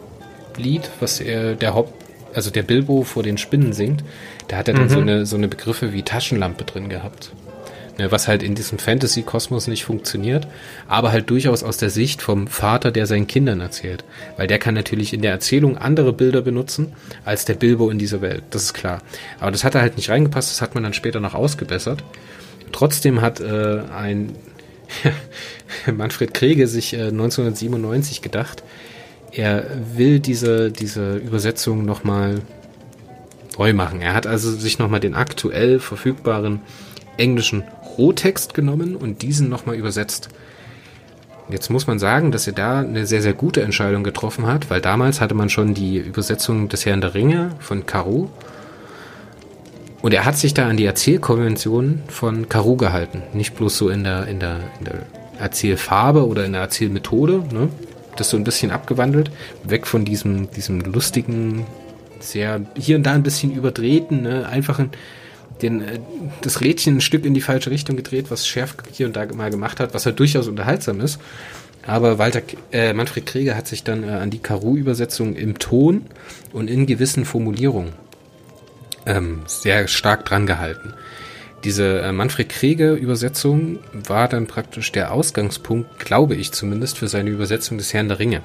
Lied, 0.57 0.91
was 1.01 1.21
er, 1.21 1.55
der 1.55 1.75
Haupt, 1.75 1.93
also 2.35 2.51
der 2.51 2.63
Bilbo 2.63 3.03
vor 3.03 3.23
den 3.23 3.39
Spinnen 3.39 3.73
singt, 3.73 4.05
da 4.49 4.57
hat 4.57 4.69
er 4.69 4.75
dann 4.75 4.85
mhm. 4.85 4.91
so 4.91 5.01
eine, 5.01 5.27
so 5.27 5.37
eine 5.37 5.49
Begriffe 5.49 5.93
wie 5.93 6.03
Taschenlampe 6.03 6.65
drin 6.65 6.89
gehabt 6.89 7.33
was 8.11 8.29
halt 8.29 8.43
in 8.43 8.55
diesem 8.55 8.79
Fantasy-Kosmos 8.79 9.67
nicht 9.69 9.85
funktioniert, 9.85 10.47
aber 10.89 11.13
halt 11.13 11.31
durchaus 11.31 11.63
aus 11.63 11.77
der 11.77 11.91
Sicht 11.91 12.23
vom 12.23 12.47
Vater, 12.47 12.91
der 12.91 13.07
seinen 13.07 13.27
Kindern 13.27 13.61
erzählt. 13.61 14.05
Weil 14.37 14.47
der 14.47 14.59
kann 14.59 14.75
natürlich 14.75 15.13
in 15.13 15.23
der 15.23 15.33
Erzählung 15.33 15.77
andere 15.79 16.13
Bilder 16.13 16.43
benutzen, 16.43 16.93
als 17.25 17.45
der 17.45 17.55
Bilbo 17.55 17.91
in 17.91 17.99
dieser 17.99 18.21
Welt, 18.21 18.43
das 18.51 18.65
ist 18.65 18.75
klar. 18.75 19.03
Aber 19.41 19.51
das 19.51 19.65
hat 19.65 19.75
er 19.75 19.83
halt 19.83 19.97
nicht 19.97 20.11
reingepasst, 20.11 20.51
das 20.51 20.63
hat 20.63 20.75
man 20.75 20.83
dann 20.83 20.95
später 20.95 21.21
noch 21.21 21.35
ausgebessert. 21.35 22.03
Trotzdem 22.73 23.21
hat 23.21 23.41
äh, 23.41 23.83
ein 23.95 24.35
Manfred 25.93 26.35
Krege 26.35 26.67
sich 26.67 26.95
äh, 26.95 27.09
1997 27.09 28.23
gedacht, 28.23 28.63
er 29.33 29.65
will 29.95 30.21
diese, 30.21 30.71
diese 30.71 31.17
Übersetzung 31.17 31.85
nochmal 31.85 32.43
neu 33.59 33.73
machen. 33.73 34.01
Er 34.01 34.15
hat 34.15 34.27
also 34.27 34.51
sich 34.51 34.79
nochmal 34.79 35.01
den 35.01 35.15
aktuell 35.15 35.81
verfügbaren 35.81 36.61
englischen 37.17 37.65
Rohtext 37.99 38.55
genommen 38.55 38.97
und 38.97 39.23
diesen 39.23 39.49
nochmal 39.49 39.77
übersetzt. 39.77 40.29
Jetzt 41.49 41.71
muss 41.71 41.87
man 41.87 41.99
sagen, 41.99 42.33
dass 42.33 42.47
er 42.47 42.53
da 42.53 42.81
eine 42.81 43.07
sehr, 43.07 43.21
sehr 43.21 43.33
gute 43.33 43.63
Entscheidung 43.63 44.05
getroffen 44.05 44.47
hat, 44.47 44.71
weil 44.71 44.81
damals 44.81 45.21
hatte 45.21 45.35
man 45.35 45.51
schon 45.51 45.75
die 45.75 45.99
Übersetzung 45.99 46.69
des 46.69 46.87
Herrn 46.87 47.01
der 47.01 47.15
Ringe 47.15 47.51
von 47.59 47.85
Caru. 47.85 48.29
Und 50.01 50.15
er 50.15 50.25
hat 50.25 50.37
sich 50.37 50.55
da 50.55 50.69
an 50.69 50.77
die 50.77 50.85
Erzählkonvention 50.85 52.03
von 52.09 52.49
Caru 52.49 52.77
gehalten. 52.77 53.23
Nicht 53.35 53.55
bloß 53.55 53.77
so 53.77 53.89
in 53.89 54.05
der, 54.05 54.27
in 54.27 54.41
der, 54.41 54.61
in 54.79 54.85
der 54.87 55.07
Erzählfarbe 55.39 56.27
oder 56.27 56.45
in 56.45 56.53
der 56.53 56.63
Erzählmethode, 56.63 57.45
ne? 57.53 57.69
Das 58.17 58.29
so 58.31 58.37
ein 58.37 58.45
bisschen 58.45 58.71
abgewandelt. 58.71 59.31
Weg 59.65 59.87
von 59.87 60.05
diesem, 60.05 60.51
diesem 60.51 60.81
lustigen, 60.81 61.67
sehr 62.21 62.61
hier 62.77 62.97
und 62.97 63.05
da 63.05 63.13
ein 63.13 63.23
bisschen 63.23 63.53
überdrehten, 63.53 64.23
ne? 64.23 64.47
einfachen 64.47 64.91
den, 65.63 65.81
äh, 65.81 66.01
das 66.41 66.61
Rädchen 66.61 66.97
ein 66.97 67.01
Stück 67.01 67.25
in 67.25 67.35
die 67.35 67.41
falsche 67.41 67.71
Richtung 67.71 67.97
gedreht, 67.97 68.27
was 68.31 68.47
Schärf 68.47 68.75
hier 68.93 69.07
und 69.07 69.17
da 69.17 69.27
mal 69.35 69.51
gemacht 69.51 69.81
hat, 69.81 69.95
was 69.95 70.07
halt 70.07 70.19
durchaus 70.19 70.49
unterhaltsam 70.49 71.01
ist. 71.01 71.19
Aber 71.85 72.19
Walter, 72.19 72.43
äh, 72.73 72.93
Manfred 72.93 73.27
Krieger 73.27 73.57
hat 73.57 73.67
sich 73.67 73.83
dann 73.83 74.05
äh, 74.05 74.13
an 74.13 74.31
die 74.31 74.39
Karu-Übersetzung 74.39 75.35
im 75.35 75.59
Ton 75.59 76.07
und 76.53 76.69
in 76.69 76.87
gewissen 76.87 77.25
Formulierungen 77.25 77.93
ähm, 79.07 79.43
sehr 79.47 79.89
stark 79.89 80.25
dran 80.25 80.47
gehalten. 80.47 80.95
Diese 81.65 82.01
äh, 82.01 82.13
Manfred 82.13 82.49
Krieger 82.49 82.93
Übersetzung 82.93 83.79
war 83.93 84.29
dann 84.29 84.47
praktisch 84.47 84.93
der 84.93 85.13
Ausgangspunkt, 85.13 85.99
glaube 85.99 86.35
ich 86.35 86.53
zumindest, 86.53 86.99
für 86.99 87.09
seine 87.09 87.31
Übersetzung 87.31 87.79
des 87.79 87.93
Herrn 87.93 88.09
der 88.09 88.19
Ringe. 88.19 88.43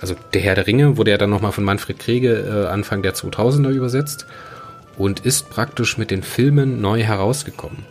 Also 0.00 0.14
der 0.32 0.40
Herr 0.40 0.54
der 0.54 0.66
Ringe 0.66 0.96
wurde 0.96 1.10
ja 1.10 1.18
dann 1.18 1.30
nochmal 1.30 1.52
von 1.52 1.64
Manfred 1.64 1.98
Krieger 1.98 2.66
äh, 2.66 2.68
Anfang 2.68 3.02
der 3.02 3.14
2000er 3.14 3.70
übersetzt 3.70 4.26
und 4.98 5.20
ist 5.20 5.48
praktisch 5.48 5.96
mit 5.96 6.10
den 6.10 6.22
Filmen 6.22 6.80
neu 6.80 7.02
herausgekommen. 7.02 7.86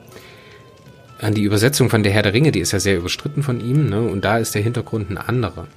An 1.19 1.33
die 1.33 1.43
Übersetzung 1.43 1.89
von 1.89 2.03
Der 2.03 2.11
Herr 2.11 2.21
der 2.21 2.33
Ringe, 2.33 2.51
die 2.51 2.59
ist 2.59 2.73
ja 2.73 2.79
sehr 2.79 2.97
überstritten 2.97 3.41
von 3.41 3.59
ihm, 3.59 3.89
ne? 3.89 4.01
und 4.01 4.23
da 4.23 4.37
ist 4.37 4.53
der 4.53 4.61
Hintergrund 4.61 5.09
ein 5.09 5.17
anderer. 5.17 5.67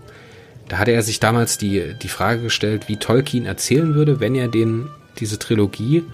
Da 0.69 0.79
hatte 0.79 0.91
er 0.91 1.03
sich 1.03 1.19
damals 1.19 1.57
die, 1.57 1.95
die 2.01 2.09
Frage 2.09 2.43
gestellt, 2.43 2.89
wie 2.89 2.97
Tolkien 2.97 3.47
erzählen 3.47 3.95
würde, 3.95 4.21
wenn 4.21 4.35
er 4.35 4.49
den, 4.49 4.89
diese 5.19 5.39
Trilogie 5.39 6.05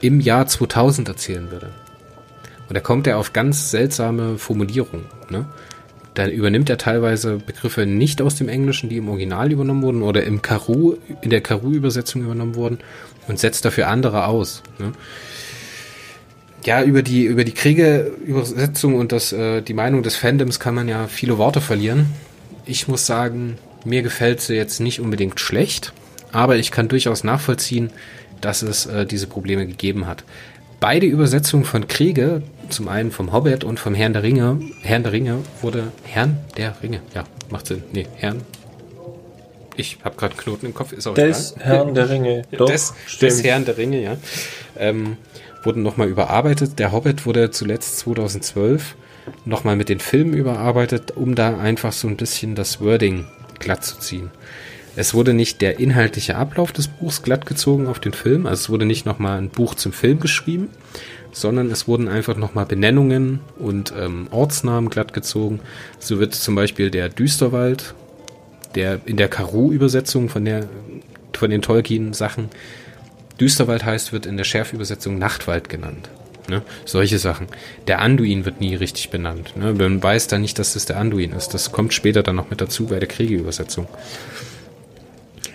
im 0.00 0.20
Jahr 0.20 0.46
2000 0.46 1.08
erzählen 1.08 1.50
würde. 1.50 1.70
Und 2.68 2.74
da 2.74 2.80
kommt 2.80 3.06
er 3.06 3.18
auf 3.18 3.32
ganz 3.32 3.70
seltsame 3.70 4.38
Formulierungen. 4.38 5.06
Ne? 5.28 5.46
Da 6.14 6.28
übernimmt 6.28 6.70
er 6.70 6.78
teilweise 6.78 7.38
Begriffe 7.38 7.84
nicht 7.84 8.22
aus 8.22 8.36
dem 8.36 8.48
Englischen, 8.48 8.88
die 8.88 8.98
im 8.98 9.08
Original 9.08 9.50
übernommen 9.50 9.82
wurden 9.82 10.02
oder 10.02 10.24
im 10.24 10.40
Karu, 10.40 10.96
in 11.20 11.30
der 11.30 11.40
Karu-Übersetzung 11.40 12.22
übernommen 12.22 12.54
wurden 12.54 12.78
und 13.28 13.38
setzt 13.38 13.64
dafür 13.64 13.88
andere 13.88 14.26
aus. 14.26 14.62
Ne? 14.78 14.92
Ja, 16.64 16.82
über 16.82 17.02
die, 17.02 17.24
über 17.24 17.44
die 17.44 17.52
Kriege-Übersetzung 17.52 18.94
und 18.94 19.10
das, 19.10 19.32
äh, 19.32 19.62
die 19.62 19.74
Meinung 19.74 20.02
des 20.02 20.14
Fandoms 20.14 20.60
kann 20.60 20.74
man 20.74 20.88
ja 20.88 21.08
viele 21.08 21.38
Worte 21.38 21.60
verlieren. 21.60 22.06
Ich 22.66 22.86
muss 22.86 23.06
sagen, 23.06 23.58
mir 23.84 24.02
gefällt 24.02 24.40
sie 24.40 24.54
jetzt 24.54 24.80
nicht 24.80 25.00
unbedingt 25.00 25.40
schlecht, 25.40 25.92
aber 26.30 26.56
ich 26.56 26.70
kann 26.70 26.88
durchaus 26.88 27.24
nachvollziehen, 27.24 27.90
dass 28.40 28.62
es 28.62 28.86
äh, 28.86 29.06
diese 29.06 29.26
Probleme 29.26 29.66
gegeben 29.66 30.06
hat. 30.06 30.22
Beide 30.78 31.06
Übersetzungen 31.06 31.64
von 31.64 31.88
Kriege, 31.88 32.42
zum 32.68 32.88
einen 32.88 33.10
vom 33.10 33.32
Hobbit 33.32 33.64
und 33.64 33.80
vom 33.80 33.94
Herrn 33.94 34.12
der 34.12 34.22
Ringe, 34.22 34.60
Herrn 34.82 35.02
der 35.02 35.12
Ringe 35.12 35.38
wurde 35.60 35.92
Herrn 36.04 36.38
der 36.56 36.74
Ringe, 36.82 37.00
ja, 37.14 37.24
macht 37.50 37.66
Sinn. 37.66 37.82
Nee, 37.92 38.06
Herrn 38.16 38.40
ich 39.76 39.98
habe 40.04 40.16
gerade 40.16 40.36
Knoten 40.36 40.66
im 40.66 40.74
Kopf, 40.74 40.92
ist 40.92 41.06
auch 41.06 41.14
Des 41.14 41.52
egal. 41.56 41.66
Herrn 41.66 41.94
der 41.94 42.10
Ringe. 42.10 42.42
Doch, 42.52 42.66
des, 42.66 42.94
des 43.20 43.42
Herrn 43.42 43.64
der 43.64 43.76
Ringe, 43.76 44.02
ja. 44.02 44.16
Ähm, 44.76 45.16
wurden 45.62 45.82
nochmal 45.82 46.08
überarbeitet. 46.08 46.78
Der 46.78 46.92
Hobbit 46.92 47.26
wurde 47.26 47.50
zuletzt 47.50 47.98
2012 47.98 48.96
nochmal 49.44 49.76
mit 49.76 49.88
den 49.88 50.00
Filmen 50.00 50.34
überarbeitet, 50.34 51.12
um 51.12 51.34
da 51.34 51.58
einfach 51.58 51.92
so 51.92 52.08
ein 52.08 52.16
bisschen 52.16 52.54
das 52.54 52.80
Wording 52.80 53.26
glatt 53.58 53.84
zu 53.84 53.98
ziehen. 53.98 54.30
Es 54.94 55.14
wurde 55.14 55.32
nicht 55.32 55.62
der 55.62 55.78
inhaltliche 55.78 56.36
Ablauf 56.36 56.72
des 56.72 56.88
Buchs 56.88 57.22
glatt 57.22 57.46
gezogen 57.46 57.86
auf 57.86 57.98
den 57.98 58.12
Film, 58.12 58.46
also 58.46 58.60
es 58.60 58.70
wurde 58.70 58.84
nicht 58.84 59.06
nochmal 59.06 59.38
ein 59.38 59.48
Buch 59.48 59.74
zum 59.74 59.92
Film 59.92 60.20
geschrieben, 60.20 60.68
sondern 61.32 61.70
es 61.70 61.88
wurden 61.88 62.08
einfach 62.08 62.36
nochmal 62.36 62.66
Benennungen 62.66 63.40
und 63.58 63.94
ähm, 63.98 64.28
Ortsnamen 64.30 64.90
glatt 64.90 65.14
gezogen. 65.14 65.60
So 65.98 66.18
wird 66.18 66.34
zum 66.34 66.54
Beispiel 66.54 66.90
der 66.90 67.08
Düsterwald, 67.08 67.94
der 68.74 69.00
in 69.06 69.16
der 69.16 69.28
Karu-Übersetzung 69.28 70.28
von 70.28 70.46
von 71.32 71.50
den 71.50 71.62
Tolkien-Sachen 71.62 72.50
Düsterwald 73.40 73.84
heißt, 73.84 74.12
wird 74.12 74.26
in 74.26 74.36
der 74.36 74.44
Schärfübersetzung 74.44 75.18
Nachtwald 75.18 75.68
genannt. 75.68 76.08
Ne? 76.48 76.62
Solche 76.84 77.18
Sachen. 77.18 77.48
Der 77.86 78.00
Anduin 78.00 78.44
wird 78.44 78.60
nie 78.60 78.74
richtig 78.74 79.10
benannt. 79.10 79.56
Ne? 79.56 79.74
Man 79.74 80.02
weiß 80.02 80.26
dann 80.28 80.42
nicht, 80.42 80.58
dass 80.58 80.74
das 80.74 80.86
der 80.86 80.98
Anduin 80.98 81.32
ist. 81.32 81.54
Das 81.54 81.72
kommt 81.72 81.94
später 81.94 82.22
dann 82.22 82.36
noch 82.36 82.50
mit 82.50 82.60
dazu 82.60 82.86
bei 82.86 82.98
der 82.98 83.08
Kriegeübersetzung. 83.08 83.86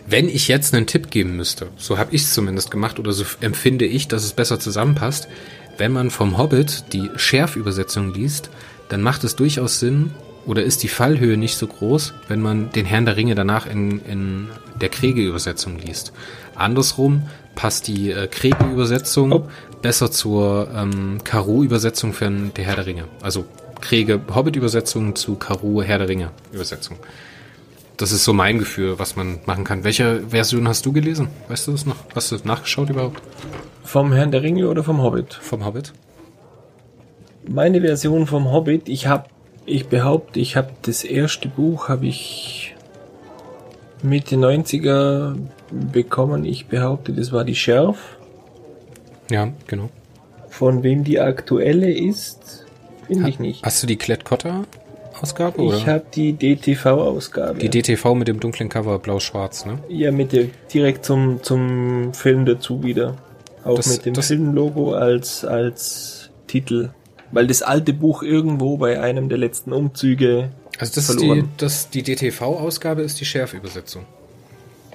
Wenn 0.06 0.30
ich 0.30 0.48
jetzt 0.48 0.74
einen 0.74 0.88
Tipp 0.88 1.12
geben 1.12 1.36
müsste, 1.36 1.68
so 1.78 1.98
habe 1.98 2.16
ich 2.16 2.24
es 2.24 2.34
zumindest 2.34 2.72
gemacht 2.72 3.00
oder 3.00 3.12
so 3.12 3.26
empfinde 3.42 3.86
ich, 3.86 4.08
dass 4.08 4.24
es 4.24 4.32
besser 4.34 4.60
zusammenpasst, 4.60 5.28
wenn 5.78 5.92
man 5.92 6.10
vom 6.10 6.38
Hobbit 6.38 6.94
die 6.94 7.10
Schärfübersetzung 7.18 8.14
liest, 8.14 8.50
dann 8.90 9.02
macht 9.02 9.24
es 9.26 9.36
durchaus 9.36 9.80
Sinn 9.80 10.12
oder 10.48 10.64
ist 10.64 10.82
die 10.82 10.88
Fallhöhe 10.88 11.38
nicht 11.38 11.58
so 11.58 11.68
groß, 11.68 12.14
wenn 12.28 12.42
man 12.42 12.72
den 12.72 12.86
Herrn 12.86 13.06
der 13.06 13.18
Ringe 13.18 13.36
danach 13.36 13.68
in, 13.68 14.00
in 14.06 14.48
der 14.82 14.90
Kriegeübersetzung 14.90 15.78
liest. 15.78 16.14
Andersrum 16.56 17.24
passt 17.54 17.88
die 17.88 18.12
äh, 18.12 18.28
Kriege-Übersetzung 18.28 19.32
oh. 19.32 19.48
besser 19.82 20.10
zur 20.10 20.70
ähm, 20.74 21.20
Karo-Übersetzung 21.24 22.14
für 22.14 22.30
der 22.30 22.66
Herr 22.66 22.76
der 22.76 22.86
Ringe. 22.86 23.04
Also 23.22 23.46
Kriege 23.82 24.22
Hobbit-Übersetzung 24.34 25.16
zu 25.16 25.36
Karo 25.36 25.84
Herr 25.84 26.00
der 26.00 26.10
Ringe-Übersetzung. 26.10 26.98
Das 27.98 28.12
ist 28.12 28.24
so 28.24 28.34
mein 28.34 28.60
Gefühl, 28.60 29.00
was 29.00 29.16
man 29.16 29.40
machen 29.46 29.64
kann. 29.64 29.84
Welche 29.84 30.22
Version 30.30 30.68
hast 30.68 30.86
du 30.86 30.94
gelesen? 30.94 31.30
Weißt 31.48 31.68
du 31.68 31.72
das 31.72 31.86
noch? 31.86 31.96
Hast 32.16 32.32
du 32.32 32.38
nachgeschaut 32.44 32.90
überhaupt? 32.90 33.22
Vom 33.84 34.14
Herrn 34.14 34.32
der 34.32 34.44
Ringe 34.44 34.68
oder 34.70 34.84
vom 34.84 35.02
Hobbit? 35.02 35.34
Vom 35.34 35.66
Hobbit. 35.66 35.94
Meine 37.48 37.82
Version 37.82 38.28
vom 38.28 38.52
Hobbit, 38.52 38.88
ich 38.90 39.08
habe, 39.08 39.30
ich 39.68 39.88
behaupte, 39.88 40.40
ich 40.40 40.56
habe 40.56 40.70
das 40.82 41.04
erste 41.04 41.50
Buch 41.50 41.90
habe 41.90 42.08
ich 42.08 42.74
Mitte 44.02 44.36
90er 44.36 45.36
bekommen. 45.72 46.46
Ich 46.46 46.68
behaupte, 46.68 47.12
das 47.12 47.32
war 47.32 47.44
die 47.44 47.56
Schärf. 47.56 48.18
Ja, 49.30 49.50
genau. 49.68 49.90
Von 50.50 50.84
wem 50.84 51.04
die 51.04 51.20
aktuelle 51.20 51.92
ist, 51.92 52.66
finde 53.06 53.30
ich 53.30 53.40
nicht. 53.40 53.64
Hast 53.64 53.84
du 53.84 53.88
die 53.88 53.98
Klett-Cotta 53.98 54.64
Ausgabe? 55.22 55.64
Ich 55.64 55.86
habe 55.86 56.06
die 56.14 56.34
DTV-Ausgabe. 56.34 57.60
Die 57.60 57.70
DTV 57.70 58.16
mit 58.16 58.28
dem 58.28 58.40
dunklen 58.40 58.70
Cover 58.70 59.00
blau-schwarz, 59.00 59.66
ne? 59.66 59.80
Ja, 59.90 60.12
mit 60.12 60.32
der 60.32 60.46
direkt 60.74 61.04
zum, 61.04 61.44
zum 61.44 62.14
Film 62.14 62.46
dazu 62.46 62.84
wieder. 62.84 63.18
Auch 63.66 63.76
das, 63.76 63.90
mit 63.90 64.06
dem 64.06 64.16
Filmlogo 64.16 64.94
als, 64.94 65.44
als 65.44 66.30
Titel. 66.48 66.92
Weil 67.32 67.48
das 67.48 67.62
alte 67.62 67.94
Buch 67.94 68.24
irgendwo 68.24 68.78
bei 68.78 69.02
einem 69.02 69.30
der 69.30 69.38
letzten 69.38 69.74
Umzüge. 69.74 70.52
Also 70.80 70.94
das 70.96 71.08
verloren. 71.08 71.40
ist 71.40 71.46
die, 71.46 71.50
das, 71.58 71.90
die 71.90 72.04
DTV-Ausgabe 72.04 73.02
ist 73.02 73.20
die 73.20 73.26
Schärfübersetzung. 73.26 74.06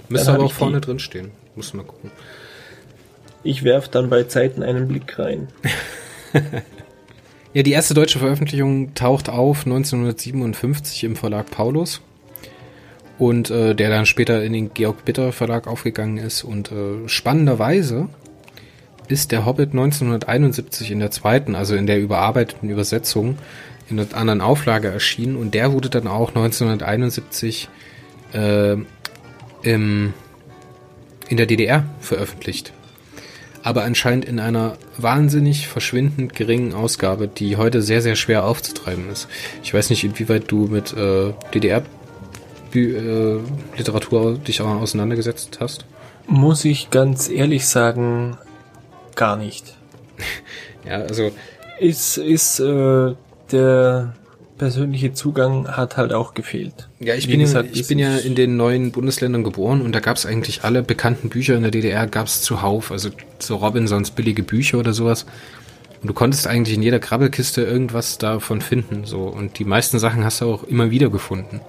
Müsste 0.09 0.33
aber 0.33 0.45
auch 0.45 0.53
vorne 0.53 0.81
die. 0.81 0.87
drin 0.87 0.99
stehen. 0.99 1.31
Muss 1.57 1.75
mal 1.75 1.85
gucken. 1.85 2.11
Ich 3.45 3.65
werf 3.65 3.89
dann 3.89 4.09
bei 4.09 4.25
Zeiten 4.25 4.63
einen 4.63 4.89
Blick 4.89 5.19
rein. 5.19 5.49
ja, 7.53 7.63
die 7.63 7.73
erste 7.73 7.95
deutsche 7.95 8.19
Veröffentlichung 8.19 8.95
taucht 8.95 9.29
auf 9.29 9.67
1957 9.67 11.05
im 11.05 11.17
Verlag 11.17 11.51
Paulus. 11.51 12.01
Und 13.19 13.51
äh, 13.51 13.75
der 13.75 13.91
dann 13.91 14.07
später 14.07 14.43
in 14.43 14.53
den 14.53 14.75
Georg 14.75 15.05
Bitter 15.05 15.33
Verlag 15.33 15.67
aufgegangen 15.67 16.19
ist. 16.19 16.45
Und 16.45 16.73
äh, 16.73 17.09
spannenderweise 17.09 18.09
ist 19.13 19.31
der 19.31 19.45
Hobbit 19.45 19.73
1971 19.73 20.91
in 20.91 20.99
der 20.99 21.11
zweiten, 21.11 21.55
also 21.55 21.77
in 21.77 21.87
der 21.87 22.01
überarbeiteten 22.01 22.71
Übersetzung, 22.71 23.37
in 23.91 24.01
einer 24.01 24.17
anderen 24.17 24.41
Auflage 24.41 24.89
erschienen. 24.89 25.37
Und 25.37 25.53
der 25.53 25.73
wurde 25.73 25.91
dann 25.91 26.09
auch 26.09 26.31
1971 26.31 27.69
äh, 28.33 28.77
im, 29.63 30.15
in 31.29 31.37
der 31.37 31.45
DDR 31.45 31.85
veröffentlicht. 32.01 32.73
Aber 33.63 33.85
anscheinend 33.85 34.25
in 34.25 34.41
einer 34.41 34.79
wahnsinnig 34.97 35.69
verschwindend 35.69 36.35
geringen 36.35 36.73
Ausgabe, 36.75 37.29
die 37.29 37.59
heute 37.59 37.83
sehr, 37.83 38.01
sehr 38.03 38.17
schwer 38.17 38.45
aufzutreiben 38.45 39.09
ist. 39.11 39.29
Ich 39.63 39.75
weiß 39.75 39.91
nicht, 39.91 40.05
inwieweit 40.05 40.51
du 40.51 40.67
mit 40.67 40.97
äh, 40.97 41.35
DDR-Literatur 41.55 44.35
äh, 44.35 44.39
dich 44.39 44.63
auch 44.63 44.81
auseinandergesetzt 44.81 45.59
hast. 45.61 45.85
Muss 46.27 46.65
ich 46.65 46.91
ganz 46.91 47.29
ehrlich 47.29 47.67
sagen, 47.67 48.39
gar 49.17 49.37
nicht. 49.37 49.77
ja, 50.87 50.97
also. 50.97 51.31
Ist, 51.79 52.17
ist 52.19 52.61
äh, 52.61 53.15
der 53.51 54.15
persönliche 54.63 55.13
Zugang 55.13 55.67
hat 55.67 55.97
halt 55.97 56.13
auch 56.13 56.35
gefehlt. 56.35 56.89
Ja, 57.01 57.17
ich, 57.17 57.27
bin, 57.27 57.41
gesagt, 57.41 57.75
ja, 57.75 57.81
ich 57.81 57.89
bin 57.89 57.99
ja 57.99 58.17
in 58.17 58.37
den 58.37 58.57
neuen 58.57 58.93
Bundesländern 58.93 59.43
geboren 59.43 59.81
und 59.81 59.93
da 59.93 59.99
gab 59.99 60.17
es 60.17 60.25
eigentlich 60.25 60.63
alle 60.63 60.85
bekannten 60.85 61.31
Bücher 61.31 61.57
in 61.57 61.63
der 61.63 61.73
DDR 61.73 62.07
gab 62.07 62.29
es 62.29 62.43
zuhauf, 62.43 62.93
also 62.93 63.11
so 63.41 63.57
Robinsons 63.57 64.13
billige 64.13 64.45
Bücher 64.45 64.79
oder 64.79 64.93
sowas. 64.93 65.27
Und 66.01 66.09
du 66.09 66.15
konntest 66.15 66.47
eigentlich 66.47 66.77
in 66.77 66.83
jeder 66.83 67.01
Krabbelkiste 67.01 67.63
irgendwas 67.63 68.19
davon 68.19 68.61
finden, 68.61 69.05
so. 69.05 69.23
Und 69.23 69.59
die 69.59 69.65
meisten 69.65 69.99
Sachen 69.99 70.25
hast 70.25 70.41
du 70.41 70.47
auch 70.47 70.65
immer 70.65 70.91
wieder 70.93 71.11
gefunden. 71.11 71.61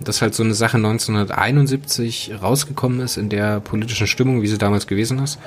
Dass 0.00 0.20
halt 0.20 0.34
so 0.34 0.42
eine 0.42 0.54
Sache 0.54 0.76
1971 0.76 2.32
rausgekommen 2.42 3.00
ist 3.00 3.16
in 3.16 3.30
der 3.30 3.60
politischen 3.60 4.06
Stimmung, 4.06 4.42
wie 4.42 4.46
sie 4.48 4.58
damals 4.58 4.86
gewesen 4.86 5.18
ist. 5.18 5.38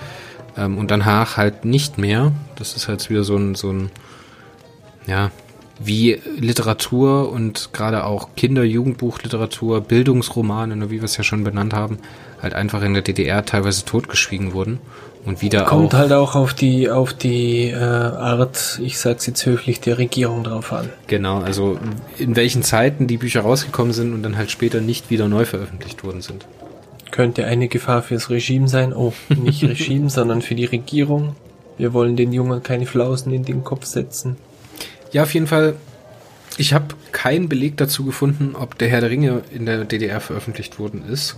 Ähm, 0.58 0.78
und 0.78 0.91
danach 0.91 1.38
halt 1.38 1.66
nicht 1.66 1.97
mehr. 1.97 2.32
Das 2.56 2.76
ist 2.76 2.88
halt 2.88 3.10
wieder 3.10 3.24
so 3.24 3.36
ein, 3.36 3.56
so 3.56 3.72
ein, 3.72 3.91
ja, 5.08 5.32
wie 5.84 6.22
Literatur 6.38 7.32
und 7.32 7.70
gerade 7.74 8.04
auch 8.04 8.30
Kinder-, 8.36 8.64
Jugendbuchliteratur, 8.64 9.82
Bildungsromane, 9.82 10.76
ne, 10.76 10.91
wie 10.91 10.97
wir 10.97 11.06
es 11.06 11.18
ja 11.18 11.24
schon 11.24 11.43
benannt 11.43 11.74
haben, 11.74 11.97
halt 12.41 12.54
einfach 12.54 12.84
in 12.84 12.93
der 12.93 13.02
DDR 13.02 13.45
teilweise 13.45 13.86
totgeschwiegen 13.86 14.54
wurden 14.54 14.80
und 15.26 15.41
wieder 15.41 15.66
Kommt 15.66 15.93
auch 15.93 15.99
halt 15.99 16.14
auch 16.14 16.36
auf 16.36 16.54
die 16.54 16.89
auf 16.89 17.14
die 17.14 17.70
äh, 17.70 17.76
Art, 17.76 18.80
ich 18.82 18.99
sag's 18.99 19.26
jetzt 19.28 19.45
höflich, 19.45 19.80
der 19.80 19.97
Regierung 19.97 20.43
drauf 20.43 20.72
an. 20.74 20.89
Genau, 21.08 21.39
also 21.39 21.78
in 22.18 22.36
welchen 22.36 22.64
Zeiten 22.64 23.08
die 23.08 23.18
Bücher 23.18 23.41
rausgekommen 23.41 23.93
sind 23.93 24.14
und 24.14 24.24
dann 24.24 24.38
halt 24.38 24.52
später 24.52 24.82
nicht 24.82 25.10
wieder 25.10 25.28
neu 25.28 25.45
veröffentlicht 25.45 26.04
worden 26.04 26.22
sind. 26.22 26.45
Könnte 27.11 27.45
eine 27.45 27.67
Gefahr 27.67 28.01
fürs 28.03 28.29
Regime 28.29 28.67
sein. 28.67 28.93
Oh, 28.93 29.13
nicht 29.29 29.63
Regime, 29.63 30.09
sondern 30.09 30.41
für 30.41 30.55
die 30.55 30.65
Regierung. 30.65 31.35
Wir 31.77 31.93
wollen 31.93 32.15
den 32.15 32.31
Jungen 32.33 32.63
keine 32.63 32.85
Flausen 32.85 33.33
in 33.33 33.43
den 33.43 33.63
Kopf 33.63 33.85
setzen. 33.85 34.38
Ja, 35.11 35.23
auf 35.23 35.33
jeden 35.33 35.47
Fall. 35.47 35.75
Ich 36.57 36.73
habe 36.73 36.95
keinen 37.11 37.49
Beleg 37.49 37.77
dazu 37.77 38.05
gefunden, 38.05 38.55
ob 38.55 38.77
der 38.77 38.89
Herr 38.89 39.01
der 39.01 39.09
Ringe 39.09 39.41
in 39.53 39.65
der 39.65 39.85
DDR 39.85 40.19
veröffentlicht 40.19 40.79
worden 40.79 41.03
ist. 41.09 41.38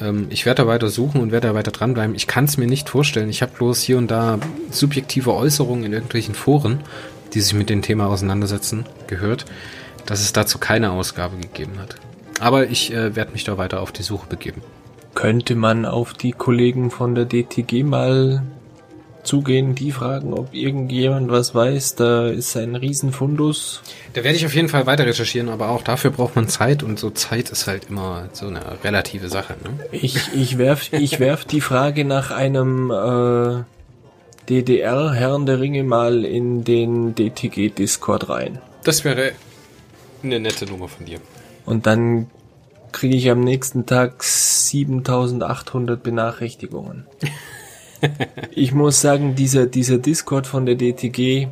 Ähm, 0.00 0.26
ich 0.30 0.46
werde 0.46 0.62
da 0.62 0.68
weiter 0.68 0.88
suchen 0.88 1.20
und 1.20 1.32
werde 1.32 1.48
da 1.48 1.54
weiter 1.54 1.70
dranbleiben. 1.70 2.14
Ich 2.14 2.26
kann 2.26 2.44
es 2.44 2.56
mir 2.56 2.66
nicht 2.66 2.88
vorstellen. 2.88 3.28
Ich 3.28 3.42
habe 3.42 3.52
bloß 3.56 3.82
hier 3.82 3.98
und 3.98 4.10
da 4.10 4.38
subjektive 4.70 5.34
Äußerungen 5.34 5.84
in 5.84 5.92
irgendwelchen 5.92 6.34
Foren, 6.34 6.80
die 7.34 7.40
sich 7.40 7.54
mit 7.54 7.70
dem 7.70 7.82
Thema 7.82 8.06
auseinandersetzen, 8.08 8.84
gehört, 9.06 9.46
dass 10.06 10.20
es 10.20 10.32
dazu 10.32 10.58
keine 10.58 10.90
Ausgabe 10.90 11.36
gegeben 11.36 11.78
hat. 11.78 11.96
Aber 12.40 12.68
ich 12.68 12.92
äh, 12.92 13.14
werde 13.14 13.32
mich 13.32 13.44
da 13.44 13.56
weiter 13.58 13.80
auf 13.80 13.92
die 13.92 14.02
Suche 14.02 14.26
begeben. 14.26 14.62
Könnte 15.14 15.54
man 15.54 15.84
auf 15.84 16.14
die 16.14 16.32
Kollegen 16.32 16.90
von 16.90 17.14
der 17.14 17.26
DTG 17.26 17.82
mal 17.84 18.42
zugehen, 19.22 19.74
die 19.74 19.92
fragen, 19.92 20.32
ob 20.34 20.52
irgendjemand 20.54 21.30
was 21.30 21.54
weiß. 21.54 21.94
Da 21.94 22.28
ist 22.28 22.56
ein 22.56 22.74
Riesenfundus. 22.74 23.82
Da 24.14 24.24
werde 24.24 24.36
ich 24.36 24.46
auf 24.46 24.54
jeden 24.54 24.68
Fall 24.68 24.86
weiter 24.86 25.06
recherchieren, 25.06 25.48
aber 25.48 25.68
auch 25.68 25.82
dafür 25.82 26.10
braucht 26.10 26.36
man 26.36 26.48
Zeit 26.48 26.82
und 26.82 26.98
so 26.98 27.10
Zeit 27.10 27.50
ist 27.50 27.66
halt 27.66 27.88
immer 27.88 28.28
so 28.32 28.46
eine 28.46 28.82
relative 28.82 29.28
Sache. 29.28 29.54
Ne? 29.62 29.86
Ich, 29.92 30.34
ich 30.34 30.58
werf, 30.58 30.92
ich 30.92 31.20
werf 31.20 31.44
die 31.44 31.60
Frage 31.60 32.04
nach 32.04 32.30
einem 32.30 32.90
äh, 32.90 33.62
DDR-Herrn 34.48 35.46
der 35.46 35.60
Ringe 35.60 35.84
mal 35.84 36.24
in 36.24 36.64
den 36.64 37.14
DTG-Discord 37.14 38.28
rein. 38.28 38.58
Das 38.84 39.04
wäre 39.04 39.32
eine 40.22 40.40
nette 40.40 40.66
Nummer 40.66 40.88
von 40.88 41.06
dir. 41.06 41.20
Und 41.64 41.86
dann 41.86 42.28
kriege 42.92 43.16
ich 43.16 43.30
am 43.30 43.40
nächsten 43.40 43.86
Tag 43.86 44.22
7800 44.22 46.02
Benachrichtigungen. 46.02 47.06
ich 48.50 48.72
muss 48.72 49.00
sagen, 49.00 49.34
dieser, 49.34 49.66
dieser 49.66 49.98
Discord 49.98 50.46
von 50.46 50.66
der 50.66 50.76
DTG, 50.76 51.48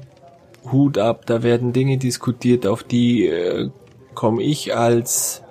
Hut 0.70 0.98
ab, 0.98 1.24
da 1.26 1.42
werden 1.42 1.72
Dinge 1.72 1.98
diskutiert, 1.98 2.66
auf 2.66 2.82
die 2.82 3.26
äh, 3.26 3.70
komme 4.14 4.42
ich 4.42 4.76
als 4.76 5.42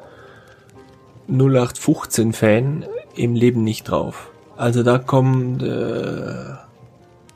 0815-Fan 1.30 2.86
im 3.16 3.36
Leben 3.36 3.64
nicht 3.64 3.90
drauf. 3.90 4.32
Also 4.56 4.84
da 4.84 4.98
kommen, 4.98 5.62
äh, 5.62 6.56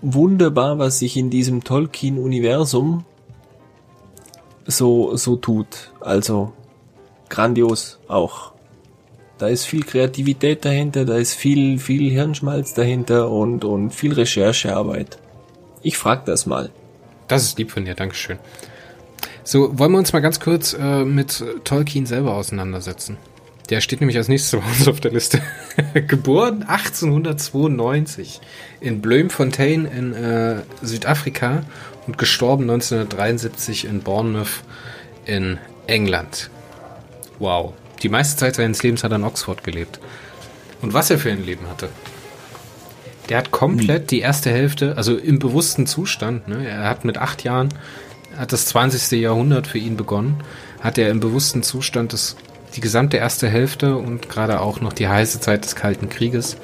wunderbar, 0.01 0.77
was 0.77 0.99
sich 0.99 1.17
in 1.17 1.29
diesem 1.29 1.63
Tolkien-Universum 1.63 3.05
so, 4.65 5.15
so 5.15 5.35
tut. 5.35 5.91
Also 6.01 6.53
grandios 7.33 7.99
auch. 8.07 8.53
Da 9.39 9.47
ist 9.47 9.65
viel 9.65 9.83
Kreativität 9.83 10.63
dahinter, 10.63 11.03
da 11.03 11.17
ist 11.17 11.33
viel, 11.33 11.79
viel 11.79 12.11
Hirnschmalz 12.11 12.75
dahinter 12.75 13.29
und, 13.29 13.65
und 13.65 13.89
viel 13.91 14.13
Recherchearbeit. 14.13 15.17
Ich 15.81 15.97
frag 15.97 16.25
das 16.25 16.45
mal. 16.45 16.69
Das 17.27 17.43
ist 17.43 17.57
lieb 17.57 17.71
von 17.71 17.85
dir, 17.85 17.95
Dankeschön. 17.95 18.37
So, 19.43 19.77
wollen 19.77 19.91
wir 19.91 19.97
uns 19.97 20.13
mal 20.13 20.21
ganz 20.21 20.39
kurz 20.39 20.73
äh, 20.79 21.03
mit 21.03 21.43
Tolkien 21.63 22.05
selber 22.05 22.35
auseinandersetzen. 22.35 23.17
Der 23.69 23.81
steht 23.81 24.01
nämlich 24.01 24.17
als 24.17 24.27
nächstes 24.27 24.59
bei 24.59 24.65
uns 24.65 24.87
auf 24.87 24.99
der 24.99 25.11
Liste. 25.11 25.41
Geboren 26.07 26.63
1892 26.63 28.41
in 28.79 29.01
Bloemfontein 29.01 29.85
in 29.85 30.13
äh, 30.13 30.61
Südafrika 30.81 31.63
und 32.05 32.17
gestorben 32.17 32.69
1973 32.69 33.85
in 33.85 34.01
Bournemouth 34.01 34.63
in 35.25 35.57
England. 35.87 36.51
Wow. 37.43 37.73
Die 38.01 38.07
meiste 38.07 38.37
Zeit 38.37 38.55
seines 38.55 38.83
Lebens 38.83 39.03
hat 39.03 39.11
er 39.11 39.17
in 39.17 39.25
Oxford 39.25 39.65
gelebt. 39.65 39.99
Und 40.81 40.93
was 40.93 41.09
er 41.09 41.17
für 41.17 41.29
ein 41.29 41.45
Leben 41.45 41.67
hatte. 41.67 41.89
Der 43.27 43.37
hat 43.37 43.51
komplett 43.51 44.11
die 44.11 44.21
erste 44.21 44.49
Hälfte, 44.49 44.95
also 44.95 45.17
im 45.17 45.39
bewussten 45.39 45.85
Zustand, 45.85 46.47
ne, 46.47 46.65
er 46.65 46.87
hat 46.87 47.03
mit 47.03 47.17
acht 47.17 47.43
Jahren, 47.43 47.67
hat 48.37 48.53
das 48.53 48.67
20. 48.67 49.19
Jahrhundert 49.19 49.67
für 49.67 49.77
ihn 49.77 49.97
begonnen, 49.97 50.37
hat 50.79 50.97
er 50.97 51.09
im 51.09 51.19
bewussten 51.19 51.63
Zustand 51.63 52.13
das, 52.13 52.37
die 52.75 52.81
gesamte 52.81 53.17
erste 53.17 53.49
Hälfte 53.49 53.97
und 53.97 54.29
gerade 54.29 54.61
auch 54.61 54.79
noch 54.79 54.93
die 54.93 55.09
heiße 55.09 55.41
Zeit 55.41 55.65
des 55.65 55.75
Kalten 55.75 56.07
Krieges 56.07 56.55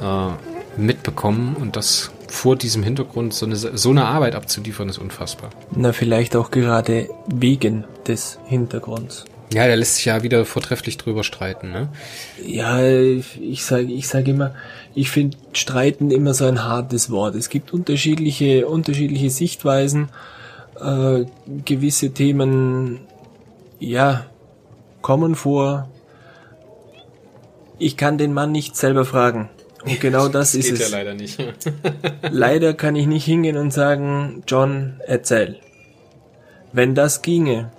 äh, 0.00 0.80
mitbekommen 0.80 1.54
und 1.54 1.76
das 1.76 2.12
vor 2.28 2.56
diesem 2.56 2.82
Hintergrund 2.82 3.34
so 3.34 3.44
eine, 3.44 3.56
so 3.56 3.90
eine 3.90 4.06
Arbeit 4.06 4.34
abzuliefern, 4.34 4.88
ist 4.88 4.98
unfassbar. 4.98 5.50
Na, 5.70 5.92
vielleicht 5.92 6.34
auch 6.34 6.50
gerade 6.50 7.10
wegen 7.26 7.84
des 8.06 8.38
Hintergrunds. 8.46 9.26
Ja, 9.52 9.66
der 9.66 9.76
lässt 9.76 9.96
sich 9.96 10.04
ja 10.04 10.22
wieder 10.22 10.44
vortrefflich 10.44 10.98
drüber 10.98 11.24
streiten, 11.24 11.70
ne? 11.70 11.88
Ja, 12.44 12.82
ich 12.82 13.64
sage 13.64 13.84
ich 13.84 14.06
sag 14.06 14.28
immer, 14.28 14.54
ich 14.94 15.10
finde 15.10 15.38
streiten 15.52 16.10
immer 16.10 16.34
so 16.34 16.44
ein 16.44 16.64
hartes 16.64 17.10
Wort. 17.10 17.34
Es 17.34 17.48
gibt 17.48 17.72
unterschiedliche, 17.72 18.66
unterschiedliche 18.68 19.30
Sichtweisen. 19.30 20.10
Äh, 20.80 21.24
gewisse 21.64 22.10
Themen, 22.10 23.00
ja, 23.80 24.26
kommen 25.00 25.34
vor. 25.34 25.88
Ich 27.78 27.96
kann 27.96 28.18
den 28.18 28.34
Mann 28.34 28.52
nicht 28.52 28.76
selber 28.76 29.04
fragen. 29.04 29.48
Und 29.84 30.00
genau 30.00 30.28
das, 30.28 30.52
das 30.52 30.54
ist 30.54 30.72
es. 30.72 30.90
Ja 30.90 30.96
leider 30.96 31.14
nicht. 31.14 31.38
leider 32.30 32.74
kann 32.74 32.96
ich 32.96 33.06
nicht 33.06 33.24
hingehen 33.24 33.56
und 33.56 33.72
sagen, 33.72 34.42
John, 34.46 35.00
erzähl. 35.06 35.58
Wenn 36.72 36.94
das 36.94 37.22
ginge, 37.22 37.70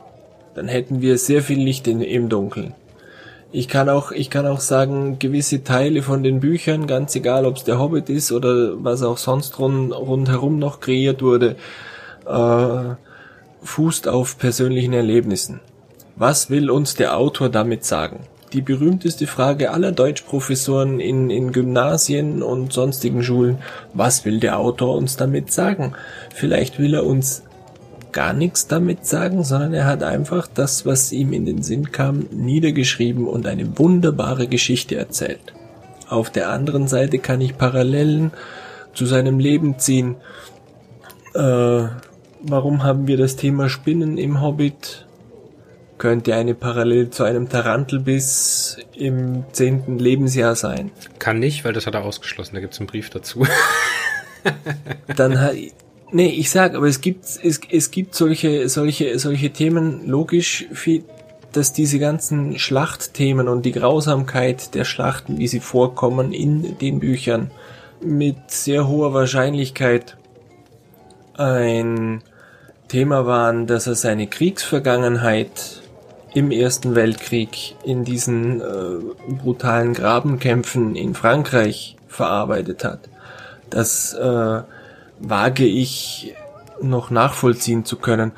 dann 0.59 0.67
hätten 0.67 0.99
wir 1.01 1.17
sehr 1.17 1.41
viel 1.41 1.57
Licht 1.57 1.87
in, 1.87 2.01
im 2.01 2.27
Dunkeln. 2.27 2.73
Ich 3.53 3.69
kann 3.69 3.87
auch, 3.87 4.11
ich 4.11 4.29
kann 4.29 4.45
auch 4.45 4.59
sagen, 4.59 5.17
gewisse 5.17 5.63
Teile 5.63 6.01
von 6.01 6.21
den 6.21 6.41
Büchern, 6.41 6.85
ganz 6.85 7.15
egal, 7.15 7.45
ob 7.45 7.55
es 7.55 7.63
der 7.63 7.79
Hobbit 7.79 8.09
ist 8.09 8.33
oder 8.33 8.83
was 8.83 9.01
auch 9.01 9.17
sonst 9.17 9.57
rund, 9.57 9.93
rundherum 9.93 10.59
noch 10.59 10.81
kreiert 10.81 11.21
wurde, 11.21 11.55
äh, 12.27 12.95
fußt 13.63 14.09
auf 14.09 14.37
persönlichen 14.37 14.91
Erlebnissen. 14.91 15.61
Was 16.17 16.49
will 16.49 16.69
uns 16.69 16.93
der 16.95 17.15
Autor 17.15 17.47
damit 17.47 17.85
sagen? 17.85 18.19
Die 18.51 18.61
berühmteste 18.61 19.27
Frage 19.27 19.71
aller 19.71 19.93
Deutschprofessoren 19.93 20.99
in, 20.99 21.29
in 21.29 21.53
Gymnasien 21.53 22.43
und 22.43 22.73
sonstigen 22.73 23.23
Schulen, 23.23 23.59
was 23.93 24.25
will 24.25 24.41
der 24.41 24.59
Autor 24.59 24.97
uns 24.97 25.15
damit 25.15 25.53
sagen? 25.53 25.93
Vielleicht 26.35 26.79
will 26.79 26.95
er 26.95 27.05
uns 27.05 27.43
gar 28.11 28.33
nichts 28.33 28.67
damit 28.67 29.05
sagen, 29.05 29.43
sondern 29.43 29.73
er 29.73 29.85
hat 29.85 30.03
einfach 30.03 30.47
das, 30.47 30.85
was 30.85 31.11
ihm 31.11 31.33
in 31.33 31.45
den 31.45 31.61
Sinn 31.61 31.91
kam, 31.91 32.27
niedergeschrieben 32.31 33.27
und 33.27 33.47
eine 33.47 33.77
wunderbare 33.77 34.47
Geschichte 34.47 34.95
erzählt. 34.95 35.53
Auf 36.07 36.29
der 36.29 36.49
anderen 36.49 36.87
Seite 36.87 37.19
kann 37.19 37.39
ich 37.41 37.57
Parallelen 37.57 38.31
zu 38.93 39.05
seinem 39.05 39.39
Leben 39.39 39.77
ziehen. 39.77 40.15
Äh, 41.35 41.83
warum 42.41 42.83
haben 42.83 43.07
wir 43.07 43.17
das 43.17 43.35
Thema 43.35 43.69
Spinnen 43.69 44.17
im 44.17 44.41
Hobbit? 44.41 45.05
Könnte 45.99 46.33
eine 46.33 46.55
Parallel 46.55 47.09
zu 47.09 47.25
einem 47.25 47.49
Tarantelbiss 47.49 48.77
im 48.95 49.43
zehnten 49.51 49.99
Lebensjahr 49.99 50.55
sein. 50.55 50.91
Kann 51.19 51.39
nicht, 51.39 51.65
weil 51.65 51.73
das 51.73 51.85
hat 51.85 51.93
er 51.93 52.05
ausgeschlossen. 52.05 52.55
Da 52.55 52.61
gibt 52.61 52.73
es 52.73 52.79
einen 52.79 52.87
Brief 52.87 53.09
dazu. 53.09 53.45
Dann 55.15 55.41
hat 55.41 55.55
Nee, 56.11 56.29
ich 56.29 56.49
sag, 56.49 56.73
aber 56.73 56.87
es 56.87 57.01
gibt, 57.01 57.25
es, 57.25 57.61
es 57.69 57.91
gibt 57.91 58.15
solche, 58.15 58.67
solche, 58.67 59.19
solche 59.19 59.51
Themen, 59.51 60.07
logisch, 60.07 60.65
wie, 60.83 61.03
dass 61.51 61.71
diese 61.71 61.99
ganzen 61.99 62.57
Schlachtthemen 62.57 63.47
und 63.47 63.63
die 63.63 63.71
Grausamkeit 63.71 64.73
der 64.73 64.85
Schlachten, 64.85 65.37
wie 65.37 65.47
sie 65.47 65.59
vorkommen 65.59 66.33
in 66.33 66.79
den 66.79 66.99
Büchern, 66.99 67.51
mit 68.01 68.37
sehr 68.47 68.87
hoher 68.87 69.13
Wahrscheinlichkeit 69.13 70.17
ein 71.35 72.21
Thema 72.87 73.27
waren, 73.27 73.67
dass 73.67 73.85
er 73.85 73.95
seine 73.95 74.25
Kriegsvergangenheit 74.27 75.81
im 76.33 76.51
Ersten 76.51 76.95
Weltkrieg 76.95 77.75
in 77.83 78.03
diesen 78.03 78.61
äh, 78.61 79.33
brutalen 79.33 79.93
Grabenkämpfen 79.93 80.95
in 80.95 81.13
Frankreich 81.13 81.97
verarbeitet 82.07 82.83
hat. 82.83 83.09
Dass 83.69 84.13
äh, 84.13 84.61
wage 85.19 85.65
ich 85.65 86.33
noch 86.81 87.09
nachvollziehen 87.09 87.85
zu 87.85 87.97
können. 87.97 88.31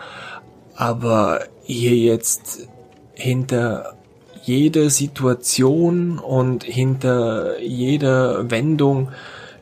Aber 0.76 1.42
hier 1.64 1.96
jetzt 1.96 2.68
hinter 3.14 3.94
jeder 4.44 4.90
Situation 4.90 6.18
und 6.18 6.64
hinter 6.64 7.60
jeder 7.60 8.50
Wendung 8.50 9.10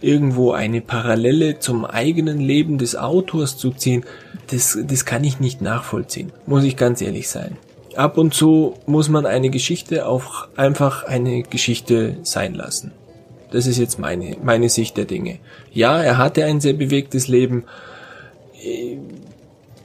irgendwo 0.02 0.52
eine 0.52 0.82
Parallele 0.82 1.60
zum 1.60 1.84
eigenen 1.86 2.40
Leben 2.40 2.78
des 2.78 2.96
Autors 2.96 3.58
zu 3.58 3.72
ziehen, 3.72 4.06
das, 4.48 4.78
das 4.82 5.06
kann 5.06 5.24
ich 5.24 5.40
nicht 5.40 5.62
nachvollziehen, 5.62 6.32
muss 6.46 6.64
ich 6.64 6.78
ganz 6.78 7.02
ehrlich 7.02 7.30
sein. 7.30 7.58
Ab 7.96 8.18
und 8.18 8.34
zu 8.34 8.76
muss 8.86 9.10
man 9.10 9.26
eine 9.26 9.50
Geschichte 9.50 10.08
auch 10.08 10.48
einfach 10.56 11.04
eine 11.04 11.44
Geschichte 11.44 12.18
sein 12.24 12.54
lassen. 12.54 12.94
Das 13.52 13.66
ist 13.66 13.78
jetzt 13.78 14.00
meine, 14.00 14.38
meine 14.44 14.70
Sicht 14.70 14.98
der 14.98 15.06
Dinge. 15.06 15.40
Ja, 15.74 16.02
er 16.02 16.18
hatte 16.18 16.46
ein 16.46 16.62
sehr 16.62 16.74
bewegtes 16.74 17.28
Leben. 17.28 17.66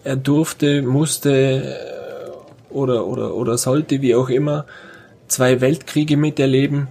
Er 0.02 0.16
durfte, 0.16 0.82
musste 0.82 1.30
äh, 1.30 2.74
oder, 2.74 3.06
oder, 3.06 3.34
oder 3.34 3.56
sollte, 3.56 4.02
wie 4.02 4.14
auch 4.14 4.28
immer, 4.28 4.66
zwei 5.28 5.60
Weltkriege 5.60 6.16
miterleben 6.16 6.88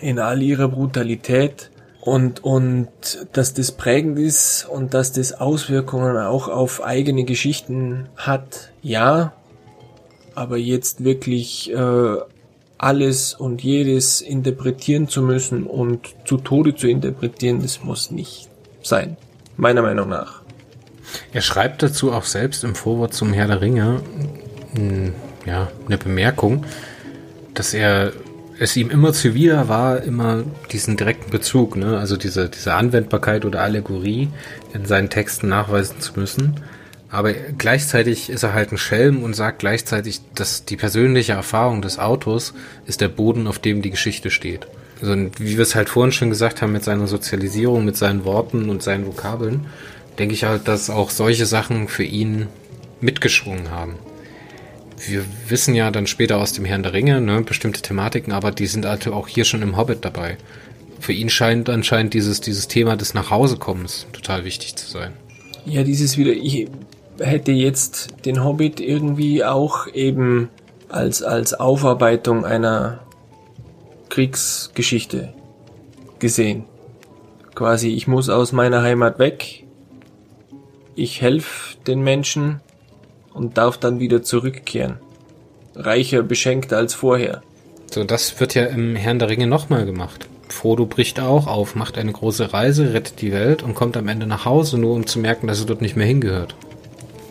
in 0.00 0.18
all 0.18 0.40
ihrer 0.40 0.68
Brutalität 0.68 1.70
und, 2.00 2.42
und 2.42 2.88
dass 3.32 3.52
das 3.52 3.72
prägend 3.72 4.18
ist 4.18 4.66
und 4.70 4.94
dass 4.94 5.12
das 5.12 5.38
Auswirkungen 5.38 6.16
auch 6.16 6.48
auf 6.48 6.82
eigene 6.82 7.24
Geschichten 7.24 8.08
hat, 8.16 8.70
ja, 8.82 9.34
aber 10.34 10.56
jetzt 10.56 11.04
wirklich 11.04 11.70
äh, 11.72 12.16
alles 12.82 13.34
und 13.34 13.62
jedes 13.62 14.22
interpretieren 14.22 15.06
zu 15.06 15.20
müssen 15.20 15.64
und 15.66 16.14
zu 16.24 16.38
Tode 16.38 16.74
zu 16.74 16.88
interpretieren, 16.88 17.60
das 17.60 17.84
muss 17.84 18.10
nicht 18.10 18.48
sein. 18.82 19.18
Meiner 19.58 19.82
Meinung 19.82 20.08
nach. 20.08 20.40
Er 21.32 21.42
schreibt 21.42 21.82
dazu 21.82 22.12
auch 22.12 22.24
selbst 22.24 22.64
im 22.64 22.74
Vorwort 22.74 23.12
zum 23.12 23.34
Herr 23.34 23.48
der 23.48 23.60
Ringe, 23.60 24.00
hm, 24.74 25.12
ja, 25.44 25.68
eine 25.86 25.98
Bemerkung, 25.98 26.64
dass 27.52 27.74
er 27.74 28.12
es 28.58 28.76
ihm 28.76 28.90
immer 28.90 29.12
zuwider 29.12 29.68
war, 29.68 30.02
immer 30.02 30.44
diesen 30.70 30.96
direkten 30.96 31.30
Bezug, 31.30 31.76
ne, 31.76 31.98
also 31.98 32.16
diese, 32.16 32.48
diese 32.48 32.74
Anwendbarkeit 32.74 33.44
oder 33.44 33.60
Allegorie 33.60 34.28
in 34.72 34.86
seinen 34.86 35.10
Texten 35.10 35.48
nachweisen 35.48 36.00
zu 36.00 36.18
müssen. 36.18 36.60
Aber 37.10 37.32
gleichzeitig 37.32 38.30
ist 38.30 38.44
er 38.44 38.54
halt 38.54 38.70
ein 38.70 38.78
Schelm 38.78 39.22
und 39.22 39.34
sagt 39.34 39.58
gleichzeitig, 39.58 40.20
dass 40.34 40.64
die 40.64 40.76
persönliche 40.76 41.32
Erfahrung 41.32 41.82
des 41.82 41.98
Autors 41.98 42.54
ist 42.86 43.00
der 43.00 43.08
Boden, 43.08 43.48
auf 43.48 43.58
dem 43.58 43.82
die 43.82 43.90
Geschichte 43.90 44.30
steht. 44.30 44.68
Also, 45.00 45.16
wie 45.38 45.56
wir 45.56 45.62
es 45.62 45.74
halt 45.74 45.88
vorhin 45.88 46.12
schon 46.12 46.30
gesagt 46.30 46.62
haben, 46.62 46.72
mit 46.72 46.84
seiner 46.84 47.08
Sozialisierung, 47.08 47.84
mit 47.84 47.96
seinen 47.96 48.24
Worten 48.24 48.70
und 48.70 48.82
seinen 48.82 49.06
Vokabeln, 49.06 49.66
denke 50.18 50.34
ich 50.34 50.44
halt, 50.44 50.68
dass 50.68 50.88
auch 50.88 51.10
solche 51.10 51.46
Sachen 51.46 51.88
für 51.88 52.04
ihn 52.04 52.46
mitgeschwungen 53.00 53.70
haben. 53.70 53.94
Wir 55.08 55.24
wissen 55.48 55.74
ja 55.74 55.90
dann 55.90 56.06
später 56.06 56.36
aus 56.36 56.52
dem 56.52 56.66
Herrn 56.66 56.82
der 56.82 56.92
Ringe, 56.92 57.20
ne, 57.20 57.40
bestimmte 57.40 57.80
Thematiken, 57.80 58.32
aber 58.32 58.52
die 58.52 58.66
sind 58.66 58.84
halt 58.84 59.08
auch 59.08 59.26
hier 59.26 59.46
schon 59.46 59.62
im 59.62 59.76
Hobbit 59.76 60.04
dabei. 60.04 60.36
Für 61.00 61.14
ihn 61.14 61.30
scheint 61.30 61.70
anscheinend 61.70 62.12
dieses, 62.12 62.42
dieses 62.42 62.68
Thema 62.68 62.96
des 62.96 63.14
Nachhausekommens 63.14 64.06
total 64.12 64.44
wichtig 64.44 64.76
zu 64.76 64.86
sein. 64.86 65.12
Ja, 65.64 65.82
dieses 65.82 66.18
wieder, 66.18 66.32
ich, 66.32 66.68
hätte 67.20 67.52
jetzt 67.52 68.24
den 68.24 68.44
Hobbit 68.44 68.80
irgendwie 68.80 69.44
auch 69.44 69.86
eben 69.88 70.48
als, 70.88 71.22
als 71.22 71.54
Aufarbeitung 71.54 72.44
einer 72.44 73.00
Kriegsgeschichte 74.08 75.32
gesehen. 76.18 76.64
quasi, 77.54 77.90
ich 77.90 78.06
muss 78.06 78.28
aus 78.28 78.52
meiner 78.52 78.82
Heimat 78.82 79.18
weg, 79.18 79.64
ich 80.94 81.22
helfe 81.22 81.76
den 81.86 82.02
Menschen 82.02 82.60
und 83.32 83.56
darf 83.56 83.78
dann 83.78 84.00
wieder 84.00 84.22
zurückkehren. 84.22 84.96
Reicher, 85.74 86.22
beschenkter 86.22 86.76
als 86.76 86.94
vorher. 86.94 87.42
So, 87.90 88.04
das 88.04 88.38
wird 88.40 88.54
ja 88.54 88.66
im 88.66 88.96
Herrn 88.96 89.18
der 89.18 89.28
Ringe 89.28 89.46
nochmal 89.46 89.86
gemacht. 89.86 90.28
Frodo 90.48 90.86
bricht 90.86 91.20
auch 91.20 91.46
auf, 91.46 91.74
macht 91.74 91.96
eine 91.96 92.12
große 92.12 92.52
Reise, 92.52 92.92
rettet 92.92 93.20
die 93.20 93.32
Welt 93.32 93.62
und 93.62 93.74
kommt 93.74 93.96
am 93.96 94.08
Ende 94.08 94.26
nach 94.26 94.44
Hause, 94.44 94.78
nur 94.78 94.94
um 94.94 95.06
zu 95.06 95.18
merken, 95.18 95.46
dass 95.46 95.60
er 95.60 95.66
dort 95.66 95.80
nicht 95.80 95.96
mehr 95.96 96.06
hingehört. 96.06 96.54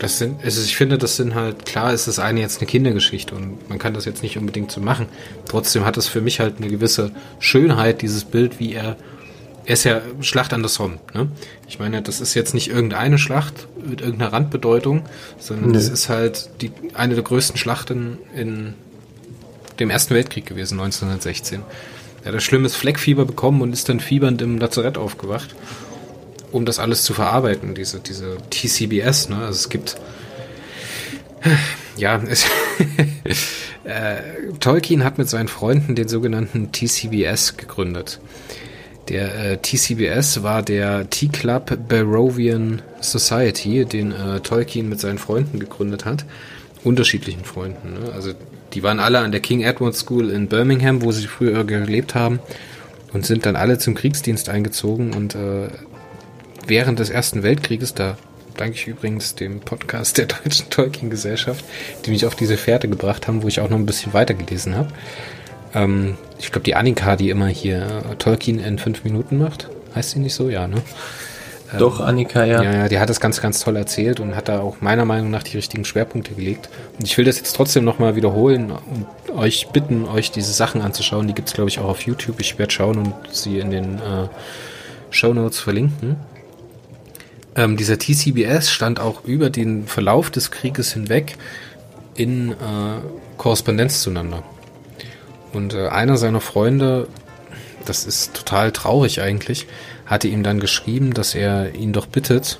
Das 0.00 0.16
sind, 0.16 0.42
also 0.42 0.62
ich 0.62 0.76
finde, 0.78 0.96
das 0.96 1.16
sind 1.16 1.34
halt, 1.34 1.66
klar 1.66 1.92
ist 1.92 2.08
das 2.08 2.18
eine 2.18 2.40
jetzt 2.40 2.58
eine 2.58 2.66
Kindergeschichte 2.66 3.34
und 3.34 3.68
man 3.68 3.78
kann 3.78 3.92
das 3.92 4.06
jetzt 4.06 4.22
nicht 4.22 4.38
unbedingt 4.38 4.72
so 4.72 4.80
machen. 4.80 5.06
Trotzdem 5.46 5.84
hat 5.84 5.98
es 5.98 6.08
für 6.08 6.22
mich 6.22 6.40
halt 6.40 6.56
eine 6.56 6.68
gewisse 6.68 7.12
Schönheit, 7.38 8.00
dieses 8.00 8.24
Bild, 8.24 8.58
wie 8.58 8.72
er, 8.72 8.96
er 9.66 9.74
ist 9.74 9.84
ja 9.84 10.00
Schlacht 10.22 10.54
an 10.54 10.62
der 10.62 10.70
Somme, 10.70 10.98
ne? 11.12 11.28
Ich 11.68 11.78
meine, 11.78 12.00
das 12.00 12.22
ist 12.22 12.32
jetzt 12.32 12.54
nicht 12.54 12.70
irgendeine 12.70 13.18
Schlacht 13.18 13.68
mit 13.86 14.00
irgendeiner 14.00 14.32
Randbedeutung, 14.32 15.04
sondern 15.38 15.74
es 15.74 15.90
ist 15.90 16.08
halt 16.08 16.48
die, 16.62 16.72
eine 16.94 17.14
der 17.14 17.22
größten 17.22 17.58
Schlachten 17.58 18.16
in 18.34 18.72
dem 19.80 19.90
Ersten 19.90 20.14
Weltkrieg 20.14 20.46
gewesen, 20.46 20.80
1916. 20.80 21.60
Er 22.22 22.28
hat 22.28 22.34
ein 22.34 22.40
schlimmes 22.40 22.74
Fleckfieber 22.74 23.26
bekommen 23.26 23.60
und 23.60 23.74
ist 23.74 23.90
dann 23.90 24.00
fiebernd 24.00 24.40
im 24.40 24.56
Lazarett 24.56 24.96
aufgewacht, 24.96 25.54
um 26.52 26.64
das 26.66 26.78
alles 26.78 27.04
zu 27.04 27.14
verarbeiten, 27.14 27.74
diese, 27.74 28.00
diese 28.00 28.36
TCBS. 28.50 29.28
Ne? 29.28 29.36
Also 29.36 29.52
es 29.52 29.68
gibt, 29.68 29.96
ja, 31.96 32.20
es, 32.28 32.44
äh, 33.84 34.16
Tolkien 34.60 35.04
hat 35.04 35.18
mit 35.18 35.28
seinen 35.28 35.48
Freunden 35.48 35.94
den 35.94 36.08
sogenannten 36.08 36.72
TCBS 36.72 37.56
gegründet. 37.56 38.20
Der 39.08 39.34
äh, 39.34 39.58
TCBS 39.58 40.42
war 40.42 40.62
der 40.62 41.10
T-Club 41.10 41.88
Barovian 41.88 42.82
Society, 43.00 43.84
den 43.84 44.12
äh, 44.12 44.40
Tolkien 44.40 44.88
mit 44.88 45.00
seinen 45.00 45.18
Freunden 45.18 45.58
gegründet 45.58 46.04
hat. 46.04 46.24
Unterschiedlichen 46.84 47.44
Freunden. 47.44 47.94
Ne? 47.94 48.12
Also 48.12 48.32
die 48.72 48.82
waren 48.82 49.00
alle 49.00 49.18
an 49.18 49.32
der 49.32 49.40
King 49.40 49.62
Edward 49.62 49.96
School 49.96 50.30
in 50.30 50.46
Birmingham, 50.46 51.02
wo 51.02 51.10
sie 51.10 51.26
früher 51.26 51.64
gelebt 51.64 52.14
haben 52.14 52.38
und 53.12 53.26
sind 53.26 53.46
dann 53.46 53.56
alle 53.56 53.78
zum 53.78 53.94
Kriegsdienst 53.94 54.48
eingezogen 54.48 55.12
und 55.12 55.34
äh, 55.34 55.68
während 56.66 56.98
des 56.98 57.10
Ersten 57.10 57.42
Weltkrieges, 57.42 57.94
da 57.94 58.16
danke 58.56 58.74
ich 58.74 58.86
übrigens 58.86 59.34
dem 59.34 59.60
Podcast 59.60 60.18
der 60.18 60.26
Deutschen 60.44 60.70
Tolkien-Gesellschaft, 60.70 61.64
die 62.04 62.10
mich 62.10 62.26
auf 62.26 62.34
diese 62.34 62.56
Fährte 62.56 62.88
gebracht 62.88 63.28
haben, 63.28 63.42
wo 63.42 63.48
ich 63.48 63.60
auch 63.60 63.70
noch 63.70 63.78
ein 63.78 63.86
bisschen 63.86 64.12
weitergelesen 64.12 64.76
habe. 64.76 64.88
Ähm, 65.74 66.16
ich 66.38 66.52
glaube, 66.52 66.64
die 66.64 66.74
Annika, 66.74 67.16
die 67.16 67.30
immer 67.30 67.48
hier 67.48 68.02
äh, 68.10 68.16
Tolkien 68.16 68.58
in 68.58 68.78
fünf 68.78 69.04
Minuten 69.04 69.38
macht, 69.38 69.68
heißt 69.94 70.10
sie 70.10 70.18
nicht 70.18 70.34
so? 70.34 70.48
Ja, 70.48 70.66
ne? 70.66 70.82
Doch, 71.78 72.00
Annika, 72.00 72.44
ja. 72.44 72.62
Ja, 72.62 72.72
ja, 72.72 72.88
die 72.88 72.98
hat 72.98 73.08
das 73.08 73.20
ganz, 73.20 73.40
ganz 73.40 73.60
toll 73.60 73.76
erzählt 73.76 74.18
und 74.18 74.34
hat 74.34 74.48
da 74.48 74.60
auch 74.60 74.80
meiner 74.80 75.04
Meinung 75.04 75.30
nach 75.30 75.44
die 75.44 75.56
richtigen 75.56 75.84
Schwerpunkte 75.84 76.34
gelegt. 76.34 76.68
Und 76.98 77.06
ich 77.06 77.16
will 77.16 77.24
das 77.24 77.36
jetzt 77.36 77.54
trotzdem 77.54 77.84
nochmal 77.84 78.16
wiederholen 78.16 78.72
und 78.72 79.06
euch 79.36 79.68
bitten, 79.68 80.08
euch 80.08 80.32
diese 80.32 80.52
Sachen 80.52 80.80
anzuschauen. 80.80 81.28
Die 81.28 81.34
gibt's 81.34 81.52
glaube 81.52 81.70
ich, 81.70 81.78
auch 81.78 81.88
auf 81.88 82.02
YouTube. 82.02 82.40
Ich 82.40 82.58
werde 82.58 82.72
schauen 82.72 82.98
und 82.98 83.14
sie 83.30 83.60
in 83.60 83.70
den 83.70 83.98
äh, 83.98 84.28
Show 85.10 85.32
Notes 85.32 85.60
verlinken. 85.60 86.16
Ähm, 87.56 87.76
dieser 87.76 87.98
TCBS 87.98 88.70
stand 88.70 89.00
auch 89.00 89.24
über 89.24 89.50
den 89.50 89.86
Verlauf 89.86 90.30
des 90.30 90.50
Krieges 90.50 90.92
hinweg 90.92 91.36
in 92.14 92.52
äh, 92.52 92.54
Korrespondenz 93.36 94.02
zueinander. 94.02 94.42
Und 95.52 95.74
äh, 95.74 95.88
einer 95.88 96.16
seiner 96.16 96.40
Freunde, 96.40 97.08
das 97.84 98.04
ist 98.04 98.34
total 98.34 98.72
traurig 98.72 99.20
eigentlich, 99.20 99.66
hatte 100.06 100.28
ihm 100.28 100.42
dann 100.42 100.60
geschrieben, 100.60 101.14
dass 101.14 101.34
er 101.34 101.74
ihn 101.74 101.92
doch 101.92 102.06
bittet, 102.06 102.58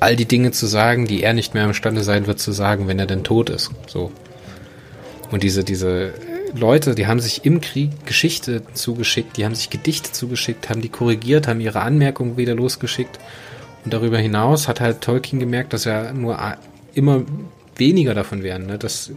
all 0.00 0.16
die 0.16 0.26
Dinge 0.26 0.52
zu 0.52 0.66
sagen, 0.66 1.06
die 1.06 1.22
er 1.22 1.32
nicht 1.32 1.54
mehr 1.54 1.64
imstande 1.64 2.02
sein 2.02 2.26
wird 2.26 2.38
zu 2.38 2.52
sagen, 2.52 2.88
wenn 2.88 2.98
er 2.98 3.06
denn 3.06 3.24
tot 3.24 3.48
ist. 3.50 3.70
So. 3.86 4.12
Und 5.30 5.42
diese, 5.42 5.64
diese 5.64 6.12
Leute, 6.54 6.94
die 6.94 7.06
haben 7.06 7.20
sich 7.20 7.44
im 7.44 7.60
Krieg 7.60 7.90
Geschichte 8.06 8.62
zugeschickt, 8.74 9.36
die 9.36 9.44
haben 9.44 9.54
sich 9.54 9.70
Gedichte 9.70 10.12
zugeschickt, 10.12 10.68
haben 10.68 10.82
die 10.82 10.88
korrigiert, 10.88 11.48
haben 11.48 11.60
ihre 11.60 11.80
Anmerkungen 11.80 12.36
wieder 12.36 12.54
losgeschickt. 12.54 13.18
Und 13.84 13.92
darüber 13.92 14.18
hinaus 14.18 14.68
hat 14.68 14.80
halt 14.80 15.00
Tolkien 15.02 15.40
gemerkt, 15.40 15.72
dass 15.72 15.86
er 15.86 16.12
nur 16.12 16.38
immer 16.94 17.22
weniger 17.76 18.14
davon 18.14 18.42
werden, 18.42 18.66
ne? 18.66 18.78
dass 18.78 19.10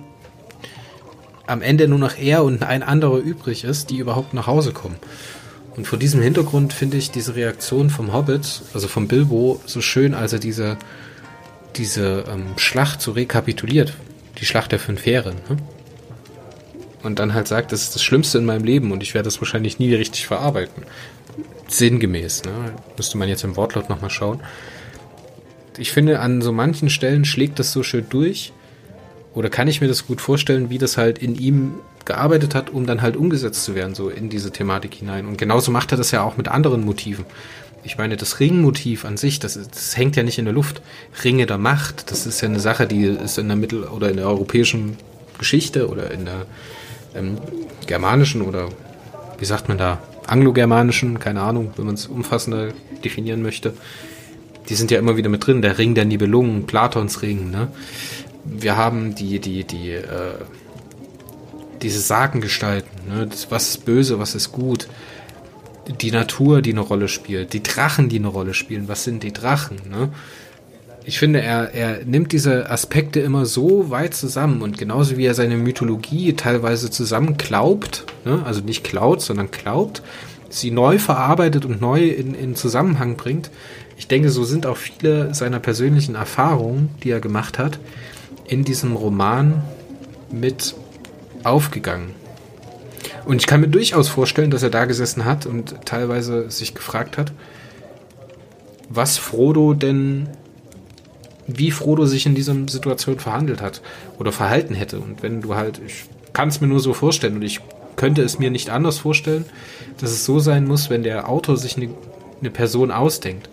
am 1.45 1.61
Ende 1.61 1.87
nur 1.87 1.99
noch 1.99 2.17
er 2.17 2.43
und 2.43 2.63
ein 2.63 2.83
anderer 2.83 3.17
übrig 3.17 3.63
ist, 3.63 3.89
die 3.89 3.97
überhaupt 3.97 4.33
nach 4.33 4.47
Hause 4.47 4.73
kommen. 4.73 4.97
Und 5.77 5.87
vor 5.87 5.99
diesem 5.99 6.21
Hintergrund 6.21 6.73
finde 6.73 6.97
ich 6.97 7.11
diese 7.11 7.35
Reaktion 7.35 7.89
vom 7.89 8.11
Hobbit, 8.11 8.63
also 8.73 8.87
vom 8.87 9.07
Bilbo, 9.07 9.61
so 9.65 9.79
schön, 9.79 10.13
als 10.13 10.33
er 10.33 10.39
diese, 10.39 10.77
diese 11.75 12.25
ähm, 12.27 12.57
Schlacht 12.57 13.01
so 13.01 13.11
rekapituliert. 13.11 13.93
Die 14.39 14.45
Schlacht 14.45 14.71
der 14.71 14.79
fünf 14.79 15.05
Heere. 15.05 15.33
Ne? 15.49 15.57
Und 17.03 17.19
dann 17.19 17.33
halt 17.33 17.47
sagt, 17.47 17.71
das 17.71 17.83
ist 17.83 17.95
das 17.95 18.03
Schlimmste 18.03 18.39
in 18.39 18.45
meinem 18.45 18.65
Leben 18.65 18.91
und 18.91 19.03
ich 19.03 19.13
werde 19.13 19.27
das 19.27 19.39
wahrscheinlich 19.39 19.79
nie 19.79 19.93
richtig 19.93 20.27
verarbeiten. 20.27 20.83
Sinngemäß, 21.67 22.43
ne? 22.43 22.73
Müsste 22.95 23.17
man 23.17 23.29
jetzt 23.29 23.43
im 23.43 23.55
Wortlaut 23.55 23.89
nochmal 23.89 24.09
schauen. 24.09 24.39
Ich 25.77 25.91
finde, 25.91 26.19
an 26.19 26.41
so 26.41 26.51
manchen 26.51 26.89
Stellen 26.89 27.25
schlägt 27.25 27.59
das 27.59 27.71
so 27.71 27.83
schön 27.83 28.05
durch. 28.09 28.53
Oder 29.33 29.49
kann 29.49 29.67
ich 29.67 29.81
mir 29.81 29.87
das 29.87 30.07
gut 30.07 30.19
vorstellen, 30.19 30.69
wie 30.69 30.79
das 30.79 30.97
halt 30.97 31.19
in 31.19 31.35
ihm 31.35 31.75
gearbeitet 32.05 32.55
hat, 32.55 32.71
um 32.71 32.87
dann 32.87 33.01
halt 33.01 33.15
umgesetzt 33.15 33.63
zu 33.63 33.75
werden, 33.75 33.93
so 33.93 34.09
in 34.09 34.29
diese 34.29 34.51
Thematik 34.51 34.95
hinein. 34.95 35.27
Und 35.27 35.37
genauso 35.37 35.71
macht 35.71 35.91
er 35.91 35.97
das 35.97 36.11
ja 36.11 36.23
auch 36.23 36.37
mit 36.37 36.47
anderen 36.47 36.83
Motiven. 36.83 37.25
Ich 37.83 37.97
meine, 37.97 38.17
das 38.17 38.39
Ringmotiv 38.39 39.05
an 39.05 39.17
sich, 39.17 39.39
das, 39.39 39.53
das 39.53 39.95
hängt 39.95 40.15
ja 40.15 40.23
nicht 40.23 40.39
in 40.39 40.45
der 40.45 40.53
Luft. 40.53 40.81
Ringe 41.23 41.45
der 41.45 41.57
Macht, 41.57 42.09
das 42.09 42.25
ist 42.25 42.41
ja 42.41 42.47
eine 42.47 42.59
Sache, 42.59 42.87
die 42.87 43.05
ist 43.05 43.37
in 43.37 43.47
der 43.47 43.57
Mittel- 43.57 43.83
oder 43.83 44.09
in 44.09 44.17
der 44.17 44.27
europäischen 44.27 44.97
Geschichte 45.37 45.87
oder 45.87 46.09
in 46.11 46.25
der 46.25 46.45
ähm, 47.15 47.37
germanischen 47.85 48.41
oder 48.41 48.69
wie 49.37 49.45
sagt 49.45 49.67
man 49.67 49.77
da, 49.77 49.99
anglogermanischen, 50.27 51.19
keine 51.19 51.41
Ahnung, 51.41 51.71
wenn 51.75 51.85
man 51.85 51.95
es 51.95 52.07
umfassender 52.07 52.73
definieren 53.03 53.41
möchte. 53.41 53.73
Die 54.69 54.75
sind 54.75 54.91
ja 54.91 54.99
immer 54.99 55.17
wieder 55.17 55.29
mit 55.29 55.45
drin, 55.45 55.61
der 55.61 55.77
Ring 55.77 55.95
der 55.95 56.05
Nibelungen, 56.05 56.65
Platons 56.65 57.21
Ring, 57.21 57.51
ne? 57.51 57.69
Wir 58.43 58.77
haben 58.77 59.15
die, 59.15 59.39
die, 59.39 59.63
die, 59.63 59.91
äh, 59.91 60.35
diese 61.81 61.99
Sagengestalten, 61.99 63.07
ne? 63.07 63.27
Das, 63.27 63.49
was 63.51 63.69
ist 63.69 63.85
böse, 63.85 64.19
was 64.19 64.35
ist 64.35 64.51
gut, 64.51 64.87
die 66.01 66.11
Natur, 66.11 66.61
die 66.61 66.71
eine 66.71 66.81
Rolle 66.81 67.07
spielt, 67.07 67.53
die 67.53 67.63
Drachen, 67.63 68.09
die 68.09 68.19
eine 68.19 68.27
Rolle 68.27 68.53
spielen, 68.53 68.87
was 68.87 69.03
sind 69.03 69.23
die 69.23 69.33
Drachen, 69.33 69.77
ne? 69.89 70.09
Ich 71.07 71.19
finde, 71.19 71.39
er, 71.39 71.73
er 71.73 72.03
nimmt 72.03 72.33
diese 72.33 72.69
Aspekte 72.69 73.21
immer 73.21 73.45
so 73.45 73.89
weit 73.89 74.13
zusammen 74.13 74.61
und 74.61 74.77
genauso 74.77 75.15
wie 75.15 75.25
er 75.25 75.35
seine 75.35 75.55
Mythologie 75.55 76.33
teilweise 76.33 76.91
zusammenklaubt, 76.91 78.05
ne? 78.25 78.43
also 78.45 78.59
nicht 78.59 78.83
klaut, 78.83 79.21
sondern 79.21 79.49
glaubt, 79.49 80.03
sie 80.49 80.69
neu 80.69 80.99
verarbeitet 80.99 81.63
und 81.63 81.79
neu 81.79 82.09
in, 82.09 82.35
in 82.35 82.57
Zusammenhang 82.57 83.15
bringt. 83.15 83.51
Ich 83.95 84.09
denke, 84.09 84.29
so 84.29 84.43
sind 84.43 84.65
auch 84.65 84.75
viele 84.75 85.33
seiner 85.33 85.61
persönlichen 85.61 86.15
Erfahrungen, 86.15 86.89
die 87.03 87.11
er 87.11 87.21
gemacht 87.21 87.57
hat, 87.57 87.79
in 88.45 88.65
diesem 88.65 88.93
Roman 88.93 89.63
mit 90.29 90.75
aufgegangen. 91.45 92.09
Und 93.23 93.37
ich 93.37 93.47
kann 93.47 93.61
mir 93.61 93.69
durchaus 93.69 94.09
vorstellen, 94.09 94.51
dass 94.51 94.61
er 94.61 94.71
da 94.71 94.83
gesessen 94.83 95.23
hat 95.23 95.45
und 95.45 95.85
teilweise 95.85 96.51
sich 96.51 96.75
gefragt 96.75 97.17
hat, 97.17 97.31
was 98.89 99.17
Frodo 99.17 99.73
denn, 99.73 100.27
wie 101.47 101.71
Frodo 101.71 102.05
sich 102.05 102.25
in 102.25 102.35
dieser 102.35 102.55
Situation 102.67 103.19
verhandelt 103.19 103.61
hat 103.61 103.81
oder 104.19 104.31
verhalten 104.31 104.75
hätte. 104.75 104.99
Und 104.99 105.23
wenn 105.23 105.41
du 105.41 105.55
halt, 105.55 105.81
ich 105.85 106.05
kann 106.33 106.49
es 106.49 106.61
mir 106.61 106.67
nur 106.67 106.79
so 106.79 106.93
vorstellen 106.93 107.37
und 107.37 107.41
ich 107.41 107.61
könnte 107.95 108.21
es 108.21 108.37
mir 108.37 108.51
nicht 108.51 108.69
anders 108.69 108.99
vorstellen, 108.99 109.45
dass 109.99 110.11
es 110.11 110.25
so 110.25 110.39
sein 110.39 110.65
muss, 110.65 110.89
wenn 110.89 111.03
der 111.03 111.29
Autor 111.29 111.57
sich 111.57 111.77
eine, 111.77 111.89
eine 112.39 112.51
Person 112.51 112.91
ausdenkt, 112.91 113.49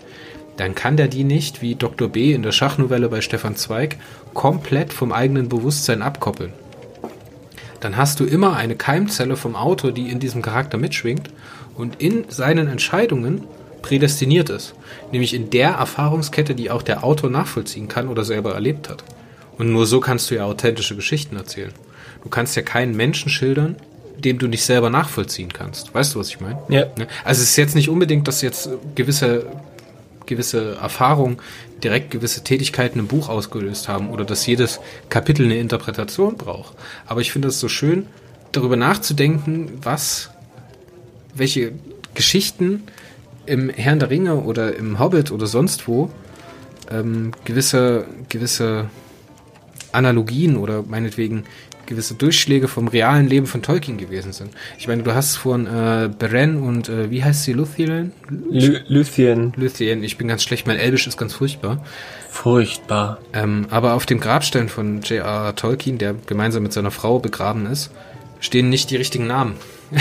dann 0.57 0.75
kann 0.75 0.97
der 0.97 1.09
die 1.09 1.25
nicht, 1.25 1.63
wie 1.63 1.75
Dr. 1.75 2.09
B 2.09 2.33
in 2.33 2.43
der 2.43 2.53
Schachnovelle 2.53 3.09
bei 3.09 3.21
Stefan 3.21 3.57
Zweig, 3.57 3.97
komplett 4.35 4.93
vom 4.93 5.13
eigenen 5.13 5.49
Bewusstsein 5.49 6.03
abkoppeln 6.03 6.53
dann 7.85 7.99
hast 7.99 8.19
du 8.19 8.25
immer 8.25 8.57
eine 8.57 8.77
Keimzelle 8.77 9.37
vom 9.37 9.55
Autor, 9.55 9.93
die 9.93 10.09
in 10.09 10.19
diesem 10.19 10.41
Charakter 10.41 10.79
mitschwingt 10.79 11.29
und 11.77 12.01
in 12.01 12.25
seinen 12.31 12.67
Entscheidungen 12.67 13.43
prädestiniert 13.85 14.49
ist. 14.49 14.75
Nämlich 15.13 15.35
in 15.35 15.51
der 15.51 15.73
Erfahrungskette, 15.73 16.55
die 16.55 16.71
auch 16.71 16.81
der 16.81 17.05
Autor 17.05 17.29
nachvollziehen 17.29 17.87
kann 17.87 18.09
oder 18.09 18.25
selber 18.25 18.55
erlebt 18.55 18.89
hat. 18.89 19.05
Und 19.59 19.71
nur 19.71 19.87
so 19.87 20.01
kannst 20.01 20.31
du 20.31 20.37
ja 20.37 20.45
authentische 20.45 20.97
Geschichten 20.97 21.37
erzählen. 21.37 21.73
Du 22.23 22.31
kannst 22.31 22.57
ja 22.57 22.63
keinen 22.63 22.97
Menschen 22.97 23.29
schildern, 23.29 23.77
dem 24.17 24.39
du 24.39 24.47
nicht 24.47 24.65
selber 24.65 24.89
nachvollziehen 24.89 25.53
kannst. 25.53 25.95
Weißt 25.95 26.15
du, 26.15 26.19
was 26.19 26.31
ich 26.31 26.41
meine? 26.41 26.59
Ja. 26.71 26.87
Ne? 26.97 27.07
Also 27.25 27.43
es 27.43 27.51
ist 27.51 27.57
jetzt 27.57 27.75
nicht 27.75 27.91
unbedingt, 27.91 28.27
dass 28.27 28.41
jetzt 28.41 28.71
gewisse 28.95 29.47
gewisse 30.27 30.77
Erfahrung 30.77 31.43
direkt 31.83 32.11
gewisse 32.11 32.43
Tätigkeiten 32.43 32.99
im 32.99 33.07
Buch 33.07 33.29
ausgelöst 33.29 33.89
haben 33.89 34.09
oder 34.09 34.25
dass 34.25 34.47
jedes 34.47 34.81
Kapitel 35.11 35.45
eine 35.45 35.59
Interpretation 35.59 36.39
braucht. 36.39 36.75
Aber 37.05 37.21
ich 37.21 37.31
finde 37.31 37.49
es 37.49 37.61
so 37.61 37.69
schön, 37.69 38.07
darüber 38.51 38.77
nachzudenken, 38.77 39.73
was, 39.83 40.31
welche 41.35 41.73
Geschichten 42.15 42.85
im 43.47 43.71
Herrn 43.71 43.99
der 43.99 44.11
Ringe 44.11 44.37
oder 44.37 44.77
im 44.77 44.99
Hobbit 44.99 45.31
oder 45.31 45.47
sonst 45.47 45.87
wo 45.89 46.11
ähm, 46.91 47.33
gewisse, 47.45 48.07
gewisse 48.29 48.89
Analogien 49.93 50.57
oder 50.57 50.83
meinetwegen 50.83 51.45
gewisse 51.87 52.15
Durchschläge 52.15 52.69
vom 52.69 52.89
realen 52.89 53.29
Leben 53.29 53.47
von 53.47 53.63
Tolkien 53.63 53.99
gewesen 53.99 54.33
sind. 54.33 54.51
Ich 54.79 54.89
meine, 54.89 55.03
du 55.03 55.15
hast 55.15 55.37
von 55.37 55.67
äh, 55.67 56.09
Beren 56.19 56.63
und 56.63 56.89
äh, 56.89 57.11
wie 57.11 57.23
heißt 57.23 57.45
sie, 57.45 57.53
Luthien? 57.53 58.13
Luthien. 58.89 59.53
Luthien, 59.57 60.03
ich 60.03 60.17
bin 60.17 60.29
ganz 60.29 60.43
schlecht, 60.43 60.67
mein 60.67 60.79
Elbisch 60.79 61.07
ist 61.07 61.19
ganz 61.19 61.35
furchtbar. 61.35 61.85
Furchtbar. 62.31 63.19
Ähm, 63.33 63.67
aber 63.71 63.95
auf 63.95 64.07
dem 64.07 64.19
Grabstein 64.19 64.69
von 64.69 65.03
J.R.R. 65.03 65.55
Tolkien, 65.55 65.99
der 65.99 66.15
gemeinsam 66.27 66.63
mit 66.63 66.73
seiner 66.73 66.91
Frau 66.91 67.19
begraben 67.19 67.67
ist, 67.67 67.91
stehen 68.41 68.71
nicht 68.71 68.91
die 68.91 68.97
richtigen 68.97 69.27
Namen. 69.27 69.55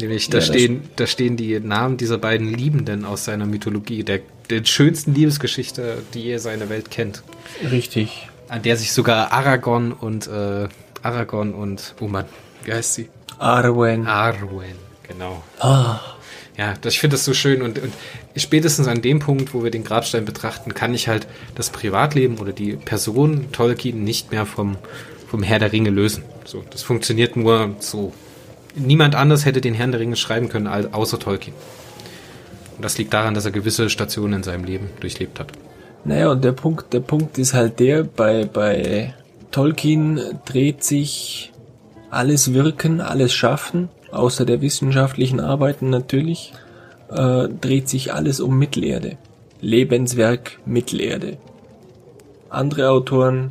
Nämlich, 0.00 0.30
da, 0.30 0.38
ja, 0.38 0.44
stehen, 0.44 0.82
da 0.96 1.06
stehen 1.06 1.36
die 1.36 1.58
Namen 1.60 1.96
dieser 1.96 2.18
beiden 2.18 2.52
Liebenden 2.52 3.04
aus 3.04 3.24
seiner 3.24 3.46
Mythologie, 3.46 4.04
der, 4.04 4.20
der 4.50 4.64
schönsten 4.64 5.14
Liebesgeschichte, 5.14 6.02
die 6.14 6.22
je 6.22 6.38
seine 6.38 6.68
Welt 6.68 6.90
kennt. 6.90 7.22
Richtig. 7.70 8.28
An 8.48 8.62
der 8.62 8.76
sich 8.76 8.92
sogar 8.92 9.32
Aragorn 9.32 9.92
und 9.92 10.26
äh, 10.26 10.68
Aragorn 11.02 11.52
und, 11.52 11.94
oh 12.00 12.08
Mann, 12.08 12.26
wie 12.64 12.72
heißt 12.72 12.94
sie? 12.94 13.08
Arwen. 13.38 14.06
Arwen, 14.06 14.76
genau. 15.06 15.42
Ah. 15.58 16.00
Ja, 16.56 16.74
das, 16.80 16.94
ich 16.94 17.00
finde 17.00 17.14
das 17.14 17.24
so 17.24 17.34
schön 17.34 17.62
und, 17.62 17.78
und 17.78 17.92
spätestens 18.34 18.88
an 18.88 19.00
dem 19.00 19.20
Punkt, 19.20 19.54
wo 19.54 19.62
wir 19.62 19.70
den 19.70 19.84
Grabstein 19.84 20.24
betrachten, 20.24 20.74
kann 20.74 20.92
ich 20.92 21.06
halt 21.06 21.28
das 21.54 21.70
Privatleben 21.70 22.38
oder 22.38 22.52
die 22.52 22.72
Person 22.72 23.52
Tolkien 23.52 24.02
nicht 24.02 24.32
mehr 24.32 24.44
vom, 24.44 24.76
vom 25.28 25.44
Herr 25.44 25.60
der 25.60 25.72
Ringe 25.72 25.90
lösen. 25.90 26.24
So, 26.44 26.64
das 26.70 26.82
funktioniert 26.82 27.36
nur 27.36 27.76
so 27.78 28.12
niemand 28.74 29.14
anders 29.14 29.44
hätte 29.44 29.60
den 29.60 29.74
Herrn 29.74 29.92
der 29.92 30.00
Ringe 30.00 30.16
schreiben 30.16 30.48
können, 30.48 30.66
außer 30.66 31.18
Tolkien. 31.18 31.54
Und 32.76 32.84
das 32.84 32.96
liegt 32.98 33.12
daran, 33.12 33.34
dass 33.34 33.44
er 33.44 33.50
gewisse 33.50 33.90
Stationen 33.90 34.34
in 34.34 34.42
seinem 34.42 34.64
Leben 34.64 34.90
durchlebt 35.00 35.40
hat. 35.40 35.48
Naja, 36.04 36.30
und 36.30 36.44
der 36.44 36.52
Punkt, 36.52 36.92
der 36.92 37.00
Punkt 37.00 37.38
ist 37.38 37.54
halt 37.54 37.80
der, 37.80 38.04
bei, 38.04 38.44
bei 38.44 39.14
Tolkien 39.50 40.20
dreht 40.44 40.84
sich 40.84 41.52
alles 42.10 42.54
Wirken, 42.54 43.00
alles 43.00 43.32
Schaffen, 43.32 43.88
außer 44.12 44.44
der 44.44 44.60
wissenschaftlichen 44.60 45.40
Arbeiten 45.40 45.90
natürlich, 45.90 46.52
äh, 47.10 47.48
dreht 47.48 47.88
sich 47.88 48.12
alles 48.12 48.40
um 48.40 48.58
Mittelerde. 48.58 49.16
Lebenswerk 49.60 50.60
Mittelerde. 50.64 51.36
Andere 52.48 52.90
Autoren 52.90 53.50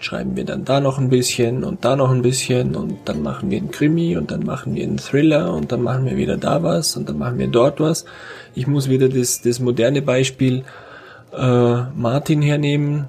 schreiben 0.00 0.34
wir 0.36 0.44
dann 0.44 0.64
da 0.64 0.80
noch 0.80 0.98
ein 0.98 1.10
bisschen 1.10 1.62
und 1.62 1.84
da 1.84 1.94
noch 1.94 2.10
ein 2.10 2.22
bisschen 2.22 2.74
und 2.74 2.98
dann 3.04 3.22
machen 3.22 3.50
wir 3.50 3.58
einen 3.58 3.70
Krimi 3.70 4.16
und 4.16 4.30
dann 4.30 4.44
machen 4.44 4.74
wir 4.74 4.82
einen 4.82 4.96
Thriller 4.96 5.52
und 5.52 5.72
dann 5.72 5.82
machen 5.82 6.06
wir 6.06 6.16
wieder 6.16 6.36
da 6.36 6.62
was 6.62 6.96
und 6.96 7.08
dann 7.08 7.18
machen 7.18 7.38
wir 7.38 7.48
dort 7.48 7.80
was. 7.80 8.06
Ich 8.54 8.66
muss 8.66 8.88
wieder 8.88 9.08
das, 9.08 9.42
das 9.42 9.60
moderne 9.60 10.02
Beispiel 10.02 10.64
äh, 11.36 11.82
Martin 11.94 12.42
hernehmen, 12.42 13.08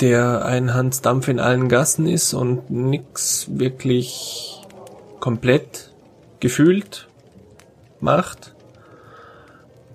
der 0.00 0.44
ein 0.44 0.74
Hans 0.74 1.02
Dampf 1.02 1.28
in 1.28 1.38
allen 1.38 1.68
Gassen 1.68 2.06
ist 2.06 2.34
und 2.34 2.70
nix 2.70 3.48
wirklich 3.50 4.60
komplett 5.20 5.92
gefühlt 6.40 7.08
macht 8.00 8.51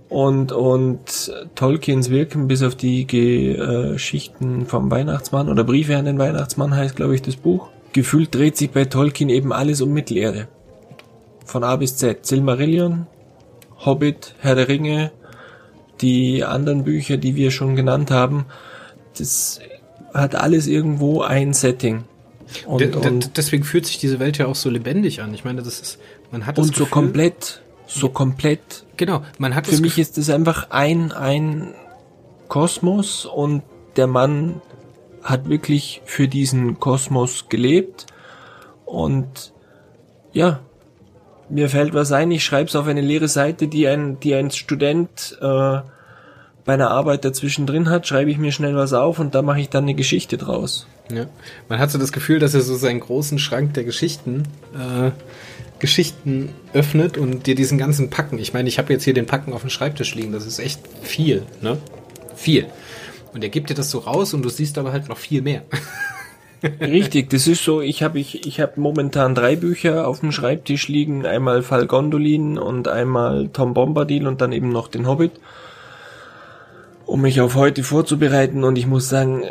und, 0.09 0.51
und 0.51 1.31
Tolkiens 1.55 2.09
Wirken 2.09 2.47
bis 2.47 2.63
auf 2.63 2.75
die 2.75 3.05
Geschichten 3.05 4.65
vom 4.65 4.89
Weihnachtsmann 4.89 5.49
oder 5.49 5.63
Briefe 5.63 5.97
an 5.97 6.05
den 6.05 6.17
Weihnachtsmann 6.17 6.75
heißt, 6.75 6.95
glaube 6.95 7.15
ich, 7.15 7.21
das 7.21 7.35
Buch. 7.35 7.67
Gefühlt 7.93 8.33
dreht 8.33 8.57
sich 8.57 8.71
bei 8.71 8.85
Tolkien 8.85 9.29
eben 9.29 9.51
alles 9.51 9.81
um 9.81 9.91
Mittelerde. 9.91 10.47
Von 11.45 11.63
A 11.63 11.75
bis 11.75 11.97
Z. 11.97 12.25
Silmarillion, 12.25 13.07
Hobbit, 13.85 14.35
Herr 14.39 14.55
der 14.55 14.67
Ringe, 14.67 15.11
die 16.01 16.43
anderen 16.43 16.83
Bücher, 16.83 17.17
die 17.17 17.35
wir 17.35 17.51
schon 17.51 17.75
genannt 17.75 18.11
haben. 18.11 18.45
Das 19.17 19.59
hat 20.13 20.35
alles 20.35 20.67
irgendwo 20.67 21.21
ein 21.21 21.53
Setting. 21.53 22.03
Und, 22.65 22.95
und 22.95 23.37
deswegen 23.37 23.63
fühlt 23.63 23.85
sich 23.85 23.97
diese 23.97 24.19
Welt 24.19 24.37
ja 24.37 24.45
auch 24.45 24.55
so 24.55 24.69
lebendig 24.69 25.21
an. 25.21 25.33
Ich 25.33 25.43
meine, 25.43 25.61
das 25.63 25.79
ist, 25.79 25.99
man 26.31 26.45
hat 26.45 26.57
das 26.57 26.65
Und 26.65 26.71
Gefühl, 26.71 26.85
so 26.85 26.91
komplett 26.91 27.61
so 27.87 28.09
komplett. 28.09 28.85
Genau, 28.97 29.23
man 29.37 29.55
hat 29.55 29.67
Für 29.67 29.81
mich 29.81 29.97
ist 29.97 30.17
es 30.17 30.29
einfach 30.29 30.69
ein, 30.69 31.11
ein 31.11 31.73
Kosmos 32.47 33.25
und 33.25 33.63
der 33.95 34.07
Mann 34.07 34.61
hat 35.23 35.49
wirklich 35.49 36.01
für 36.05 36.27
diesen 36.27 36.79
Kosmos 36.79 37.49
gelebt 37.49 38.05
und 38.85 39.53
ja, 40.31 40.59
mir 41.49 41.69
fällt 41.69 41.93
was 41.93 42.11
ein, 42.11 42.31
ich 42.31 42.43
schreibe 42.43 42.69
es 42.69 42.75
auf 42.75 42.87
eine 42.87 43.01
leere 43.01 43.27
Seite, 43.27 43.67
die 43.67 43.87
ein, 43.87 44.19
die 44.19 44.35
ein 44.35 44.51
Student 44.51 45.37
äh, 45.41 45.79
bei 46.65 46.73
einer 46.73 46.91
Arbeit 46.91 47.25
dazwischen 47.25 47.65
drin 47.65 47.89
hat, 47.89 48.07
schreibe 48.07 48.29
ich 48.29 48.37
mir 48.37 48.51
schnell 48.51 48.75
was 48.75 48.93
auf 48.93 49.19
und 49.19 49.33
da 49.33 49.41
mache 49.41 49.61
ich 49.61 49.69
dann 49.69 49.85
eine 49.85 49.95
Geschichte 49.95 50.37
draus. 50.37 50.87
Ja. 51.11 51.27
Man 51.69 51.79
hat 51.79 51.91
so 51.91 51.97
das 51.97 52.11
Gefühl, 52.11 52.39
dass 52.39 52.53
er 52.53 52.61
so 52.61 52.75
seinen 52.75 52.99
großen 52.99 53.39
Schrank 53.39 53.73
der 53.73 53.83
Geschichten 53.85 54.43
äh, 54.73 55.11
Geschichten 55.79 56.49
öffnet 56.73 57.17
und 57.17 57.45
dir 57.47 57.55
diesen 57.55 57.77
ganzen 57.77 58.09
Packen, 58.09 58.39
ich 58.39 58.53
meine, 58.53 58.67
ich 58.67 58.77
habe 58.77 58.93
jetzt 58.93 59.03
hier 59.03 59.13
den 59.13 59.25
Packen 59.25 59.53
auf 59.53 59.61
dem 59.61 59.69
Schreibtisch 59.69 60.15
liegen, 60.15 60.31
das 60.31 60.45
ist 60.45 60.59
echt 60.59 60.81
viel, 61.01 61.43
ne? 61.61 61.77
Viel. 62.35 62.67
Und 63.33 63.43
er 63.43 63.49
gibt 63.49 63.69
dir 63.69 63.75
das 63.75 63.91
so 63.91 63.99
raus 63.99 64.33
und 64.33 64.43
du 64.43 64.49
siehst 64.49 64.77
aber 64.77 64.91
halt 64.91 65.09
noch 65.09 65.17
viel 65.17 65.41
mehr. 65.41 65.63
Richtig, 66.81 67.29
das 67.29 67.45
ist 67.45 67.63
so, 67.63 67.81
ich 67.81 68.01
habe 68.01 68.19
ich, 68.19 68.47
ich 68.47 68.59
hab 68.59 68.77
momentan 68.77 69.35
drei 69.35 69.55
Bücher 69.55 70.07
auf 70.07 70.21
dem 70.21 70.31
Schreibtisch 70.31 70.87
liegen, 70.87 71.25
einmal 71.25 71.61
Fall 71.61 71.85
Gondolin 71.85 72.57
und 72.57 72.87
einmal 72.87 73.49
Tom 73.49 73.75
Bombadil 73.75 74.27
und 74.27 74.41
dann 74.41 74.51
eben 74.51 74.69
noch 74.69 74.87
den 74.87 75.07
Hobbit, 75.07 75.33
um 77.05 77.21
mich 77.21 77.41
auf 77.41 77.53
heute 77.53 77.83
vorzubereiten 77.83 78.63
und 78.63 78.75
ich 78.75 78.87
muss 78.87 79.07
sagen, 79.07 79.43
äh, 79.43 79.47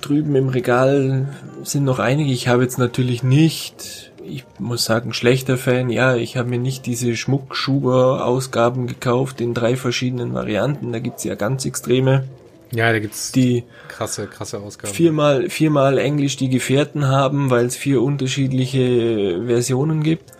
drüben 0.00 0.34
im 0.36 0.48
Regal 0.48 1.28
sind 1.64 1.84
noch 1.84 1.98
einige, 1.98 2.32
ich 2.32 2.48
habe 2.48 2.62
jetzt 2.62 2.78
natürlich 2.78 3.22
nicht 3.22 4.10
ich 4.24 4.44
muss 4.58 4.84
sagen, 4.84 5.12
schlechter 5.12 5.56
Fan. 5.56 5.90
Ja, 5.90 6.16
ich 6.16 6.36
habe 6.36 6.48
mir 6.48 6.58
nicht 6.58 6.86
diese 6.86 7.16
Schmuckschuber-Ausgaben 7.16 8.86
gekauft 8.86 9.40
in 9.40 9.54
drei 9.54 9.76
verschiedenen 9.76 10.34
Varianten. 10.34 10.92
Da 10.92 10.98
gibt's 10.98 11.24
ja 11.24 11.34
ganz 11.34 11.64
extreme. 11.64 12.24
Ja, 12.72 12.92
da 12.92 13.00
gibt's 13.00 13.32
die 13.32 13.64
krasse, 13.88 14.26
krasse 14.26 14.60
Ausgaben. 14.60 14.94
Viermal, 14.94 15.50
viermal 15.50 15.98
Englisch 15.98 16.36
die 16.36 16.48
Gefährten 16.48 17.08
haben, 17.08 17.50
weil 17.50 17.66
es 17.66 17.76
vier 17.76 18.00
unterschiedliche 18.00 19.42
Versionen 19.46 20.02
gibt. 20.02 20.32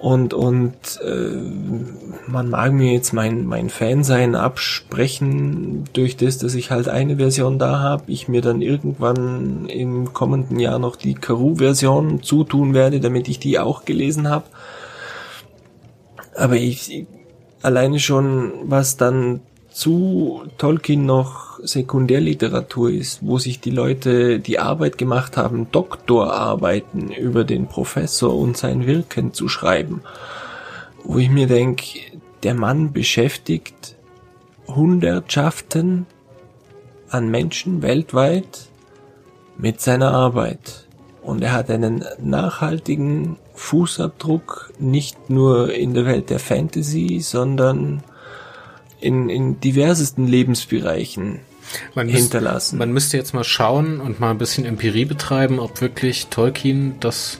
Und, 0.00 0.34
und 0.34 0.74
äh, 1.02 1.36
man 2.26 2.50
mag 2.50 2.72
mir 2.72 2.92
jetzt 2.92 3.12
mein, 3.12 3.46
mein 3.46 3.70
Fansein 3.70 4.34
absprechen 4.34 5.84
durch 5.94 6.16
das, 6.16 6.36
dass 6.38 6.54
ich 6.54 6.70
halt 6.70 6.88
eine 6.88 7.16
Version 7.16 7.58
da 7.58 7.80
habe, 7.80 8.04
ich 8.08 8.28
mir 8.28 8.42
dann 8.42 8.60
irgendwann 8.60 9.66
im 9.66 10.12
kommenden 10.12 10.60
Jahr 10.60 10.78
noch 10.78 10.96
die 10.96 11.14
Karoo-Version 11.14 12.22
zutun 12.22 12.74
werde, 12.74 13.00
damit 13.00 13.26
ich 13.28 13.38
die 13.38 13.58
auch 13.58 13.84
gelesen 13.86 14.28
habe. 14.28 14.44
Aber 16.34 16.56
ich 16.56 17.06
alleine 17.62 17.98
schon, 17.98 18.52
was 18.64 18.98
dann 18.98 19.40
zu 19.76 20.44
Tolkien 20.56 21.04
noch 21.04 21.60
Sekundärliteratur 21.62 22.90
ist, 22.90 23.18
wo 23.20 23.38
sich 23.38 23.60
die 23.60 23.70
Leute 23.70 24.40
die 24.40 24.58
Arbeit 24.58 24.96
gemacht 24.96 25.36
haben, 25.36 25.70
Doktorarbeiten 25.70 27.10
über 27.10 27.44
den 27.44 27.66
Professor 27.66 28.34
und 28.34 28.56
sein 28.56 28.86
Wirken 28.86 29.34
zu 29.34 29.48
schreiben, 29.48 30.00
wo 31.04 31.18
ich 31.18 31.28
mir 31.28 31.46
denke, 31.46 32.00
der 32.42 32.54
Mann 32.54 32.94
beschäftigt 32.94 33.96
Hundertschaften 34.66 36.06
an 37.10 37.28
Menschen 37.28 37.82
weltweit 37.82 38.68
mit 39.58 39.82
seiner 39.82 40.12
Arbeit. 40.12 40.86
Und 41.22 41.42
er 41.42 41.52
hat 41.52 41.68
einen 41.70 42.02
nachhaltigen 42.18 43.36
Fußabdruck 43.52 44.72
nicht 44.78 45.28
nur 45.28 45.74
in 45.74 45.92
der 45.92 46.06
Welt 46.06 46.30
der 46.30 46.38
Fantasy, 46.38 47.20
sondern 47.20 48.02
in, 49.00 49.28
in 49.28 49.60
diversesten 49.60 50.26
Lebensbereichen 50.26 51.40
man 51.94 52.08
hinterlassen. 52.08 52.76
Müsst, 52.76 52.78
man 52.78 52.92
müsste 52.92 53.16
jetzt 53.16 53.34
mal 53.34 53.44
schauen 53.44 54.00
und 54.00 54.20
mal 54.20 54.30
ein 54.30 54.38
bisschen 54.38 54.64
Empirie 54.64 55.04
betreiben, 55.04 55.58
ob 55.58 55.80
wirklich 55.80 56.28
Tolkien 56.28 56.94
das, 57.00 57.38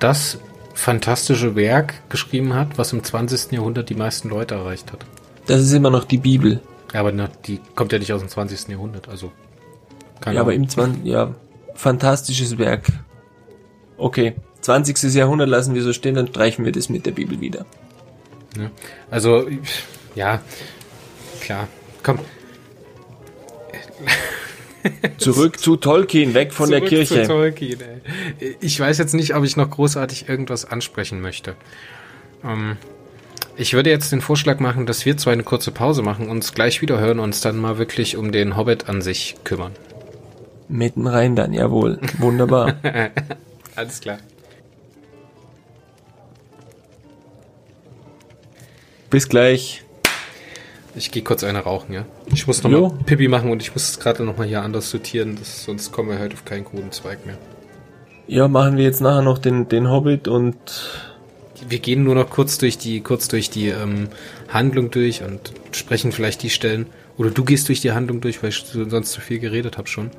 das 0.00 0.38
fantastische 0.74 1.56
Werk 1.56 2.08
geschrieben 2.08 2.54
hat, 2.54 2.78
was 2.78 2.92
im 2.92 3.02
20. 3.02 3.52
Jahrhundert 3.52 3.88
die 3.88 3.94
meisten 3.94 4.28
Leute 4.28 4.54
erreicht 4.54 4.92
hat. 4.92 5.06
Das 5.46 5.60
ist 5.60 5.72
immer 5.72 5.90
noch 5.90 6.04
die 6.04 6.18
Bibel. 6.18 6.60
Ja, 6.92 7.00
aber 7.00 7.12
na, 7.12 7.28
die 7.46 7.60
kommt 7.74 7.92
ja 7.92 7.98
nicht 7.98 8.12
aus 8.12 8.20
dem 8.20 8.28
20. 8.28 8.68
Jahrhundert, 8.68 9.08
also. 9.08 9.32
ja, 10.24 10.40
aber 10.40 10.54
im 10.54 10.68
20. 10.68 11.04
Ja, 11.04 11.34
fantastisches 11.74 12.58
Werk. 12.58 12.86
Okay, 13.96 14.34
20. 14.60 15.14
Jahrhundert 15.14 15.48
lassen 15.48 15.74
wir 15.74 15.82
so 15.82 15.92
stehen, 15.92 16.14
dann 16.14 16.28
streichen 16.28 16.64
wir 16.64 16.72
das 16.72 16.88
mit 16.88 17.06
der 17.06 17.12
Bibel 17.12 17.40
wieder. 17.40 17.64
Ja, 18.56 18.70
also, 19.10 19.48
ja, 20.14 20.42
klar. 21.40 21.68
Komm, 22.02 22.18
Zurück 25.18 25.58
zu 25.58 25.76
Tolkien, 25.76 26.34
weg 26.34 26.52
von 26.52 26.68
Zurück 26.68 26.80
der 26.80 26.88
Kirche. 26.88 27.22
Zu 27.22 27.28
Tolkien, 27.28 27.80
ey. 27.80 28.56
Ich 28.60 28.78
weiß 28.78 28.98
jetzt 28.98 29.14
nicht, 29.14 29.34
ob 29.34 29.44
ich 29.44 29.56
noch 29.56 29.70
großartig 29.70 30.28
irgendwas 30.28 30.64
ansprechen 30.64 31.20
möchte. 31.20 31.54
Ähm, 32.44 32.76
ich 33.56 33.72
würde 33.72 33.90
jetzt 33.90 34.12
den 34.12 34.20
Vorschlag 34.20 34.60
machen, 34.60 34.86
dass 34.86 35.06
wir 35.06 35.16
zwei 35.16 35.32
eine 35.32 35.42
kurze 35.42 35.70
Pause 35.70 36.02
machen, 36.02 36.28
uns 36.28 36.52
gleich 36.52 36.82
wieder 36.82 37.00
hören 37.00 37.18
und 37.18 37.26
uns 37.26 37.40
dann 37.40 37.56
mal 37.58 37.78
wirklich 37.78 38.16
um 38.16 38.32
den 38.32 38.56
Hobbit 38.56 38.88
an 38.88 39.02
sich 39.02 39.36
kümmern. 39.44 39.72
Mitten 40.68 41.06
rein 41.06 41.36
dann, 41.36 41.52
jawohl. 41.52 42.00
Wunderbar. 42.18 42.74
Alles 43.76 44.00
klar. 44.00 44.18
Bis 49.10 49.28
gleich. 49.28 49.84
Ich 50.94 51.10
gehe 51.10 51.22
kurz 51.22 51.44
eine 51.44 51.60
rauchen, 51.60 51.92
ja. 51.92 52.06
Ich 52.32 52.46
muss 52.46 52.62
noch 52.62 52.70
mal 52.70 52.90
Pipi 53.04 53.28
machen 53.28 53.50
und 53.50 53.62
ich 53.62 53.72
muss 53.74 53.90
es 53.90 54.00
gerade 54.00 54.24
noch 54.24 54.38
mal 54.38 54.46
hier 54.46 54.62
anders 54.62 54.90
sortieren, 54.90 55.36
das, 55.38 55.64
sonst 55.64 55.92
kommen 55.92 56.08
wir 56.08 56.18
heute 56.18 56.34
auf 56.34 56.46
keinen 56.46 56.64
guten 56.64 56.90
Zweig 56.90 57.26
mehr. 57.26 57.36
Ja, 58.26 58.48
machen 58.48 58.76
wir 58.78 58.84
jetzt 58.84 59.00
nachher 59.00 59.22
noch 59.22 59.38
den, 59.38 59.68
den 59.68 59.90
Hobbit 59.90 60.26
und 60.26 60.56
wir 61.68 61.78
gehen 61.78 62.02
nur 62.02 62.14
noch 62.14 62.30
kurz 62.30 62.58
durch 62.58 62.78
die 62.78 63.00
kurz 63.00 63.28
durch 63.28 63.50
die 63.50 63.68
ähm, 63.68 64.08
Handlung 64.48 64.90
durch 64.90 65.22
und 65.22 65.52
sprechen 65.72 66.12
vielleicht 66.12 66.42
die 66.42 66.50
Stellen 66.50 66.86
oder 67.18 67.30
du 67.30 67.44
gehst 67.44 67.68
durch 67.68 67.80
die 67.80 67.92
Handlung 67.92 68.20
durch, 68.20 68.42
weil 68.42 68.50
ich 68.50 68.64
sonst 68.64 69.12
zu 69.12 69.20
viel 69.20 69.38
geredet 69.38 69.78
habe 69.78 69.88
schon. 69.88 70.10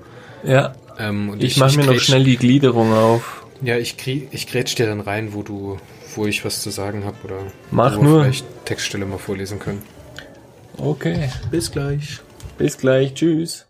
Ja. 0.44 0.76
Ähm, 1.00 1.36
ich, 1.38 1.46
ich 1.46 1.58
mache 1.58 1.78
mir 1.78 1.86
noch 1.86 2.00
schnell 2.00 2.24
die 2.24 2.38
Gliederung 2.38 2.94
auf. 2.94 3.46
Ja, 3.62 3.78
ich 3.78 3.98
krieg, 3.98 4.30
ich 4.32 4.48
grätsch 4.48 4.76
dir 4.76 4.86
dann 4.86 5.02
rein, 5.02 5.34
wo 5.34 5.42
du 5.42 5.78
wo 6.18 6.26
ich 6.26 6.44
was 6.44 6.61
zu 6.61 6.69
sagen 6.69 7.06
habe 7.06 7.15
oder 7.23 7.38
Mach 7.72 7.98
wo 7.98 8.03
nur. 8.03 8.23
vielleicht 8.23 8.45
Textstelle 8.65 9.06
mal 9.06 9.18
vorlesen 9.19 9.60
können. 9.60 9.81
Okay. 10.77 11.30
Bis 11.49 11.72
gleich. 11.72 12.19
Bis 12.57 12.77
gleich. 12.77 13.14
Tschüss. 13.14 13.65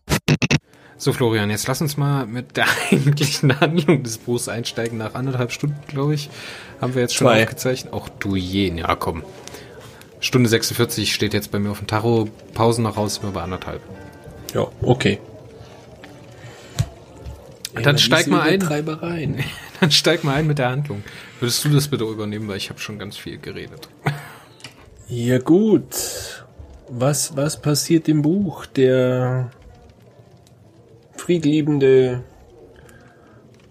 So, 0.99 1.13
Florian, 1.13 1.51
jetzt 1.51 1.67
lass 1.67 1.79
uns 1.79 1.95
mal 1.95 2.25
mit 2.25 2.57
der 2.57 2.65
eigentlichen 2.91 3.59
Handlung 3.59 4.01
des 4.03 4.17
Buchs 4.17 4.47
einsteigen. 4.47 4.97
Nach 4.97 5.13
anderthalb 5.13 5.51
Stunden, 5.51 5.77
glaube 5.87 6.15
ich, 6.15 6.29
haben 6.81 6.95
wir 6.95 7.03
jetzt 7.03 7.15
schon 7.15 7.27
Zwei. 7.27 7.43
aufgezeichnet. 7.43 7.93
Auch 7.93 8.09
du 8.09 8.35
je, 8.35 8.69
ja 8.73 8.95
komm. 8.95 9.23
Stunde 10.19 10.49
46 10.49 11.13
steht 11.13 11.33
jetzt 11.35 11.51
bei 11.51 11.59
mir 11.59 11.69
auf 11.69 11.77
dem 11.77 11.87
Tacho. 11.87 12.27
Pausen 12.55 12.83
noch 12.83 12.97
raus, 12.97 13.19
immer 13.21 13.31
bei 13.33 13.41
anderthalb. 13.43 13.81
Ja, 14.55 14.67
okay. 14.81 15.19
Dann 17.83 17.99
steig 17.99 18.25
mal 18.25 18.41
ein. 18.41 19.43
Dann 19.79 19.91
steig 19.91 20.23
mal 20.23 20.33
ein 20.35 20.47
mit 20.47 20.57
der 20.57 20.69
Handlung. 20.69 21.03
Würdest 21.39 21.65
du 21.65 21.69
das 21.69 21.87
bitte 21.87 22.03
übernehmen, 22.03 22.47
weil 22.47 22.57
ich 22.57 22.69
habe 22.69 22.79
schon 22.79 22.97
ganz 22.97 23.17
viel 23.17 23.37
geredet. 23.37 23.87
Ja 25.07 25.37
gut. 25.39 26.45
Was 26.89 27.35
was 27.35 27.61
passiert 27.61 28.07
im 28.07 28.21
Buch? 28.21 28.65
Der 28.65 29.51
friedliebende, 31.15 32.23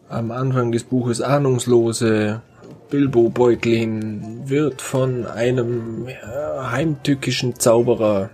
am 0.08 0.30
Anfang 0.30 0.72
des 0.72 0.84
Buches 0.84 1.20
ahnungslose 1.20 2.42
Bilbo 2.90 3.30
Beutlin 3.30 4.42
wird 4.48 4.80
von 4.80 5.26
einem 5.26 6.06
ja, 6.08 6.70
heimtückischen 6.70 7.58
Zauberer 7.58 8.30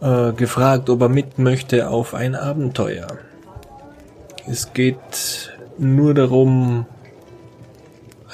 äh, 0.00 0.32
gefragt, 0.32 0.90
ob 0.90 1.02
er 1.02 1.08
mit 1.08 1.38
möchte 1.38 1.88
auf 1.88 2.14
ein 2.14 2.34
Abenteuer. 2.34 3.06
Es 4.48 4.72
geht 4.72 5.52
nur 5.78 6.14
darum, 6.14 6.86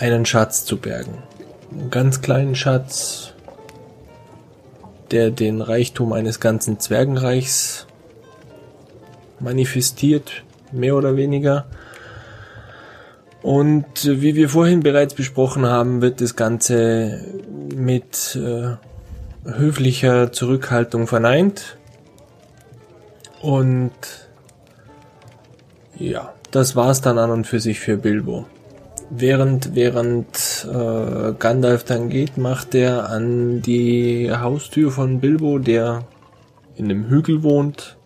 einen 0.02 0.26
Schatz 0.26 0.64
zu 0.64 0.78
bergen. 0.78 1.22
Einen 1.70 1.90
ganz 1.90 2.22
kleinen 2.22 2.56
Schatz, 2.56 3.34
der 5.12 5.30
den 5.30 5.60
Reichtum 5.60 6.12
eines 6.12 6.40
ganzen 6.40 6.80
Zwergenreichs 6.80 7.86
manifestiert, 9.38 10.42
mehr 10.72 10.96
oder 10.96 11.16
weniger. 11.16 11.66
Und 13.42 14.04
wie 14.04 14.34
wir 14.34 14.48
vorhin 14.48 14.80
bereits 14.80 15.14
besprochen 15.14 15.66
haben, 15.66 16.02
wird 16.02 16.20
das 16.20 16.34
Ganze 16.34 17.24
mit 17.72 18.36
äh, 18.36 18.76
höflicher 19.48 20.32
Zurückhaltung 20.32 21.06
verneint. 21.06 21.76
Und 23.40 23.92
ja, 25.96 26.32
das 26.50 26.74
war's 26.74 27.00
dann 27.00 27.18
an 27.18 27.30
und 27.30 27.46
für 27.46 27.60
sich 27.60 27.78
für 27.78 27.96
Bilbo. 27.96 28.46
Während, 29.14 29.74
während 29.74 30.66
äh, 30.72 31.34
Gandalf 31.38 31.84
dann 31.84 32.08
geht, 32.08 32.38
macht 32.38 32.74
er 32.74 33.10
an 33.10 33.60
die 33.60 34.30
Haustür 34.32 34.90
von 34.90 35.20
Bilbo, 35.20 35.58
der 35.58 36.04
in 36.76 36.86
einem 36.86 37.10
Hügel 37.10 37.42
wohnt, 37.42 37.98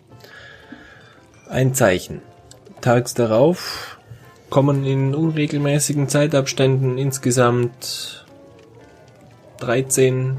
ein 1.49 1.75
Zeichen. 1.75 2.23
Tags 2.81 3.15
darauf 3.15 3.99
kommen 4.51 4.85
in 4.85 5.15
unregelmäßigen 5.15 6.09
Zeitabständen 6.09 6.99
insgesamt 6.99 8.27
13 9.61 10.37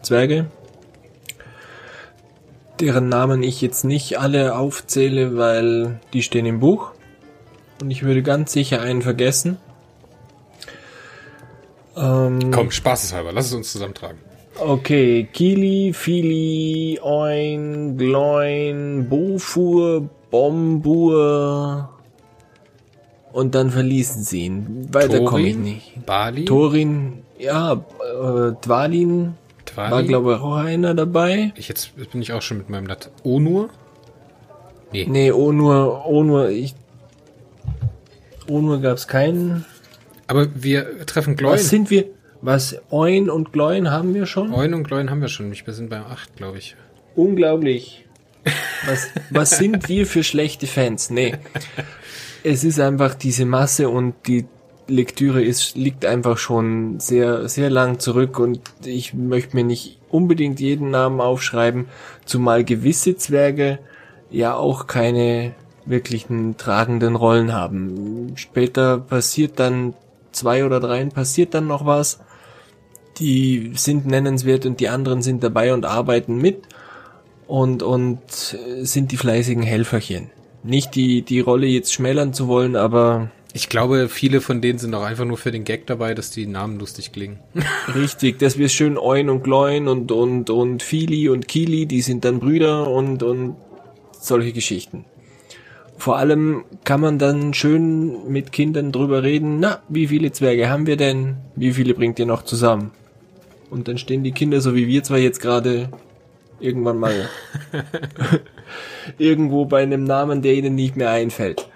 Zwerge, 0.00 0.46
deren 2.80 3.10
Namen 3.10 3.42
ich 3.42 3.60
jetzt 3.60 3.84
nicht 3.84 4.18
alle 4.18 4.56
aufzähle, 4.56 5.36
weil 5.36 6.00
die 6.14 6.22
stehen 6.22 6.46
im 6.46 6.60
Buch. 6.60 6.92
Und 7.80 7.90
ich 7.90 8.02
würde 8.02 8.22
ganz 8.22 8.52
sicher 8.52 8.80
einen 8.80 9.02
vergessen. 9.02 9.56
Ähm, 11.96 12.50
Komm, 12.50 12.70
spaßeshalber, 12.70 13.32
lass 13.32 13.46
es 13.46 13.54
uns 13.54 13.72
zusammentragen. 13.72 14.18
Okay, 14.58 15.28
Kili, 15.32 15.92
Fili, 15.94 17.00
Oin, 17.02 17.96
Gloin, 17.96 19.08
Bofur, 19.08 20.08
Bombur. 20.30 21.88
Und 23.32 23.54
dann 23.54 23.70
verließen 23.70 24.22
sie 24.22 24.46
ihn. 24.46 24.88
Weiter 24.92 25.24
komme 25.24 25.48
ich 25.48 25.56
nicht. 25.56 26.04
Bali? 26.04 26.44
Torin, 26.44 27.22
ja, 27.38 27.72
äh, 27.74 28.52
Dwalin, 28.60 29.34
Dwalin 29.66 29.90
war 29.90 30.02
glaube 30.02 30.34
ich 30.34 30.40
auch 30.40 30.56
einer 30.56 30.94
dabei. 30.94 31.52
Ich 31.56 31.68
jetzt 31.68 31.92
bin 32.12 32.20
ich 32.20 32.32
auch 32.32 32.42
schon 32.42 32.58
mit 32.58 32.68
meinem 32.68 32.86
Lat. 32.86 33.10
Onur? 33.24 33.70
Nee. 34.92 35.06
Nee, 35.08 35.32
Onur, 35.32 36.06
Onur, 36.06 36.48
ich. 36.48 36.74
Onur 38.50 38.80
gab's 38.80 39.06
keinen. 39.06 39.64
Aber 40.26 40.48
wir 40.54 41.06
treffen 41.06 41.36
Gloin. 41.36 41.54
Was 41.54 41.68
sind 41.68 41.90
wir? 41.90 42.06
Was, 42.42 42.80
Oin 42.90 43.28
und 43.28 43.52
Gloin 43.52 43.90
haben 43.90 44.14
wir 44.14 44.26
schon? 44.26 44.52
Oin 44.52 44.74
und 44.74 44.84
Gloin 44.84 45.10
haben 45.10 45.20
wir 45.20 45.28
schon. 45.28 45.52
Wir 45.52 45.74
sind 45.74 45.90
bei 45.90 45.98
8, 46.00 46.36
glaube 46.36 46.58
ich. 46.58 46.76
Unglaublich. 47.14 48.06
Was, 48.86 49.08
was 49.30 49.50
sind 49.50 49.88
wir 49.88 50.06
für 50.06 50.24
schlechte 50.24 50.66
Fans? 50.66 51.10
Nee. 51.10 51.34
Es 52.42 52.64
ist 52.64 52.80
einfach 52.80 53.14
diese 53.14 53.44
Masse 53.44 53.90
und 53.90 54.14
die 54.26 54.46
Lektüre 54.88 55.42
ist, 55.42 55.76
liegt 55.76 56.04
einfach 56.04 56.38
schon 56.38 56.98
sehr, 56.98 57.48
sehr 57.48 57.70
lang 57.70 57.98
zurück 57.98 58.38
und 58.38 58.60
ich 58.84 59.14
möchte 59.14 59.56
mir 59.56 59.64
nicht 59.64 59.98
unbedingt 60.08 60.58
jeden 60.58 60.90
Namen 60.90 61.20
aufschreiben, 61.20 61.86
zumal 62.24 62.64
gewisse 62.64 63.16
Zwerge 63.16 63.78
ja 64.30 64.54
auch 64.54 64.86
keine 64.86 65.54
wirklichen 65.84 66.56
tragenden 66.56 67.16
Rollen 67.16 67.52
haben. 67.52 68.32
Später 68.36 68.98
passiert 68.98 69.58
dann 69.58 69.94
zwei 70.32 70.64
oder 70.64 70.80
dreien 70.80 71.10
passiert 71.10 71.54
dann 71.54 71.66
noch 71.66 71.86
was 71.86 72.20
die 73.20 73.72
sind 73.74 74.06
nennenswert 74.06 74.66
und 74.66 74.80
die 74.80 74.88
anderen 74.88 75.22
sind 75.22 75.44
dabei 75.44 75.72
und 75.72 75.84
arbeiten 75.84 76.36
mit 76.38 76.62
und, 77.46 77.82
und 77.82 78.20
sind 78.28 79.12
die 79.12 79.16
fleißigen 79.16 79.62
Helferchen. 79.62 80.30
Nicht 80.62 80.94
die, 80.94 81.22
die 81.22 81.40
Rolle 81.40 81.66
jetzt 81.66 81.92
schmälern 81.92 82.32
zu 82.32 82.48
wollen, 82.48 82.76
aber. 82.76 83.30
Ich 83.52 83.68
glaube, 83.68 84.08
viele 84.08 84.40
von 84.40 84.60
denen 84.60 84.78
sind 84.78 84.94
auch 84.94 85.02
einfach 85.02 85.24
nur 85.24 85.36
für 85.36 85.50
den 85.50 85.64
Gag 85.64 85.86
dabei, 85.86 86.14
dass 86.14 86.30
die 86.30 86.46
Namen 86.46 86.78
lustig 86.78 87.12
klingen. 87.12 87.40
Richtig, 87.94 88.38
dass 88.38 88.58
wir 88.58 88.68
schön 88.68 88.96
Oin 88.96 89.28
und 89.28 89.42
Gloin 89.42 89.88
und, 89.88 90.12
und, 90.12 90.50
und 90.50 90.82
Fili 90.82 91.28
und 91.28 91.48
Kili, 91.48 91.86
die 91.86 92.02
sind 92.02 92.24
dann 92.24 92.38
Brüder 92.38 92.88
und, 92.88 93.22
und 93.22 93.56
solche 94.12 94.52
Geschichten. 94.52 95.04
Vor 96.00 96.16
allem 96.16 96.64
kann 96.84 97.02
man 97.02 97.18
dann 97.18 97.52
schön 97.52 98.26
mit 98.26 98.52
Kindern 98.52 98.90
drüber 98.90 99.22
reden, 99.22 99.60
na, 99.60 99.82
wie 99.90 100.06
viele 100.06 100.32
Zwerge 100.32 100.70
haben 100.70 100.86
wir 100.86 100.96
denn? 100.96 101.36
Wie 101.56 101.74
viele 101.74 101.92
bringt 101.92 102.18
ihr 102.18 102.24
noch 102.24 102.42
zusammen? 102.42 102.92
Und 103.68 103.86
dann 103.86 103.98
stehen 103.98 104.24
die 104.24 104.32
Kinder, 104.32 104.62
so 104.62 104.74
wie 104.74 104.88
wir 104.88 105.02
zwar 105.02 105.18
jetzt 105.18 105.42
gerade, 105.42 105.90
irgendwann 106.58 106.96
mal 106.96 107.28
irgendwo 109.18 109.66
bei 109.66 109.82
einem 109.82 110.04
Namen, 110.04 110.40
der 110.40 110.54
ihnen 110.54 110.74
nicht 110.74 110.96
mehr 110.96 111.10
einfällt. 111.10 111.68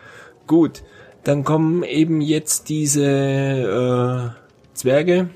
Gut, 0.47 0.83
dann 1.23 1.45
kommen 1.45 1.83
eben 1.83 2.23
jetzt 2.23 2.71
diese 2.71 3.05
äh, 3.05 4.75
Zwerge. 4.75 5.29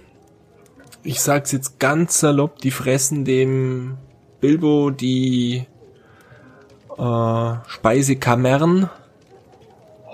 Ich 1.02 1.20
sag's 1.20 1.52
jetzt 1.52 1.78
ganz 1.78 2.20
salopp, 2.20 2.60
die 2.60 2.70
fressen 2.70 3.26
dem 3.26 3.98
Bilbo 4.40 4.88
die 4.88 5.66
äh, 6.98 7.68
Speisekammern. 7.68 8.90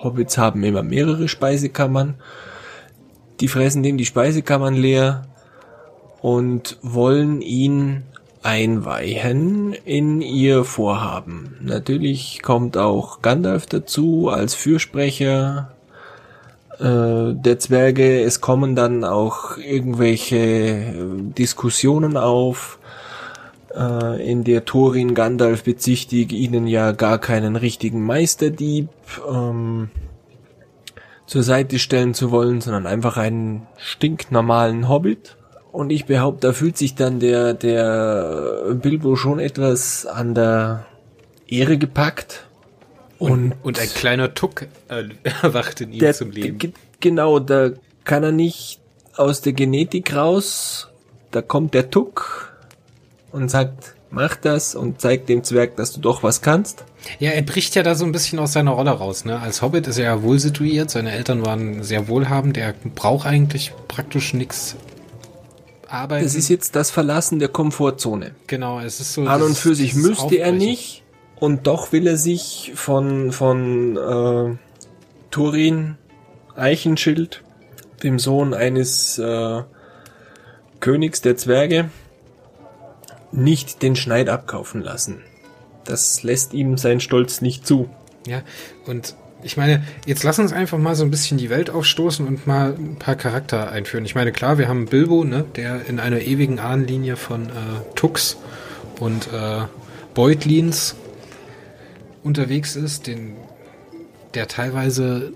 Hobbits 0.03 0.39
haben 0.39 0.63
immer 0.63 0.83
mehrere 0.83 1.29
Speisekammern. 1.29 2.15
Die 3.41 3.49
fressen 3.49 3.83
dem 3.83 3.97
die 3.97 4.07
Speisekammern 4.07 4.75
leer 4.75 5.27
und 6.21 6.79
wollen 6.83 7.43
ihn 7.43 8.05
einweihen 8.43 9.73
in 9.85 10.21
ihr 10.21 10.65
Vorhaben. 10.65 11.57
Natürlich 11.63 12.43
kommt 12.43 12.77
auch 12.77 13.23
Gandalf 13.23 13.67
dazu 13.67 14.29
als 14.29 14.55
Fürsprecher, 14.55 15.73
äh, 16.79 17.33
der 17.35 17.59
Zwerge. 17.59 18.23
Es 18.23 18.41
kommen 18.41 18.77
dann 18.77 19.05
auch 19.05 19.57
irgendwelche 19.57 20.37
äh, 20.37 20.95
Diskussionen 21.39 22.17
auf, 22.17 22.79
äh, 23.77 24.31
in 24.31 24.45
der 24.45 24.65
Thorin 24.65 25.15
Gandalf 25.15 25.65
bezichtigt 25.65 26.33
ihnen 26.33 26.67
ja 26.67 26.93
gar 26.93 27.19
keinen 27.19 27.57
richtigen 27.57 28.05
Meisterdieb 28.05 28.89
ähm, 29.29 29.91
zur 31.27 31.43
Seite 31.43 31.79
stellen 31.79 32.15
zu 32.15 32.31
wollen, 32.31 32.61
sondern 32.61 32.87
einfach 32.87 33.17
einen 33.17 33.67
stinknormalen 33.77 34.89
Hobbit. 34.89 35.37
Und 35.73 35.91
ich 35.91 36.07
behaupte, 36.07 36.49
da 36.49 36.53
fühlt 36.53 36.77
sich 36.77 36.95
dann 36.95 37.19
der, 37.19 37.55
der 37.55 38.75
Bilbo 38.75 39.17
schon 39.17 39.41
etwas 39.41 40.07
an 40.07 40.35
der 40.35 40.87
Ehre 41.49 41.79
gepackt. 41.79 42.47
Und, 43.19 43.55
und 43.63 43.81
ein 43.81 43.89
kleiner 43.89 44.35
Tuck 44.35 44.67
äh, 44.89 45.05
erwacht 45.43 45.81
in 45.81 45.93
ihm 45.93 45.99
der, 45.99 46.15
zum 46.15 46.31
Leben. 46.31 46.75
Genau, 47.01 47.41
da 47.41 47.71
kann 48.05 48.23
er 48.23 48.33
nicht 48.33 48.81
aus 49.17 49.41
der 49.41 49.53
Genetik 49.53 50.15
raus. 50.15 50.89
Da 51.31 51.43
kommt 51.43 51.75
der 51.75 51.91
Tuck 51.91 52.54
und 53.35 53.51
sagt, 53.51 53.97
mach 54.11 54.37
das 54.37 54.77
und 54.77 55.01
zeigt 55.01 55.29
dem 55.29 55.43
Zwerg, 55.43 55.77
dass 55.77 55.93
du 55.93 56.01
doch 56.01 56.23
was 56.23 56.41
kannst. 56.41 56.85
Ja, 57.19 57.33
er 57.33 57.43
bricht 57.43 57.75
ja 57.75 57.83
da 57.83 57.97
so 57.97 58.05
ein 58.05 58.13
bisschen 58.13 58.39
aus 58.39 58.53
seiner 58.53 58.71
Rolle 58.71 58.93
raus. 58.93 59.25
Ne? 59.25 59.39
Als 59.41 59.61
Hobbit 59.61 59.89
ist 59.89 59.99
er 59.99 60.05
ja 60.05 60.23
wohl 60.23 60.39
situiert, 60.39 60.89
seine 60.89 61.11
Eltern 61.11 61.45
waren 61.45 61.83
sehr 61.83 62.07
wohlhabend, 62.07 62.57
er 62.57 62.75
braucht 62.95 63.27
eigentlich 63.27 63.73
praktisch 63.89 64.35
nichts 64.35 64.77
arbeiten. 65.89 66.25
Das 66.25 66.37
ist 66.37 66.49
jetzt 66.49 66.77
das 66.77 66.93
Verlassen 66.93 67.41
der 67.41 67.49
Komfortzone. 67.49 68.31
Genau, 68.47 68.79
es 68.79 69.01
ist 69.01 69.15
so. 69.15 69.25
An 69.27 69.43
und 69.43 69.57
für 69.57 69.75
sich 69.75 69.95
müsste 69.95 70.37
er 70.37 70.53
nicht 70.53 71.03
und 71.35 71.67
doch 71.67 71.91
will 71.91 72.07
er 72.07 72.17
sich 72.17 72.73
von, 72.77 73.33
von 73.33 73.97
äh, 73.97 74.57
Turin 75.33 75.97
Eichenschild, 76.55 77.43
dem 78.05 78.21
Sohn 78.21 78.55
eines 78.55 79.19
äh, 79.19 79.63
Königs 80.79 81.21
der 81.21 81.37
Zwerge, 81.37 81.91
nicht 83.37 83.83
den 83.83 83.97
Schneid 83.97 84.29
abkaufen 84.29 84.83
lassen. 84.83 85.23
Das 85.85 86.23
lässt 86.23 86.55
ihm 86.55 86.79
sein 86.79 87.01
Stolz 87.01 87.41
nicht 87.41 87.67
zu. 87.67 87.91
Ja, 88.27 88.43
und 88.87 89.15
ich 89.43 89.59
meine, 89.59 89.85
jetzt 90.07 90.25
lass 90.25 90.39
uns 90.39 90.55
einfach 90.55 90.79
mal 90.79 90.95
so 90.95 91.05
ein 91.05 91.11
bisschen 91.11 91.37
die 91.37 91.51
Welt 91.51 91.69
aufstoßen 91.69 92.27
und 92.27 92.47
mal 92.47 92.75
ein 92.79 92.97
paar 92.99 93.15
Charakter 93.15 93.71
einführen. 93.71 94.07
Ich 94.07 94.15
meine, 94.15 94.33
klar, 94.33 94.57
wir 94.57 94.69
haben 94.69 94.87
Bilbo, 94.87 95.23
ne, 95.23 95.45
der 95.57 95.85
in 95.87 96.01
einer 96.01 96.21
ewigen 96.21 96.59
Ahnenlinie 96.59 97.17
von 97.17 97.51
äh, 97.51 97.51
Tux 97.95 98.39
und 99.01 99.29
äh, 99.33 99.65
Beutlins 100.15 100.97
unterwegs 102.23 102.75
ist, 102.75 103.07
den, 103.07 103.37
der 104.33 104.49
teilweise 104.49 105.35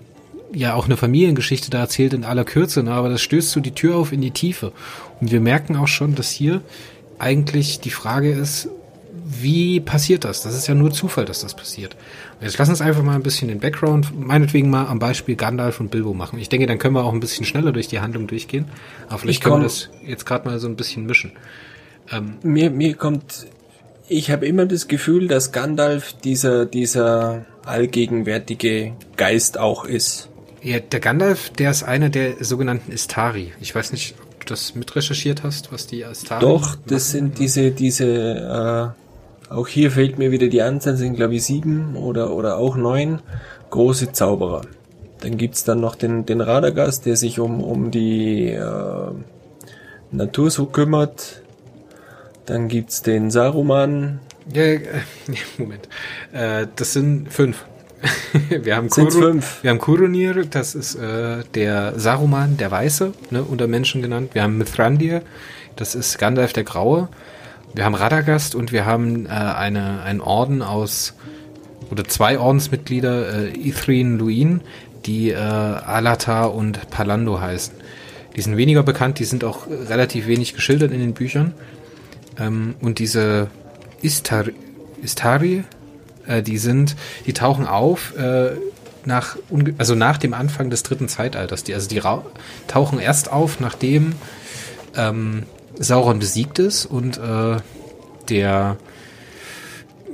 ja 0.51 0.73
auch 0.73 0.85
eine 0.85 0.97
Familiengeschichte 0.97 1.69
da 1.69 1.81
erzählt 1.81 2.13
in 2.13 2.23
aller 2.23 2.45
Kürze, 2.45 2.81
ne, 2.81 2.91
aber 2.91 3.09
das 3.09 3.21
stößt 3.21 3.51
so 3.51 3.59
die 3.59 3.75
Tür 3.75 3.97
auf 3.97 4.11
in 4.11 4.21
die 4.21 4.31
Tiefe. 4.31 4.71
Und 5.21 5.31
wir 5.31 5.39
merken 5.39 5.75
auch 5.75 5.87
schon, 5.87 6.15
dass 6.15 6.31
hier 6.31 6.61
eigentlich 7.19 7.79
die 7.79 7.91
Frage 7.91 8.31
ist, 8.31 8.69
wie 9.31 9.79
passiert 9.79 10.25
das? 10.25 10.41
Das 10.41 10.55
ist 10.55 10.67
ja 10.67 10.73
nur 10.73 10.91
Zufall, 10.91 11.25
dass 11.25 11.41
das 11.41 11.53
passiert. 11.53 11.95
Und 12.39 12.47
jetzt 12.47 12.57
lass 12.57 12.67
uns 12.67 12.81
einfach 12.81 13.03
mal 13.03 13.13
ein 13.13 13.21
bisschen 13.21 13.47
den 13.47 13.59
Background, 13.59 14.11
meinetwegen 14.19 14.71
mal 14.71 14.87
am 14.87 14.97
Beispiel 14.97 15.35
Gandalf 15.35 15.79
und 15.79 15.91
Bilbo 15.91 16.15
machen. 16.15 16.39
Ich 16.39 16.49
denke, 16.49 16.65
dann 16.65 16.79
können 16.79 16.95
wir 16.95 17.03
auch 17.03 17.13
ein 17.13 17.19
bisschen 17.19 17.45
schneller 17.45 17.71
durch 17.71 17.87
die 17.87 17.99
Handlung 17.99 18.25
durchgehen. 18.25 18.65
Aber 19.07 19.19
vielleicht 19.19 19.43
können 19.43 19.57
wir 19.57 19.63
das 19.63 19.89
jetzt 20.03 20.25
gerade 20.25 20.47
mal 20.47 20.57
so 20.57 20.67
ein 20.67 20.75
bisschen 20.75 21.05
mischen. 21.05 21.33
Ähm, 22.11 22.37
mir, 22.41 22.71
mir 22.71 22.95
kommt, 22.95 23.45
ich 24.07 24.31
habe 24.31 24.47
immer 24.47 24.65
das 24.65 24.87
Gefühl, 24.87 25.27
dass 25.27 25.51
Gandalf 25.51 26.13
dieser, 26.13 26.65
dieser 26.65 27.45
allgegenwärtige 27.65 28.93
Geist 29.15 29.59
auch 29.59 29.85
ist. 29.85 30.29
Ja, 30.63 30.79
der 30.79 30.99
Gandalf, 30.99 31.51
der 31.51 31.69
ist 31.69 31.83
einer 31.83 32.09
der 32.09 32.43
sogenannten 32.43 32.91
Istari. 32.91 33.53
Ich 33.61 33.75
weiß 33.75 33.91
nicht, 33.91 34.15
das 34.49 34.75
mitrecherchiert 34.75 35.43
hast, 35.43 35.71
was 35.71 35.87
die 35.87 36.05
Astari 36.05 36.41
Doch, 36.41 36.75
das 36.75 37.13
machen? 37.13 37.27
sind 37.29 37.39
diese, 37.39 37.71
diese, 37.71 38.95
äh, 39.49 39.53
auch 39.53 39.67
hier 39.67 39.91
fehlt 39.91 40.17
mir 40.19 40.31
wieder 40.31 40.47
die 40.47 40.61
Anzahl, 40.61 40.95
sind 40.95 41.15
glaube 41.15 41.35
ich 41.35 41.43
sieben 41.43 41.95
oder, 41.95 42.31
oder 42.33 42.57
auch 42.57 42.75
neun 42.75 43.21
große 43.69 44.11
Zauberer. 44.11 44.61
Dann 45.21 45.37
gibt's 45.37 45.63
dann 45.63 45.81
noch 45.81 45.95
den, 45.95 46.25
den 46.25 46.41
Radagast, 46.41 47.05
der 47.05 47.15
sich 47.15 47.39
um, 47.39 47.61
um 47.63 47.91
die 47.91 48.47
äh, 48.47 49.11
Natur 50.11 50.49
so 50.49 50.65
kümmert. 50.65 51.41
Dann 52.45 52.67
gibt's 52.67 53.01
den 53.01 53.29
Saruman. 53.29 54.19
Ja, 54.53 54.63
äh, 54.63 54.79
Moment. 55.57 55.89
Äh, 56.31 56.67
das 56.75 56.93
sind 56.93 57.31
fünf. 57.31 57.65
wir, 58.49 58.75
haben 58.75 58.89
Kuru, 58.89 59.39
wir 59.61 59.69
haben 59.69 59.79
Kurunir, 59.79 60.45
das 60.45 60.75
ist 60.75 60.95
äh, 60.95 61.43
der 61.53 61.99
Saruman, 61.99 62.57
der 62.57 62.71
Weiße, 62.71 63.13
ne, 63.31 63.43
unter 63.43 63.67
Menschen 63.67 64.01
genannt. 64.01 64.31
Wir 64.33 64.43
haben 64.43 64.57
Mithrandir, 64.57 65.21
das 65.75 65.95
ist 65.95 66.17
Gandalf 66.17 66.53
der 66.53 66.63
Graue. 66.63 67.09
Wir 67.73 67.85
haben 67.85 67.95
Radagast 67.95 68.55
und 68.55 68.71
wir 68.71 68.85
haben 68.85 69.25
äh, 69.25 69.29
eine, 69.29 70.01
einen 70.03 70.21
Orden 70.21 70.61
aus, 70.61 71.13
oder 71.91 72.05
zwei 72.05 72.39
Ordensmitglieder, 72.39 73.49
äh, 73.53 73.67
Ithrin 73.67 74.17
Luin, 74.17 74.61
die 75.05 75.31
äh, 75.31 75.35
Alatar 75.35 76.53
und 76.53 76.89
Palando 76.89 77.39
heißen. 77.39 77.73
Die 78.35 78.41
sind 78.41 78.57
weniger 78.57 78.83
bekannt, 78.83 79.19
die 79.19 79.25
sind 79.25 79.43
auch 79.43 79.67
relativ 79.67 80.27
wenig 80.27 80.53
geschildert 80.53 80.91
in 80.91 80.99
den 80.99 81.13
Büchern. 81.13 81.53
Ähm, 82.39 82.75
und 82.81 82.99
diese 82.99 83.47
Istar 84.01 84.45
Istari, 85.01 85.63
äh, 86.29 86.41
die 86.41 86.57
sind, 86.57 86.95
die 87.25 87.33
tauchen 87.33 87.67
auf 87.67 88.15
äh, 88.15 88.51
nach, 89.05 89.37
also 89.77 89.95
nach 89.95 90.17
dem 90.17 90.33
Anfang 90.33 90.69
des 90.69 90.83
dritten 90.83 91.07
Zeitalters. 91.07 91.63
Die, 91.63 91.73
also 91.73 91.89
die 91.89 92.01
tauchen 92.67 92.99
erst 92.99 93.31
auf, 93.31 93.59
nachdem 93.59 94.13
ähm, 94.95 95.43
Sauron 95.77 96.19
besiegt 96.19 96.59
ist 96.59 96.85
und 96.85 97.17
äh, 97.17 97.57
der 98.29 98.77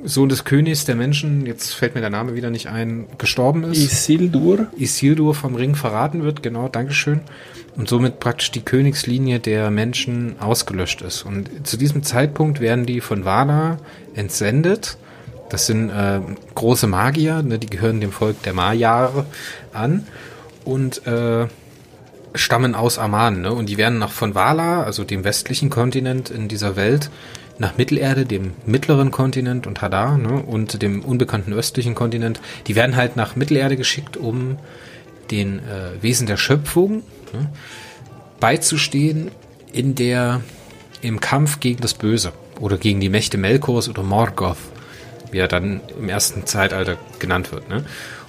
Sohn 0.03 0.29
des 0.29 0.43
Königs 0.43 0.85
der 0.85 0.95
Menschen, 0.95 1.47
jetzt 1.47 1.73
fällt 1.73 1.95
mir 1.95 2.01
der 2.01 2.11
Name 2.11 2.35
wieder 2.35 2.51
nicht 2.51 2.67
ein, 2.67 3.07
gestorben 3.17 3.63
ist. 3.63 3.77
Isildur. 3.79 4.67
Isildur 4.77 5.33
vom 5.33 5.55
Ring 5.55 5.73
verraten 5.73 6.23
wird, 6.23 6.43
genau, 6.43 6.67
Dankeschön. 6.67 7.21
Und 7.75 7.89
somit 7.89 8.19
praktisch 8.19 8.51
die 8.51 8.61
Königslinie 8.61 9.39
der 9.39 9.71
Menschen 9.71 10.39
ausgelöscht 10.39 11.01
ist. 11.01 11.23
Und 11.23 11.49
zu 11.67 11.75
diesem 11.75 12.03
Zeitpunkt 12.03 12.59
werden 12.59 12.85
die 12.85 13.01
von 13.01 13.25
Valar 13.25 13.79
entsendet 14.13 14.97
das 15.55 15.67
sind 15.67 15.89
äh, 15.89 16.19
große 16.53 16.85
Magier, 16.85 17.41
ne, 17.41 17.57
die 17.57 17.67
gehören 17.67 18.01
dem 18.01 18.11
Volk 18.11 18.43
der 18.43 18.51
Majare 18.51 19.25
an 19.71 20.05
und 20.65 21.07
äh, 21.07 21.47
stammen 22.33 22.75
aus 22.75 22.99
Aman. 22.99 23.39
Ne, 23.39 23.53
und 23.53 23.69
die 23.69 23.77
werden 23.77 23.97
nach 23.97 24.11
von 24.11 24.35
Vala, 24.35 24.83
also 24.83 25.05
dem 25.05 25.23
westlichen 25.23 25.69
Kontinent 25.69 26.29
in 26.29 26.49
dieser 26.49 26.75
Welt, 26.75 27.09
nach 27.57 27.77
Mittelerde, 27.77 28.25
dem 28.25 28.51
mittleren 28.65 29.11
Kontinent 29.11 29.65
und 29.65 29.81
Hadar 29.81 30.17
ne, 30.17 30.43
und 30.43 30.81
dem 30.81 31.05
unbekannten 31.05 31.53
östlichen 31.53 31.95
Kontinent, 31.95 32.41
die 32.67 32.75
werden 32.75 32.97
halt 32.97 33.15
nach 33.15 33.37
Mittelerde 33.37 33.77
geschickt, 33.77 34.17
um 34.17 34.57
den 35.31 35.59
äh, 35.59 36.03
Wesen 36.03 36.27
der 36.27 36.35
Schöpfung 36.35 36.95
ne, 37.31 37.49
beizustehen 38.41 39.31
in 39.71 39.95
der 39.95 40.41
im 41.01 41.21
Kampf 41.21 41.61
gegen 41.61 41.79
das 41.79 41.93
Böse 41.93 42.33
oder 42.59 42.77
gegen 42.77 42.99
die 42.99 43.07
Mächte 43.07 43.37
Melkors 43.37 43.87
oder 43.87 44.03
Morgoth 44.03 44.74
wie 45.31 45.39
er 45.39 45.47
dann 45.47 45.81
im 45.97 46.09
ersten 46.09 46.45
Zeitalter 46.45 46.97
genannt 47.19 47.51
wird. 47.51 47.69
Ne? 47.69 47.85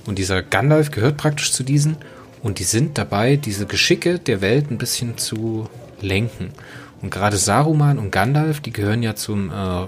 Und 0.07 0.19
dieser 0.19 0.43
Gandalf 0.43 0.91
gehört 0.91 1.17
praktisch 1.17 1.53
zu 1.53 1.63
diesen 1.63 1.97
und 2.43 2.59
die 2.59 2.65
sind 2.65 2.97
dabei, 2.99 3.37
diese 3.37 3.67
Geschicke 3.67 4.19
der 4.19 4.41
Welt 4.41 4.71
ein 4.71 4.79
bisschen 4.79 5.19
zu 5.19 5.69
lenken. 6.01 6.51
Und 7.03 7.11
gerade 7.11 7.37
Saruman 7.37 7.99
und 7.99 8.11
Gandalf, 8.11 8.61
die 8.61 8.73
gehören 8.73 9.03
ja 9.03 9.15
zum, 9.15 9.51
äh, 9.51 9.87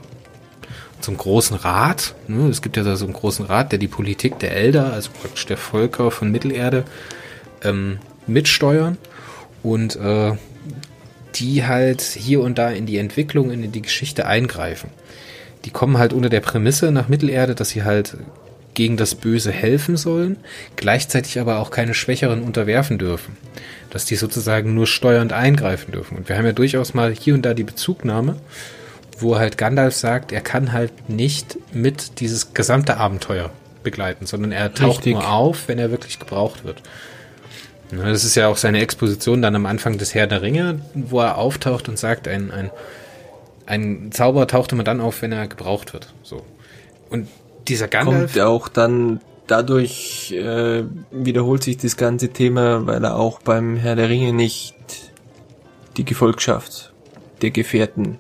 zum 1.00 1.16
großen 1.16 1.56
Rat. 1.56 2.14
Ne? 2.26 2.48
Es 2.48 2.60
gibt 2.62 2.76
ja 2.76 2.82
da 2.82 2.96
so 2.96 3.04
einen 3.04 3.14
großen 3.14 3.46
Rat, 3.46 3.72
der 3.72 3.78
die 3.78 3.88
Politik 3.88 4.38
der 4.40 4.56
Elder, 4.56 4.92
also 4.92 5.10
praktisch 5.20 5.46
der 5.46 5.56
Völker 5.56 6.10
von 6.10 6.30
Mittelerde, 6.30 6.84
ähm, 7.62 7.98
mitsteuern. 8.26 8.98
Und 9.62 9.96
äh, 9.96 10.32
die 11.34 11.64
halt 11.66 12.02
hier 12.02 12.40
und 12.40 12.58
da 12.58 12.70
in 12.70 12.86
die 12.86 12.98
Entwicklung, 12.98 13.50
in 13.50 13.70
die 13.70 13.82
Geschichte 13.82 14.26
eingreifen 14.26 14.90
die 15.68 15.72
kommen 15.74 15.98
halt 15.98 16.14
unter 16.14 16.30
der 16.30 16.40
Prämisse 16.40 16.90
nach 16.92 17.08
Mittelerde, 17.08 17.54
dass 17.54 17.68
sie 17.68 17.84
halt 17.84 18.16
gegen 18.72 18.96
das 18.96 19.14
Böse 19.14 19.52
helfen 19.52 19.98
sollen, 19.98 20.38
gleichzeitig 20.76 21.38
aber 21.38 21.58
auch 21.58 21.70
keine 21.70 21.92
Schwächeren 21.92 22.40
unterwerfen 22.40 22.96
dürfen. 22.96 23.36
Dass 23.90 24.06
die 24.06 24.16
sozusagen 24.16 24.72
nur 24.72 24.86
steuernd 24.86 25.34
eingreifen 25.34 25.92
dürfen. 25.92 26.16
Und 26.16 26.30
wir 26.30 26.38
haben 26.38 26.46
ja 26.46 26.52
durchaus 26.52 26.94
mal 26.94 27.12
hier 27.12 27.34
und 27.34 27.42
da 27.42 27.52
die 27.52 27.64
Bezugnahme, 27.64 28.36
wo 29.18 29.36
halt 29.36 29.58
Gandalf 29.58 29.94
sagt, 29.94 30.32
er 30.32 30.40
kann 30.40 30.72
halt 30.72 31.10
nicht 31.10 31.58
mit 31.74 32.18
dieses 32.20 32.54
gesamte 32.54 32.96
Abenteuer 32.96 33.50
begleiten, 33.82 34.24
sondern 34.24 34.52
er 34.52 34.72
taucht 34.72 35.00
Richtig. 35.00 35.16
nur 35.16 35.30
auf, 35.30 35.68
wenn 35.68 35.78
er 35.78 35.90
wirklich 35.90 36.18
gebraucht 36.18 36.64
wird. 36.64 36.80
Das 37.90 38.24
ist 38.24 38.36
ja 38.36 38.48
auch 38.48 38.56
seine 38.56 38.80
Exposition 38.80 39.42
dann 39.42 39.54
am 39.54 39.66
Anfang 39.66 39.98
des 39.98 40.14
Herr 40.14 40.28
der 40.28 40.40
Ringe, 40.40 40.80
wo 40.94 41.20
er 41.20 41.36
auftaucht 41.36 41.90
und 41.90 41.98
sagt, 41.98 42.26
ein, 42.26 42.50
ein 42.52 42.70
ein 43.68 44.10
Zauber 44.12 44.46
taucht 44.46 44.72
immer 44.72 44.84
dann 44.84 45.00
auf, 45.00 45.22
wenn 45.22 45.32
er 45.32 45.46
gebraucht 45.46 45.92
wird. 45.92 46.12
So. 46.22 46.42
Und 47.10 47.28
dieser 47.68 47.88
Gandalf. 47.88 48.32
Kommt 48.32 48.44
auch 48.44 48.68
dann 48.68 49.20
dadurch 49.46 50.32
äh, 50.32 50.84
wiederholt 51.10 51.62
sich 51.62 51.76
das 51.76 51.96
ganze 51.96 52.30
Thema, 52.30 52.86
weil 52.86 53.04
er 53.04 53.16
auch 53.16 53.40
beim 53.40 53.76
Herr 53.76 53.96
der 53.96 54.08
Ringe 54.08 54.32
nicht 54.32 54.74
die 55.96 56.04
Gefolgschaft 56.04 56.92
der 57.42 57.50
Gefährten 57.50 58.18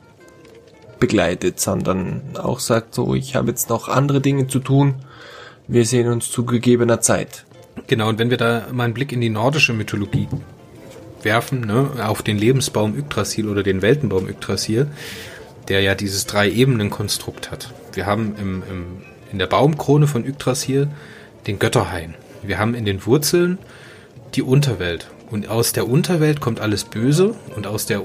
begleitet, 0.98 1.60
sondern 1.60 2.22
auch 2.36 2.60
sagt 2.60 2.94
so, 2.94 3.14
ich 3.14 3.34
habe 3.34 3.48
jetzt 3.48 3.70
noch 3.70 3.88
andere 3.88 4.20
Dinge 4.20 4.48
zu 4.48 4.58
tun, 4.58 4.96
wir 5.66 5.84
sehen 5.84 6.08
uns 6.08 6.30
zu 6.30 6.44
gegebener 6.44 7.00
Zeit. 7.00 7.44
Genau, 7.86 8.08
und 8.08 8.18
wenn 8.18 8.30
wir 8.30 8.36
da 8.36 8.66
mal 8.72 8.84
einen 8.84 8.94
Blick 8.94 9.12
in 9.12 9.20
die 9.20 9.30
nordische 9.30 9.72
Mythologie 9.72 10.28
werfen, 11.22 11.60
ne, 11.60 11.90
auf 12.04 12.22
den 12.22 12.38
Lebensbaum 12.38 12.96
Yggdrasil 12.98 13.48
oder 13.48 13.62
den 13.62 13.82
Weltenbaum 13.82 14.28
Yggdrasil, 14.28 14.88
der 15.68 15.80
ja 15.80 15.94
dieses 15.94 16.26
Drei-Ebenen-Konstrukt 16.26 17.50
hat. 17.50 17.72
Wir 17.92 18.06
haben 18.06 18.34
im, 18.40 18.62
im, 18.68 18.86
in 19.32 19.38
der 19.38 19.46
Baumkrone 19.46 20.06
von 20.06 20.24
Yggdrasil 20.24 20.88
den 21.46 21.58
Götterhain. 21.58 22.14
Wir 22.42 22.58
haben 22.58 22.74
in 22.74 22.84
den 22.84 23.04
Wurzeln 23.04 23.58
die 24.34 24.42
Unterwelt. 24.42 25.08
Und 25.30 25.48
aus 25.48 25.72
der 25.72 25.88
Unterwelt 25.88 26.40
kommt 26.40 26.60
alles 26.60 26.84
Böse 26.84 27.34
und 27.54 27.66
aus 27.66 27.86
der 27.86 28.02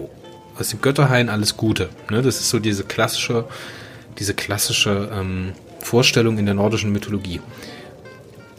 aus 0.57 0.69
dem 0.69 0.81
Götterhain 0.81 1.29
alles 1.29 1.57
Gute. 1.57 1.89
Ne? 2.09 2.21
Das 2.21 2.39
ist 2.39 2.49
so 2.49 2.59
diese 2.59 2.83
klassische, 2.83 3.45
diese 4.19 4.33
klassische 4.33 5.09
ähm, 5.11 5.53
Vorstellung 5.79 6.37
in 6.37 6.45
der 6.45 6.53
nordischen 6.55 6.91
Mythologie. 6.91 7.41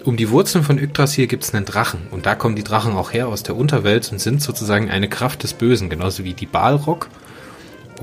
Um 0.05 0.17
die 0.17 0.31
Wurzeln 0.31 0.65
von 0.65 0.79
Yggdrasil 0.79 1.27
gibt 1.27 1.45
es 1.45 1.55
einen 1.55 1.65
Drachen 1.65 2.09
und 2.11 2.27
da 2.27 2.35
kommen 2.35 2.57
die 2.57 2.65
Drachen 2.65 2.95
auch 2.95 3.13
her 3.13 3.29
aus 3.29 3.43
der 3.43 3.57
Unterwelt 3.57 4.11
und 4.13 4.19
sind 4.19 4.43
sozusagen 4.43 4.91
eine 4.91 5.09
Kraft 5.09 5.43
des 5.45 5.55
Bösen, 5.55 5.89
genauso 5.89 6.25
wie 6.25 6.35
die 6.35 6.47
Balrog 6.47 7.09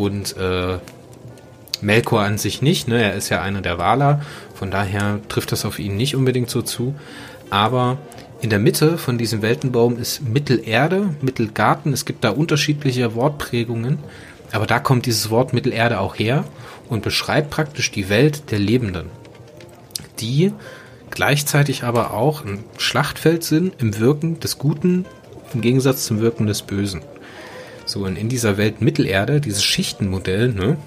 und 0.01 0.35
äh, 0.37 0.79
Melkor 1.81 2.21
an 2.21 2.37
sich 2.37 2.61
nicht. 2.61 2.87
Ne? 2.87 3.01
Er 3.01 3.13
ist 3.15 3.29
ja 3.29 3.41
einer 3.41 3.61
der 3.61 3.77
Waler, 3.77 4.21
von 4.53 4.71
daher 4.71 5.19
trifft 5.29 5.51
das 5.51 5.65
auf 5.65 5.79
ihn 5.79 5.97
nicht 5.97 6.15
unbedingt 6.15 6.49
so 6.49 6.61
zu. 6.61 6.95
Aber 7.49 7.97
in 8.41 8.49
der 8.49 8.59
Mitte 8.59 8.97
von 8.97 9.17
diesem 9.17 9.41
Weltenbaum 9.41 9.97
ist 9.97 10.21
Mittelerde, 10.21 11.15
Mittelgarten. 11.21 11.93
Es 11.93 12.05
gibt 12.05 12.23
da 12.23 12.31
unterschiedliche 12.31 13.15
Wortprägungen, 13.15 13.99
aber 14.51 14.65
da 14.65 14.79
kommt 14.79 15.05
dieses 15.05 15.29
Wort 15.29 15.53
Mittelerde 15.53 15.99
auch 15.99 16.17
her 16.17 16.45
und 16.89 17.03
beschreibt 17.03 17.49
praktisch 17.49 17.91
die 17.91 18.09
Welt 18.09 18.51
der 18.51 18.59
Lebenden, 18.59 19.07
die 20.19 20.53
gleichzeitig 21.09 21.83
aber 21.83 22.13
auch 22.13 22.45
ein 22.45 22.63
Schlachtfeld 22.77 23.43
sind 23.43 23.73
im 23.79 23.99
Wirken 23.99 24.39
des 24.39 24.57
Guten 24.57 25.05
im 25.53 25.61
Gegensatz 25.61 26.05
zum 26.05 26.21
Wirken 26.21 26.47
des 26.47 26.61
Bösen. 26.61 27.01
So, 27.91 28.05
und 28.05 28.17
in 28.17 28.29
dieser 28.29 28.55
Welt 28.55 28.81
Mittelerde, 28.81 29.41
dieses 29.41 29.65
Schichtenmodell, 29.65 30.53
ne, 30.53 30.77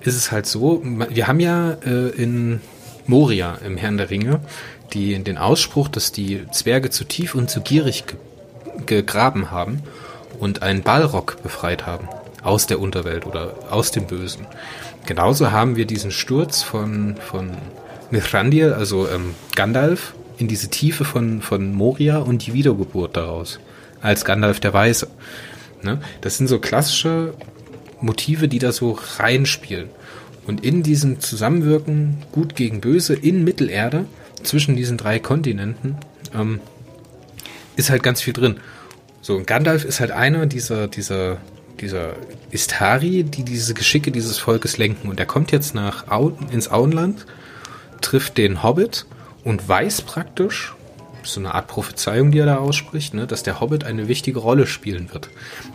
ist 0.00 0.16
es 0.16 0.32
halt 0.32 0.46
so, 0.46 0.80
wir 0.82 1.28
haben 1.28 1.40
ja 1.40 1.72
äh, 1.84 2.08
in 2.08 2.62
Moria 3.06 3.58
im 3.62 3.76
Herrn 3.76 3.98
der 3.98 4.08
Ringe 4.08 4.40
die, 4.94 5.22
den 5.22 5.36
Ausspruch, 5.36 5.88
dass 5.88 6.10
die 6.10 6.46
Zwerge 6.50 6.88
zu 6.88 7.04
tief 7.04 7.34
und 7.34 7.50
zu 7.50 7.60
gierig 7.60 8.06
ge 8.06 8.16
gegraben 8.86 9.50
haben 9.50 9.82
und 10.40 10.62
einen 10.62 10.82
Balrog 10.82 11.36
befreit 11.42 11.84
haben 11.84 12.08
aus 12.42 12.66
der 12.66 12.80
Unterwelt 12.80 13.26
oder 13.26 13.52
aus 13.68 13.90
dem 13.90 14.06
Bösen. 14.06 14.46
Genauso 15.04 15.50
haben 15.50 15.76
wir 15.76 15.84
diesen 15.84 16.10
Sturz 16.10 16.62
von, 16.62 17.16
von 17.16 17.50
Mithrandir, 18.10 18.78
also 18.78 19.06
ähm, 19.06 19.34
Gandalf, 19.54 20.14
in 20.38 20.48
diese 20.48 20.70
Tiefe 20.70 21.04
von, 21.04 21.42
von 21.42 21.74
Moria 21.74 22.20
und 22.20 22.46
die 22.46 22.54
Wiedergeburt 22.54 23.18
daraus. 23.18 23.60
Als 24.00 24.24
Gandalf 24.24 24.58
der 24.58 24.72
Weise. 24.72 25.08
Ne? 25.82 26.00
Das 26.20 26.38
sind 26.38 26.46
so 26.46 26.58
klassische 26.58 27.34
Motive, 28.00 28.48
die 28.48 28.58
da 28.58 28.72
so 28.72 28.98
reinspielen. 29.18 29.88
Und 30.46 30.64
in 30.64 30.82
diesem 30.82 31.20
Zusammenwirken 31.20 32.18
Gut 32.32 32.56
gegen 32.56 32.80
Böse 32.80 33.14
in 33.14 33.44
Mittelerde 33.44 34.06
zwischen 34.42 34.74
diesen 34.76 34.98
drei 34.98 35.18
Kontinenten 35.18 35.96
ähm, 36.34 36.60
ist 37.76 37.90
halt 37.90 38.02
ganz 38.02 38.20
viel 38.20 38.32
drin. 38.32 38.56
So, 39.20 39.36
und 39.36 39.46
Gandalf 39.46 39.84
ist 39.84 40.00
halt 40.00 40.10
einer 40.10 40.46
dieser, 40.46 40.88
dieser, 40.88 41.38
dieser 41.80 42.14
Istari, 42.50 43.22
die 43.22 43.44
diese 43.44 43.72
Geschicke 43.72 44.10
dieses 44.10 44.38
Volkes 44.38 44.78
lenken. 44.78 45.08
Und 45.08 45.20
er 45.20 45.26
kommt 45.26 45.52
jetzt 45.52 45.74
nach 45.74 46.08
Au 46.08 46.36
ins 46.50 46.68
Auenland, 46.68 47.24
trifft 48.00 48.36
den 48.36 48.64
Hobbit 48.64 49.06
und 49.44 49.68
weiß 49.68 50.02
praktisch, 50.02 50.74
so 51.24 51.40
eine 51.40 51.54
Art 51.54 51.68
Prophezeiung, 51.68 52.30
die 52.30 52.38
er 52.38 52.46
da 52.46 52.56
ausspricht, 52.56 53.14
ne, 53.14 53.26
dass 53.26 53.42
der 53.42 53.60
Hobbit 53.60 53.84
eine 53.84 54.08
wichtige 54.08 54.38
Rolle 54.38 54.66
spielen 54.66 55.12
wird. 55.12 55.28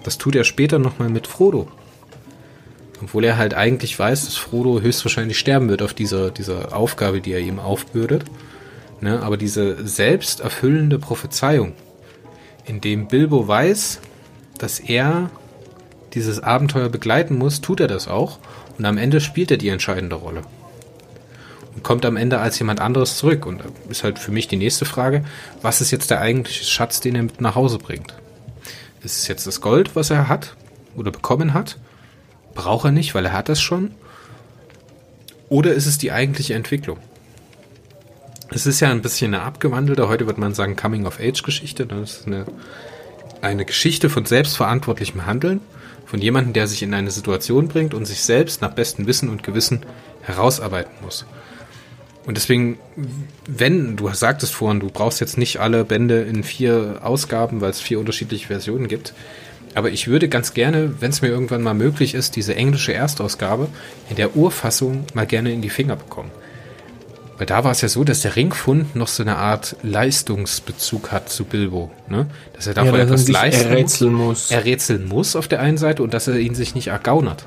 Das 0.04 0.18
tut 0.18 0.36
er 0.36 0.44
später 0.44 0.80
nochmal 0.80 1.10
mit 1.10 1.28
Frodo. 1.28 1.68
Obwohl 3.02 3.26
er 3.26 3.38
halt 3.38 3.54
eigentlich 3.54 3.98
weiß, 3.98 4.26
dass 4.26 4.38
Frodo 4.38 4.82
höchstwahrscheinlich 4.82 5.38
sterben 5.38 5.70
wird 5.70 5.82
auf 5.82 5.94
dieser, 5.94 6.32
dieser 6.32 6.76
Aufgabe, 6.76 7.22
die 7.22 7.32
er 7.32 7.40
ihm 7.40 7.60
aufbürdet. 7.60 8.24
Ne? 9.02 9.22
Aber 9.22 9.38
diese 9.38 9.88
selbsterfüllende 9.88 10.98
Prophezeiung, 10.98 11.74
in 12.66 12.82
dem 12.82 13.08
Bilbo 13.08 13.48
weiß, 13.48 14.00
dass 14.58 14.80
er 14.80 15.30
dieses 16.14 16.42
Abenteuer 16.42 16.90
begleiten 16.90 17.38
muss, 17.38 17.62
tut 17.62 17.80
er 17.80 17.88
das 17.88 18.08
auch. 18.08 18.40
Und 18.78 18.86
am 18.86 18.98
Ende 18.98 19.22
spielt 19.22 19.52
er 19.52 19.58
die 19.58 19.70
entscheidende 19.70 20.16
Rolle. 20.16 20.42
Kommt 21.84 22.06
am 22.06 22.18
Ende 22.18 22.40
als 22.40 22.60
jemand 22.60 22.80
anderes 22.80 23.18
zurück. 23.18 23.46
Und 23.46 23.64
ist 23.90 24.04
halt 24.04 24.20
für 24.20 24.32
mich 24.32 24.48
die 24.48 24.58
nächste 24.58 24.86
Frage, 24.86 25.24
was 25.62 25.82
ist 25.82 25.92
jetzt 25.92 26.10
der 26.10 26.22
eigentliche 26.22 26.66
Schatz, 26.66 27.00
den 27.00 27.16
er 27.16 27.24
mit 27.24 27.42
nach 27.42 27.56
Hause 27.56 27.78
bringt? 27.78 28.14
Ist 29.04 29.20
es 29.20 29.28
jetzt 29.28 29.48
das 29.48 29.62
Gold, 29.62 29.96
was 29.96 30.10
er 30.10 30.28
hat 30.28 30.56
oder 30.96 31.12
bekommen 31.12 31.54
hat? 31.54 31.78
Braucht 32.56 32.86
er 32.86 32.92
nicht, 32.92 33.14
weil 33.14 33.26
er 33.26 33.34
hat 33.34 33.50
das 33.50 33.62
schon? 33.62 33.92
Oder 35.50 35.74
ist 35.74 35.86
es 35.86 35.98
die 35.98 36.12
eigentliche 36.12 36.56
Entwicklung? 36.56 36.98
Es 38.50 38.66
ist 38.66 38.80
ja 38.80 38.90
ein 38.90 39.02
bisschen 39.02 39.34
eine 39.34 39.44
abgewandelte, 39.44 40.08
heute 40.08 40.26
wird 40.26 40.38
man 40.38 40.54
sagen 40.54 40.76
Coming-of-Age-Geschichte. 40.76 41.86
Das 41.86 42.20
ist 42.20 42.28
eine, 42.28 42.46
eine 43.42 43.66
Geschichte 43.66 44.10
von 44.10 44.26
selbstverantwortlichem 44.26 45.26
Handeln, 45.26 45.62
von 46.06 46.22
jemandem, 46.22 46.54
der 46.54 46.68
sich 46.68 46.82
in 46.82 46.94
eine 46.94 47.12
Situation 47.12 47.68
bringt 47.68 47.94
und 47.94 48.06
sich 48.06 48.22
selbst 48.22 48.62
nach 48.62 48.72
bestem 48.72 49.06
Wissen 49.06 49.30
und 49.30 49.44
Gewissen 49.44 49.86
herausarbeiten 50.22 50.94
muss. 51.02 51.26
Und 52.28 52.36
deswegen, 52.36 52.78
wenn, 53.48 53.96
du 53.96 54.10
sagtest 54.14 54.54
vorhin, 54.54 54.82
du 54.82 54.90
brauchst 54.90 55.22
jetzt 55.22 55.38
nicht 55.38 55.62
alle 55.62 55.86
Bände 55.86 56.24
in 56.24 56.44
vier 56.44 57.00
Ausgaben, 57.02 57.62
weil 57.62 57.70
es 57.70 57.80
vier 57.80 58.00
unterschiedliche 58.00 58.48
Versionen 58.48 58.90
gibt. 58.90 59.14
Aber 59.76 59.92
ich 59.92 60.10
würde 60.10 60.28
ganz 60.28 60.54
gerne, 60.54 60.96
wenn 61.00 61.10
es 61.10 61.22
mir 61.22 61.30
irgendwann 61.30 61.64
mal 61.64 61.74
möglich 61.74 62.14
ist, 62.14 62.36
diese 62.36 62.54
englische 62.54 62.94
Erstausgabe 62.94 63.70
in 64.10 64.18
der 64.18 64.36
Urfassung 64.36 65.06
mal 65.14 65.26
gerne 65.26 65.54
in 65.54 65.62
die 65.62 65.70
Finger 65.70 65.96
bekommen. 65.96 66.30
Weil 67.38 67.46
da 67.46 67.64
war 67.64 67.72
es 67.72 67.80
ja 67.80 67.88
so, 67.88 68.04
dass 68.04 68.22
der 68.22 68.36
Ringfund 68.36 68.94
noch 68.94 69.08
so 69.08 69.24
eine 69.24 69.38
Art 69.38 69.78
Leistungsbezug 69.82 71.14
hat 71.14 71.30
zu 71.30 71.46
Bilbo. 71.46 71.92
Ne? 72.10 72.28
Dass 72.54 72.68
er 72.68 72.74
davon 72.74 72.96
ja, 72.96 73.04
etwas 73.04 73.30
leisten 73.30 73.70
errätseln 73.70 74.14
muss. 74.14 74.52
Errätseln 74.52 75.08
muss 75.08 75.38
auf 75.38 75.48
der 75.48 75.62
einen 75.62 75.78
Seite 75.78 76.04
und 76.04 76.14
dass 76.14 76.28
er 76.28 76.38
ihn 76.38 76.56
sich 76.56 76.76
nicht 76.76 76.88
ergaunert. 76.88 77.46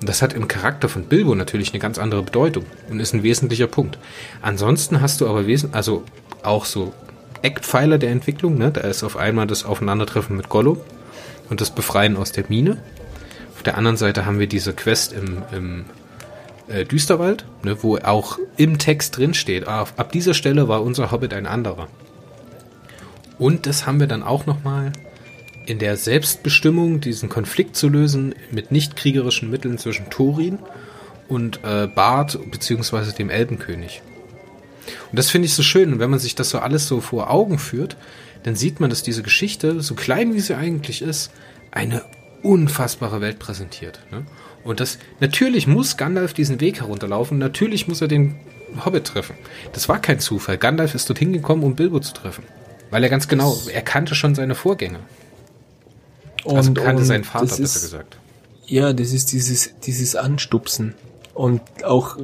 Und 0.00 0.08
das 0.08 0.22
hat 0.22 0.32
im 0.32 0.48
Charakter 0.48 0.88
von 0.88 1.04
Bilbo 1.04 1.34
natürlich 1.34 1.72
eine 1.72 1.78
ganz 1.78 1.98
andere 1.98 2.22
Bedeutung 2.22 2.64
und 2.88 3.00
ist 3.00 3.14
ein 3.14 3.22
wesentlicher 3.22 3.66
Punkt. 3.66 3.98
Ansonsten 4.40 5.00
hast 5.00 5.20
du 5.20 5.28
aber 5.28 5.46
wesentlich, 5.46 5.76
also 5.76 6.04
auch 6.42 6.64
so 6.64 6.94
Eckpfeiler 7.42 7.98
der 7.98 8.10
Entwicklung, 8.10 8.56
ne? 8.56 8.70
Da 8.70 8.82
ist 8.82 9.02
auf 9.02 9.16
einmal 9.16 9.46
das 9.46 9.64
Aufeinandertreffen 9.64 10.36
mit 10.36 10.48
Gollum 10.48 10.78
und 11.50 11.60
das 11.60 11.70
Befreien 11.70 12.16
aus 12.16 12.32
der 12.32 12.44
Mine. 12.48 12.78
Auf 13.54 13.62
der 13.62 13.76
anderen 13.76 13.98
Seite 13.98 14.24
haben 14.24 14.38
wir 14.38 14.46
diese 14.46 14.72
Quest 14.72 15.12
im, 15.12 15.42
im 15.52 15.84
äh, 16.68 16.84
Düsterwald, 16.84 17.44
ne, 17.62 17.82
wo 17.82 17.98
auch 17.98 18.38
im 18.56 18.78
Text 18.78 19.16
drin 19.18 19.34
steht, 19.34 19.68
ah, 19.68 19.86
ab 19.96 20.12
dieser 20.12 20.32
Stelle 20.34 20.68
war 20.68 20.82
unser 20.82 21.10
Hobbit 21.10 21.34
ein 21.34 21.46
anderer. 21.46 21.88
Und 23.38 23.66
das 23.66 23.86
haben 23.86 24.00
wir 24.00 24.06
dann 24.06 24.22
auch 24.22 24.46
nochmal 24.46 24.92
in 25.70 25.78
der 25.78 25.96
Selbstbestimmung, 25.96 27.00
diesen 27.00 27.28
Konflikt 27.28 27.76
zu 27.76 27.88
lösen 27.88 28.34
mit 28.50 28.72
nicht 28.72 28.96
kriegerischen 28.96 29.50
Mitteln 29.50 29.78
zwischen 29.78 30.10
Thorin 30.10 30.58
und 31.28 31.60
äh, 31.62 31.86
Bart 31.86 32.40
beziehungsweise 32.50 33.14
dem 33.14 33.30
Elbenkönig. 33.30 34.02
Und 35.12 35.16
das 35.16 35.30
finde 35.30 35.46
ich 35.46 35.54
so 35.54 35.62
schön. 35.62 35.92
Und 35.92 36.00
wenn 36.00 36.10
man 36.10 36.18
sich 36.18 36.34
das 36.34 36.50
so 36.50 36.58
alles 36.58 36.88
so 36.88 37.00
vor 37.00 37.30
Augen 37.30 37.60
führt, 37.60 37.96
dann 38.42 38.56
sieht 38.56 38.80
man, 38.80 38.90
dass 38.90 39.04
diese 39.04 39.22
Geschichte, 39.22 39.80
so 39.80 39.94
klein 39.94 40.34
wie 40.34 40.40
sie 40.40 40.56
eigentlich 40.56 41.02
ist, 41.02 41.30
eine 41.70 42.02
unfassbare 42.42 43.20
Welt 43.20 43.38
präsentiert. 43.38 44.00
Ne? 44.10 44.26
Und 44.64 44.80
das, 44.80 44.98
natürlich 45.20 45.68
muss 45.68 45.96
Gandalf 45.96 46.32
diesen 46.32 46.60
Weg 46.60 46.80
herunterlaufen, 46.80 47.38
natürlich 47.38 47.86
muss 47.86 48.00
er 48.00 48.08
den 48.08 48.34
Hobbit 48.84 49.04
treffen. 49.04 49.36
Das 49.72 49.88
war 49.88 50.00
kein 50.00 50.18
Zufall. 50.18 50.58
Gandalf 50.58 50.96
ist 50.96 51.08
dorthin 51.08 51.32
gekommen, 51.32 51.62
um 51.62 51.76
Bilbo 51.76 52.00
zu 52.00 52.12
treffen. 52.12 52.42
Weil 52.90 53.04
er 53.04 53.08
ganz 53.08 53.28
genau, 53.28 53.56
er 53.72 53.82
kannte 53.82 54.16
schon 54.16 54.34
seine 54.34 54.56
Vorgänger. 54.56 54.98
Und, 56.44 56.56
also 56.56 56.74
kannte 56.74 57.04
seinen 57.04 57.24
Vater, 57.24 57.46
besser 57.46 57.62
ist, 57.62 57.82
gesagt. 57.82 58.18
Ja, 58.66 58.92
das 58.92 59.12
ist 59.12 59.32
dieses, 59.32 59.74
dieses 59.80 60.16
Anstupsen. 60.16 60.94
Und 61.34 61.60
auch 61.84 62.16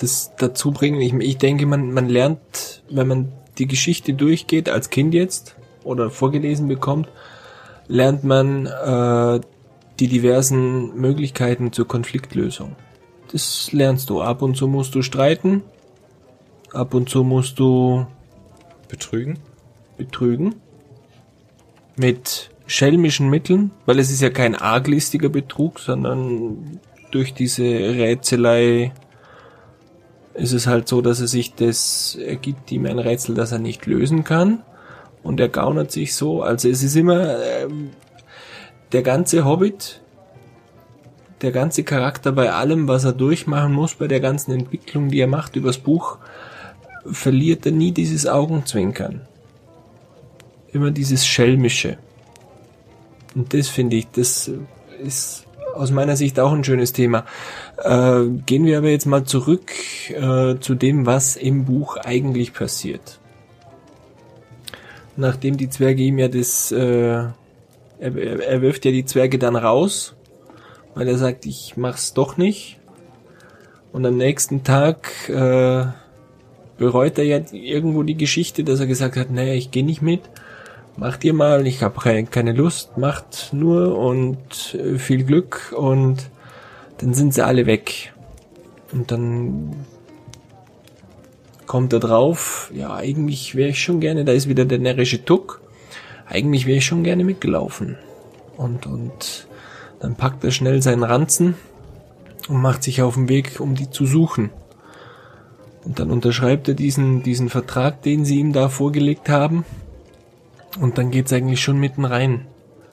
das 0.00 0.32
dazu 0.38 0.72
bringen. 0.72 1.00
Ich, 1.00 1.12
ich 1.14 1.38
denke, 1.38 1.66
man, 1.66 1.92
man 1.92 2.08
lernt, 2.08 2.82
wenn 2.90 3.06
man 3.06 3.32
die 3.58 3.66
Geschichte 3.66 4.14
durchgeht, 4.14 4.68
als 4.68 4.90
Kind 4.90 5.14
jetzt, 5.14 5.54
oder 5.84 6.10
vorgelesen 6.10 6.68
bekommt, 6.68 7.08
lernt 7.88 8.24
man 8.24 8.66
äh, 8.66 9.40
die 10.00 10.08
diversen 10.08 10.94
Möglichkeiten 10.96 11.72
zur 11.72 11.86
Konfliktlösung. 11.86 12.76
Das 13.32 13.72
lernst 13.72 14.10
du. 14.10 14.20
Ab 14.22 14.42
und 14.42 14.56
zu 14.56 14.66
musst 14.66 14.94
du 14.94 15.02
streiten, 15.02 15.62
ab 16.72 16.94
und 16.94 17.08
zu 17.08 17.24
musst 17.24 17.58
du 17.58 18.06
Betrügen? 18.88 19.38
betrügen. 19.96 20.56
Mit 21.96 22.50
schelmischen 22.72 23.28
Mitteln, 23.28 23.70
weil 23.84 23.98
es 23.98 24.10
ist 24.10 24.22
ja 24.22 24.30
kein 24.30 24.54
arglistiger 24.54 25.28
Betrug, 25.28 25.78
sondern 25.78 26.80
durch 27.10 27.34
diese 27.34 27.62
Rätselei 27.62 28.92
ist 30.34 30.52
es 30.52 30.66
halt 30.66 30.88
so, 30.88 31.02
dass 31.02 31.20
er 31.20 31.26
sich 31.28 31.54
das 31.54 32.16
ergibt 32.16 32.72
ihm 32.72 32.86
ein 32.86 32.98
Rätsel, 32.98 33.34
das 33.34 33.52
er 33.52 33.58
nicht 33.58 33.84
lösen 33.84 34.24
kann. 34.24 34.62
Und 35.22 35.38
er 35.38 35.50
gaunert 35.50 35.92
sich 35.92 36.14
so. 36.14 36.42
Also 36.42 36.68
es 36.68 36.82
ist 36.82 36.96
immer 36.96 37.36
ähm, 37.44 37.90
der 38.92 39.02
ganze 39.02 39.44
Hobbit, 39.44 40.00
der 41.42 41.52
ganze 41.52 41.84
Charakter 41.84 42.32
bei 42.32 42.52
allem, 42.52 42.88
was 42.88 43.04
er 43.04 43.12
durchmachen 43.12 43.72
muss, 43.72 43.94
bei 43.94 44.08
der 44.08 44.20
ganzen 44.20 44.52
Entwicklung, 44.52 45.10
die 45.10 45.20
er 45.20 45.26
macht 45.26 45.56
übers 45.56 45.78
Buch, 45.78 46.16
verliert 47.04 47.66
er 47.66 47.72
nie 47.72 47.92
dieses 47.92 48.26
Augenzwinkern. 48.26 49.20
Immer 50.72 50.90
dieses 50.90 51.26
Schelmische. 51.26 51.98
Und 53.34 53.54
das 53.54 53.68
finde 53.68 53.96
ich, 53.96 54.08
das 54.10 54.50
ist 55.02 55.46
aus 55.74 55.90
meiner 55.90 56.16
Sicht 56.16 56.38
auch 56.38 56.52
ein 56.52 56.64
schönes 56.64 56.92
Thema. 56.92 57.24
Äh, 57.78 58.26
gehen 58.46 58.64
wir 58.64 58.78
aber 58.78 58.90
jetzt 58.90 59.06
mal 59.06 59.24
zurück 59.24 59.72
äh, 60.10 60.56
zu 60.58 60.74
dem, 60.74 61.06
was 61.06 61.36
im 61.36 61.64
Buch 61.64 61.96
eigentlich 61.96 62.52
passiert. 62.52 63.18
Nachdem 65.16 65.56
die 65.56 65.68
Zwerge 65.68 66.02
ihm 66.02 66.18
ja 66.18 66.28
das, 66.28 66.72
äh, 66.72 66.78
er, 66.78 67.32
er 68.00 68.62
wirft 68.62 68.84
ja 68.84 68.90
die 68.90 69.04
Zwerge 69.04 69.38
dann 69.38 69.56
raus, 69.56 70.14
weil 70.94 71.08
er 71.08 71.18
sagt, 71.18 71.46
ich 71.46 71.76
mach's 71.76 72.14
doch 72.14 72.36
nicht. 72.36 72.78
Und 73.92 74.06
am 74.06 74.16
nächsten 74.16 74.64
Tag 74.64 75.28
äh, 75.28 75.84
bereut 76.78 77.18
er 77.18 77.24
ja 77.24 77.40
irgendwo 77.52 78.02
die 78.02 78.16
Geschichte, 78.16 78.64
dass 78.64 78.80
er 78.80 78.86
gesagt 78.86 79.16
hat, 79.16 79.30
naja, 79.30 79.52
ich 79.52 79.70
gehe 79.70 79.84
nicht 79.84 80.02
mit 80.02 80.22
macht 80.96 81.24
ihr 81.24 81.34
mal, 81.34 81.66
ich 81.66 81.82
habe 81.82 82.24
keine 82.30 82.52
Lust, 82.52 82.98
macht 82.98 83.50
nur 83.52 83.98
und 83.98 84.74
äh, 84.74 84.98
viel 84.98 85.24
Glück 85.24 85.74
und 85.76 86.30
dann 86.98 87.14
sind 87.14 87.34
sie 87.34 87.44
alle 87.44 87.66
weg. 87.66 88.12
Und 88.92 89.10
dann 89.10 89.86
kommt 91.66 91.92
er 91.92 92.00
drauf, 92.00 92.70
ja, 92.74 92.94
eigentlich 92.94 93.54
wäre 93.54 93.70
ich 93.70 93.82
schon 93.82 94.00
gerne, 94.00 94.24
da 94.24 94.32
ist 94.32 94.48
wieder 94.48 94.64
der 94.64 94.78
närrische 94.78 95.24
Tuck, 95.24 95.60
eigentlich 96.26 96.66
wäre 96.66 96.78
ich 96.78 96.86
schon 96.86 97.04
gerne 97.04 97.24
mitgelaufen. 97.24 97.96
Und, 98.56 98.86
und 98.86 99.46
dann 100.00 100.14
packt 100.14 100.44
er 100.44 100.50
schnell 100.50 100.82
seinen 100.82 101.04
Ranzen 101.04 101.54
und 102.48 102.60
macht 102.60 102.82
sich 102.82 103.00
auf 103.00 103.14
den 103.14 103.28
Weg, 103.28 103.60
um 103.60 103.74
die 103.74 103.90
zu 103.90 104.04
suchen. 104.04 104.50
Und 105.84 105.98
dann 105.98 106.10
unterschreibt 106.10 106.68
er 106.68 106.74
diesen, 106.74 107.22
diesen 107.22 107.48
Vertrag, 107.48 108.02
den 108.02 108.24
sie 108.24 108.38
ihm 108.38 108.52
da 108.52 108.68
vorgelegt 108.68 109.28
haben 109.28 109.64
und 110.80 110.98
dann 110.98 111.10
geht's 111.10 111.32
eigentlich 111.32 111.60
schon 111.60 111.78
mitten 111.78 112.04
rein 112.04 112.46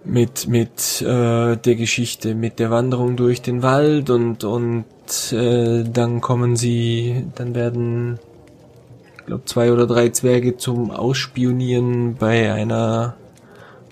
mit 0.04 0.48
mit 0.48 1.02
äh, 1.02 1.58
der 1.58 1.76
Geschichte, 1.76 2.36
mit 2.36 2.60
der 2.60 2.72
Wanderung 2.72 3.16
durch 3.16 3.42
den 3.42 3.64
Wald 3.64 4.10
und 4.10 4.44
und 4.44 4.86
äh, 5.32 5.84
dann 5.84 6.22
kommen 6.22 6.56
sie, 6.56 7.26
dann 7.36 7.56
werden, 7.56 8.20
glaube 9.26 9.46
zwei 9.46 9.72
oder 9.72 9.88
drei 9.88 10.10
Zwerge 10.10 10.58
zum 10.58 10.92
Ausspionieren 10.92 12.16
bei 12.16 12.52
einer 12.54 13.16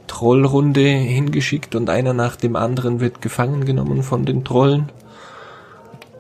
Trollrunde 0.08 0.82
hingeschickt 0.82 1.76
und 1.76 1.90
einer 1.90 2.14
nach 2.14 2.38
dem 2.38 2.56
anderen 2.56 3.00
wird 3.02 3.22
gefangen 3.22 3.66
genommen 3.66 4.04
von 4.04 4.26
den 4.26 4.46
Trollen. 4.46 4.90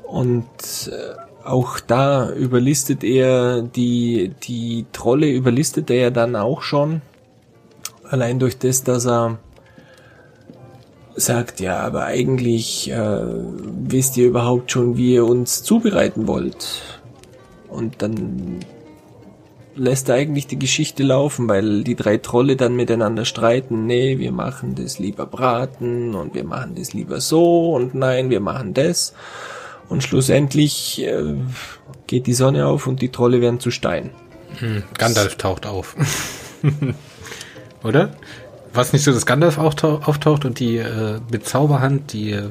Und 0.03 0.45
äh, 0.88 1.48
auch 1.48 1.80
da 1.80 2.30
überlistet 2.31 3.06
er 3.06 3.61
die 3.61 4.34
die 4.44 4.85
Trolle 4.91 5.30
überlistet 5.30 5.89
er 5.89 5.98
ja 5.98 6.10
dann 6.10 6.35
auch 6.35 6.61
schon 6.61 7.02
Allein 8.09 8.39
durch 8.39 8.57
das, 8.57 8.84
dass 8.84 9.05
er 9.05 9.38
sagt, 11.15 11.59
ja, 11.59 11.79
aber 11.79 12.05
eigentlich 12.05 12.91
äh, 12.91 13.21
wisst 13.21 14.17
ihr 14.17 14.27
überhaupt 14.27 14.71
schon, 14.71 14.97
wie 14.97 15.15
ihr 15.15 15.25
uns 15.25 15.63
zubereiten 15.63 16.27
wollt. 16.27 16.84
Und 17.69 18.01
dann 18.01 18.59
lässt 19.75 20.09
er 20.09 20.15
eigentlich 20.15 20.47
die 20.47 20.59
Geschichte 20.59 21.03
laufen, 21.03 21.47
weil 21.49 21.84
die 21.84 21.95
drei 21.95 22.17
Trolle 22.17 22.55
dann 22.55 22.75
miteinander 22.75 23.25
streiten, 23.25 23.85
nee, 23.85 24.19
wir 24.19 24.31
machen 24.31 24.75
das 24.75 24.99
lieber 24.99 25.25
braten 25.25 26.15
und 26.15 26.34
wir 26.34 26.43
machen 26.43 26.75
das 26.75 26.93
lieber 26.93 27.21
so 27.21 27.73
und 27.73 27.93
nein, 27.93 28.29
wir 28.29 28.39
machen 28.39 28.73
das. 28.73 29.13
Und 29.89 30.03
schlussendlich 30.03 31.03
äh, 31.03 31.35
geht 32.07 32.27
die 32.27 32.34
Sonne 32.34 32.67
auf 32.67 32.88
und 32.88 33.01
die 33.01 33.09
Trolle 33.09 33.41
werden 33.41 33.59
zu 33.59 33.71
Stein. 33.71 34.11
Hm, 34.59 34.84
Gandalf 34.97 35.35
taucht 35.35 35.65
auf. 35.65 35.95
oder? 37.88 38.11
Was 38.73 38.93
nicht 38.93 39.03
so, 39.03 39.11
dass 39.11 39.26
Gandalf 39.26 39.57
auftaucht 39.57 40.45
und 40.45 40.59
die 40.59 40.77
äh, 40.77 41.19
mit 41.31 41.47
Zauberhand 41.47 42.14
die 42.14 42.31
äh, 42.31 42.49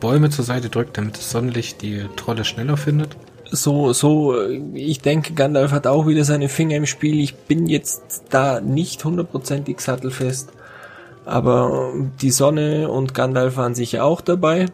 Bäume 0.00 0.30
zur 0.30 0.44
Seite 0.44 0.68
drückt, 0.68 0.98
damit 0.98 1.16
das 1.16 1.30
Sonnenlicht 1.30 1.82
die 1.82 2.04
Trolle 2.16 2.44
schneller 2.44 2.76
findet? 2.76 3.16
So, 3.50 3.92
so, 3.92 4.38
äh, 4.38 4.60
ich 4.74 5.00
denke, 5.00 5.34
Gandalf 5.34 5.72
hat 5.72 5.86
auch 5.86 6.06
wieder 6.06 6.24
seine 6.24 6.48
Finger 6.48 6.76
im 6.76 6.86
Spiel. 6.86 7.20
Ich 7.20 7.34
bin 7.34 7.66
jetzt 7.66 8.24
da 8.30 8.60
nicht 8.60 9.04
hundertprozentig 9.04 9.80
sattelfest. 9.80 10.50
Aber 11.24 11.92
äh, 11.94 12.02
die 12.20 12.30
Sonne 12.30 12.88
und 12.88 13.14
Gandalf 13.14 13.56
waren 13.56 13.74
sicher 13.74 14.04
auch 14.04 14.20
dabei. 14.20 14.66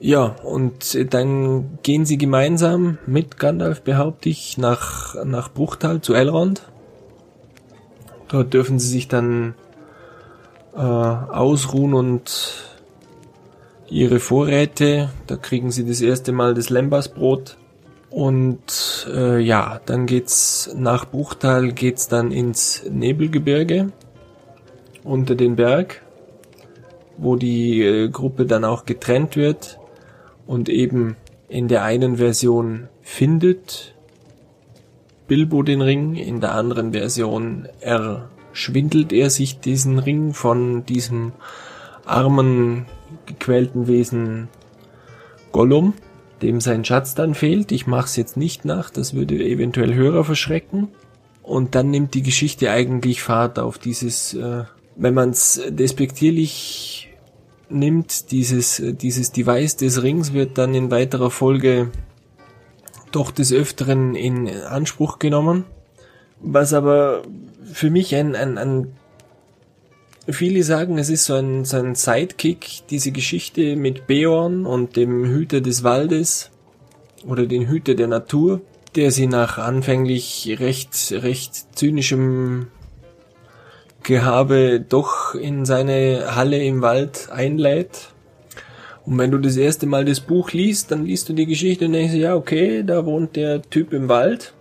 Ja, 0.00 0.34
und 0.42 1.14
dann 1.14 1.78
gehen 1.84 2.04
sie 2.06 2.18
gemeinsam 2.18 2.98
mit 3.06 3.38
Gandalf, 3.38 3.82
behaupte 3.82 4.28
ich, 4.30 4.58
nach, 4.58 5.14
nach 5.24 5.52
Bruchtal 5.52 6.00
zu 6.00 6.14
Elrond. 6.14 6.62
Dort 8.32 8.54
dürfen 8.54 8.78
sie 8.78 8.88
sich 8.88 9.08
dann 9.08 9.54
äh, 10.74 10.78
ausruhen 10.78 11.92
und 11.92 12.64
ihre 13.90 14.20
Vorräte, 14.20 15.10
da 15.26 15.36
kriegen 15.36 15.70
sie 15.70 15.86
das 15.86 16.00
erste 16.00 16.32
Mal 16.32 16.54
das 16.54 16.70
Lembasbrot 16.70 17.58
und 18.08 19.06
äh, 19.14 19.38
ja, 19.38 19.82
dann 19.84 20.06
geht's 20.06 20.70
nach 20.74 21.04
Buchtal 21.04 21.72
geht's 21.72 22.08
dann 22.08 22.32
ins 22.32 22.84
Nebelgebirge 22.90 23.92
unter 25.04 25.34
den 25.34 25.56
Berg, 25.56 26.00
wo 27.18 27.36
die 27.36 27.82
äh, 27.82 28.08
Gruppe 28.08 28.46
dann 28.46 28.64
auch 28.64 28.86
getrennt 28.86 29.36
wird 29.36 29.78
und 30.46 30.70
eben 30.70 31.16
in 31.48 31.68
der 31.68 31.84
einen 31.84 32.16
Version 32.16 32.88
findet 33.02 33.94
Bilbo 35.32 35.62
den 35.62 35.80
Ring, 35.80 36.14
in 36.14 36.42
der 36.42 36.54
anderen 36.54 36.92
Version 36.92 37.66
erschwindelt 37.80 39.14
er 39.14 39.30
sich 39.30 39.60
diesen 39.60 39.98
Ring 39.98 40.34
von 40.34 40.84
diesem 40.84 41.32
armen, 42.04 42.84
gequälten 43.24 43.86
Wesen 43.86 44.48
Gollum, 45.50 45.94
dem 46.42 46.60
sein 46.60 46.84
Schatz 46.84 47.14
dann 47.14 47.34
fehlt. 47.34 47.72
Ich 47.72 47.86
mach's 47.86 48.14
jetzt 48.16 48.36
nicht 48.36 48.66
nach, 48.66 48.90
das 48.90 49.14
würde 49.14 49.42
eventuell 49.42 49.94
Hörer 49.94 50.24
verschrecken. 50.24 50.88
Und 51.42 51.74
dann 51.76 51.90
nimmt 51.90 52.12
die 52.12 52.22
Geschichte 52.22 52.70
eigentlich 52.70 53.22
Fahrt 53.22 53.58
auf 53.58 53.78
dieses, 53.78 54.34
äh, 54.34 54.64
wenn 54.96 55.14
man's 55.14 55.62
despektierlich 55.66 57.08
nimmt, 57.70 58.32
dieses, 58.32 58.82
dieses 58.84 59.32
Device 59.32 59.78
des 59.78 60.02
Rings 60.02 60.34
wird 60.34 60.58
dann 60.58 60.74
in 60.74 60.90
weiterer 60.90 61.30
Folge 61.30 61.90
doch 63.12 63.30
des 63.30 63.52
Öfteren 63.52 64.14
in 64.14 64.48
Anspruch 64.48 65.18
genommen. 65.18 65.64
Was 66.40 66.72
aber 66.72 67.22
für 67.72 67.90
mich 67.90 68.14
ein, 68.14 68.34
ein, 68.34 68.58
ein 68.58 68.92
viele 70.28 70.62
sagen, 70.62 70.98
es 70.98 71.08
ist 71.08 71.24
so 71.24 71.34
ein, 71.34 71.64
so 71.64 71.76
ein 71.76 71.94
Sidekick, 71.94 72.86
diese 72.90 73.12
Geschichte 73.12 73.76
mit 73.76 74.06
Beorn 74.06 74.66
und 74.66 74.96
dem 74.96 75.24
Hüter 75.24 75.60
des 75.60 75.84
Waldes 75.84 76.50
oder 77.26 77.46
den 77.46 77.68
Hüter 77.68 77.94
der 77.94 78.08
Natur, 78.08 78.60
der 78.94 79.10
sie 79.10 79.26
nach 79.26 79.58
anfänglich 79.58 80.56
recht, 80.58 81.12
recht 81.12 81.76
zynischem 81.76 82.68
Gehabe 84.02 84.84
doch 84.86 85.34
in 85.34 85.64
seine 85.64 86.34
Halle 86.34 86.62
im 86.62 86.82
Wald 86.82 87.30
einlädt 87.30 88.11
und 89.04 89.18
wenn 89.18 89.30
du 89.30 89.38
das 89.38 89.56
erste 89.56 89.86
Mal 89.86 90.04
das 90.04 90.20
Buch 90.20 90.52
liest, 90.52 90.90
dann 90.90 91.04
liest 91.04 91.28
du 91.28 91.32
die 91.32 91.46
Geschichte 91.46 91.86
und 91.86 91.92
denkst, 91.92 92.14
ja, 92.14 92.36
okay, 92.36 92.84
da 92.84 93.04
wohnt 93.04 93.36
der 93.36 93.62
Typ 93.62 93.92
im 93.92 94.08
Wald. 94.08 94.54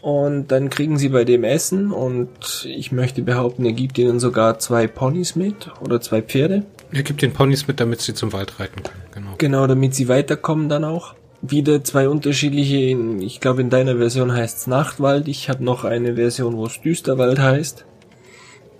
Und 0.00 0.52
dann 0.52 0.70
kriegen 0.70 0.96
sie 0.96 1.08
bei 1.08 1.24
dem 1.24 1.42
Essen 1.42 1.90
und 1.90 2.64
ich 2.64 2.92
möchte 2.92 3.22
behaupten, 3.22 3.64
er 3.64 3.72
gibt 3.72 3.98
ihnen 3.98 4.20
sogar 4.20 4.60
zwei 4.60 4.86
Ponys 4.86 5.34
mit 5.34 5.70
oder 5.80 6.00
zwei 6.00 6.22
Pferde. 6.22 6.62
Er 6.92 7.02
gibt 7.02 7.20
den 7.20 7.32
Ponys 7.32 7.66
mit, 7.66 7.80
damit 7.80 8.00
sie 8.00 8.14
zum 8.14 8.32
Wald 8.32 8.60
reiten 8.60 8.84
können, 8.84 9.02
genau. 9.12 9.34
Genau, 9.38 9.66
damit 9.66 9.96
sie 9.96 10.06
weiterkommen 10.08 10.68
dann 10.68 10.84
auch. 10.84 11.14
Wieder 11.42 11.82
zwei 11.82 12.08
unterschiedliche, 12.08 12.96
ich 13.20 13.40
glaube 13.40 13.60
in 13.60 13.70
deiner 13.70 13.96
Version 13.96 14.32
heißt 14.32 14.58
es 14.58 14.66
Nachtwald, 14.68 15.26
ich 15.26 15.48
habe 15.48 15.64
noch 15.64 15.84
eine 15.84 16.14
Version, 16.14 16.56
wo 16.56 16.66
es 16.66 16.80
Düsterwald 16.80 17.40
heißt. 17.40 17.84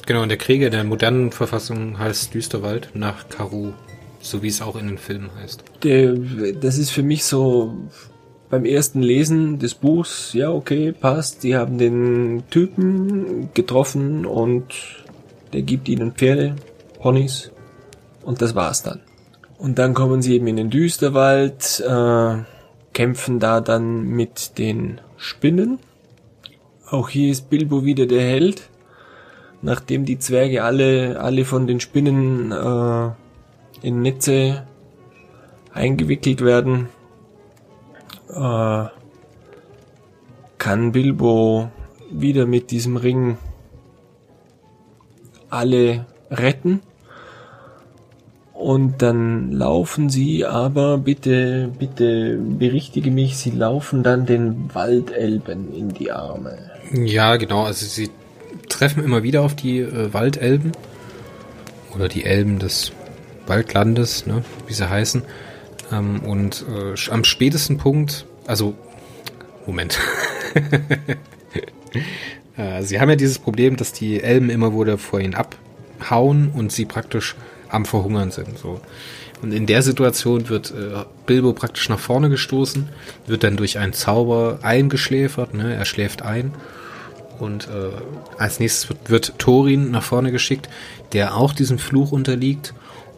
Genau, 0.07 0.23
und 0.23 0.29
der 0.29 0.39
Krieger 0.39 0.67
in 0.67 0.73
der 0.73 0.85
modernen 0.85 1.33
Verfassung 1.33 1.99
heißt 1.99 2.33
Düsterwald 2.33 2.91
nach 2.95 3.29
Karu 3.29 3.73
so 4.21 4.43
wie 4.43 4.49
es 4.49 4.63
auch 4.63 4.77
in 4.77 4.89
den 4.89 4.99
Filmen 4.99 5.31
heißt. 5.41 5.65
Das 6.61 6.79
ist 6.79 6.91
für 6.91 7.03
mich 7.03 7.25
so 7.25 7.75
beim 8.51 8.65
ersten 8.65 9.03
Lesen 9.03 9.59
des 9.59 9.75
Buchs, 9.75 10.33
ja, 10.33 10.51
okay, 10.51 10.93
passt, 10.93 11.43
sie 11.43 11.57
haben 11.57 11.79
den 11.79 12.45
Typen 12.51 13.51
getroffen 13.55 14.25
und 14.25 14.65
der 15.53 15.63
gibt 15.63 15.89
ihnen 15.89 16.13
Pferde, 16.13 16.57
Ponys 17.01 17.51
und 18.23 18.41
das 18.41 18.55
war's 18.55 18.83
dann. 18.83 19.01
Und 19.59 19.79
dann 19.79 19.93
kommen 19.93 20.23
sie 20.23 20.35
eben 20.35 20.47
in 20.47 20.57
den 20.57 20.71
Düsterwald, 20.71 21.81
äh, 21.81 22.37
kämpfen 22.93 23.39
da 23.39 23.61
dann 23.61 24.03
mit 24.03 24.57
den 24.59 25.01
Spinnen. 25.17 25.79
Auch 26.89 27.09
hier 27.09 27.31
ist 27.31 27.51
Bilbo 27.51 27.85
wieder 27.85 28.07
der 28.07 28.23
Held. 28.23 28.71
Nachdem 29.61 30.05
die 30.05 30.21
Zwerge 30.21 30.63
alle, 30.63 31.21
alle 31.21 31.45
von 31.45 31.67
den 31.67 31.81
Spinnen 31.81 32.53
äh, 32.53 33.11
in 33.83 34.03
Netze 34.03 34.67
eingewickelt 35.73 36.41
werden, 36.41 36.89
äh, 38.35 38.85
kann 40.59 40.93
Bilbo 40.93 41.71
wieder 42.11 42.47
mit 42.47 42.71
diesem 42.71 42.97
Ring 42.97 43.39
alle 45.51 46.07
retten. 46.31 46.81
Und 48.53 49.03
dann 49.03 49.53
laufen 49.53 50.11
sie 50.11 50.45
aber, 50.45 50.99
bitte, 50.99 51.71
bitte 51.79 52.37
berichtige 52.37 53.13
mich, 53.13 53.37
sie 53.37 53.53
laufen 53.53 54.03
dann 54.03 54.27
den 54.27 54.75
Waldelben 54.75 55.73
in 55.73 55.91
die 55.91 56.11
Arme. 56.11 56.59
Ja, 56.93 57.37
genau, 57.37 57.63
also 57.63 57.87
sie 57.87 58.11
treffen 58.69 59.05
immer 59.05 59.23
wieder 59.23 59.43
auf 59.43 59.55
die 59.55 59.79
äh, 59.79 60.13
Waldelben 60.13 60.73
oder 61.95 62.09
die 62.09 62.25
Elben 62.25 62.59
des 62.59 62.93
Waldlandes, 63.49 64.27
ne, 64.27 64.45
wie 64.67 64.73
sie 64.73 64.89
heißen. 64.89 65.23
Ähm, 65.93 66.21
und 66.21 66.65
äh, 66.69 67.11
am 67.11 67.25
spätesten 67.25 67.79
Punkt, 67.79 68.27
also, 68.47 68.75
Moment. 69.67 69.99
äh, 72.57 72.83
sie 72.83 73.01
haben 73.01 73.11
ja 73.11 73.17
dieses 73.17 73.39
Problem, 73.39 73.77
dass 73.77 73.93
die 73.93 74.23
Elben 74.23 74.51
immer 74.51 74.79
wieder 74.79 74.99
vor 74.99 75.21
ihnen 75.21 75.35
abhauen 75.35 76.51
und 76.55 76.73
sie 76.73 76.85
praktisch 76.85 77.37
am 77.69 77.85
Verhungern 77.85 78.31
sind. 78.31 78.59
So. 78.59 78.81
Und 79.43 79.53
in 79.53 79.67
der 79.67 79.83
Situation 79.83 80.49
wird 80.49 80.71
äh, 80.71 81.05
Bilbo 81.27 81.53
praktisch 81.53 81.89
nach 81.89 81.99
vorne 81.99 82.29
gestoßen, 82.29 82.89
wird 83.27 83.45
dann 83.45 83.57
durch 83.57 83.79
einen 83.79 83.93
Zauber 83.93 84.59
eingeschläfert, 84.63 85.55
ne? 85.55 85.75
er 85.75 85.85
schläft 85.85 86.23
ein. 86.23 86.53
Und 87.39 87.69
äh, 87.69 87.91
als 88.37 88.59
nächstes 88.59 88.89
wird, 88.89 89.11
wird 89.11 89.39
Thorin 89.39 89.93
nach 89.93 90.03
vorne 90.03 90.33
geschickt, 90.33 90.69
der 91.13 91.37
auch 91.37 91.53
diesem 91.53 91.79
Fluch 91.79 92.11
unterliegt 92.11 92.75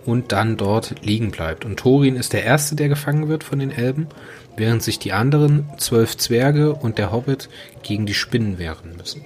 und 0.06 0.32
dann 0.32 0.56
dort 0.56 0.94
liegen 1.02 1.30
bleibt. 1.30 1.64
Und 1.64 1.78
Thorin 1.78 2.16
ist 2.16 2.32
der 2.32 2.44
Erste, 2.44 2.74
der 2.74 2.88
gefangen 2.88 3.28
wird 3.28 3.44
von 3.44 3.58
den 3.58 3.70
Elben, 3.70 4.06
während 4.56 4.82
sich 4.82 4.98
die 4.98 5.12
anderen 5.12 5.68
zwölf 5.78 6.16
Zwerge 6.16 6.74
und 6.74 6.98
der 6.98 7.12
Hobbit 7.12 7.48
gegen 7.82 8.06
die 8.06 8.14
Spinnen 8.14 8.58
wehren 8.58 8.96
müssen. 8.96 9.22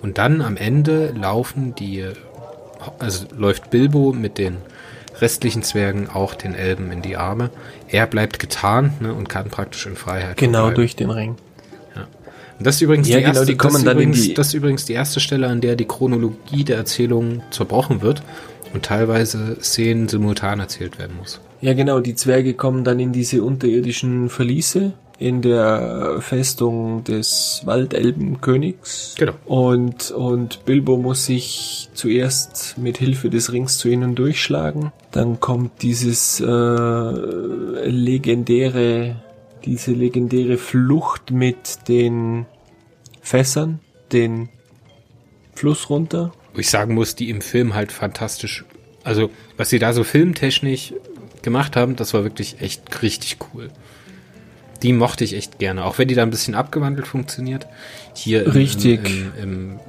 Und 0.00 0.18
dann 0.18 0.42
am 0.42 0.56
Ende 0.56 1.12
laufen 1.16 1.74
die 1.74 2.04
also 2.98 3.26
läuft 3.36 3.70
Bilbo 3.70 4.12
mit 4.12 4.38
den 4.38 4.58
restlichen 5.20 5.62
Zwergen 5.62 6.08
auch 6.08 6.34
den 6.34 6.54
Elben 6.54 6.90
in 6.90 7.02
die 7.02 7.16
Arme. 7.16 7.50
Er 7.88 8.06
bleibt 8.06 8.38
getarnt 8.38 9.00
ne, 9.02 9.12
und 9.12 9.28
kann 9.28 9.50
praktisch 9.50 9.86
in 9.86 9.96
Freiheit. 9.96 10.36
Genau, 10.36 10.62
vorbei. 10.62 10.74
durch 10.74 10.96
den 10.96 11.10
Ring. 11.10 11.36
Ja. 11.94 12.08
Und 12.58 12.66
das 12.66 12.76
ist 12.76 12.82
übrigens 12.82 13.08
ja, 13.08 13.18
die 13.18 13.24
genau, 13.24 13.34
erste, 13.34 13.46
die 13.46 13.56
kommen 13.56 13.74
das 13.74 13.84
dann 13.84 13.96
übrigens, 13.96 14.22
die 14.22 14.34
das 14.34 14.48
ist 14.48 14.54
übrigens 14.54 14.84
die 14.84 14.94
erste 14.94 15.20
Stelle, 15.20 15.48
an 15.48 15.60
der 15.60 15.76
die 15.76 15.84
Chronologie 15.84 16.64
der 16.64 16.76
Erzählung 16.76 17.42
zerbrochen 17.50 18.02
wird 18.02 18.22
und 18.72 18.84
teilweise 18.84 19.56
Szenen 19.60 20.08
simultan 20.08 20.60
erzählt 20.60 20.98
werden 20.98 21.16
muss. 21.18 21.40
Ja, 21.60 21.74
genau, 21.74 22.00
die 22.00 22.14
Zwerge 22.14 22.54
kommen 22.54 22.84
dann 22.84 22.98
in 22.98 23.12
diese 23.12 23.42
unterirdischen 23.42 24.28
Verliese 24.28 24.94
in 25.22 25.40
der 25.40 26.16
Festung 26.20 27.04
des 27.04 27.62
Waldelbenkönigs. 27.64 29.14
Genau. 29.16 29.34
Und, 29.46 30.10
und 30.10 30.64
Bilbo 30.64 30.96
muss 30.96 31.26
sich 31.26 31.88
zuerst 31.94 32.76
mit 32.76 32.98
Hilfe 32.98 33.30
des 33.30 33.52
Rings 33.52 33.78
zu 33.78 33.88
ihnen 33.88 34.16
durchschlagen. 34.16 34.92
Dann 35.12 35.38
kommt 35.38 35.82
dieses 35.82 36.40
äh, 36.40 36.44
legendäre, 37.88 39.16
diese 39.64 39.92
legendäre 39.92 40.56
Flucht 40.58 41.30
mit 41.30 41.88
den 41.88 42.46
Fässern, 43.20 43.78
den 44.10 44.48
Fluss 45.54 45.88
runter. 45.88 46.32
Wo 46.54 46.60
ich 46.60 46.70
sagen 46.70 46.94
muss, 46.94 47.14
die 47.14 47.30
im 47.30 47.40
Film 47.40 47.74
halt 47.74 47.92
fantastisch, 47.92 48.64
also 49.04 49.30
was 49.56 49.70
sie 49.70 49.78
da 49.78 49.92
so 49.92 50.04
filmtechnisch 50.04 50.94
gemacht 51.42 51.76
haben, 51.76 51.96
das 51.96 52.14
war 52.14 52.24
wirklich 52.24 52.60
echt 52.60 53.02
richtig 53.02 53.38
cool 53.54 53.70
die 54.82 54.92
mochte 54.92 55.24
ich 55.24 55.34
echt 55.34 55.58
gerne, 55.58 55.84
auch 55.84 55.98
wenn 55.98 56.08
die 56.08 56.14
da 56.14 56.22
ein 56.22 56.30
bisschen 56.30 56.54
abgewandelt 56.54 57.06
funktioniert. 57.06 57.66
Hier 58.14 58.54
Richtig. 58.54 59.00
Im, 59.08 59.32
im, 59.40 59.42
im, 59.42 59.80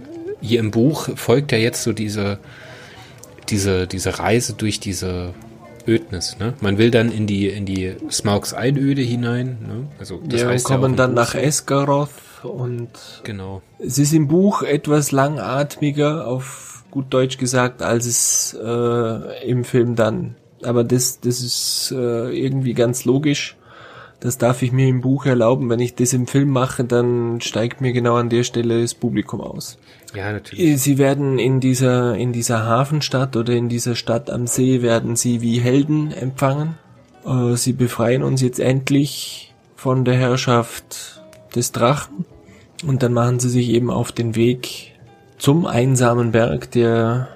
hier 0.41 0.59
im 0.59 0.71
Buch 0.71 1.09
folgt 1.15 1.51
ja 1.51 1.57
jetzt 1.57 1.83
so 1.83 1.93
diese, 1.93 2.39
diese, 3.49 3.87
diese 3.87 4.19
Reise 4.19 4.53
durch 4.53 4.79
diese 4.79 5.33
Ödnis. 5.87 6.37
Ne? 6.37 6.53
Man 6.61 6.77
will 6.77 6.91
dann 6.91 7.11
in 7.11 7.27
die, 7.27 7.47
in 7.47 7.65
die 7.65 7.95
Smaugs 8.11 8.53
Einöde 8.53 9.01
hinein. 9.01 9.57
Ne? 9.61 9.87
Also 9.99 10.21
das 10.25 10.41
ja, 10.41 10.47
heißt 10.47 10.65
kommen 10.65 10.91
ja 10.91 10.97
dann 10.97 11.13
nach 11.13 11.33
Esgaroth 11.33 12.09
und 12.49 12.89
genau. 13.23 13.61
Es 13.79 13.97
ist 13.99 14.13
im 14.13 14.27
Buch 14.27 14.63
etwas 14.63 15.11
langatmiger, 15.11 16.27
auf 16.27 16.83
gut 16.91 17.05
Deutsch 17.09 17.37
gesagt, 17.37 17.81
als 17.81 18.05
es 18.05 18.57
äh, 18.63 19.49
im 19.49 19.63
Film 19.63 19.95
dann. 19.95 20.35
Aber 20.63 20.83
das, 20.83 21.19
das 21.19 21.41
ist 21.41 21.93
äh, 21.95 22.29
irgendwie 22.29 22.73
ganz 22.73 23.05
logisch 23.05 23.57
das 24.23 24.37
darf 24.37 24.61
ich 24.61 24.71
mir 24.71 24.87
im 24.87 25.01
Buch 25.01 25.25
erlauben. 25.25 25.69
Wenn 25.69 25.81
ich 25.81 25.95
das 25.95 26.13
im 26.13 26.27
Film 26.27 26.47
mache, 26.47 26.85
dann 26.85 27.41
steigt 27.41 27.81
mir 27.81 27.91
genau 27.91 28.15
an 28.15 28.29
der 28.29 28.45
Stelle 28.45 28.81
das 28.81 28.93
Publikum 28.93 29.41
aus. 29.41 29.77
Ja, 30.15 30.31
natürlich. 30.31 30.81
Sie 30.81 30.97
werden 30.97 31.39
in 31.39 31.59
dieser, 31.59 32.15
in 32.15 32.31
dieser 32.31 32.65
Hafenstadt 32.65 33.35
oder 33.35 33.51
in 33.51 33.67
dieser 33.67 33.95
Stadt 33.95 34.29
am 34.29 34.47
See 34.47 34.81
werden 34.81 35.17
sie 35.17 35.41
wie 35.41 35.59
Helden 35.59 36.13
empfangen. 36.13 36.77
Äh, 37.25 37.57
sie 37.57 37.73
befreien 37.73 38.23
uns 38.23 38.41
jetzt 38.41 38.61
endlich 38.61 39.53
von 39.75 40.05
der 40.05 40.15
Herrschaft 40.15 41.21
des 41.53 41.73
Drachen. 41.73 42.23
Und 42.85 43.03
dann 43.03 43.13
machen 43.13 43.39
sie 43.39 43.49
sich 43.49 43.69
eben 43.69 43.89
auf 43.89 44.11
den 44.11 44.35
Weg 44.35 44.93
zum 45.37 45.65
einsamen 45.65 46.31
Berg, 46.31 46.71
der 46.71 47.29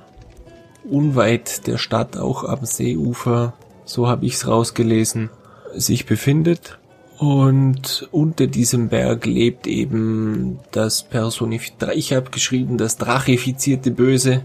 unweit 0.89 1.67
der 1.67 1.77
Stadt, 1.77 2.17
auch 2.17 2.43
am 2.43 2.65
Seeufer, 2.65 3.53
so 3.85 4.07
habe 4.07 4.25
ich's 4.25 4.47
rausgelesen, 4.47 5.29
sich 5.75 6.05
befindet. 6.05 6.77
Und 7.17 8.07
unter 8.11 8.47
diesem 8.47 8.89
Berg 8.89 9.25
lebt 9.25 9.67
eben 9.67 10.59
das 10.71 11.03
personifizierte, 11.03 11.93
ich 11.93 12.13
habe 12.13 12.29
geschrieben, 12.29 12.77
das 12.77 12.97
drachifizierte 12.97 13.91
Böse, 13.91 14.41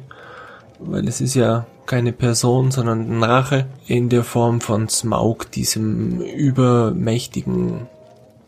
weil 0.78 1.06
es 1.06 1.20
ist 1.20 1.34
ja 1.34 1.66
keine 1.84 2.12
Person, 2.12 2.70
sondern 2.70 3.10
ein 3.10 3.22
Rache 3.22 3.66
in 3.86 4.08
der 4.08 4.24
Form 4.24 4.60
von 4.60 4.88
Smaug, 4.88 5.50
diesem 5.50 6.22
übermächtigen 6.22 7.88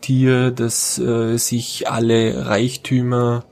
Tier, 0.05 0.51
das 0.51 0.99
äh, 0.99 1.35
sich 1.37 1.89
alle 1.89 2.45
Reichtümer 2.45 3.43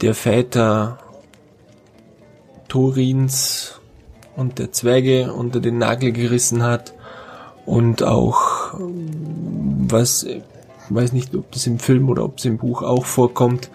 der 0.00 0.16
Väter 0.16 0.98
Torins 2.66 3.80
und 4.34 4.58
der 4.58 4.72
Zwerge 4.72 5.32
unter 5.32 5.60
den 5.60 5.78
Nagel 5.78 6.10
gerissen 6.10 6.64
hat 6.64 6.94
und 7.64 8.02
auch 8.02 8.74
was, 8.74 10.26
weiß 10.88 11.12
nicht, 11.12 11.32
ob 11.36 11.52
das 11.52 11.64
im 11.68 11.78
Film 11.78 12.08
oder 12.08 12.24
ob 12.24 12.38
es 12.38 12.44
im 12.44 12.58
Buch 12.58 12.82
auch 12.82 13.04
vorkommt, 13.04 13.70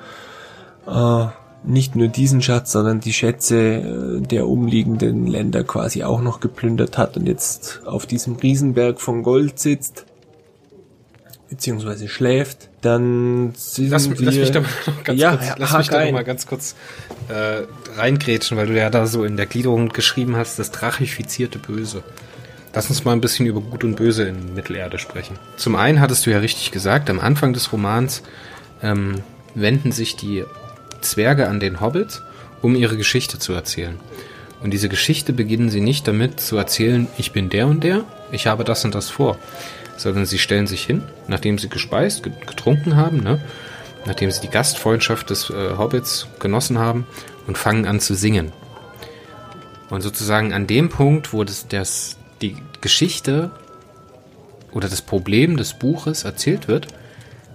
äh, 0.85 1.27
nicht 1.63 1.95
nur 1.95 2.09
diesen 2.09 2.41
Schatz, 2.41 2.73
sondern 2.73 2.99
die 2.99 3.13
Schätze 3.13 3.55
äh, 3.57 4.19
der 4.19 4.49
umliegenden 4.49 5.25
Länder 5.25 5.63
quasi 5.63 6.03
auch 6.03 6.19
noch 6.19 6.41
geplündert 6.41 6.97
hat 6.97 7.15
und 7.15 7.25
jetzt 7.27 7.83
auf 7.85 8.05
diesem 8.05 8.35
Riesenberg 8.35 8.99
von 8.99 9.23
Gold 9.23 9.57
sitzt 9.57 10.05
beziehungsweise 11.55 12.09
schläft, 12.09 12.69
dann 12.81 13.53
sind 13.55 13.89
lass, 13.89 14.09
wir... 14.09 14.17
Lass 14.19 14.35
mich 14.35 14.51
da 14.51 14.59
mal 14.59 14.69
ganz 15.03 15.19
ja, 15.19 15.31
kurz, 15.31 15.45
lass 15.57 15.77
mich 15.77 15.87
da 15.87 16.11
mal 16.11 16.23
ganz 16.23 16.47
kurz 16.47 16.75
äh, 17.29 17.63
reingrätschen, 17.97 18.57
weil 18.57 18.67
du 18.67 18.77
ja 18.77 18.89
da 18.89 19.07
so 19.07 19.23
in 19.23 19.37
der 19.37 19.45
Gliederung 19.45 19.89
geschrieben 19.89 20.35
hast, 20.35 20.59
das 20.59 20.71
drachifizierte 20.71 21.57
Böse. 21.57 22.03
Lass 22.73 22.89
uns 22.89 23.05
mal 23.05 23.13
ein 23.13 23.21
bisschen 23.21 23.45
über 23.45 23.61
Gut 23.61 23.85
und 23.85 23.95
Böse 23.95 24.25
in 24.25 24.53
Mittelerde 24.53 24.99
sprechen. 24.99 25.39
Zum 25.55 25.77
einen 25.77 26.01
hattest 26.01 26.25
du 26.25 26.31
ja 26.31 26.39
richtig 26.39 26.71
gesagt, 26.71 27.09
am 27.09 27.21
Anfang 27.21 27.53
des 27.53 27.71
Romans 27.71 28.21
ähm, 28.83 29.23
wenden 29.53 29.93
sich 29.93 30.17
die 30.17 30.43
Zwerge 30.99 31.47
an 31.47 31.61
den 31.61 31.79
Hobbit, 31.79 32.21
um 32.61 32.75
ihre 32.75 32.97
Geschichte 32.97 33.39
zu 33.39 33.53
erzählen. 33.53 33.97
Und 34.61 34.71
diese 34.71 34.89
Geschichte 34.89 35.31
beginnen 35.31 35.69
sie 35.69 35.79
nicht 35.79 36.07
damit 36.07 36.41
zu 36.41 36.57
erzählen, 36.57 37.07
ich 37.17 37.31
bin 37.31 37.49
der 37.49 37.67
und 37.67 37.83
der, 37.83 38.03
ich 38.31 38.47
habe 38.47 38.65
das 38.65 38.83
und 38.83 38.93
das 38.93 39.09
vor, 39.09 39.37
sondern 39.97 40.25
sie 40.25 40.39
stellen 40.39 40.67
sich 40.67 40.83
hin, 40.83 41.03
nachdem 41.27 41.57
sie 41.57 41.69
gespeist, 41.69 42.23
getrunken 42.23 42.95
haben, 42.95 43.21
ne? 43.21 43.39
nachdem 44.05 44.31
sie 44.31 44.41
die 44.41 44.49
Gastfreundschaft 44.49 45.29
des 45.29 45.49
äh, 45.49 45.77
Hobbits 45.77 46.27
genossen 46.39 46.77
haben 46.77 47.07
und 47.47 47.57
fangen 47.57 47.85
an 47.85 47.99
zu 47.99 48.13
singen. 48.13 48.51
Und 49.89 50.01
sozusagen 50.01 50.53
an 50.53 50.67
dem 50.67 50.89
Punkt, 50.89 51.33
wo 51.33 51.43
das, 51.43 51.67
das, 51.67 52.17
die 52.41 52.57
Geschichte 52.81 53.51
oder 54.71 54.89
das 54.89 55.01
Problem 55.01 55.57
des 55.57 55.73
Buches 55.73 56.23
erzählt 56.23 56.67
wird, 56.67 56.87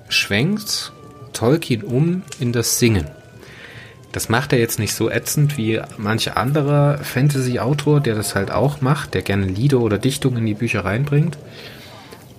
schwenkt 0.09 0.93
Tolkien 1.33 1.83
um 1.83 2.23
in 2.39 2.53
das 2.53 2.79
Singen. 2.79 3.07
Das 4.13 4.29
macht 4.29 4.53
er 4.53 4.59
jetzt 4.59 4.81
nicht 4.81 4.95
so 4.95 5.09
ätzend 5.09 5.57
wie 5.57 5.81
manche 5.97 6.37
andere 6.37 6.99
Fantasy-Autor, 7.03 8.01
der 8.01 8.17
das 8.17 8.35
halt 8.35 8.51
auch 8.51 8.81
macht, 8.81 9.15
der 9.15 9.23
gerne 9.23 9.47
Lieder 9.47 9.79
oder 9.81 9.99
Dichtungen 9.99 10.39
in 10.39 10.47
die 10.47 10.55
Bücher 10.55 10.85
reinbringt, 10.85 11.39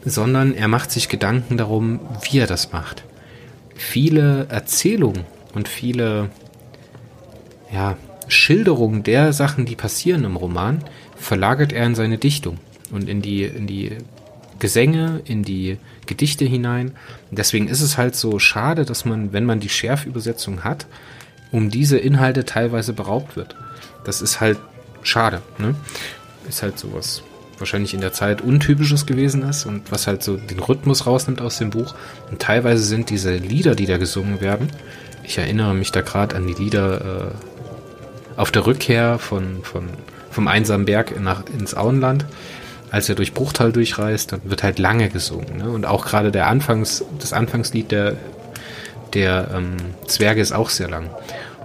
sondern 0.05 0.53
er 0.53 0.67
macht 0.67 0.91
sich 0.91 1.09
Gedanken 1.09 1.57
darum, 1.57 1.99
wie 2.23 2.39
er 2.39 2.47
das 2.47 2.71
macht. 2.71 3.03
Viele 3.75 4.47
Erzählungen 4.49 5.25
und 5.53 5.67
viele 5.67 6.29
ja, 7.71 7.97
Schilderungen 8.27 9.03
der 9.03 9.33
Sachen, 9.33 9.65
die 9.65 9.75
passieren 9.75 10.23
im 10.23 10.35
Roman, 10.35 10.83
verlagert 11.15 11.73
er 11.73 11.85
in 11.85 11.95
seine 11.95 12.17
Dichtung 12.17 12.57
und 12.91 13.07
in 13.07 13.21
die, 13.21 13.43
in 13.43 13.67
die 13.67 13.97
Gesänge, 14.59 15.21
in 15.25 15.43
die 15.43 15.77
Gedichte 16.05 16.45
hinein. 16.45 16.91
Deswegen 17.31 17.67
ist 17.67 17.81
es 17.81 17.97
halt 17.97 18.15
so 18.15 18.39
schade, 18.39 18.85
dass 18.85 19.05
man, 19.05 19.33
wenn 19.33 19.45
man 19.45 19.59
die 19.59 19.69
Schärfübersetzung 19.69 20.63
hat, 20.63 20.87
um 21.51 21.69
diese 21.69 21.97
Inhalte 21.97 22.45
teilweise 22.45 22.93
beraubt 22.93 23.35
wird. 23.35 23.55
Das 24.03 24.21
ist 24.21 24.39
halt 24.39 24.57
schade. 25.03 25.41
Ne? 25.57 25.75
Ist 26.47 26.63
halt 26.63 26.79
sowas 26.79 27.23
wahrscheinlich 27.61 27.93
in 27.93 28.01
der 28.01 28.11
Zeit 28.11 28.41
untypisches 28.41 29.05
gewesen 29.05 29.43
ist 29.43 29.65
und 29.65 29.91
was 29.91 30.07
halt 30.07 30.23
so 30.23 30.35
den 30.35 30.59
Rhythmus 30.59 31.05
rausnimmt 31.05 31.41
aus 31.41 31.57
dem 31.57 31.69
Buch. 31.69 31.95
Und 32.29 32.41
teilweise 32.41 32.83
sind 32.83 33.09
diese 33.09 33.37
Lieder, 33.37 33.75
die 33.75 33.85
da 33.85 33.97
gesungen 33.97 34.41
werden, 34.41 34.69
ich 35.23 35.37
erinnere 35.37 35.73
mich 35.73 35.91
da 35.91 36.01
gerade 36.01 36.35
an 36.35 36.47
die 36.47 36.53
Lieder 36.53 37.31
äh, 38.35 38.39
auf 38.39 38.51
der 38.51 38.65
Rückkehr 38.65 39.19
von, 39.19 39.63
von, 39.63 39.87
vom 40.29 40.47
einsamen 40.47 40.85
Berg 40.85 41.19
nach, 41.21 41.43
ins 41.57 41.75
Auenland, 41.75 42.25
als 42.89 43.07
er 43.07 43.15
durch 43.15 43.33
Bruchtal 43.33 43.71
durchreist, 43.71 44.33
dann 44.33 44.41
wird 44.43 44.63
halt 44.63 44.79
lange 44.79 45.09
gesungen. 45.09 45.57
Ne? 45.57 45.69
Und 45.69 45.85
auch 45.85 46.05
gerade 46.05 46.43
Anfangs, 46.45 47.03
das 47.19 47.33
Anfangslied 47.33 47.91
der, 47.91 48.17
der 49.13 49.49
ähm, 49.55 49.77
Zwerge 50.07 50.41
ist 50.41 50.51
auch 50.51 50.69
sehr 50.69 50.89
lang. 50.89 51.09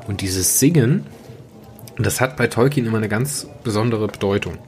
Und 0.06 0.20
dieses 0.20 0.60
Singen, 0.60 1.06
das 1.98 2.20
hat 2.20 2.36
bei 2.36 2.46
Tolkien 2.46 2.86
immer 2.86 2.98
eine 2.98 3.08
ganz 3.08 3.48
besondere 3.64 4.06
Bedeutung. 4.06 4.58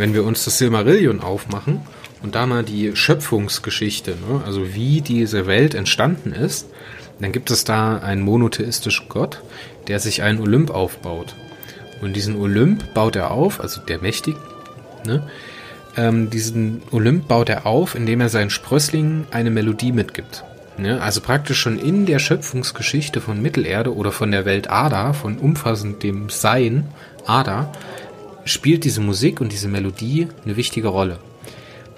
Wenn 0.00 0.14
wir 0.14 0.24
uns 0.24 0.46
das 0.46 0.56
Silmarillion 0.56 1.20
aufmachen 1.20 1.82
und 2.22 2.34
da 2.34 2.46
mal 2.46 2.64
die 2.64 2.96
Schöpfungsgeschichte, 2.96 4.12
ne, 4.12 4.42
also 4.46 4.72
wie 4.72 5.02
diese 5.02 5.46
Welt 5.46 5.74
entstanden 5.74 6.32
ist, 6.32 6.68
dann 7.20 7.32
gibt 7.32 7.50
es 7.50 7.64
da 7.64 7.98
einen 7.98 8.22
monotheistischen 8.22 9.10
Gott, 9.10 9.42
der 9.88 10.00
sich 10.00 10.22
einen 10.22 10.40
Olymp 10.40 10.70
aufbaut. 10.70 11.34
Und 12.00 12.16
diesen 12.16 12.36
Olymp 12.36 12.94
baut 12.94 13.14
er 13.14 13.30
auf, 13.30 13.60
also 13.60 13.82
der 13.82 14.00
Mächtig, 14.00 14.36
ne, 15.04 15.28
ähm, 15.98 16.30
diesen 16.30 16.80
Olymp 16.92 17.28
baut 17.28 17.50
er 17.50 17.66
auf, 17.66 17.94
indem 17.94 18.22
er 18.22 18.30
seinen 18.30 18.48
Sprösslingen 18.48 19.26
eine 19.32 19.50
Melodie 19.50 19.92
mitgibt. 19.92 20.44
Ne? 20.78 21.02
Also 21.02 21.20
praktisch 21.20 21.60
schon 21.60 21.78
in 21.78 22.06
der 22.06 22.20
Schöpfungsgeschichte 22.20 23.20
von 23.20 23.42
Mittelerde 23.42 23.94
oder 23.94 24.12
von 24.12 24.30
der 24.30 24.46
Welt 24.46 24.70
Ada, 24.70 25.12
von 25.12 25.36
umfassend 25.36 26.02
dem 26.02 26.30
Sein 26.30 26.86
Ada, 27.26 27.70
spielt 28.50 28.84
diese 28.84 29.00
Musik 29.00 29.40
und 29.40 29.52
diese 29.52 29.68
Melodie 29.68 30.28
eine 30.44 30.56
wichtige 30.56 30.88
Rolle. 30.88 31.18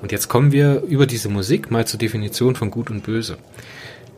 Und 0.01 0.12
jetzt 0.12 0.29
kommen 0.29 0.53
wir 0.53 0.83
über 0.83 1.07
diese 1.07 1.29
Musik 1.29 1.70
mal 1.70 1.87
zur 1.87 1.99
Definition 1.99 2.57
von 2.57 2.70
Gut 2.70 2.91
und 2.91 3.05
Böse. 3.05 3.39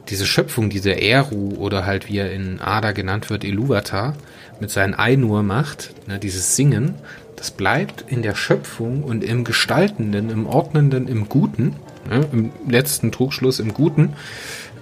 Diese 0.09 0.27
Schöpfung, 0.27 0.71
diese 0.71 1.01
Eru 1.01 1.55
oder 1.57 1.87
halt 1.87 2.09
wie 2.09 2.19
er 2.19 2.33
in 2.33 2.61
Ada 2.61 2.93
genannt 2.93 3.31
wird, 3.31 3.45
Iluvatar, 3.45 4.15
mit 4.61 4.71
seinen 4.71 4.95
Ainur 4.95 5.43
macht, 5.43 5.95
ne, 6.07 6.19
dieses 6.19 6.57
Singen, 6.57 6.95
das 7.37 7.51
bleibt 7.51 8.05
in 8.09 8.23
der 8.23 8.35
Schöpfung 8.35 9.03
und 9.03 9.25
im 9.25 9.45
Gestaltenden, 9.45 10.31
im 10.31 10.47
Ordnenden, 10.47 11.09
im 11.09 11.29
Guten, 11.29 11.77
ne, 12.09 12.27
im 12.33 12.51
letzten 12.69 13.13
Trugschluss 13.13 13.61
im 13.61 13.75
Guten 13.75 14.15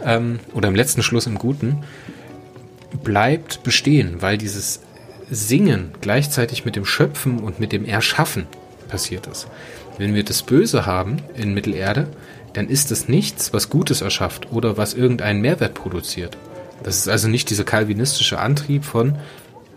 ähm, 0.05 0.41
oder 0.53 0.69
im 0.69 0.75
letzten 0.75 1.03
Schluss 1.03 1.27
im 1.27 1.39
Guten, 1.39 1.85
bleibt 3.03 3.63
bestehen, 3.63 4.17
weil 4.21 4.39
dieses 4.39 4.81
Singen 5.35 5.93
gleichzeitig 6.03 6.65
mit 6.65 6.77
dem 6.77 6.85
Schöpfen 6.85 7.39
und 7.41 7.59
mit 7.59 7.73
dem 7.73 7.87
Erschaffen 7.87 8.47
passiert 8.89 9.27
ist. 9.27 9.49
Wenn 9.97 10.15
wir 10.15 10.25
das 10.25 10.43
Böse 10.43 10.85
haben 10.85 11.17
in 11.35 11.55
Mittelerde, 11.55 12.09
dann 12.53 12.69
ist 12.69 12.91
es 12.93 13.09
nichts, 13.09 13.53
was 13.55 13.71
Gutes 13.71 14.03
erschafft 14.03 14.53
oder 14.53 14.77
was 14.77 14.93
irgendeinen 14.93 15.41
Mehrwert 15.41 15.75
produziert. 15.75 16.37
Das 16.83 16.99
ist 16.99 17.09
also 17.09 17.29
nicht 17.29 17.49
dieser 17.49 17.65
kalvinistische 17.65 18.39
Antrieb 18.39 18.85
von, 18.85 19.17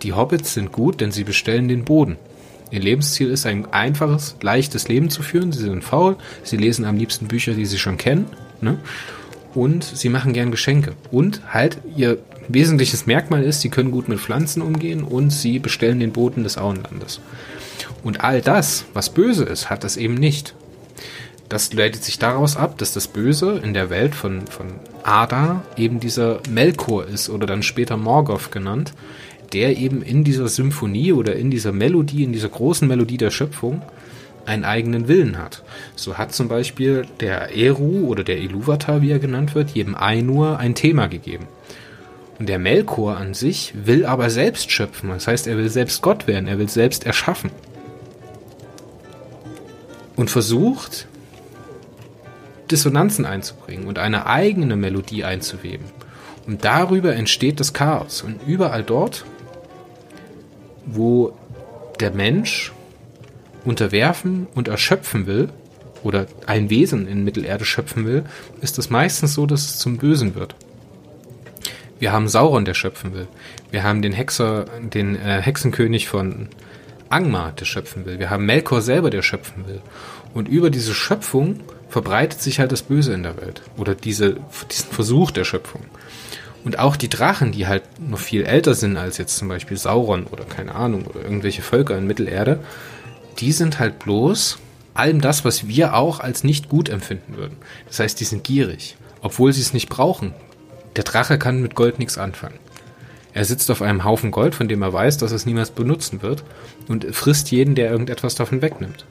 die 0.02 0.12
Hobbits 0.12 0.54
sind 0.54 0.74
gut, 0.74 1.00
denn 1.00 1.12
sie 1.12 1.24
bestellen 1.24 1.70
den 1.70 1.86
Boden. 1.86 2.18
Ihr 2.72 2.82
Lebensziel 2.82 3.30
ist 3.30 3.46
ein 3.46 3.72
einfaches, 3.72 4.36
leichtes 4.42 4.90
Leben 4.90 5.10
zu 5.10 5.24
führen. 5.24 5.54
Sie 5.54 5.64
sind 5.64 5.84
faul, 5.84 6.18
sie 6.44 6.58
lesen 6.58 6.84
am 6.84 6.98
liebsten 6.98 7.28
Bücher, 7.28 7.54
die 7.54 7.66
sie 7.66 7.78
schon 7.78 7.98
kennen. 7.98 8.28
Ne? 8.60 8.78
Und 9.54 9.86
sie 9.86 10.10
machen 10.10 10.34
gern 10.34 10.52
Geschenke. 10.52 10.94
Und 11.12 11.54
halt, 11.54 11.78
ihr 11.96 12.18
wesentliches 12.48 13.06
Merkmal 13.06 13.44
ist, 13.44 13.62
sie 13.62 13.70
können 13.70 13.92
gut 13.92 14.10
mit 14.10 14.20
Pflanzen 14.20 14.62
umgehen 14.62 15.04
und 15.04 15.32
sie 15.32 15.60
bestellen 15.60 16.00
den 16.00 16.12
Boden 16.12 16.44
des 16.44 16.58
Auenlandes. 16.58 17.20
Und 18.04 18.24
all 18.24 18.42
das, 18.42 18.86
was 18.94 19.10
böse 19.10 19.46
ist, 19.46 19.70
hat 19.70 19.84
das 19.84 19.98
eben 19.98 20.16
nicht. 20.16 20.56
Das 21.50 21.74
leitet 21.74 22.04
sich 22.04 22.18
daraus 22.18 22.58
ab, 22.58 22.78
dass 22.78 22.94
das 22.94 23.08
Böse 23.08 23.60
in 23.64 23.74
der 23.74 23.90
Welt 23.90 24.16
von, 24.16 24.48
von 24.48 24.68
Ada 25.04 25.64
eben 25.78 26.00
dieser 26.00 26.40
Melkor 26.50 27.06
ist 27.06 27.30
oder 27.30 27.46
dann 27.46 27.62
später 27.62 27.98
Morgoth 27.98 28.52
genannt, 28.52 28.94
der 29.54 29.78
eben 29.78 30.02
in 30.02 30.24
dieser 30.24 30.48
Symphonie 30.48 31.14
oder 31.14 31.36
in 31.36 31.52
dieser 31.52 31.72
Melodie, 31.72 32.24
in 32.24 32.34
dieser 32.34 32.50
großen 32.50 32.88
Melodie 32.88 33.18
der 33.18 33.30
Schöpfung 33.30 33.84
einen 34.46 34.64
eigenen 34.64 35.08
Willen 35.08 35.38
hat. 35.38 35.64
So 35.96 36.18
hat 36.18 36.34
zum 36.34 36.48
Beispiel 36.48 37.06
der 37.20 37.56
Eru 37.56 38.08
oder 38.08 38.24
der 38.24 38.40
Iluvatar, 38.40 39.02
wie 39.02 39.12
er 39.12 39.20
genannt 39.20 39.56
wird, 39.56 39.72
jedem 39.72 39.96
Ainur 39.96 40.60
ein 40.60 40.76
Thema 40.76 41.08
gegeben. 41.08 41.48
Und 42.38 42.50
der 42.50 42.60
Melkor 42.60 43.18
an 43.18 43.34
sich 43.34 43.74
will 43.76 44.06
aber 44.06 44.30
selbst 44.30 44.72
schöpfen. 44.72 45.10
Das 45.10 45.28
heißt, 45.28 45.48
er 45.48 45.58
will 45.58 45.70
selbst 45.70 46.02
Gott 46.02 46.28
werden, 46.28 46.48
er 46.48 46.60
will 46.60 46.70
selbst 46.70 47.06
erschaffen. 47.06 47.52
Und 50.16 50.30
versucht, 50.30 51.08
Dissonanzen 52.72 53.26
einzubringen 53.26 53.88
und 53.88 54.00
eine 54.00 54.26
eigene 54.26 54.76
Melodie 54.76 55.24
einzuweben. 55.24 55.86
Und 56.48 56.66
darüber 56.66 57.16
entsteht 57.16 57.60
das 57.60 57.74
Chaos. 57.74 58.22
Und 58.22 58.40
überall 58.46 58.84
dort, 58.84 59.26
wo 60.86 61.34
der 62.00 62.12
Mensch 62.12 62.74
unterwerfen 63.64 64.48
und 64.54 64.68
erschöpfen 64.68 65.26
will, 65.26 65.50
oder 66.06 66.28
ein 66.46 66.70
Wesen 66.70 67.08
in 67.08 67.24
Mittelerde 67.24 67.66
schöpfen 67.66 68.06
will, 68.06 68.26
ist 68.62 68.78
es 68.78 68.92
meistens 68.92 69.34
so, 69.34 69.48
dass 69.48 69.66
es 69.66 69.80
zum 69.80 69.98
Bösen 69.98 70.36
wird. 70.36 70.56
Wir 72.00 72.12
haben 72.12 72.28
Sauron, 72.28 72.66
der 72.66 72.74
schöpfen 72.74 73.14
will. 73.14 73.28
Wir 73.72 73.84
haben 73.84 74.02
den 74.02 74.14
Hexer, 74.14 74.66
den 74.82 75.16
äh, 75.16 75.42
Hexenkönig 75.42 76.08
von 76.08 76.50
Angmar, 77.10 77.54
der 77.54 77.66
schöpfen 77.66 78.06
will. 78.06 78.20
Wir 78.20 78.30
haben 78.30 78.46
Melkor 78.46 78.82
selber, 78.82 79.10
der 79.10 79.22
schöpfen 79.22 79.68
will. 79.68 79.82
Und 80.34 80.48
über 80.50 80.70
diese 80.70 80.94
Schöpfung 80.94 81.62
verbreitet 81.90 82.42
sich 82.42 82.60
halt 82.60 82.72
das 82.72 82.82
Böse 82.82 83.14
in 83.14 83.24
der 83.24 83.38
Welt. 83.38 83.62
Oder 83.78 83.96
diese, 83.96 84.38
diesen 84.70 84.92
Versuch 84.92 85.32
der 85.32 85.46
Schöpfung. 85.46 85.82
Und 86.66 86.80
auch 86.80 86.96
die 86.96 87.10
Drachen, 87.10 87.52
die 87.52 87.68
halt 87.68 87.84
noch 88.00 88.20
viel 88.20 88.44
älter 88.44 88.74
sind 88.74 88.98
als 88.98 89.18
jetzt 89.18 89.38
zum 89.38 89.48
Beispiel 89.48 89.78
Sauron 89.78 90.26
oder 90.26 90.44
keine 90.44 90.74
Ahnung 90.74 91.06
oder 91.06 91.22
irgendwelche 91.22 91.62
Völker 91.62 91.98
in 91.98 92.08
Mittelerde, 92.08 92.60
die 93.38 93.52
sind 93.52 93.80
halt 93.80 94.00
bloß 94.00 94.58
allem 94.96 95.22
das, 95.22 95.46
was 95.46 95.68
wir 95.68 95.94
auch 95.94 96.20
als 96.20 96.44
nicht 96.44 96.68
gut 96.68 96.90
empfinden 96.90 97.38
würden. 97.38 97.58
Das 97.88 98.00
heißt, 98.00 98.20
die 98.20 98.24
sind 98.24 98.44
gierig, 98.44 98.98
obwohl 99.22 99.54
sie 99.54 99.62
es 99.62 99.74
nicht 99.74 99.90
brauchen. 99.90 100.34
Der 100.96 101.04
Drache 101.04 101.38
kann 101.38 101.62
mit 101.62 101.76
Gold 101.76 102.00
nichts 102.00 102.18
anfangen. 102.18 102.60
Er 103.34 103.44
sitzt 103.44 103.70
auf 103.70 103.82
einem 103.82 104.06
Haufen 104.06 104.32
Gold, 104.32 104.56
von 104.56 104.70
dem 104.70 104.82
er 104.82 104.94
weiß, 104.94 105.18
dass 105.18 105.32
es 105.32 105.46
niemals 105.46 105.72
benutzen 105.72 106.22
wird, 106.22 106.44
und 106.88 107.06
frisst 107.14 107.52
jeden, 107.52 107.76
der 107.76 107.92
irgendetwas 107.92 108.36
davon 108.36 108.62
wegnimmt. 108.62 109.06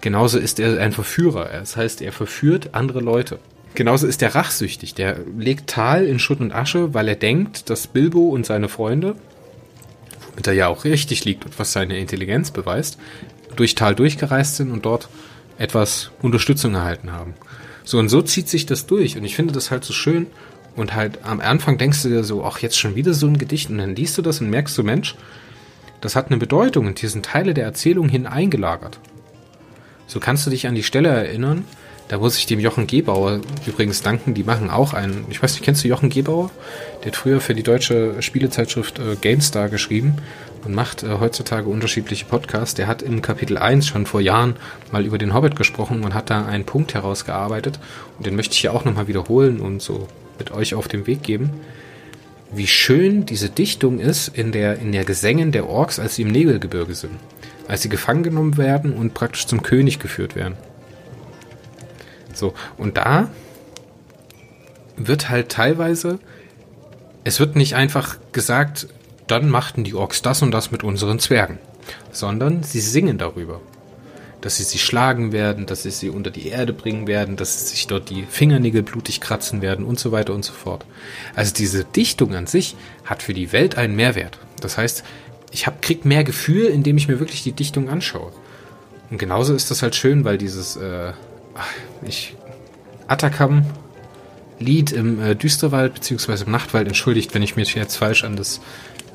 Genauso 0.00 0.38
ist 0.38 0.58
er 0.58 0.80
ein 0.80 0.92
Verführer. 0.92 1.48
Das 1.52 1.76
heißt, 1.76 2.00
er 2.02 2.12
verführt 2.12 2.70
andere 2.72 3.00
Leute. 3.00 3.38
Genauso 3.74 4.06
ist 4.06 4.22
er 4.22 4.34
rachsüchtig. 4.34 4.94
Der 4.94 5.18
legt 5.36 5.68
Tal 5.68 6.06
in 6.06 6.18
Schutt 6.18 6.40
und 6.40 6.52
Asche, 6.52 6.94
weil 6.94 7.08
er 7.08 7.16
denkt, 7.16 7.68
dass 7.70 7.86
Bilbo 7.86 8.28
und 8.28 8.46
seine 8.46 8.68
Freunde, 8.68 9.16
womit 10.30 10.46
er 10.46 10.52
ja 10.52 10.68
auch 10.68 10.84
richtig 10.84 11.24
liegt 11.24 11.44
und 11.44 11.58
was 11.58 11.72
seine 11.72 11.98
Intelligenz 11.98 12.50
beweist, 12.50 12.98
durch 13.56 13.74
Tal 13.74 13.94
durchgereist 13.94 14.56
sind 14.56 14.70
und 14.70 14.84
dort 14.84 15.08
etwas 15.58 16.10
Unterstützung 16.22 16.74
erhalten 16.74 17.12
haben. 17.12 17.34
So 17.82 17.98
und 17.98 18.08
so 18.08 18.22
zieht 18.22 18.48
sich 18.48 18.66
das 18.66 18.86
durch 18.86 19.16
und 19.16 19.24
ich 19.24 19.36
finde 19.36 19.52
das 19.52 19.70
halt 19.70 19.84
so 19.84 19.92
schön 19.92 20.26
und 20.76 20.94
halt 20.94 21.24
am 21.24 21.40
Anfang 21.40 21.78
denkst 21.78 22.02
du 22.02 22.08
dir 22.08 22.24
so, 22.24 22.44
ach 22.44 22.58
jetzt 22.58 22.78
schon 22.78 22.94
wieder 22.94 23.14
so 23.14 23.26
ein 23.26 23.38
Gedicht 23.38 23.70
und 23.70 23.78
dann 23.78 23.94
liest 23.94 24.18
du 24.18 24.22
das 24.22 24.40
und 24.40 24.50
merkst 24.50 24.76
du, 24.76 24.82
Mensch, 24.82 25.14
das 26.00 26.16
hat 26.16 26.26
eine 26.26 26.36
Bedeutung 26.36 26.86
und 26.86 26.98
hier 26.98 27.08
sind 27.08 27.24
Teile 27.24 27.54
der 27.54 27.64
Erzählung 27.64 28.08
hin 28.08 28.26
eingelagert. 28.26 28.98
So 30.06 30.20
kannst 30.20 30.46
du 30.46 30.50
dich 30.50 30.66
an 30.66 30.74
die 30.74 30.82
Stelle 30.82 31.08
erinnern, 31.08 31.64
Da 32.08 32.18
muss 32.18 32.36
ich 32.36 32.46
dem 32.46 32.60
Jochen 32.60 32.86
Gebauer 32.86 33.40
übrigens 33.66 34.02
danken. 34.02 34.34
Die 34.34 34.44
machen 34.44 34.68
auch 34.68 34.92
einen. 34.92 35.24
Ich 35.30 35.42
weiß 35.42 35.54
nicht, 35.54 35.64
kennst 35.64 35.84
du 35.84 35.88
Jochen 35.88 36.10
Gebauer? 36.10 36.50
Der 37.00 37.12
hat 37.12 37.16
früher 37.16 37.40
für 37.40 37.54
die 37.54 37.62
deutsche 37.62 38.20
Spielezeitschrift 38.20 38.98
äh, 38.98 39.16
GameStar 39.20 39.70
geschrieben 39.70 40.16
und 40.64 40.74
macht 40.74 41.02
äh, 41.02 41.18
heutzutage 41.18 41.68
unterschiedliche 41.68 42.26
Podcasts. 42.26 42.74
Der 42.74 42.88
hat 42.88 43.00
im 43.00 43.22
Kapitel 43.22 43.56
1 43.56 43.86
schon 43.86 44.04
vor 44.04 44.20
Jahren 44.20 44.56
mal 44.92 45.06
über 45.06 45.16
den 45.16 45.32
Hobbit 45.32 45.56
gesprochen 45.56 46.04
und 46.04 46.12
hat 46.12 46.28
da 46.28 46.44
einen 46.44 46.64
Punkt 46.64 46.92
herausgearbeitet. 46.92 47.78
Und 48.18 48.26
den 48.26 48.36
möchte 48.36 48.52
ich 48.52 48.60
hier 48.60 48.74
auch 48.74 48.84
nochmal 48.84 49.08
wiederholen 49.08 49.60
und 49.60 49.80
so 49.80 50.06
mit 50.38 50.50
euch 50.50 50.74
auf 50.74 50.88
den 50.88 51.06
Weg 51.06 51.22
geben. 51.22 51.52
Wie 52.52 52.66
schön 52.66 53.24
diese 53.24 53.48
Dichtung 53.48 53.98
ist 53.98 54.28
in 54.28 54.52
der, 54.52 54.78
in 54.78 54.92
der 54.92 55.04
Gesängen 55.04 55.52
der 55.52 55.68
Orks, 55.68 55.98
als 55.98 56.16
sie 56.16 56.22
im 56.22 56.28
Nebelgebirge 56.28 56.94
sind. 56.94 57.14
Als 57.66 57.80
sie 57.80 57.88
gefangen 57.88 58.22
genommen 58.22 58.58
werden 58.58 58.92
und 58.92 59.14
praktisch 59.14 59.46
zum 59.46 59.62
König 59.62 59.98
geführt 59.98 60.36
werden. 60.36 60.54
So, 62.34 62.54
und 62.76 62.96
da 62.96 63.30
wird 64.96 65.28
halt 65.28 65.48
teilweise, 65.50 66.18
es 67.24 67.40
wird 67.40 67.56
nicht 67.56 67.74
einfach 67.74 68.18
gesagt, 68.32 68.88
dann 69.26 69.48
machten 69.48 69.84
die 69.84 69.94
Orks 69.94 70.22
das 70.22 70.42
und 70.42 70.50
das 70.50 70.70
mit 70.70 70.84
unseren 70.84 71.18
Zwergen, 71.18 71.58
sondern 72.12 72.62
sie 72.62 72.80
singen 72.80 73.18
darüber. 73.18 73.60
Dass 74.40 74.58
sie 74.58 74.64
sie 74.64 74.78
schlagen 74.78 75.32
werden, 75.32 75.64
dass 75.64 75.84
sie 75.84 75.90
sie 75.90 76.10
unter 76.10 76.30
die 76.30 76.48
Erde 76.48 76.74
bringen 76.74 77.06
werden, 77.06 77.36
dass 77.36 77.58
sie 77.58 77.66
sich 77.68 77.86
dort 77.86 78.10
die 78.10 78.24
Fingernägel 78.24 78.82
blutig 78.82 79.22
kratzen 79.22 79.62
werden 79.62 79.86
und 79.86 79.98
so 79.98 80.12
weiter 80.12 80.34
und 80.34 80.44
so 80.44 80.52
fort. 80.52 80.84
Also 81.34 81.54
diese 81.54 81.84
Dichtung 81.84 82.34
an 82.34 82.46
sich 82.46 82.76
hat 83.06 83.22
für 83.22 83.32
die 83.32 83.52
Welt 83.52 83.78
einen 83.78 83.96
Mehrwert. 83.96 84.38
Das 84.60 84.76
heißt, 84.76 85.02
ich 85.50 85.66
hab, 85.66 85.80
krieg 85.80 86.04
mehr 86.04 86.24
Gefühl, 86.24 86.66
indem 86.66 86.98
ich 86.98 87.08
mir 87.08 87.20
wirklich 87.20 87.42
die 87.42 87.52
Dichtung 87.52 87.88
anschaue. 87.88 88.32
Und 89.10 89.18
genauso 89.18 89.54
ist 89.54 89.70
das 89.70 89.82
halt 89.82 89.94
schön, 89.94 90.24
weil 90.24 90.36
dieses 90.36 90.76
äh, 90.76 91.12
ich, 92.02 92.34
Atacam 93.06 93.64
Lied 94.58 94.92
im 94.92 95.20
äh, 95.20 95.34
Düsterwald 95.34 95.94
beziehungsweise 95.94 96.44
im 96.44 96.52
Nachtwald 96.52 96.86
entschuldigt, 96.86 97.34
wenn 97.34 97.42
ich 97.42 97.56
mich 97.56 97.74
jetzt 97.74 97.96
falsch 97.96 98.24
an 98.24 98.36
das 98.36 98.60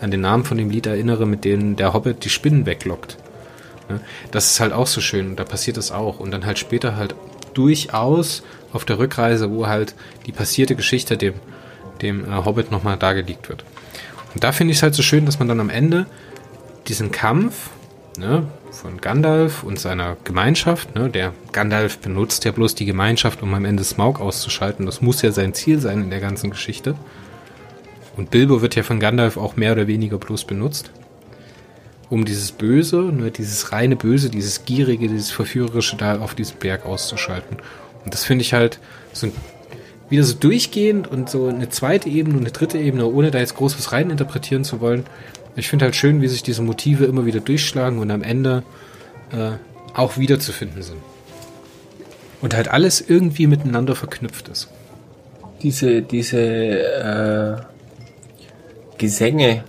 an 0.01 0.11
den 0.11 0.21
Namen 0.21 0.45
von 0.45 0.57
dem 0.57 0.69
Lied 0.69 0.85
erinnere, 0.85 1.25
mit 1.25 1.43
dem 1.43 1.75
der 1.75 1.93
Hobbit 1.93 2.23
die 2.23 2.29
Spinnen 2.29 2.65
weglockt. 2.65 3.17
Ne? 3.89 3.99
Das 4.31 4.51
ist 4.51 4.59
halt 4.59 4.71
auch 4.71 4.87
so 4.87 5.01
schön 5.01 5.35
da 5.35 5.43
passiert 5.43 5.77
das 5.77 5.91
auch 5.91 6.19
und 6.19 6.31
dann 6.31 6.45
halt 6.45 6.59
später 6.59 6.95
halt 6.95 7.15
durchaus 7.53 8.43
auf 8.71 8.85
der 8.85 8.99
Rückreise, 8.99 9.51
wo 9.51 9.67
halt 9.67 9.95
die 10.25 10.31
passierte 10.31 10.75
Geschichte 10.75 11.17
dem 11.17 11.35
dem 12.01 12.25
äh, 12.25 12.45
Hobbit 12.45 12.71
nochmal 12.71 12.97
dargelegt 12.97 13.49
wird. 13.49 13.63
Und 14.33 14.43
da 14.43 14.51
finde 14.51 14.71
ich 14.71 14.77
es 14.77 14.83
halt 14.83 14.95
so 14.95 15.01
schön, 15.01 15.25
dass 15.25 15.39
man 15.39 15.47
dann 15.47 15.59
am 15.59 15.69
Ende 15.69 16.05
diesen 16.87 17.11
Kampf 17.11 17.69
ne, 18.17 18.47
von 18.79 19.01
Gandalf 19.01 19.63
und 19.63 19.77
seiner 19.77 20.15
Gemeinschaft. 20.23 20.95
Ne? 20.95 21.09
Der 21.09 21.33
Gandalf 21.51 21.97
benutzt 21.97 22.45
ja 22.45 22.51
bloß 22.53 22.75
die 22.75 22.85
Gemeinschaft, 22.85 23.43
um 23.43 23.53
am 23.53 23.65
Ende 23.65 23.83
Smaug 23.83 24.21
auszuschalten. 24.21 24.85
Das 24.85 25.01
muss 25.01 25.21
ja 25.21 25.31
sein 25.31 25.53
Ziel 25.53 25.79
sein 25.79 26.03
in 26.03 26.09
der 26.09 26.21
ganzen 26.21 26.49
Geschichte. 26.49 26.95
Und 28.15 28.31
Bilbo 28.31 28.61
wird 28.61 28.75
ja 28.75 28.83
von 28.83 29.01
Gandalf 29.01 29.35
auch 29.35 29.57
mehr 29.57 29.73
oder 29.73 29.87
weniger 29.87 30.17
bloß 30.17 30.45
benutzt, 30.45 30.91
um 32.09 32.23
dieses 32.23 32.53
Böse, 32.53 32.97
nur 32.97 33.31
dieses 33.31 33.73
reine 33.73 33.97
Böse, 33.97 34.29
dieses 34.29 34.63
Gierige, 34.63 35.09
dieses 35.09 35.31
Verführerische 35.31 35.97
da 35.97 36.19
auf 36.19 36.33
diesem 36.33 36.57
Berg 36.57 36.85
auszuschalten. 36.85 37.57
Und 38.05 38.13
das 38.13 38.23
finde 38.23 38.43
ich 38.43 38.53
halt 38.53 38.79
so 39.11 39.29
wieder 40.09 40.23
so 40.23 40.35
durchgehend 40.35 41.07
und 41.07 41.29
so 41.29 41.47
eine 41.47 41.69
zweite 41.69 42.09
Ebene 42.09 42.35
und 42.37 42.43
eine 42.43 42.51
dritte 42.51 42.77
Ebene, 42.77 43.05
ohne 43.05 43.29
da 43.29 43.39
jetzt 43.39 43.55
groß 43.55 43.77
was 43.77 43.91
reininterpretieren 43.91 44.63
zu 44.63 44.79
wollen, 44.81 45.05
ich 45.59 45.69
finde 45.69 45.85
halt 45.85 45.95
schön, 45.95 46.21
wie 46.21 46.27
sich 46.27 46.43
diese 46.43 46.61
Motive 46.61 47.05
immer 47.05 47.25
wieder 47.25 47.39
durchschlagen 47.39 47.99
und 47.99 48.11
am 48.11 48.23
Ende 48.23 48.63
äh, 49.31 49.51
auch 49.93 50.17
wiederzufinden 50.17 50.81
sind. 50.81 50.99
Und 52.41 52.55
halt 52.55 52.69
alles 52.69 53.01
irgendwie 53.01 53.47
miteinander 53.47 53.95
verknüpft 53.95 54.47
ist. 54.47 54.69
Diese, 55.61 56.01
diese 56.01 56.39
äh, 56.39 57.57
Gesänge, 58.97 59.63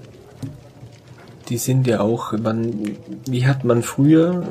die 1.49 1.59
sind 1.59 1.87
ja 1.87 2.01
auch, 2.01 2.33
man, 2.33 2.97
wie 3.27 3.47
hat 3.47 3.65
man 3.65 3.83
früher 3.83 4.45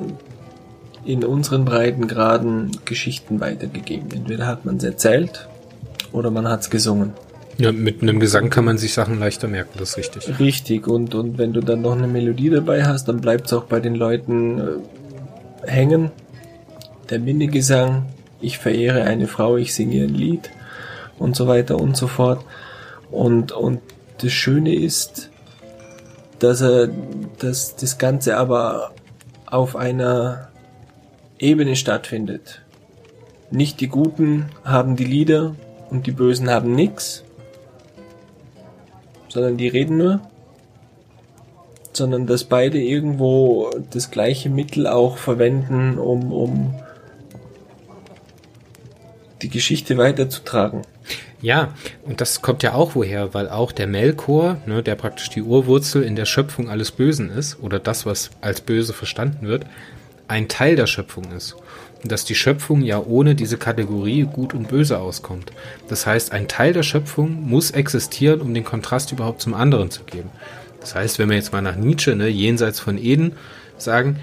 in 1.06 1.24
unseren 1.24 1.64
Breitengraden 1.64 2.72
Geschichten 2.84 3.40
weitergegeben? 3.40 4.12
Entweder 4.12 4.48
hat 4.48 4.66
man 4.66 4.78
es 4.78 4.84
erzählt 4.84 5.48
oder 6.12 6.30
man 6.30 6.48
hat 6.50 6.62
es 6.62 6.70
gesungen. 6.70 7.14
Ja, 7.60 7.74
mit 7.74 8.02
einem 8.02 8.22
Gesang 8.22 8.50
kann 8.50 8.64
man 8.64 8.78
sich 8.78 8.94
Sachen 8.94 9.20
leichter 9.20 9.50
merken, 9.50 9.78
das 9.78 9.90
ist 9.90 9.98
richtig. 9.98 10.40
Richtig, 10.40 10.88
und, 10.88 11.14
und 11.14 11.38
wenn 11.38 11.52
du 11.52 11.60
dann 11.60 11.82
noch 11.82 11.92
eine 11.92 12.08
Melodie 12.08 12.50
dabei 12.50 12.86
hast, 12.86 13.10
dann 13.10 13.20
bleibt 13.20 13.48
es 13.48 13.54
auch 13.54 13.66
bei 13.66 13.82
den 13.82 13.96
Leuten 13.96 14.60
äh, 14.60 15.70
hängen. 15.70 16.10
Der 17.10 17.20
Minnegesang, 17.20 18.06
ich 18.40 18.60
verehre 18.60 19.04
eine 19.04 19.28
Frau, 19.28 19.58
ich 19.58 19.74
singe 19.74 20.04
ein 20.04 20.14
Lied 20.14 20.50
und 21.18 21.36
so 21.36 21.50
weiter 21.50 21.78
und 21.78 21.98
so 21.98 22.08
fort. 22.08 22.46
Und, 23.12 23.52
und 23.52 23.82
das 24.20 24.32
Schöne 24.32 24.74
ist, 24.74 25.30
dass 26.40 26.62
er, 26.62 26.88
dass 27.40 27.76
das 27.76 27.98
Ganze 27.98 28.38
aber 28.38 28.92
auf 29.46 29.76
einer 29.76 30.48
Ebene 31.40 31.76
stattfindet. 31.76 32.62
Nicht 33.52 33.82
die 33.82 33.88
Guten 33.88 34.46
haben 34.64 34.96
die 34.96 35.04
Lieder 35.04 35.56
und 35.90 36.08
die 36.08 36.12
Bösen 36.12 36.50
haben 36.50 36.74
nix, 36.74 37.26
sondern 39.30 39.58
die 39.58 39.68
reden 39.68 39.98
nur, 39.98 40.22
sondern 41.94 42.28
dass 42.28 42.44
beide 42.44 42.80
irgendwo 42.80 43.72
das 43.92 44.12
gleiche 44.12 44.50
Mittel 44.50 44.88
auch 44.88 45.18
verwenden, 45.18 45.98
um, 45.98 46.32
um 46.32 46.76
die 49.42 49.50
Geschichte 49.50 49.98
weiterzutragen. 49.98 50.82
Ja, 51.42 51.74
und 52.06 52.20
das 52.20 52.42
kommt 52.42 52.64
ja 52.64 52.74
auch 52.74 52.96
woher, 52.96 53.34
weil 53.34 53.48
auch 53.48 53.72
der 53.72 53.88
Melkor, 53.88 54.58
ne, 54.66 54.84
der 54.84 54.96
praktisch 54.96 55.30
die 55.30 55.42
Urwurzel 55.42 56.04
in 56.04 56.18
der 56.18 56.26
Schöpfung 56.26 56.70
alles 56.70 56.92
Bösen 56.92 57.30
ist, 57.30 57.62
oder 57.62 57.80
das, 57.80 58.06
was 58.06 58.32
als 58.42 58.60
böse 58.60 58.92
verstanden 58.92 59.48
wird, 59.48 59.66
ein 60.28 60.50
Teil 60.50 60.76
der 60.76 60.88
Schöpfung 60.88 61.32
ist 61.32 61.56
dass 62.04 62.26
die 62.26 62.36
Schöpfung 62.36 62.82
ja 62.82 63.02
ohne 63.04 63.36
diese 63.36 63.58
Kategorie 63.58 64.24
gut 64.24 64.54
und 64.54 64.70
böse 64.70 65.00
auskommt. 65.00 65.52
Das 65.88 66.06
heißt, 66.06 66.32
ein 66.32 66.48
Teil 66.48 66.74
der 66.74 66.84
Schöpfung 66.84 67.48
muss 67.48 67.72
existieren, 67.72 68.42
um 68.42 68.54
den 68.54 68.64
Kontrast 68.64 69.12
überhaupt 69.12 69.42
zum 69.42 69.54
anderen 69.54 69.92
zu 69.92 70.04
geben. 70.04 70.30
Das 70.80 70.96
heißt, 70.96 71.20
wenn 71.20 71.30
wir 71.30 71.36
jetzt 71.36 71.52
mal 71.52 71.62
nach 71.62 71.76
Nietzsche, 71.76 72.16
ne, 72.16 72.28
jenseits 72.30 72.80
von 72.80 72.98
Eden, 72.98 73.34
sagen, 73.78 74.18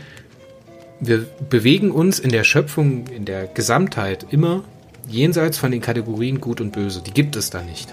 wir 1.01 1.27
bewegen 1.51 1.91
uns 1.91 2.19
in 2.19 2.31
der 2.31 2.45
Schöpfung, 2.45 3.07
in 3.09 3.27
der 3.27 3.47
Gesamtheit 3.47 4.27
immer 4.31 4.65
jenseits 5.09 5.59
von 5.59 5.71
den 5.71 5.81
Kategorien 5.81 6.41
gut 6.41 6.61
und 6.61 6.73
böse. 6.73 7.03
Die 7.03 7.13
gibt 7.13 7.37
es 7.37 7.51
da 7.51 7.63
nicht. 7.63 7.93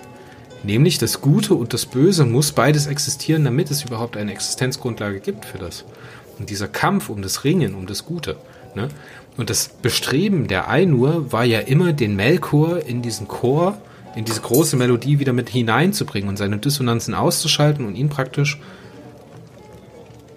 Nämlich 0.64 0.98
das 0.98 1.20
Gute 1.20 1.56
und 1.56 1.74
das 1.74 1.86
Böse 1.86 2.26
muss 2.26 2.54
beides 2.54 2.88
existieren, 2.88 3.44
damit 3.44 3.70
es 3.70 3.84
überhaupt 3.84 4.16
eine 4.16 4.32
Existenzgrundlage 4.32 5.20
gibt 5.20 5.44
für 5.46 5.58
das. 5.58 5.84
Und 6.40 6.50
dieser 6.50 6.70
Kampf 6.70 7.10
um 7.10 7.22
das 7.22 7.44
Ringen, 7.44 7.76
um 7.76 7.86
das 7.86 8.06
Gute, 8.06 8.38
ne, 8.74 8.88
und 9.38 9.50
das 9.50 9.70
Bestreben 9.82 10.48
der 10.48 10.70
Ainur 10.70 11.32
war 11.32 11.44
ja 11.44 11.60
immer, 11.60 11.94
den 11.94 12.16
Melkor 12.16 12.80
in 12.86 13.02
diesen 13.02 13.28
Chor, 13.28 13.78
in 14.16 14.26
diese 14.26 14.42
große 14.42 14.76
Melodie 14.78 15.20
wieder 15.20 15.34
mit 15.34 15.50
hineinzubringen 15.50 16.30
und 16.30 16.38
seine 16.38 16.58
Dissonanzen 16.60 17.16
auszuschalten 17.16 17.86
und 17.86 17.96
ihn 17.96 18.10
praktisch 18.10 18.60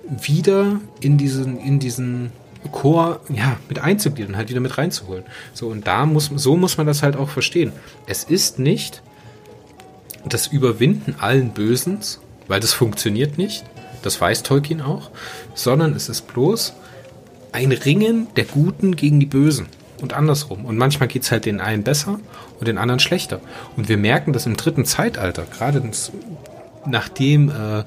wieder 0.09 0.81
in 1.01 1.19
diesen, 1.19 1.59
in 1.59 1.79
diesen 1.79 2.33
Chor, 2.73 3.21
ja, 3.29 3.59
mit 3.69 3.79
einzugliedern, 3.79 4.37
halt 4.37 4.49
wieder 4.49 4.61
mit 4.61 4.79
reinzuholen. 4.79 5.25
So, 5.53 5.69
und 5.69 5.87
da 5.87 6.07
muss, 6.07 6.31
so 6.35 6.57
muss 6.57 6.79
man 6.79 6.87
das 6.87 7.03
halt 7.03 7.17
auch 7.17 7.29
verstehen. 7.29 7.73
Es 8.07 8.25
ist 8.25 8.59
nicht 8.59 9.03
das 10.25 10.47
Überwinden 10.47 11.17
allen 11.19 11.51
Bösens, 11.51 12.21
weil 12.49 12.61
das 12.61 12.73
funktioniert 12.73 13.39
nicht. 13.39 13.65
Das 14.03 14.21
weiß 14.21 14.43
Tolkien 14.43 14.81
auch, 14.81 15.11
sondern 15.55 15.95
es 15.95 16.09
ist 16.09 16.27
bloß 16.29 16.75
ein 17.57 17.73
Ringen 17.73 18.27
der 18.37 18.45
Guten 18.45 18.97
gegen 18.97 19.19
die 19.19 19.25
Bösen 19.25 19.67
und 20.03 20.13
andersrum. 20.13 20.67
Und 20.67 20.77
manchmal 20.77 21.09
geht 21.09 21.23
es 21.23 21.31
halt 21.31 21.47
den 21.47 21.59
einen 21.59 21.85
besser 21.85 22.21
und 22.61 22.69
den 22.69 22.77
anderen 22.77 23.01
schlechter. 23.01 23.41
Und 23.79 23.89
wir 23.89 23.97
merken 23.97 24.35
das 24.35 24.45
im 24.45 24.59
dritten 24.59 24.85
Zeitalter, 24.85 25.47
gerade 25.51 25.83
nachdem 26.85 27.49
äh, 27.49 27.85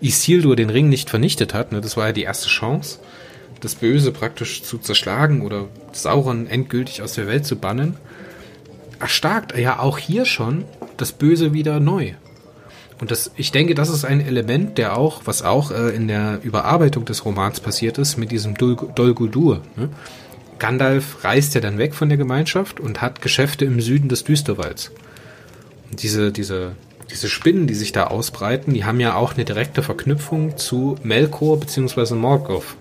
Isildur 0.00 0.56
den 0.56 0.70
Ring 0.70 0.88
nicht 0.88 1.08
vernichtet 1.08 1.54
hat, 1.54 1.70
ne, 1.70 1.80
das 1.80 1.96
war 1.96 2.08
ja 2.08 2.12
die 2.12 2.24
erste 2.24 2.48
Chance, 2.48 2.98
das 3.60 3.76
Böse 3.76 4.10
praktisch 4.10 4.64
zu 4.64 4.78
zerschlagen 4.78 5.42
oder 5.42 5.68
Sauron 5.92 6.48
endgültig 6.48 7.00
aus 7.00 7.14
der 7.14 7.28
Welt 7.28 7.46
zu 7.46 7.54
bannen, 7.54 7.96
erstarkt 8.98 9.52
er 9.52 9.60
ja 9.60 9.78
auch 9.78 9.98
hier 9.98 10.24
schon 10.24 10.64
das 10.96 11.12
Böse 11.12 11.52
wieder 11.52 11.78
neu. 11.78 12.14
Und 13.00 13.10
das, 13.10 13.30
ich 13.36 13.52
denke, 13.52 13.74
das 13.74 13.90
ist 13.90 14.04
ein 14.04 14.20
Element, 14.20 14.78
der 14.78 14.96
auch, 14.96 15.22
was 15.26 15.42
auch 15.42 15.70
äh, 15.70 15.94
in 15.94 16.08
der 16.08 16.40
Überarbeitung 16.42 17.04
des 17.04 17.24
Romans 17.24 17.60
passiert 17.60 17.98
ist, 17.98 18.16
mit 18.16 18.30
diesem 18.30 18.54
Dol, 18.54 18.76
Dol. 18.94 19.60
Ne? 19.76 19.90
Gandalf 20.58 21.22
reist 21.22 21.54
ja 21.54 21.60
dann 21.60 21.76
weg 21.76 21.94
von 21.94 22.08
der 22.08 22.16
Gemeinschaft 22.16 22.80
und 22.80 23.02
hat 23.02 23.20
Geschäfte 23.20 23.66
im 23.66 23.80
Süden 23.80 24.08
des 24.08 24.24
Düsterwalds. 24.24 24.92
Und 25.90 26.02
diese, 26.02 26.32
diese, 26.32 26.72
diese 27.10 27.28
Spinnen, 27.28 27.66
die 27.66 27.74
sich 27.74 27.92
da 27.92 28.06
ausbreiten, 28.06 28.72
die 28.72 28.84
haben 28.84 29.00
ja 29.00 29.14
auch 29.14 29.34
eine 29.34 29.44
direkte 29.44 29.82
Verknüpfung 29.82 30.56
zu 30.56 30.96
Melkor 31.02 31.60
bzw. 31.60 32.14
Morgoth. 32.14 32.76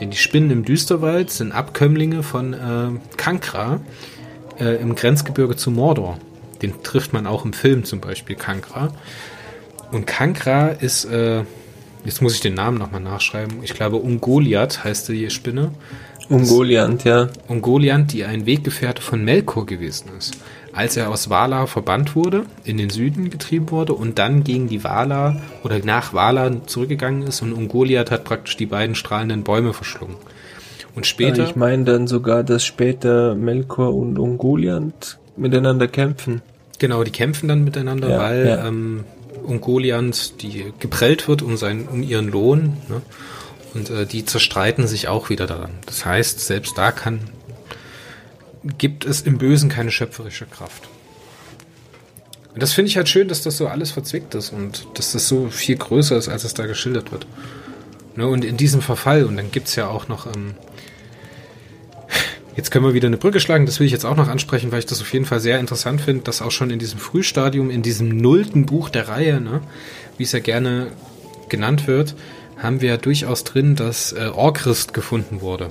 Denn 0.00 0.10
die 0.10 0.16
Spinnen 0.16 0.50
im 0.50 0.64
Düsterwald 0.64 1.30
sind 1.30 1.52
Abkömmlinge 1.52 2.22
von 2.22 2.54
äh, 2.54 3.16
Kankra, 3.16 3.80
äh, 4.58 4.80
im 4.80 4.96
Grenzgebirge 4.96 5.56
zu 5.56 5.70
Mordor. 5.70 6.18
Den 6.62 6.82
trifft 6.82 7.12
man 7.12 7.26
auch 7.26 7.44
im 7.44 7.52
Film 7.52 7.84
zum 7.84 8.00
Beispiel, 8.00 8.36
Kankra. 8.36 8.92
Und 9.92 10.06
Kankra 10.06 10.68
ist, 10.68 11.04
äh, 11.04 11.42
jetzt 12.04 12.22
muss 12.22 12.34
ich 12.34 12.40
den 12.40 12.54
Namen 12.54 12.78
nochmal 12.78 13.00
nachschreiben, 13.00 13.58
ich 13.62 13.74
glaube 13.74 13.96
Ungoliath 13.96 14.84
heißt 14.84 15.08
die 15.08 15.30
Spinne. 15.30 15.72
Ungoliant, 16.28 17.02
ja. 17.02 17.28
Ungoliant, 17.48 18.12
die 18.12 18.24
ein 18.24 18.46
Weggefährte 18.46 19.02
von 19.02 19.24
Melkor 19.24 19.66
gewesen 19.66 20.10
ist. 20.16 20.36
Als 20.72 20.96
er 20.96 21.10
aus 21.10 21.28
Valar 21.28 21.66
verbannt 21.66 22.14
wurde, 22.14 22.44
in 22.62 22.76
den 22.76 22.90
Süden 22.90 23.30
getrieben 23.30 23.70
wurde 23.72 23.94
und 23.94 24.20
dann 24.20 24.44
gegen 24.44 24.68
die 24.68 24.84
Valar 24.84 25.40
oder 25.64 25.80
nach 25.84 26.14
Valar 26.14 26.66
zurückgegangen 26.68 27.22
ist 27.22 27.42
und 27.42 27.52
Ungoliath 27.52 28.12
hat 28.12 28.22
praktisch 28.22 28.56
die 28.56 28.66
beiden 28.66 28.94
strahlenden 28.94 29.42
Bäume 29.42 29.72
verschlungen. 29.72 30.14
Und 30.94 31.06
später. 31.06 31.44
Ich 31.44 31.56
meine 31.56 31.84
dann 31.84 32.06
sogar, 32.06 32.44
dass 32.44 32.64
später 32.64 33.34
Melkor 33.34 33.94
und 33.94 34.16
Ungoliant 34.18 35.18
miteinander 35.36 35.88
kämpfen. 35.88 36.42
Genau, 36.78 37.02
die 37.02 37.10
kämpfen 37.10 37.48
dann 37.48 37.64
miteinander, 37.64 38.08
Ja, 38.08 38.18
weil 38.18 38.46
ja. 38.46 38.66
Ähm, 38.66 39.04
Ungoliant 39.42 40.42
die 40.42 40.72
geprellt 40.78 41.28
wird 41.28 41.42
um, 41.42 41.56
seinen, 41.56 41.88
um 41.88 42.02
ihren 42.02 42.28
Lohn. 42.28 42.76
Ne? 42.88 43.02
Und 43.74 43.90
äh, 43.90 44.06
die 44.06 44.24
zerstreiten 44.24 44.86
sich 44.86 45.08
auch 45.08 45.30
wieder 45.30 45.46
daran. 45.46 45.70
Das 45.86 46.04
heißt, 46.04 46.40
selbst 46.40 46.76
da 46.76 46.92
kann 46.92 47.20
gibt 48.78 49.04
es 49.04 49.22
im 49.22 49.38
Bösen 49.38 49.68
keine 49.68 49.90
schöpferische 49.90 50.46
Kraft. 50.46 50.88
Und 52.52 52.62
das 52.62 52.72
finde 52.72 52.90
ich 52.90 52.96
halt 52.96 53.08
schön, 53.08 53.28
dass 53.28 53.42
das 53.42 53.56
so 53.56 53.68
alles 53.68 53.92
verzwickt 53.92 54.34
ist 54.34 54.52
und 54.52 54.86
dass 54.94 55.12
das 55.12 55.28
so 55.28 55.48
viel 55.48 55.76
größer 55.76 56.16
ist, 56.16 56.28
als 56.28 56.44
es 56.44 56.54
da 56.54 56.66
geschildert 56.66 57.12
wird. 57.12 57.26
Ne? 58.16 58.26
Und 58.26 58.44
in 58.44 58.56
diesem 58.56 58.82
Verfall, 58.82 59.24
und 59.24 59.36
dann 59.36 59.50
gibt's 59.50 59.76
ja 59.76 59.88
auch 59.88 60.08
noch, 60.08 60.26
ähm, 60.26 60.54
jetzt 62.56 62.70
können 62.70 62.84
wir 62.84 62.94
wieder 62.94 63.06
eine 63.06 63.16
Brücke 63.16 63.40
schlagen, 63.40 63.66
das 63.66 63.78
will 63.80 63.86
ich 63.86 63.92
jetzt 63.92 64.04
auch 64.04 64.16
noch 64.16 64.28
ansprechen, 64.28 64.72
weil 64.72 64.80
ich 64.80 64.86
das 64.86 65.00
auf 65.00 65.12
jeden 65.12 65.24
Fall 65.24 65.40
sehr 65.40 65.58
interessant 65.58 66.00
finde, 66.00 66.22
dass 66.24 66.42
auch 66.42 66.50
schon 66.50 66.70
in 66.70 66.78
diesem 66.78 66.98
Frühstadium, 66.98 67.70
in 67.70 67.82
diesem 67.82 68.08
nullten 68.08 68.66
Buch 68.66 68.88
der 68.90 69.08
Reihe, 69.08 69.40
ne, 69.40 69.60
wie 70.18 70.24
es 70.24 70.32
ja 70.32 70.40
gerne 70.40 70.88
genannt 71.48 71.86
wird, 71.86 72.14
haben 72.58 72.80
wir 72.80 72.90
ja 72.90 72.96
durchaus 72.96 73.44
drin, 73.44 73.74
dass 73.76 74.12
äh, 74.12 74.26
Orchrist 74.34 74.92
gefunden 74.94 75.40
wurde. 75.40 75.70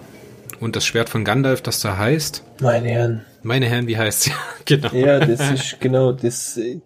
Und 0.60 0.76
das 0.76 0.86
Schwert 0.86 1.08
von 1.10 1.24
Gandalf, 1.24 1.62
das 1.62 1.80
da 1.80 1.98
heißt, 1.98 2.44
Meine 2.60 2.90
Herren. 2.90 3.26
meine 3.44 3.68
Herren, 3.68 3.88
wie 3.88 3.98
heißt 3.98 4.28
ja, 4.28 4.34
genau. 4.66 4.92
Ja, 4.94 5.20
das 5.20 5.52
ist 5.52 5.80
genau 5.80 6.12
das. 6.12 6.58
äh, 6.58 6.82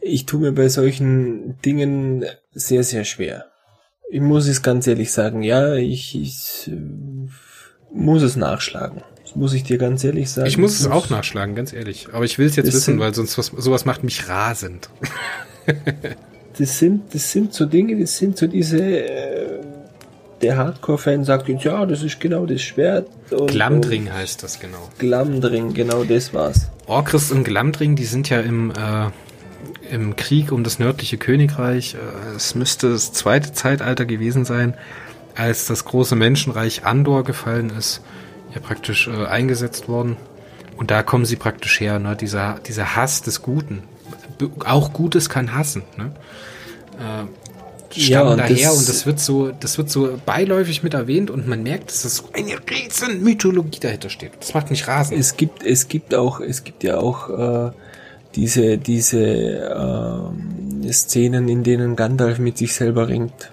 Ich 0.00 0.26
tue 0.26 0.40
mir 0.40 0.52
bei 0.52 0.68
solchen 0.68 1.58
Dingen 1.64 2.24
sehr, 2.52 2.84
sehr 2.84 3.04
schwer. 3.04 3.46
Ich 4.10 4.20
muss 4.20 4.46
es 4.46 4.62
ganz 4.62 4.86
ehrlich 4.86 5.10
sagen. 5.10 5.42
Ja, 5.42 5.74
ich, 5.74 6.14
ich 6.14 6.70
äh, 6.72 6.76
muss 7.92 8.22
es 8.22 8.36
nachschlagen. 8.36 9.02
Muss 9.36 9.52
ich 9.52 9.64
dir 9.64 9.78
ganz 9.78 10.02
ehrlich 10.02 10.30
sagen. 10.30 10.48
Ich 10.48 10.56
muss 10.56 10.80
es 10.80 10.86
auch 10.86 11.10
nachschlagen, 11.10 11.54
ganz 11.54 11.72
ehrlich. 11.72 12.08
Aber 12.12 12.24
ich 12.24 12.38
will 12.38 12.46
es 12.46 12.56
jetzt 12.56 12.72
wissen, 12.72 12.98
weil 12.98 13.14
sonst 13.14 13.36
was, 13.36 13.46
sowas 13.46 13.84
macht 13.84 14.02
mich 14.02 14.28
rasend. 14.28 14.88
Das 16.58 16.78
sind, 16.78 17.14
das 17.14 17.32
sind 17.32 17.52
so 17.52 17.66
Dinge, 17.66 18.00
das 18.00 18.16
sind 18.16 18.38
so 18.38 18.46
diese, 18.46 18.78
äh, 18.78 19.60
der 20.40 20.56
Hardcore-Fan 20.56 21.24
sagt 21.24 21.48
jetzt, 21.48 21.64
ja, 21.64 21.84
das 21.84 22.02
ist 22.02 22.20
genau 22.20 22.46
das 22.46 22.62
Schwert. 22.62 23.08
Und, 23.30 23.50
Glamdring 23.50 24.12
heißt 24.12 24.42
das 24.42 24.58
genau. 24.58 24.78
Und 24.84 24.98
Glamdring, 24.98 25.74
genau 25.74 26.04
das 26.04 26.32
war's. 26.32 26.68
Orchrist 26.86 27.32
und 27.32 27.44
Glamdring, 27.44 27.96
die 27.96 28.04
sind 28.04 28.30
ja 28.30 28.40
im, 28.40 28.70
äh, 28.70 29.94
im 29.94 30.16
Krieg 30.16 30.52
um 30.52 30.64
das 30.64 30.78
nördliche 30.78 31.18
Königreich. 31.18 31.94
Äh, 31.94 32.36
es 32.36 32.54
müsste 32.54 32.90
das 32.90 33.12
zweite 33.12 33.52
Zeitalter 33.52 34.06
gewesen 34.06 34.44
sein, 34.44 34.74
als 35.34 35.66
das 35.66 35.84
große 35.84 36.16
Menschenreich 36.16 36.84
Andor 36.84 37.24
gefallen 37.24 37.70
ist, 37.76 38.02
ja 38.56 38.60
praktisch 38.60 39.08
äh, 39.08 39.26
eingesetzt 39.26 39.88
worden. 39.88 40.16
Und 40.76 40.90
da 40.90 41.02
kommen 41.02 41.24
sie 41.24 41.36
praktisch 41.36 41.80
her, 41.80 41.98
ne? 41.98 42.16
dieser, 42.16 42.58
dieser 42.66 42.96
Hass 42.96 43.22
des 43.22 43.40
Guten. 43.42 43.82
Auch 44.64 44.92
Gutes 44.92 45.30
kann 45.30 45.54
hassen. 45.54 45.82
Ne? 45.96 46.12
Äh, 46.98 47.24
Ja, 47.94 48.18
stammen 48.18 48.32
und 48.32 48.38
daher 48.40 48.68
das- 48.68 48.78
und 48.78 48.88
das 48.88 49.06
wird 49.06 49.20
so, 49.20 49.52
das 49.52 49.78
wird 49.78 49.88
so 49.88 50.18
beiläufig 50.26 50.82
mit 50.82 50.92
erwähnt 50.92 51.30
und 51.30 51.46
man 51.48 51.62
merkt, 51.62 51.88
dass 51.88 52.02
das 52.02 52.16
so 52.16 52.24
eine 52.34 52.56
riesen 52.68 53.22
Mythologie 53.22 53.80
dahinter 53.80 54.10
steht. 54.10 54.32
Das 54.38 54.52
macht 54.52 54.68
mich 54.70 54.86
rasend. 54.86 55.18
Es 55.18 55.36
gibt, 55.38 55.62
es 55.64 55.88
gibt 55.88 56.14
auch, 56.14 56.40
es 56.40 56.64
gibt 56.64 56.82
ja 56.82 56.98
auch 56.98 57.30
äh, 57.30 57.70
diese, 58.34 58.76
diese 58.76 59.22
ähm, 59.24 60.92
Szenen, 60.92 61.48
in 61.48 61.62
denen 61.62 61.96
Gandalf 61.96 62.38
mit 62.38 62.58
sich 62.58 62.74
selber 62.74 63.08
ringt. 63.08 63.50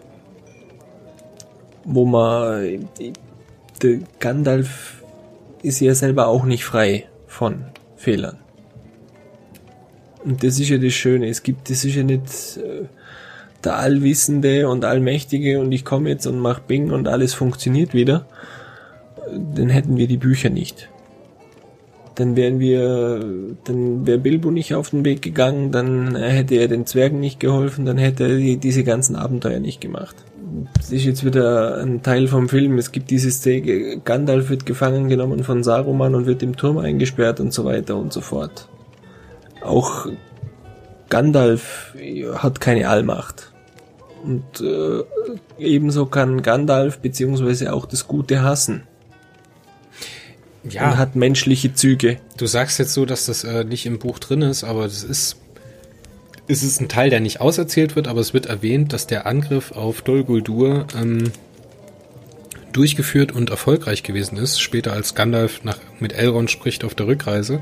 Wo 1.85 2.05
man, 2.05 2.63
äh, 2.99 3.13
Gandalf 4.19 5.03
ist 5.61 5.79
ja 5.79 5.93
selber 5.95 6.27
auch 6.27 6.45
nicht 6.45 6.65
frei 6.65 7.07
von 7.27 7.65
Fehlern. 7.95 8.37
Und 10.23 10.43
das 10.43 10.59
ist 10.59 10.69
ja 10.69 10.77
das 10.77 10.93
Schöne. 10.93 11.27
Es 11.27 11.43
gibt, 11.43 11.69
das 11.69 11.83
ist 11.83 11.95
ja 11.95 12.03
nicht 12.03 12.57
äh, 12.57 12.85
der 13.63 13.77
Allwissende 13.77 14.69
und 14.69 14.85
Allmächtige 14.85 15.59
und 15.59 15.71
ich 15.71 15.85
komme 15.85 16.09
jetzt 16.09 16.25
und 16.27 16.39
mach 16.39 16.59
Bing 16.59 16.91
und 16.91 17.07
alles 17.07 17.33
funktioniert 17.33 17.93
wieder. 17.93 18.25
Dann 19.55 19.69
hätten 19.69 19.97
wir 19.97 20.07
die 20.07 20.17
Bücher 20.17 20.49
nicht 20.49 20.89
dann 22.15 22.35
wären 22.35 22.59
wir, 22.59 23.25
dann 23.63 24.05
wäre 24.05 24.19
Bilbo 24.19 24.51
nicht 24.51 24.75
auf 24.75 24.91
den 24.91 25.05
Weg 25.05 25.21
gegangen, 25.21 25.71
dann 25.71 26.15
hätte 26.15 26.55
er 26.55 26.67
den 26.67 26.85
Zwergen 26.85 27.19
nicht 27.19 27.39
geholfen, 27.39 27.85
dann 27.85 27.97
hätte 27.97 28.23
er 28.25 28.37
die, 28.37 28.57
diese 28.57 28.83
ganzen 28.83 29.15
Abenteuer 29.15 29.59
nicht 29.59 29.81
gemacht. 29.81 30.15
Das 30.75 30.91
ist 30.91 31.03
jetzt 31.05 31.25
wieder 31.25 31.77
ein 31.77 32.03
Teil 32.03 32.27
vom 32.27 32.49
Film. 32.49 32.77
Es 32.77 32.91
gibt 32.91 33.09
diese 33.09 33.31
Szene, 33.31 33.99
Gandalf 34.03 34.49
wird 34.49 34.65
gefangen 34.65 35.09
genommen 35.09 35.43
von 35.43 35.63
Saruman 35.63 36.15
und 36.15 36.25
wird 36.25 36.43
im 36.43 36.55
Turm 36.55 36.77
eingesperrt 36.77 37.39
und 37.39 37.53
so 37.53 37.65
weiter 37.65 37.97
und 37.97 38.13
so 38.13 38.21
fort. 38.21 38.67
Auch 39.63 40.07
Gandalf 41.09 41.95
hat 42.35 42.59
keine 42.59 42.89
Allmacht. 42.89 43.51
Und 44.23 44.61
äh, 44.61 45.03
ebenso 45.57 46.05
kann 46.05 46.41
Gandalf 46.41 46.99
beziehungsweise 46.99 47.73
auch 47.73 47.85
das 47.85 48.07
Gute 48.07 48.41
hassen 48.41 48.83
ja. 50.69 50.91
und 50.91 50.97
hat 50.97 51.15
menschliche 51.15 51.73
Züge. 51.73 52.17
Du 52.37 52.45
sagst 52.45 52.79
jetzt 52.79 52.93
so, 52.93 53.05
dass 53.05 53.25
das 53.25 53.43
äh, 53.43 53.63
nicht 53.63 53.85
im 53.85 53.99
Buch 53.99 54.19
drin 54.19 54.41
ist, 54.41 54.63
aber 54.63 54.83
das 54.83 55.03
ist, 55.03 55.37
es 56.61 56.63
ist 56.63 56.81
ein 56.81 56.89
Teil, 56.89 57.09
der 57.09 57.19
nicht 57.19 57.41
auserzählt 57.41 57.95
wird, 57.95 58.07
aber 58.07 58.21
es 58.21 58.33
wird 58.33 58.45
erwähnt, 58.45 58.93
dass 58.93 59.07
der 59.07 59.25
Angriff 59.25 59.71
auf 59.71 60.01
Dol 60.01 60.23
Guldur 60.23 60.85
ähm, 60.95 61.31
durchgeführt 62.71 63.31
und 63.31 63.49
erfolgreich 63.49 64.03
gewesen 64.03 64.37
ist, 64.37 64.59
später 64.59 64.93
als 64.93 65.15
Gandalf 65.15 65.63
nach, 65.63 65.77
mit 65.99 66.13
Elrond 66.13 66.51
spricht 66.51 66.83
auf 66.83 66.95
der 66.95 67.07
Rückreise. 67.07 67.61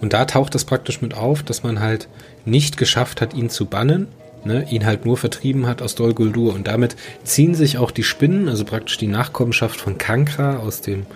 Und 0.00 0.12
da 0.12 0.24
taucht 0.24 0.54
das 0.54 0.64
praktisch 0.64 1.00
mit 1.00 1.14
auf, 1.14 1.42
dass 1.42 1.62
man 1.62 1.80
halt 1.80 2.08
nicht 2.44 2.76
geschafft 2.76 3.20
hat, 3.20 3.34
ihn 3.34 3.50
zu 3.50 3.66
bannen, 3.66 4.08
ne, 4.44 4.66
ihn 4.70 4.86
halt 4.86 5.04
nur 5.04 5.16
vertrieben 5.16 5.66
hat 5.66 5.82
aus 5.82 5.94
Dol 5.94 6.14
Guldur. 6.14 6.54
Und 6.54 6.68
damit 6.68 6.96
ziehen 7.24 7.54
sich 7.54 7.78
auch 7.78 7.90
die 7.90 8.04
Spinnen, 8.04 8.48
also 8.48 8.64
praktisch 8.64 8.98
die 8.98 9.08
Nachkommenschaft 9.08 9.80
von 9.80 9.98
Kankra 9.98 10.58
aus 10.58 10.80
dem 10.80 11.06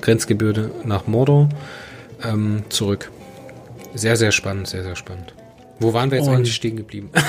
Grenzgebirge 0.00 0.70
nach 0.84 1.06
Mordor 1.06 1.48
ähm, 2.24 2.64
zurück. 2.68 3.10
Sehr, 3.94 4.16
sehr 4.16 4.32
spannend, 4.32 4.68
sehr, 4.68 4.82
sehr 4.82 4.96
spannend. 4.96 5.34
Wo 5.82 5.92
waren 5.92 6.10
wir 6.10 6.18
jetzt 6.18 6.28
Und- 6.28 6.34
eigentlich 6.36 6.54
stehen 6.54 6.76
geblieben? 6.76 7.10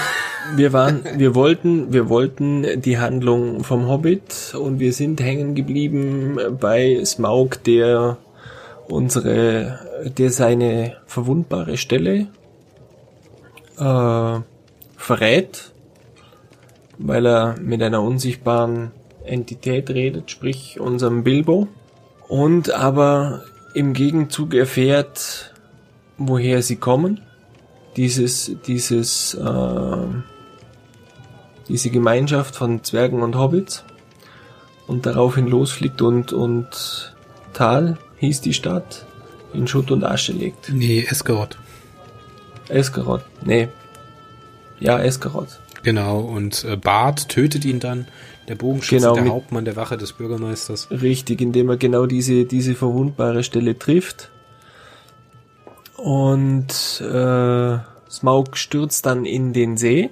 Wir 0.57 0.73
waren, 0.73 1.03
wir 1.15 1.35
wollten, 1.35 1.93
wir 1.93 2.09
wollten 2.09 2.81
die 2.81 2.99
Handlung 2.99 3.63
vom 3.63 3.87
Hobbit 3.87 4.53
und 4.59 4.77
wir 4.77 4.91
sind 4.91 5.21
hängen 5.21 5.55
geblieben 5.55 6.37
bei 6.59 7.01
Smaug, 7.05 7.63
der 7.63 8.17
unsere, 8.89 9.79
der 10.17 10.29
seine 10.31 10.97
verwundbare 11.07 11.77
Stelle 11.77 12.27
äh, 13.79 14.39
verrät, 14.97 15.71
weil 16.97 17.25
er 17.25 17.55
mit 17.61 17.81
einer 17.81 18.01
unsichtbaren 18.03 18.91
Entität 19.23 19.89
redet, 19.89 20.29
sprich 20.29 20.77
unserem 20.77 21.23
Bilbo, 21.23 21.69
und 22.27 22.69
aber 22.71 23.43
im 23.73 23.93
Gegenzug 23.93 24.53
erfährt, 24.53 25.53
woher 26.17 26.61
sie 26.61 26.75
kommen 26.75 27.21
dieses, 27.95 28.51
dieses, 28.65 29.33
äh, 29.35 29.97
diese 31.67 31.89
Gemeinschaft 31.89 32.55
von 32.55 32.83
Zwergen 32.83 33.21
und 33.21 33.35
Hobbits 33.37 33.83
und 34.87 35.05
daraufhin 35.05 35.47
losfliegt 35.47 36.01
und, 36.01 36.33
und 36.33 37.15
Tal 37.53 37.97
hieß 38.17 38.41
die 38.41 38.53
Stadt 38.53 39.05
in 39.53 39.67
Schutt 39.67 39.91
und 39.91 40.03
Asche 40.03 40.33
legt. 40.33 40.71
nee, 40.73 41.05
Esgaroth. 41.07 41.57
Esgaroth, 42.69 43.23
nee. 43.45 43.67
Ja, 44.79 44.99
Esgaroth. 44.99 45.59
Genau, 45.83 46.19
und 46.19 46.63
äh, 46.63 46.77
Bart 46.77 47.29
tötet 47.29 47.65
ihn 47.65 47.79
dann. 47.79 48.07
Der 48.47 48.55
Bogenschütze, 48.55 49.07
Genau, 49.07 49.15
der 49.15 49.27
Hauptmann 49.31 49.63
der 49.63 49.75
Wache 49.75 49.97
des 49.97 50.13
Bürgermeisters. 50.13 50.89
Richtig, 50.91 51.39
indem 51.39 51.69
er 51.69 51.77
genau 51.77 52.05
diese, 52.05 52.45
diese 52.45 52.75
verwundbare 52.75 53.43
Stelle 53.43 53.77
trifft. 53.77 54.29
Und 56.03 56.99
äh, 56.99 57.77
Smaug 58.11 58.57
stürzt 58.57 59.05
dann 59.05 59.23
in 59.23 59.53
den 59.53 59.77
See. 59.77 60.09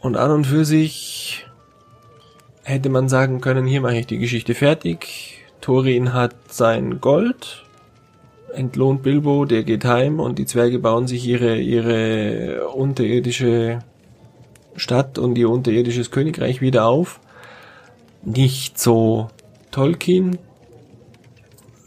Und 0.00 0.16
an 0.16 0.30
und 0.30 0.46
für 0.46 0.64
sich 0.64 1.46
hätte 2.62 2.90
man 2.90 3.08
sagen 3.08 3.40
können, 3.40 3.66
hier 3.66 3.80
mache 3.80 3.96
ich 3.96 4.06
die 4.06 4.18
Geschichte 4.18 4.54
fertig. 4.54 5.44
Thorin 5.60 6.12
hat 6.12 6.36
sein 6.48 7.00
Gold. 7.00 7.64
entlohnt 8.54 9.02
Bilbo, 9.02 9.46
der 9.46 9.64
geht 9.64 9.84
heim 9.84 10.20
und 10.20 10.38
die 10.38 10.46
Zwerge 10.46 10.78
bauen 10.78 11.08
sich 11.08 11.26
ihre, 11.26 11.58
ihre 11.58 12.68
unterirdische 12.68 13.80
Stadt 14.76 15.18
und 15.18 15.36
ihr 15.36 15.50
unterirdisches 15.50 16.12
Königreich 16.12 16.60
wieder 16.60 16.86
auf. 16.86 17.18
Nicht 18.22 18.78
so 18.78 19.28
Tolkien. 19.72 20.38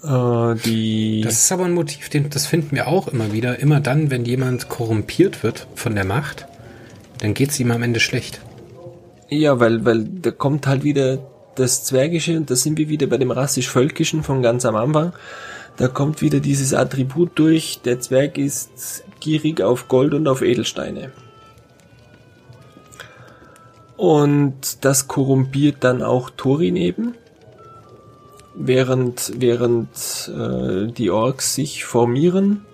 Äh, 0.08 0.56
die 0.66 1.22
Das 1.22 1.34
ist 1.34 1.52
aber 1.52 1.66
ein 1.66 1.74
Motiv, 1.74 2.10
den, 2.10 2.30
das 2.30 2.46
finden 2.48 2.76
wir 2.76 2.88
auch 2.88 3.08
immer 3.08 3.34
wieder. 3.34 3.60
Immer 3.60 3.80
dann, 3.80 4.10
wenn 4.10 4.26
jemand 4.26 4.70
korrumpiert 4.70 5.44
wird 5.44 5.68
von 5.76 5.96
der 5.96 6.06
Macht, 6.06 6.48
dann 7.20 7.34
geht's 7.34 7.60
ihm 7.60 7.72
am 7.72 7.84
Ende 7.84 8.00
schlecht. 8.00 8.42
Ja, 9.30 9.60
weil, 9.60 9.84
weil 9.84 10.06
da 10.06 10.32
kommt 10.32 10.68
halt 10.68 10.84
wieder 10.84 11.20
das 11.56 11.84
Zwergische, 11.84 12.38
und 12.38 12.50
da 12.50 12.56
sind 12.56 12.78
wir 12.78 12.88
wieder 12.88 13.08
bei 13.08 13.18
dem 13.18 13.32
rassisch-völkischen 13.32 14.24
von 14.24 14.42
ganz 14.42 14.64
am 14.66 14.76
Anfang. 14.76 15.14
Da 15.76 15.88
kommt 15.88 16.22
wieder 16.22 16.40
dieses 16.40 16.74
Attribut 16.74 17.38
durch, 17.38 17.82
der 17.84 18.00
Zwerg 18.00 18.38
ist 18.38 19.04
gierig 19.20 19.62
auf 19.62 19.88
Gold 19.88 20.14
und 20.14 20.28
auf 20.28 20.42
Edelsteine. 20.42 21.12
Und 23.98 24.86
das 24.86 25.08
korrumpiert 25.08 25.78
dann 25.80 26.04
auch 26.04 26.30
Thorin 26.30 26.76
eben, 26.76 27.16
während, 28.58 29.34
während 29.38 30.32
äh, 30.36 30.92
die 30.92 31.10
Orks 31.12 31.56
sich 31.56 31.86
formieren. 31.86 32.66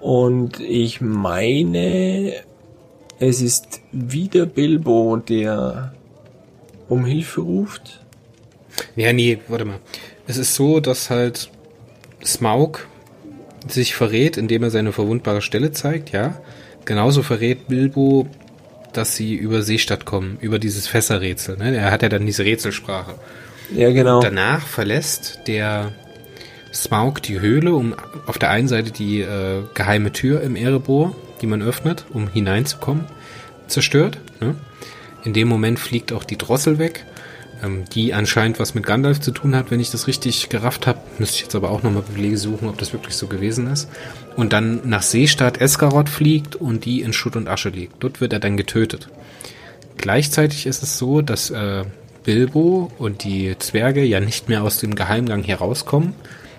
Und 0.00 0.60
ich 0.60 1.00
meine, 1.00 2.32
es 3.18 3.42
ist 3.42 3.80
wieder 3.92 4.46
Bilbo, 4.46 5.16
der 5.16 5.92
um 6.88 7.04
Hilfe 7.04 7.42
ruft. 7.42 8.00
Ja, 8.96 9.12
nee, 9.12 9.38
warte 9.48 9.66
mal. 9.66 9.78
Es 10.26 10.38
ist 10.38 10.54
so, 10.54 10.80
dass 10.80 11.10
halt 11.10 11.50
Smaug 12.24 12.86
sich 13.68 13.94
verrät, 13.94 14.38
indem 14.38 14.62
er 14.62 14.70
seine 14.70 14.92
verwundbare 14.92 15.42
Stelle 15.42 15.72
zeigt, 15.72 16.12
ja. 16.12 16.40
Genauso 16.86 17.22
verrät 17.22 17.68
Bilbo, 17.68 18.26
dass 18.94 19.14
sie 19.14 19.34
über 19.34 19.62
Seestadt 19.62 20.06
kommen, 20.06 20.38
über 20.40 20.58
dieses 20.58 20.86
Fässerrätsel. 20.86 21.58
Ne? 21.58 21.76
Er 21.76 21.90
hat 21.90 22.02
ja 22.02 22.08
dann 22.08 22.26
diese 22.26 22.44
Rätselsprache. 22.44 23.14
Ja, 23.74 23.90
genau. 23.90 24.20
Danach 24.20 24.66
verlässt 24.66 25.40
der 25.46 25.92
Smaug 26.72 27.22
die 27.22 27.40
Höhle, 27.40 27.74
um 27.74 27.94
auf 28.26 28.38
der 28.38 28.50
einen 28.50 28.68
Seite 28.68 28.90
die 28.90 29.20
äh, 29.20 29.62
geheime 29.74 30.12
Tür 30.12 30.40
im 30.42 30.56
Erebor, 30.56 31.16
die 31.40 31.46
man 31.46 31.62
öffnet, 31.62 32.06
um 32.10 32.28
hineinzukommen, 32.28 33.04
zerstört. 33.66 34.18
Ne? 34.40 34.54
In 35.24 35.32
dem 35.32 35.48
Moment 35.48 35.78
fliegt 35.78 36.12
auch 36.12 36.24
die 36.24 36.38
Drossel 36.38 36.78
weg, 36.78 37.04
ähm, 37.62 37.84
die 37.92 38.14
anscheinend 38.14 38.58
was 38.58 38.74
mit 38.74 38.86
Gandalf 38.86 39.20
zu 39.20 39.32
tun 39.32 39.54
hat, 39.54 39.70
wenn 39.70 39.80
ich 39.80 39.90
das 39.90 40.06
richtig 40.06 40.48
gerafft 40.48 40.86
habe. 40.86 41.00
Müsste 41.18 41.36
ich 41.36 41.42
jetzt 41.42 41.54
aber 41.54 41.70
auch 41.70 41.82
nochmal 41.82 42.02
Belege 42.02 42.38
suchen, 42.38 42.68
ob 42.68 42.78
das 42.78 42.92
wirklich 42.92 43.16
so 43.16 43.26
gewesen 43.26 43.66
ist. 43.66 43.88
Und 44.36 44.52
dann 44.52 44.80
nach 44.88 45.02
Seestadt 45.02 45.60
Eskarot 45.60 46.08
fliegt 46.08 46.56
und 46.56 46.84
die 46.84 47.02
in 47.02 47.12
Schutt 47.12 47.36
und 47.36 47.48
Asche 47.48 47.70
liegt. 47.70 48.02
Dort 48.02 48.20
wird 48.20 48.32
er 48.32 48.40
dann 48.40 48.56
getötet. 48.56 49.08
Gleichzeitig 49.96 50.66
ist 50.66 50.82
es 50.82 50.98
so, 50.98 51.20
dass 51.20 51.50
äh, 51.50 51.84
Bilbo 52.24 52.90
und 52.98 53.24
die 53.24 53.56
Zwerge 53.58 54.04
ja 54.04 54.20
nicht 54.20 54.48
mehr 54.48 54.62
aus 54.62 54.78
dem 54.78 54.94
Geheimgang 54.94 55.42
hier 55.42 55.56
rauskommen, 55.56 56.14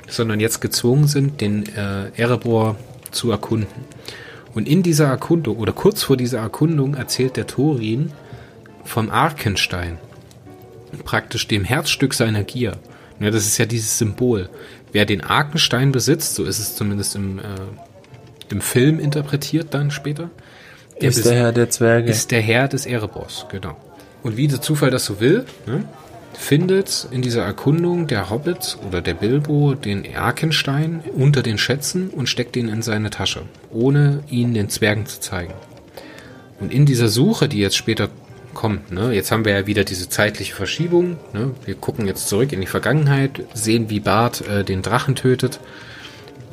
sondern 0.08 0.40
jetzt 0.40 0.62
gezwungen 0.62 1.08
sind, 1.08 1.42
den 1.42 1.66
äh, 1.76 2.10
Erebor 2.16 2.76
zu 3.12 3.32
erkunden. 3.32 3.86
Und 4.54 4.68
in 4.68 4.84
dieser 4.84 5.08
Erkundung 5.08 5.58
oder 5.58 5.72
kurz 5.72 6.04
vor 6.04 6.18
dieser 6.18 6.40
Erkundung 6.40 6.96
erzählt 6.96 7.38
der 7.38 7.48
Thorin 7.48 8.12
vom 8.84 9.10
Arkenstein, 9.10 9.98
praktisch 11.06 11.48
dem 11.48 11.64
Herzstück 11.64 12.14
seiner 12.14 12.44
Gier. 12.44 12.74
Ja, 13.20 13.30
das 13.32 13.46
ist 13.46 13.58
ja 13.58 13.66
dieses 13.66 13.98
Symbol. 13.98 14.50
Wer 14.92 15.06
den 15.06 15.24
Arkenstein 15.24 15.92
besitzt, 15.92 16.36
so 16.36 16.44
ist 16.44 16.60
es 16.60 16.76
zumindest 16.76 17.16
im, 17.16 17.40
äh, 17.40 17.44
im 18.50 18.62
Film 18.62 19.00
interpretiert 19.00 19.74
dann 19.74 19.92
später, 19.92 20.30
der 21.00 21.10
ist 21.10 21.26
der 21.26 21.34
Herr 21.34 21.52
der 21.52 21.70
Zwerge. 21.70 22.12
ist 22.12 22.32
der 22.32 22.42
Herr 22.42 22.68
des 22.68 22.86
Erebors, 22.86 23.46
genau. 23.50 23.78
Und 24.24 24.38
wie 24.38 24.48
der 24.48 24.62
Zufall 24.62 24.92
das 24.92 25.06
so 25.06 25.20
will, 25.20 25.46
ne, 25.66 25.86
findet 26.34 27.08
in 27.12 27.22
dieser 27.22 27.44
Erkundung 27.44 28.08
der 28.08 28.30
Hobbit 28.30 28.78
oder 28.88 29.02
der 29.02 29.14
Bilbo 29.14 29.74
den 29.74 30.06
Arkenstein 30.16 31.04
unter 31.14 31.42
den 31.42 31.58
Schätzen 31.58 32.10
und 32.10 32.30
steckt 32.30 32.56
ihn 32.56 32.70
in 32.70 32.82
seine 32.82 33.10
Tasche, 33.10 33.44
ohne 33.72 34.24
ihn 34.30 34.54
den 34.54 34.70
Zwergen 34.70 35.06
zu 35.06 35.20
zeigen. 35.20 35.54
Und 36.60 36.72
in 36.72 36.86
dieser 36.86 37.10
Suche, 37.10 37.48
die 37.48 37.60
jetzt 37.60 37.76
später 37.76 38.10
kommt, 38.54 38.92
ne, 38.92 39.14
jetzt 39.14 39.32
haben 39.32 39.46
wir 39.46 39.54
ja 39.54 39.68
wieder 39.68 39.84
diese 39.84 40.10
zeitliche 40.10 40.54
Verschiebung, 40.54 41.18
ne, 41.34 41.52
wir 41.66 41.76
gucken 41.76 42.06
jetzt 42.08 42.28
zurück 42.28 42.54
in 42.54 42.62
die 42.62 42.68
Vergangenheit, 42.68 43.44
sehen, 43.54 43.90
wie 43.90 44.00
Bart 44.00 44.48
äh, 44.48 44.64
den 44.64 44.82
Drachen 44.82 45.16
tötet, 45.16 45.60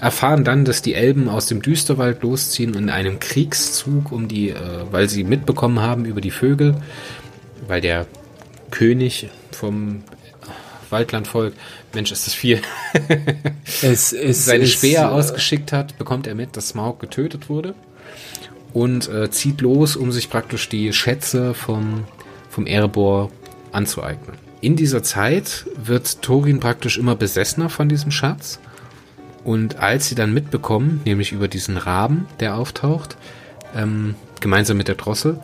erfahren 0.01 0.45
dann, 0.45 0.65
dass 0.65 0.81
die 0.81 0.95
Elben 0.95 1.29
aus 1.29 1.47
dem 1.47 1.61
Düsterwald 1.61 2.23
losziehen 2.23 2.75
in 2.75 2.89
einem 2.89 3.19
Kriegszug 3.19 4.13
um 4.13 4.29
die, 4.29 4.51
äh, 4.51 4.55
weil 4.91 5.09
sie 5.09 5.25
mitbekommen 5.25 5.81
haben 5.81 6.05
über 6.05 6.21
die 6.21 6.31
Vögel, 6.31 6.77
weil 7.67 7.81
der 7.81 8.07
König 8.71 9.29
vom 9.53 10.03
Waldlandvolk, 10.91 11.55
Mensch, 11.93 12.13
ist 12.13 12.27
das 12.27 12.35
viel, 12.35 12.61
Es, 13.83 14.13
es, 14.13 14.45
seine 14.45 14.65
es, 14.65 14.73
Speer 14.73 15.13
ausgeschickt 15.13 15.73
hat, 15.73 15.99
bekommt 15.99 16.27
er 16.27 16.35
mit, 16.35 16.57
dass 16.57 16.69
Smaug 16.69 16.99
getötet 17.01 17.49
wurde 17.49 17.75
und 18.73 19.09
äh, 19.09 19.31
zieht 19.31 19.61
los, 19.61 19.97
um 19.97 20.13
sich 20.13 20.31
praktisch 20.31 20.69
die 20.69 20.93
Schätze 20.93 21.55
vom, 21.55 22.05
vom 22.51 22.67
Erebor 22.67 23.31
anzueignen. 23.73 24.37
In 24.61 24.77
dieser 24.77 25.03
Zeit 25.03 25.67
wird 25.77 26.23
Thorin 26.23 26.61
praktisch 26.61 26.99
immer 26.99 27.15
besessener 27.15 27.71
von 27.71 27.89
diesem 27.89 28.11
Schatz 28.11 28.59
und 29.45 29.77
als 29.77 30.09
sie 30.09 30.15
dann 30.15 30.35
mitbekommen, 30.35 31.01
nämlich 31.05 31.33
über 31.33 31.49
diesen 31.49 31.77
Raben, 31.77 32.27
der 32.41 32.57
auftaucht, 32.57 33.17
ähm, 33.77 34.15
gemeinsam 34.41 34.77
mit 34.77 34.89
der 34.89 34.97
Drossel, 34.97 35.41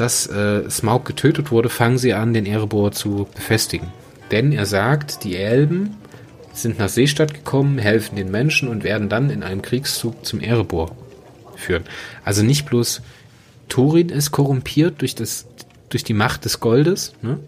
dass 0.00 0.26
äh, 0.26 0.68
Smaug 0.70 1.04
getötet 1.04 1.50
wurde, 1.50 1.68
fangen 1.68 1.98
sie 1.98 2.14
an, 2.14 2.32
den 2.32 2.46
Erebor 2.46 2.92
zu 2.92 3.28
befestigen. 3.34 3.88
Denn 4.30 4.52
er 4.52 4.66
sagt, 4.66 5.24
die 5.24 5.36
Elben 5.36 5.96
sind 6.52 6.78
nach 6.78 6.88
Seestadt 6.88 7.34
gekommen, 7.34 7.78
helfen 7.78 8.16
den 8.16 8.30
Menschen 8.30 8.68
und 8.68 8.84
werden 8.84 9.08
dann 9.08 9.30
in 9.30 9.42
einem 9.42 9.62
Kriegszug 9.62 10.24
zum 10.24 10.40
Erebor 10.40 10.96
führen. 11.56 11.84
Also 12.24 12.42
nicht 12.42 12.66
bloß 12.66 13.02
Thorin 13.68 14.08
ist 14.08 14.30
korrumpiert 14.30 15.00
durch, 15.00 15.14
das, 15.14 15.46
durch 15.88 16.04
die 16.04 16.14
Macht 16.14 16.44
des 16.44 16.60
Goldes, 16.60 17.12
ne? 17.22 17.38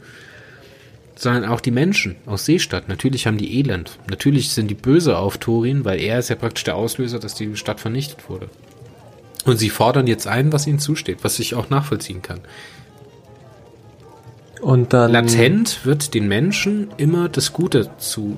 sondern 1.17 1.45
auch 1.45 1.61
die 1.61 1.71
Menschen 1.71 2.17
aus 2.27 2.47
Seestadt. 2.47 2.89
Natürlich 2.89 3.27
haben 3.27 3.39
die 3.39 3.59
Elend. 3.59 3.99
Natürlich 4.09 4.51
sind 4.51 4.69
die 4.69 4.75
böse 4.75 5.19
auf 5.19 5.39
Thorin, 5.39 5.85
weil 5.85 6.01
er 6.01 6.19
ist 6.19 6.31
ja 6.31 6.37
praktisch 6.37 6.65
der 6.65 6.77
Auslöser, 6.77 7.19
dass 7.19 7.35
die 7.35 7.57
Stadt 7.57 7.81
vernichtet 7.81 8.29
wurde. 8.29 8.49
Und 9.45 9.57
sie 9.57 9.71
fordern 9.71 10.07
jetzt 10.07 10.27
ein, 10.27 10.53
was 10.53 10.67
ihnen 10.67 10.79
zusteht, 10.79 11.19
was 11.23 11.39
ich 11.39 11.55
auch 11.55 11.71
nachvollziehen 11.71 12.23
kann. 12.23 12.41
Und 14.61 14.93
dann. 14.93 15.11
Latent 15.11 15.85
wird 15.85 16.15
den 16.15 16.29
Menschen 16.29 16.89
immer 16.99 17.29
das 17.29 17.53
Gute 17.53 17.91
zu 17.99 18.37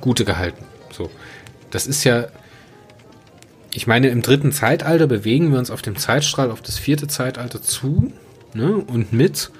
Gute 0.00 0.24
gehalten. 0.24 0.64
So. 0.92 1.10
Das 1.70 1.86
ist 1.86 2.04
ja, 2.04 2.28
ich 3.72 3.86
meine, 3.86 4.08
im 4.08 4.22
dritten 4.22 4.52
Zeitalter 4.52 5.06
bewegen 5.06 5.50
wir 5.52 5.58
uns 5.58 5.70
auf 5.70 5.82
dem 5.82 5.96
Zeitstrahl 5.96 6.50
auf 6.50 6.62
das 6.62 6.78
vierte 6.78 7.08
Zeitalter 7.08 7.62
zu, 7.62 8.12
ne? 8.54 8.76
Und 8.76 9.12
mit, 9.12 9.50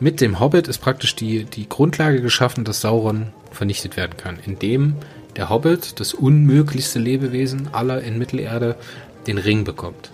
mit 0.00 0.20
dem 0.20 0.40
Hobbit 0.40 0.68
ist 0.68 0.78
praktisch 0.78 1.14
die, 1.16 1.44
die 1.44 1.68
Grundlage 1.68 2.20
geschaffen, 2.22 2.64
dass 2.64 2.80
Sauron 2.80 3.32
vernichtet 3.50 3.96
werden 3.96 4.16
kann, 4.16 4.38
indem 4.44 4.94
der 5.36 5.50
Hobbit, 5.50 5.98
das 6.00 6.14
unmöglichste 6.14 6.98
Lebewesen 6.98 7.72
aller 7.72 8.02
in 8.02 8.18
Mittelerde, 8.18 8.76
den 9.26 9.38
Ring 9.38 9.64
bekommt. 9.64 10.10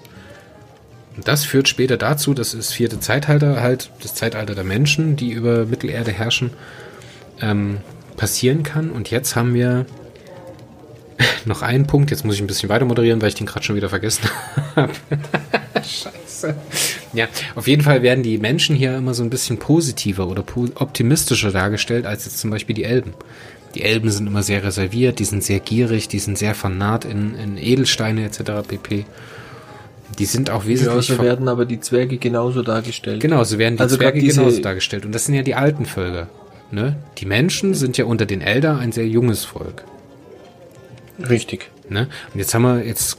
Und 1.16 1.26
das 1.26 1.44
führt 1.44 1.68
später 1.68 1.96
dazu, 1.96 2.34
dass 2.34 2.52
das 2.52 2.72
vierte 2.72 3.00
Zeitalter 3.00 3.60
halt, 3.60 3.90
das 4.02 4.14
Zeitalter 4.14 4.54
der 4.54 4.64
Menschen, 4.64 5.16
die 5.16 5.32
über 5.32 5.66
Mittelerde 5.66 6.12
herrschen, 6.12 6.50
ähm, 7.40 7.78
passieren 8.16 8.62
kann. 8.62 8.90
Und 8.90 9.10
jetzt 9.10 9.36
haben 9.36 9.54
wir 9.54 9.86
noch 11.44 11.62
einen 11.62 11.86
Punkt. 11.86 12.10
Jetzt 12.10 12.24
muss 12.24 12.36
ich 12.36 12.40
ein 12.40 12.46
bisschen 12.46 12.68
weiter 12.68 12.84
moderieren, 12.84 13.20
weil 13.20 13.28
ich 13.28 13.34
den 13.34 13.46
gerade 13.46 13.64
schon 13.64 13.76
wieder 13.76 13.88
vergessen 13.88 14.28
habe. 14.76 14.92
Scheiße. 15.74 16.54
Ja, 17.12 17.26
auf 17.54 17.66
jeden 17.66 17.82
Fall 17.82 18.02
werden 18.02 18.22
die 18.22 18.38
Menschen 18.38 18.76
hier 18.76 18.96
immer 18.96 19.14
so 19.14 19.22
ein 19.22 19.30
bisschen 19.30 19.58
positiver 19.58 20.28
oder 20.28 20.44
optimistischer 20.76 21.50
dargestellt 21.50 22.06
als 22.06 22.24
jetzt 22.24 22.38
zum 22.38 22.50
Beispiel 22.50 22.74
die 22.74 22.84
Elben. 22.84 23.14
Die 23.74 23.82
Elben 23.82 24.10
sind 24.10 24.26
immer 24.26 24.42
sehr 24.42 24.64
reserviert, 24.64 25.18
die 25.20 25.24
sind 25.24 25.44
sehr 25.44 25.60
gierig, 25.60 26.08
die 26.08 26.18
sind 26.18 26.36
sehr 26.36 26.54
vernarrt 26.54 27.04
in, 27.04 27.34
in 27.36 27.56
Edelsteine 27.56 28.24
etc. 28.24 28.66
pp. 28.66 29.04
Die 30.18 30.24
sind 30.24 30.50
auch 30.50 30.66
wesentlich 30.66 31.06
so 31.06 31.14
ver- 31.14 31.22
werden 31.22 31.46
aber 31.48 31.64
die 31.66 31.78
Zwerge 31.78 32.18
genauso 32.18 32.62
dargestellt. 32.62 33.20
Genau, 33.20 33.44
so 33.44 33.58
werden 33.58 33.76
die 33.76 33.82
Also 33.82 33.96
Zwerge 33.96 34.20
genauso 34.20 34.60
dargestellt. 34.60 35.06
Und 35.06 35.14
das 35.14 35.24
sind 35.26 35.36
ja 35.36 35.42
die 35.42 35.54
alten 35.54 35.86
Völker. 35.86 36.28
Ne? 36.72 36.96
Die 37.18 37.26
Menschen 37.26 37.74
sind 37.74 37.96
ja 37.96 38.04
unter 38.06 38.26
den 38.26 38.40
Elder 38.40 38.78
ein 38.78 38.90
sehr 38.92 39.06
junges 39.06 39.44
Volk. 39.44 39.84
Richtig. 41.28 41.70
Ne? 41.88 42.08
Und 42.32 42.38
jetzt 42.40 42.54
haben 42.54 42.62
wir, 42.62 42.84
jetzt 42.84 43.18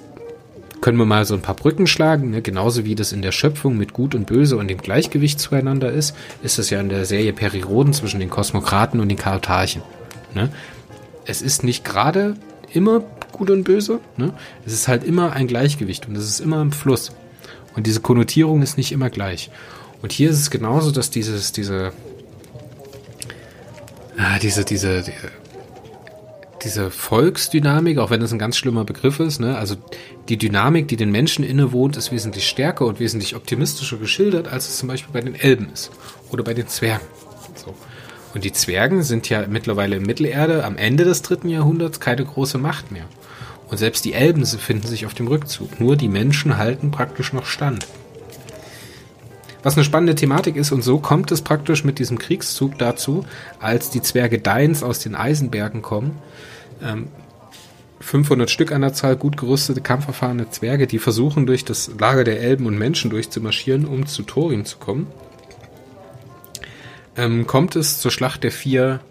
können 0.81 0.97
wir 0.97 1.05
mal 1.05 1.25
so 1.25 1.33
ein 1.35 1.41
paar 1.41 1.55
Brücken 1.55 1.87
schlagen, 1.87 2.31
ne? 2.31 2.41
genauso 2.41 2.85
wie 2.85 2.95
das 2.95 3.11
in 3.13 3.21
der 3.21 3.31
Schöpfung 3.31 3.77
mit 3.77 3.93
Gut 3.93 4.15
und 4.15 4.25
Böse 4.25 4.57
und 4.57 4.67
dem 4.67 4.79
Gleichgewicht 4.79 5.39
zueinander 5.39 5.91
ist, 5.91 6.15
ist 6.43 6.57
das 6.57 6.69
ja 6.71 6.79
in 6.81 6.89
der 6.89 7.05
Serie 7.05 7.33
Periroden 7.33 7.93
zwischen 7.93 8.19
den 8.19 8.29
Kosmokraten 8.29 8.99
und 8.99 9.09
den 9.09 9.17
Chaotarchen. 9.17 9.81
Ne? 10.33 10.49
es 11.25 11.41
ist 11.41 11.63
nicht 11.63 11.83
gerade 11.83 12.35
immer 12.73 13.01
gut 13.31 13.49
und 13.49 13.63
böse. 13.63 13.99
Ne? 14.17 14.33
Es 14.65 14.73
ist 14.73 14.87
halt 14.87 15.03
immer 15.03 15.33
ein 15.33 15.47
Gleichgewicht 15.47 16.07
und 16.07 16.15
es 16.15 16.25
ist 16.25 16.39
immer 16.39 16.61
im 16.61 16.71
Fluss. 16.71 17.11
Und 17.75 17.87
diese 17.87 18.01
Konnotierung 18.01 18.61
ist 18.61 18.77
nicht 18.77 18.91
immer 18.91 19.09
gleich. 19.09 19.49
Und 20.01 20.11
hier 20.11 20.29
ist 20.29 20.39
es 20.39 20.49
genauso, 20.49 20.91
dass 20.91 21.09
dieses, 21.09 21.51
diese, 21.51 21.93
ah, 24.17 24.39
diese, 24.39 24.65
diese, 24.65 25.03
diese, 25.03 25.31
diese 26.63 26.91
Volksdynamik, 26.91 27.97
auch 27.97 28.09
wenn 28.09 28.19
das 28.19 28.33
ein 28.33 28.39
ganz 28.39 28.57
schlimmer 28.57 28.83
Begriff 28.83 29.19
ist, 29.19 29.39
ne, 29.39 29.57
also 29.57 29.75
die 30.27 30.37
Dynamik, 30.37 30.87
die 30.87 30.97
den 30.97 31.11
Menschen 31.11 31.43
innewohnt, 31.43 31.97
ist 31.97 32.11
wesentlich 32.11 32.47
stärker 32.47 32.85
und 32.85 32.99
wesentlich 32.99 33.35
optimistischer 33.35 33.97
geschildert, 33.97 34.47
als 34.47 34.67
es 34.67 34.77
zum 34.77 34.87
Beispiel 34.89 35.13
bei 35.13 35.21
den 35.21 35.35
Elben 35.35 35.69
ist 35.71 35.91
oder 36.29 36.43
bei 36.43 36.53
den 36.53 36.67
Zwergen. 36.67 37.05
So. 37.55 37.73
Und 38.33 38.43
die 38.43 38.53
Zwergen 38.53 39.03
sind 39.03 39.29
ja 39.29 39.45
mittlerweile 39.47 39.97
in 39.97 40.03
Mittelerde 40.03 40.63
am 40.63 40.77
Ende 40.77 41.03
des 41.03 41.21
dritten 41.21 41.49
Jahrhunderts 41.49 41.99
keine 41.99 42.23
große 42.23 42.57
Macht 42.57 42.91
mehr. 42.91 43.05
Und 43.69 43.77
selbst 43.77 44.03
die 44.05 44.13
Elben 44.13 44.41
befinden 44.41 44.87
sich 44.87 45.05
auf 45.05 45.13
dem 45.13 45.27
Rückzug. 45.27 45.79
Nur 45.79 45.95
die 45.95 46.09
Menschen 46.09 46.57
halten 46.57 46.91
praktisch 46.91 47.33
noch 47.33 47.45
stand. 47.45 47.87
Was 49.63 49.75
eine 49.75 49.83
spannende 49.83 50.15
Thematik 50.15 50.55
ist, 50.55 50.71
und 50.71 50.83
so 50.83 50.97
kommt 50.99 51.31
es 51.31 51.41
praktisch 51.41 51.83
mit 51.83 51.99
diesem 51.99 52.17
Kriegszug 52.17 52.77
dazu, 52.79 53.25
als 53.59 53.91
die 53.91 54.01
Zwerge 54.01 54.39
Deins 54.39 54.81
aus 54.81 54.99
den 54.99 55.15
Eisenbergen 55.15 55.81
kommen. 55.81 56.17
Ähm, 56.81 57.07
500 57.99 58.49
Stück 58.49 58.71
an 58.71 58.81
der 58.81 58.93
Zahl, 58.93 59.15
gut 59.15 59.37
gerüstete, 59.37 59.81
kampferfahrene 59.81 60.49
Zwerge, 60.49 60.87
die 60.87 60.97
versuchen, 60.97 61.45
durch 61.45 61.63
das 61.63 61.91
Lager 61.99 62.23
der 62.23 62.41
Elben 62.41 62.65
und 62.65 62.77
Menschen 62.77 63.11
durchzumarschieren, 63.11 63.85
um 63.85 64.07
zu 64.07 64.23
Thorin 64.23 64.65
zu 64.65 64.77
kommen. 64.77 65.07
Ähm, 67.17 67.47
kommt 67.47 67.75
es 67.75 67.99
zur 67.99 68.11
Schlacht 68.11 68.43
der 68.43 68.51
vier, 68.51 69.01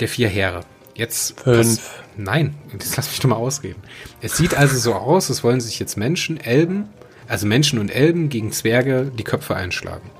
der 0.00 0.08
vier 0.08 0.28
Heere. 0.28 0.60
Jetzt. 0.94 1.40
Fünf. 1.40 1.58
Was, 1.58 1.80
nein, 2.16 2.54
das 2.78 2.96
lass 2.96 3.08
mich 3.08 3.20
doch 3.20 3.28
mal 3.28 3.36
ausreden. 3.36 3.82
Es 4.20 4.36
sieht 4.36 4.54
also 4.54 4.78
so 4.78 4.94
aus, 4.94 5.28
als 5.28 5.42
wollen 5.42 5.60
sich 5.60 5.78
jetzt 5.78 5.96
Menschen, 5.96 6.38
Elben, 6.38 6.88
also 7.26 7.46
Menschen 7.46 7.78
und 7.78 7.90
Elben 7.90 8.28
gegen 8.28 8.52
Zwerge 8.52 9.10
die 9.16 9.24
Köpfe 9.24 9.56
einschlagen. 9.56 10.10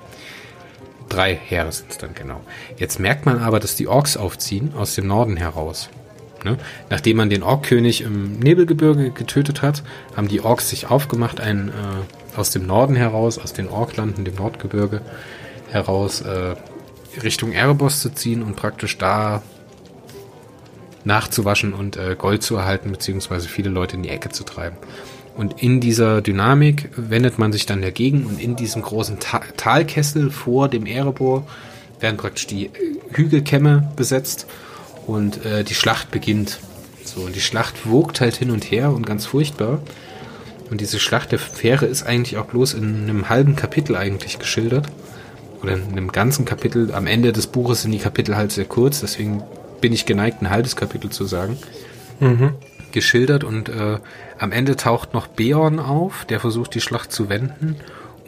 Drei 1.09 1.35
Heere 1.37 1.71
sind 1.71 1.91
es 1.91 1.99
dann 1.99 2.15
genau. 2.15 2.41
Jetzt 2.77 2.99
merkt 2.99 3.27
man 3.27 3.39
aber, 3.39 3.61
dass 3.61 3.77
die 3.77 3.87
Orks 3.87 4.17
aufziehen 4.17 4.73
aus 4.75 4.95
dem 4.95 5.07
Norden 5.07 5.37
heraus. 5.37 5.91
Ne? 6.45 6.59
Nachdem 6.91 7.19
man 7.19 7.31
den 7.31 7.43
Orkkönig 7.43 8.01
im 8.01 8.39
Nebelgebirge 8.39 9.11
getötet 9.11 9.63
hat, 9.63 9.83
haben 10.17 10.29
die 10.29 10.41
Orks 10.41 10.71
sich 10.71 10.91
aufgemacht, 10.91 11.41
einen 11.41 11.69
äh, 11.69 12.37
aus 12.37 12.51
dem 12.51 12.67
Norden 12.67 12.97
heraus, 12.97 13.39
aus 13.39 13.53
den 13.53 13.69
Orklanden, 13.69 14.25
dem 14.25 14.35
Nordgebirge 14.35 15.03
heraus, 15.75 16.23
äh, 16.23 16.55
Richtung 17.23 17.53
Erebos 17.53 18.01
zu 18.01 18.11
ziehen 18.11 18.43
und 18.43 18.57
praktisch 18.57 18.97
da 18.99 19.43
nachzuwaschen 21.05 21.75
und 21.75 21.97
äh, 21.97 22.17
Gold 22.17 22.43
zu 22.43 22.57
erhalten, 22.57 22.91
beziehungsweise 22.91 23.49
viele 23.49 23.69
Leute 23.69 23.97
in 23.97 24.03
die 24.03 24.09
Ecke 24.09 24.31
zu 24.31 24.45
treiben. 24.45 24.77
Und 25.37 25.63
in 25.63 25.81
dieser 25.81 26.23
Dynamik 26.23 26.91
wendet 26.97 27.39
man 27.39 27.53
sich 27.53 27.67
dann 27.67 27.83
dagegen 27.83 28.25
und 28.25 28.41
in 28.41 28.57
diesem 28.57 28.83
großen 28.83 29.19
Ta 29.19 29.41
Talkessel 29.57 30.31
vor 30.31 30.69
dem 30.69 30.87
Erebor 30.87 31.47
werden 32.01 32.17
praktisch 32.17 32.47
die 32.47 32.71
Hügelkämme 33.13 33.93
besetzt 33.97 34.47
und 35.07 35.45
äh, 35.45 35.65
die 35.65 35.75
Schlacht 35.75 36.11
beginnt. 36.11 36.61
So, 37.05 37.23
und 37.23 37.35
die 37.35 37.41
Schlacht 37.41 37.89
wogt 37.89 38.21
halt 38.21 38.37
hin 38.37 38.51
und 38.51 38.71
her 38.71 38.93
und 38.93 39.07
ganz 39.07 39.27
furchtbar. 39.27 39.81
Und 40.71 40.81
diese 40.81 40.99
Schlacht 40.99 41.33
der 41.33 41.39
Fähre 41.39 41.87
ist 41.87 42.05
eigentlich 42.05 42.39
auch 42.39 42.47
bloß 42.47 42.75
in 42.75 43.03
einem 43.03 43.29
halben 43.29 43.57
Kapitel 43.57 43.97
eigentlich 43.97 44.39
geschildert. 44.39 44.87
Oder 45.65 45.75
in 45.75 45.93
einem 45.93 46.13
ganzen 46.13 46.45
Kapitel. 46.45 46.93
Am 46.95 47.07
Ende 47.07 47.33
des 47.33 47.47
Buches 47.47 47.83
sind 47.83 47.93
die 47.93 47.99
Kapitel 47.99 48.37
halt 48.37 48.53
sehr 48.53 48.65
kurz, 48.65 49.01
deswegen 49.01 49.43
bin 49.81 49.93
ich 49.93 50.07
geneigt, 50.07 50.43
ein 50.43 50.51
halbes 50.51 50.77
Kapitel 50.77 51.11
zu 51.11 51.25
sagen. 51.25 51.59
Mhm. 52.21 52.55
Geschildert 52.93 53.45
und 53.45 53.69
äh, 53.69 53.99
am 54.39 54.53
Ende 54.53 54.77
taucht 54.77 55.15
noch 55.15 55.27
Beorn 55.27 55.81
auf, 55.81 56.25
der 56.27 56.41
versucht, 56.41 56.75
die 56.75 56.81
Schlacht 56.81 57.13
zu 57.13 57.29
wenden 57.29 57.77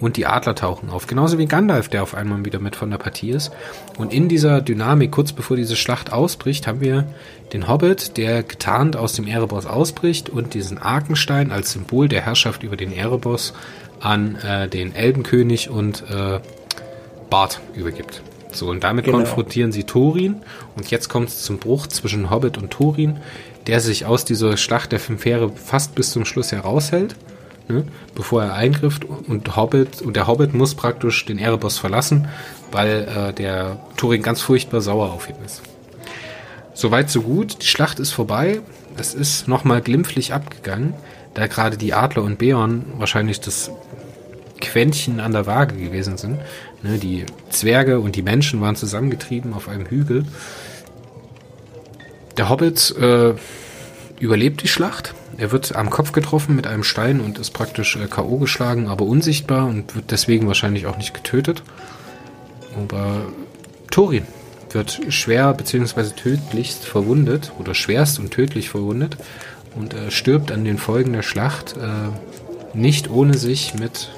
und 0.00 0.16
die 0.16 0.26
Adler 0.26 0.54
tauchen 0.54 0.90
auf. 0.90 1.06
Genauso 1.06 1.38
wie 1.38 1.46
Gandalf, 1.46 1.88
der 1.88 2.02
auf 2.02 2.14
einmal 2.14 2.44
wieder 2.44 2.58
mit 2.58 2.76
von 2.76 2.90
der 2.90 2.98
Partie 2.98 3.30
ist. 3.30 3.52
Und 3.96 4.12
in 4.12 4.28
dieser 4.28 4.60
Dynamik, 4.60 5.10
kurz 5.10 5.32
bevor 5.32 5.56
diese 5.56 5.76
Schlacht 5.76 6.12
ausbricht, 6.12 6.66
haben 6.66 6.80
wir 6.80 7.06
den 7.52 7.68
Hobbit, 7.68 8.16
der 8.16 8.42
getarnt 8.42 8.96
aus 8.96 9.14
dem 9.14 9.26
Erebos 9.26 9.66
ausbricht 9.66 10.28
und 10.28 10.54
diesen 10.54 10.78
Arkenstein 10.78 11.52
als 11.52 11.72
Symbol 11.72 12.08
der 12.08 12.22
Herrschaft 12.22 12.62
über 12.62 12.76
den 12.76 12.92
Erebos 12.92 13.54
an 14.00 14.36
äh, 14.36 14.68
den 14.68 14.94
Elbenkönig 14.94 15.70
und 15.70 16.04
äh, 16.10 16.40
Bart 17.30 17.60
übergibt. 17.74 18.22
So, 18.52 18.68
und 18.68 18.84
damit 18.84 19.04
genau. 19.04 19.18
konfrontieren 19.18 19.72
sie 19.72 19.84
Thorin. 19.84 20.42
Und 20.76 20.90
jetzt 20.90 21.08
kommt 21.08 21.28
es 21.28 21.42
zum 21.42 21.58
Bruch 21.58 21.86
zwischen 21.86 22.30
Hobbit 22.30 22.58
und 22.58 22.70
Thorin, 22.70 23.18
der 23.66 23.80
sich 23.80 24.06
aus 24.06 24.24
dieser 24.24 24.56
Schlacht 24.56 24.92
der 24.92 25.00
fünf 25.00 25.24
Heere 25.24 25.50
fast 25.50 25.94
bis 25.94 26.12
zum 26.12 26.24
Schluss 26.24 26.52
heraushält 26.52 27.16
ne, 27.68 27.84
bevor 28.14 28.44
er 28.44 28.54
eingriff 28.54 29.00
und 29.28 29.56
Hobbit 29.56 30.02
und 30.02 30.16
der 30.16 30.26
Hobbit 30.26 30.54
muss 30.54 30.74
praktisch 30.74 31.24
den 31.24 31.38
Erebos 31.38 31.78
verlassen, 31.78 32.28
weil 32.70 33.08
äh, 33.08 33.32
der 33.32 33.78
Turing 33.96 34.22
ganz 34.22 34.40
furchtbar 34.40 34.80
sauer 34.80 35.12
auf 35.12 35.28
ihn 35.28 35.36
ist. 35.44 35.62
Soweit 36.74 37.10
so 37.10 37.22
gut, 37.22 37.62
die 37.62 37.66
Schlacht 37.66 37.98
ist 38.00 38.12
vorbei, 38.12 38.60
es 38.96 39.14
ist 39.14 39.48
nochmal 39.48 39.80
glimpflich 39.80 40.34
abgegangen, 40.34 40.94
da 41.34 41.46
gerade 41.46 41.76
die 41.76 41.94
Adler 41.94 42.22
und 42.22 42.38
Beorn 42.38 42.84
wahrscheinlich 42.98 43.40
das 43.40 43.70
Quäntchen 44.60 45.20
an 45.20 45.32
der 45.32 45.46
Waage 45.46 45.76
gewesen 45.76 46.16
sind. 46.16 46.38
Ne, 46.82 46.98
die 46.98 47.24
Zwerge 47.50 48.00
und 48.00 48.16
die 48.16 48.22
Menschen 48.22 48.60
waren 48.60 48.76
zusammengetrieben 48.76 49.54
auf 49.54 49.68
einem 49.68 49.86
Hügel. 49.86 50.24
Der 52.36 52.48
Hobbit 52.48 52.94
äh, 52.98 53.34
überlebt 54.20 54.62
die 54.62 54.68
Schlacht, 54.68 55.14
er 55.38 55.52
wird 55.52 55.76
am 55.76 55.90
Kopf 55.90 56.12
getroffen 56.12 56.56
mit 56.56 56.66
einem 56.66 56.82
Stein 56.82 57.20
und 57.20 57.38
ist 57.38 57.50
praktisch 57.50 57.96
äh, 57.96 58.06
K.O. 58.06 58.38
geschlagen, 58.38 58.88
aber 58.88 59.04
unsichtbar 59.04 59.66
und 59.66 59.94
wird 59.94 60.10
deswegen 60.10 60.46
wahrscheinlich 60.46 60.86
auch 60.86 60.96
nicht 60.96 61.12
getötet. 61.12 61.62
Aber 62.74 63.26
Thorin 63.90 64.26
wird 64.70 65.00
schwer 65.10 65.52
bzw. 65.52 66.10
tödlichst 66.10 66.84
verwundet 66.84 67.52
oder 67.58 67.74
schwerst 67.74 68.18
und 68.18 68.30
tödlich 68.30 68.70
verwundet 68.70 69.16
und 69.74 69.94
äh, 69.94 70.10
stirbt 70.10 70.52
an 70.52 70.64
den 70.64 70.78
Folgen 70.78 71.12
der 71.12 71.22
Schlacht 71.22 71.76
äh, 71.76 72.76
nicht 72.76 73.10
ohne 73.10 73.36
sich 73.36 73.74
mit 73.74 74.10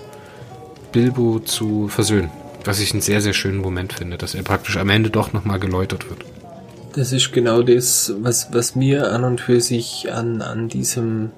Bilbo 0.92 1.38
zu 1.40 1.88
versöhnen. 1.88 2.30
Was 2.64 2.80
ich 2.80 2.92
einen 2.92 3.00
sehr, 3.00 3.20
sehr 3.20 3.32
schönen 3.32 3.58
Moment 3.58 3.92
finde, 3.92 4.18
dass 4.18 4.34
er 4.34 4.42
praktisch 4.42 4.76
am 4.76 4.90
Ende 4.90 5.10
doch 5.10 5.32
nochmal 5.32 5.60
geläutert 5.60 6.08
wird. 6.10 6.24
Das 6.94 7.12
ist 7.12 7.32
genau 7.32 7.62
das, 7.62 8.12
was, 8.20 8.52
was 8.52 8.74
mir 8.74 9.12
an 9.12 9.24
und 9.24 9.40
für 9.40 9.60
sich 9.60 10.12
an, 10.12 10.42
an 10.42 10.68
diesem 10.68 11.30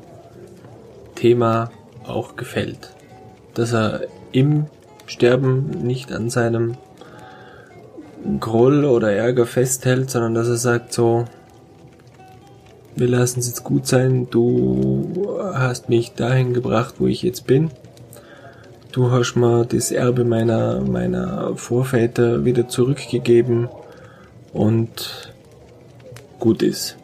Thema 1.14 1.70
auch 2.06 2.36
gefällt. 2.36 2.90
Dass 3.54 3.72
er 3.72 4.02
im 4.32 4.66
Sterben 5.06 5.68
nicht 5.82 6.12
an 6.12 6.30
seinem 6.30 6.76
Groll 8.38 8.84
oder 8.84 9.12
Ärger 9.12 9.46
festhält, 9.46 10.10
sondern 10.10 10.34
dass 10.34 10.48
er 10.48 10.56
sagt 10.56 10.92
so, 10.92 11.26
wir 12.96 13.08
lassen 13.08 13.40
es 13.40 13.48
jetzt 13.48 13.64
gut 13.64 13.86
sein, 13.86 14.28
du 14.30 15.38
hast 15.52 15.88
mich 15.88 16.12
dahin 16.12 16.54
gebracht, 16.54 16.96
wo 16.98 17.06
ich 17.06 17.22
jetzt 17.22 17.46
bin. 17.46 17.70
Du 18.92 19.10
hast 19.10 19.36
mir 19.36 19.64
das 19.64 19.92
Erbe 19.92 20.24
meiner, 20.24 20.80
meiner 20.80 21.56
Vorväter 21.56 22.44
wieder 22.44 22.68
zurückgegeben 22.68 23.68
und 24.52 25.32
gut 26.40 26.62
ist. 26.62 26.96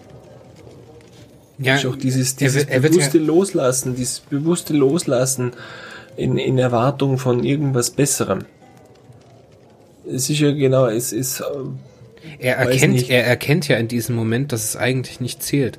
Ja, 1.58 1.76
ist 1.76 1.86
auch 1.86 1.96
dieses, 1.96 2.36
dieses 2.36 2.64
er, 2.64 2.70
er 2.72 2.80
bewusste 2.80 3.18
ja 3.18 3.24
Loslassen, 3.24 3.94
dieses 3.94 4.20
bewusste 4.20 4.74
Loslassen 4.74 5.52
in, 6.16 6.38
in 6.38 6.58
Erwartung 6.58 7.18
von 7.18 7.44
irgendwas 7.44 7.90
Besserem. 7.90 8.44
Es 10.06 10.28
ist 10.28 10.40
ja 10.40 10.52
genau, 10.52 10.86
es 10.86 11.12
ist. 11.12 11.40
Äh, 11.40 11.44
er 12.38 12.56
erkennt, 12.56 13.08
er 13.08 13.24
erkennt 13.24 13.68
ja 13.68 13.76
in 13.76 13.88
diesem 13.88 14.16
Moment, 14.16 14.52
dass 14.52 14.64
es 14.64 14.76
eigentlich 14.76 15.20
nicht 15.20 15.42
zählt. 15.42 15.78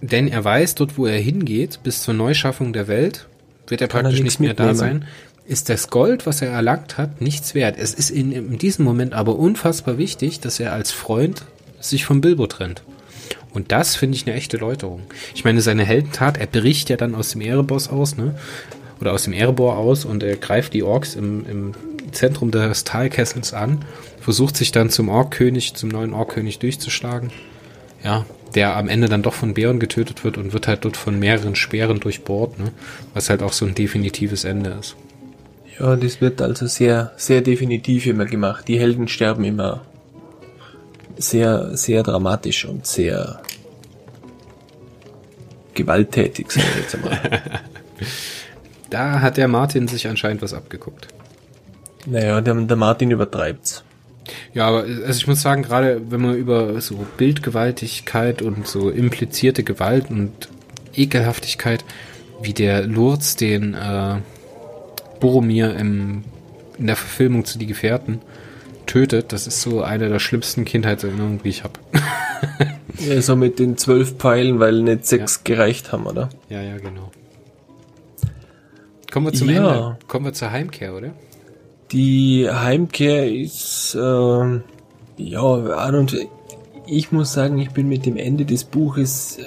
Denn 0.00 0.28
er 0.28 0.44
weiß, 0.44 0.74
dort 0.74 0.98
wo 0.98 1.06
er 1.06 1.18
hingeht, 1.18 1.80
bis 1.82 2.02
zur 2.02 2.14
Neuschaffung 2.14 2.72
der 2.72 2.88
Welt, 2.88 3.26
wird 3.66 3.80
er 3.80 3.88
praktisch 3.88 4.18
er 4.18 4.24
nicht 4.24 4.40
mehr 4.40 4.50
mitnehmen. 4.50 4.70
da 4.70 4.74
sein. 4.74 5.04
Ist 5.46 5.68
das 5.68 5.90
Gold, 5.90 6.26
was 6.26 6.40
er 6.40 6.48
erlangt 6.48 6.96
hat, 6.96 7.20
nichts 7.20 7.54
wert. 7.54 7.76
Es 7.78 7.92
ist 7.92 8.10
in, 8.10 8.32
in 8.32 8.58
diesem 8.58 8.84
Moment 8.84 9.12
aber 9.12 9.36
unfassbar 9.36 9.98
wichtig, 9.98 10.40
dass 10.40 10.58
er 10.58 10.72
als 10.72 10.90
Freund 10.90 11.44
sich 11.80 12.06
von 12.06 12.20
Bilbo 12.20 12.46
trennt. 12.46 12.82
Und 13.52 13.70
das 13.70 13.94
finde 13.94 14.16
ich 14.16 14.26
eine 14.26 14.34
echte 14.34 14.56
Läuterung. 14.56 15.02
Ich 15.34 15.44
meine, 15.44 15.60
seine 15.60 15.84
Heldentat, 15.84 16.38
er 16.38 16.46
bricht 16.46 16.88
ja 16.88 16.96
dann 16.96 17.14
aus 17.14 17.30
dem 17.30 17.40
Erebos 17.40 17.88
aus, 17.88 18.16
ne? 18.16 18.34
Oder 19.00 19.12
aus 19.12 19.24
dem 19.24 19.32
Erebor 19.32 19.76
aus 19.76 20.04
und 20.04 20.22
er 20.22 20.36
greift 20.36 20.72
die 20.72 20.82
Orks 20.82 21.14
im, 21.14 21.46
im 21.46 21.74
Zentrum 22.12 22.50
des 22.50 22.84
Talkessels 22.84 23.52
an, 23.52 23.84
versucht 24.20 24.56
sich 24.56 24.72
dann 24.72 24.88
zum 24.90 25.08
Orkkönig, 25.08 25.74
zum 25.74 25.90
neuen 25.90 26.14
Orkkönig 26.14 26.58
durchzuschlagen. 26.58 27.30
Ja, 28.02 28.24
der 28.54 28.76
am 28.76 28.88
Ende 28.88 29.08
dann 29.08 29.22
doch 29.22 29.34
von 29.34 29.54
Bären 29.54 29.80
getötet 29.80 30.24
wird 30.24 30.38
und 30.38 30.52
wird 30.52 30.68
halt 30.68 30.84
dort 30.84 30.96
von 30.96 31.18
mehreren 31.18 31.56
Speeren 31.56 32.00
durchbohrt, 32.00 32.58
ne? 32.58 32.72
Was 33.12 33.30
halt 33.30 33.42
auch 33.42 33.52
so 33.52 33.66
ein 33.66 33.74
definitives 33.74 34.44
Ende 34.44 34.70
ist. 34.80 34.96
Ja, 35.78 35.96
das 35.96 36.20
wird 36.20 36.40
also 36.40 36.66
sehr, 36.66 37.12
sehr 37.16 37.40
definitiv 37.40 38.06
immer 38.06 38.26
gemacht. 38.26 38.68
Die 38.68 38.78
Helden 38.78 39.08
sterben 39.08 39.44
immer 39.44 39.82
sehr, 41.16 41.76
sehr 41.76 42.02
dramatisch 42.02 42.64
und 42.64 42.86
sehr 42.86 43.40
gewalttätig, 45.74 46.50
sagen 46.52 46.68
wir 46.74 46.82
jetzt 46.82 46.94
einmal. 46.94 47.20
da 48.90 49.20
hat 49.20 49.36
der 49.36 49.48
Martin 49.48 49.88
sich 49.88 50.06
anscheinend 50.06 50.42
was 50.42 50.54
abgeguckt. 50.54 51.08
Naja, 52.06 52.40
der, 52.40 52.54
der 52.54 52.76
Martin 52.76 53.10
übertreibt's. 53.10 53.82
Ja, 54.54 54.68
aber 54.68 54.84
also 54.84 55.18
ich 55.18 55.26
muss 55.26 55.42
sagen, 55.42 55.62
gerade 55.62 56.00
wenn 56.08 56.20
man 56.20 56.36
über 56.36 56.80
so 56.80 57.06
Bildgewaltigkeit 57.16 58.42
und 58.42 58.66
so 58.66 58.90
implizierte 58.90 59.64
Gewalt 59.64 60.10
und 60.10 60.48
Ekelhaftigkeit, 60.94 61.84
wie 62.42 62.52
der 62.52 62.86
Lurz 62.86 63.36
den 63.36 63.74
äh, 63.74 64.16
Boromir 65.20 65.76
im, 65.76 66.24
in 66.78 66.86
der 66.86 66.96
Verfilmung 66.96 67.44
zu 67.44 67.58
Die 67.58 67.66
Gefährten 67.66 68.20
tötet, 68.86 69.32
das 69.32 69.46
ist 69.46 69.62
so 69.62 69.82
eine 69.82 70.08
der 70.08 70.18
schlimmsten 70.18 70.64
Kindheitserinnerungen, 70.64 71.40
die 71.42 71.48
ich 71.48 71.64
habe. 71.64 71.78
ja, 72.98 73.20
so 73.22 73.36
mit 73.36 73.58
den 73.58 73.76
zwölf 73.76 74.16
Pfeilen, 74.16 74.60
weil 74.60 74.82
nicht 74.82 75.06
sechs 75.06 75.36
ja. 75.46 75.54
gereicht 75.54 75.92
haben, 75.92 76.06
oder? 76.06 76.28
Ja, 76.48 76.60
ja, 76.60 76.76
genau. 76.76 77.10
Kommen 79.10 79.26
wir 79.26 79.32
zum 79.32 79.48
ja. 79.48 79.56
Ende. 79.56 79.98
Kommen 80.08 80.26
wir 80.26 80.32
zur 80.32 80.50
Heimkehr, 80.50 80.94
oder? 80.94 81.12
Die 81.92 82.48
Heimkehr 82.50 83.32
ist, 83.32 83.94
äh, 83.94 84.60
ja, 85.16 85.40
und 85.40 86.16
ich 86.86 87.12
muss 87.12 87.32
sagen, 87.32 87.58
ich 87.58 87.70
bin 87.70 87.88
mit 87.88 88.06
dem 88.06 88.16
Ende 88.16 88.44
des 88.44 88.64
Buches 88.64 89.38
äh, 89.38 89.42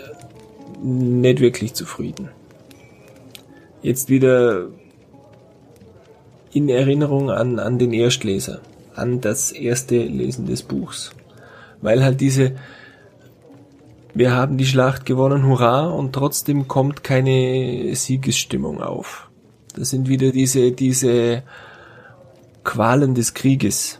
nicht 0.84 1.40
wirklich 1.40 1.74
zufrieden. 1.74 2.30
Jetzt 3.82 4.10
wieder 4.10 4.68
in 6.52 6.70
Erinnerung 6.70 7.30
an, 7.30 7.60
an 7.60 7.78
den 7.78 7.94
Erstleser, 7.94 8.62
an 8.96 9.22
das 9.22 9.52
erste 9.52 9.98
Lesen 9.98 10.46
des 10.46 10.64
Buchs. 10.64 11.12
Weil 11.82 12.04
halt 12.04 12.22
diese, 12.22 12.56
wir 14.14 14.32
haben 14.32 14.58
die 14.58 14.66
Schlacht 14.66 15.06
gewonnen, 15.06 15.46
hurra, 15.46 15.88
und 15.88 16.14
trotzdem 16.14 16.68
kommt 16.68 17.04
keine 17.04 17.96
Siegesstimmung 17.96 18.82
auf. 18.82 19.30
Das 19.76 19.92
sind 19.92 20.08
wieder 20.08 20.32
diese, 20.32 20.72
diese 20.72 21.44
Qualen 22.68 23.16
des 23.16 23.34
Krieges. 23.34 24.00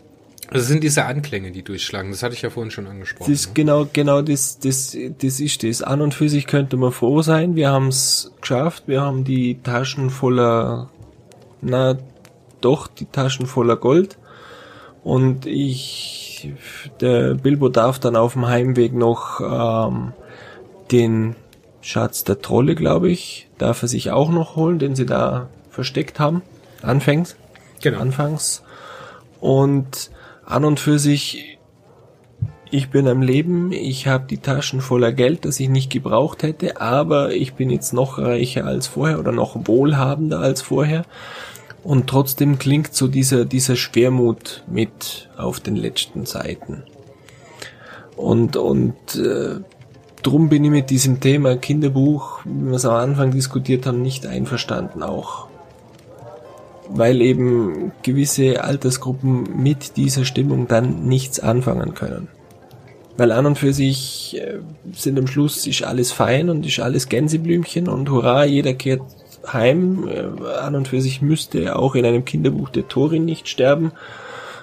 Das 0.50 0.66
sind 0.66 0.84
diese 0.84 1.04
Anklänge, 1.04 1.50
die 1.52 1.62
durchschlagen. 1.62 2.10
Das 2.10 2.22
hatte 2.22 2.34
ich 2.34 2.42
ja 2.42 2.50
vorhin 2.50 2.70
schon 2.70 2.86
angesprochen. 2.86 3.30
Das 3.30 3.40
ist 3.40 3.48
ne? 3.48 3.54
genau, 3.54 3.86
genau 3.92 4.22
das, 4.22 4.58
das, 4.58 4.96
das 5.18 5.40
ist 5.40 5.62
das. 5.62 5.82
An 5.82 6.00
und 6.00 6.14
für 6.14 6.28
sich 6.28 6.46
könnte 6.46 6.76
man 6.76 6.92
froh 6.92 7.22
sein. 7.22 7.56
Wir 7.56 7.70
haben 7.70 7.88
es 7.88 8.30
geschafft. 8.40 8.84
Wir 8.86 9.00
haben 9.00 9.24
die 9.24 9.60
Taschen 9.62 10.10
voller, 10.10 10.90
na, 11.60 11.98
doch, 12.60 12.86
die 12.88 13.06
Taschen 13.06 13.46
voller 13.46 13.76
Gold. 13.76 14.16
Und 15.02 15.46
ich, 15.46 16.52
der 17.00 17.34
Bilbo 17.34 17.68
darf 17.68 17.98
dann 17.98 18.16
auf 18.16 18.34
dem 18.34 18.46
Heimweg 18.46 18.94
noch 18.94 19.40
ähm, 19.40 20.12
den 20.92 21.36
Schatz 21.80 22.24
der 22.24 22.40
Trolle, 22.40 22.74
glaube 22.74 23.10
ich, 23.10 23.48
darf 23.56 23.82
er 23.82 23.88
sich 23.88 24.10
auch 24.10 24.30
noch 24.30 24.56
holen, 24.56 24.78
den 24.78 24.94
sie 24.94 25.06
da 25.06 25.48
versteckt 25.70 26.20
haben. 26.20 26.42
Anfängs. 26.82 27.36
Genau. 27.80 28.00
Anfangs. 28.00 28.62
Und 29.40 30.10
an 30.44 30.64
und 30.64 30.80
für 30.80 30.98
sich, 30.98 31.58
ich 32.70 32.90
bin 32.90 33.06
am 33.06 33.22
Leben, 33.22 33.72
ich 33.72 34.06
habe 34.06 34.26
die 34.28 34.38
Taschen 34.38 34.80
voller 34.80 35.12
Geld, 35.12 35.44
das 35.44 35.60
ich 35.60 35.68
nicht 35.68 35.90
gebraucht 35.90 36.42
hätte, 36.42 36.80
aber 36.80 37.32
ich 37.32 37.54
bin 37.54 37.70
jetzt 37.70 37.92
noch 37.92 38.18
reicher 38.18 38.64
als 38.64 38.86
vorher 38.86 39.18
oder 39.18 39.32
noch 39.32 39.56
wohlhabender 39.66 40.40
als 40.40 40.62
vorher. 40.62 41.04
Und 41.84 42.08
trotzdem 42.08 42.58
klingt 42.58 42.94
so 42.94 43.08
dieser, 43.08 43.44
dieser 43.44 43.76
Schwermut 43.76 44.64
mit 44.66 45.28
auf 45.36 45.60
den 45.60 45.76
letzten 45.76 46.26
Seiten. 46.26 46.82
Und, 48.16 48.56
und 48.56 49.14
äh, 49.14 49.60
drum 50.22 50.48
bin 50.48 50.64
ich 50.64 50.70
mit 50.70 50.90
diesem 50.90 51.20
Thema 51.20 51.56
Kinderbuch, 51.56 52.40
wie 52.44 52.70
wir 52.70 52.76
es 52.76 52.84
am 52.84 52.94
Anfang 52.94 53.30
diskutiert 53.30 53.86
haben, 53.86 54.02
nicht 54.02 54.26
einverstanden 54.26 55.02
auch 55.02 55.48
weil 56.90 57.20
eben 57.20 57.92
gewisse 58.02 58.64
Altersgruppen 58.64 59.62
mit 59.62 59.96
dieser 59.96 60.24
Stimmung 60.24 60.68
dann 60.68 61.06
nichts 61.06 61.40
anfangen 61.40 61.94
können. 61.94 62.28
Weil 63.16 63.32
an 63.32 63.46
und 63.46 63.58
für 63.58 63.72
sich 63.72 64.40
äh, 64.40 64.60
sind 64.92 65.18
am 65.18 65.26
Schluss 65.26 65.66
ist 65.66 65.82
alles 65.82 66.12
fein 66.12 66.48
und 66.50 66.64
ist 66.64 66.78
alles 66.78 67.08
Gänseblümchen 67.08 67.88
und 67.88 68.10
hurra, 68.10 68.44
jeder 68.44 68.74
kehrt 68.74 69.02
heim. 69.52 70.08
Äh, 70.08 70.58
an 70.60 70.76
und 70.76 70.88
für 70.88 71.00
sich 71.00 71.20
müsste 71.20 71.76
auch 71.76 71.94
in 71.94 72.06
einem 72.06 72.24
Kinderbuch 72.24 72.68
der 72.68 72.86
Torin 72.86 73.24
nicht 73.24 73.48
sterben, 73.48 73.92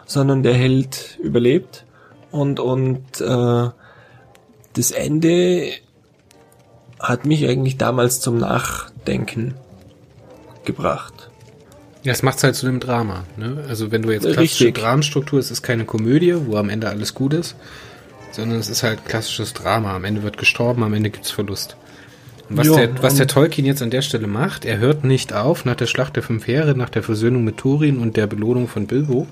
sondern 0.05 0.41
der 0.41 0.53
Held 0.53 1.19
überlebt. 1.21 1.85
Und, 2.31 2.59
und 2.59 3.03
äh, 3.19 3.69
das 4.73 4.91
Ende 4.91 5.69
hat 6.99 7.25
mich 7.25 7.47
eigentlich 7.47 7.77
damals 7.77 8.21
zum 8.21 8.37
Nachdenken 8.37 9.55
gebracht. 10.63 11.14
Ja, 12.05 12.11
das 12.11 12.21
macht's 12.21 12.43
halt 12.43 12.53
zu 12.53 12.67
einem 12.67 12.79
Drama. 12.79 13.23
Ne? 13.35 13.65
Also 13.67 13.91
wenn 13.91 14.03
du 14.03 14.11
jetzt 14.11 14.21
klassische 14.21 14.65
Richtig. 14.65 14.75
Dramenstruktur, 14.75 15.39
es 15.39 15.49
ist 15.49 15.63
keine 15.63 15.85
Komödie, 15.85 16.35
wo 16.45 16.55
am 16.55 16.69
Ende 16.69 16.87
alles 16.87 17.15
gut 17.15 17.33
ist, 17.33 17.55
sondern 18.31 18.59
es 18.59 18.69
ist 18.69 18.83
halt 18.83 19.05
klassisches 19.05 19.53
Drama. 19.53 19.95
Am 19.95 20.03
Ende 20.03 20.21
wird 20.21 20.37
gestorben, 20.37 20.83
am 20.83 20.93
Ende 20.93 21.09
gibt's 21.09 21.31
Verlust. 21.31 21.77
Und 22.47 22.57
was, 22.57 22.67
jo, 22.67 22.75
der, 22.75 23.01
was 23.01 23.15
der 23.15 23.25
Tolkien 23.25 23.65
jetzt 23.65 23.81
an 23.81 23.89
der 23.89 24.03
Stelle 24.03 24.27
macht, 24.27 24.65
er 24.65 24.77
hört 24.77 25.03
nicht 25.03 25.33
auf 25.33 25.65
nach 25.65 25.73
der 25.73 25.87
Schlacht 25.87 26.15
der 26.15 26.21
Fünf 26.21 26.45
Heere, 26.45 26.75
nach 26.75 26.91
der 26.91 27.01
Versöhnung 27.01 27.43
mit 27.43 27.57
Thorin 27.57 27.97
und 27.97 28.17
der 28.17 28.27
Belohnung 28.27 28.67
von 28.67 28.85
Bilbo, 28.85 29.25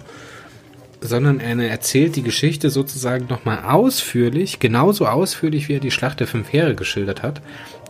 sondern 1.00 1.40
er 1.40 1.56
erzählt 1.70 2.16
die 2.16 2.24
Geschichte 2.24 2.72
sozusagen 2.72 3.28
nochmal 3.28 3.66
ausführlich, 3.66 4.58
genauso 4.58 5.06
ausführlich, 5.06 5.70
wie 5.70 5.76
er 5.76 5.80
die 5.80 5.92
Schlacht 5.92 6.22
der 6.22 6.28
Fünf 6.28 6.52
Heere 6.52 6.74
geschildert 6.74 7.22
hat, 7.22 7.40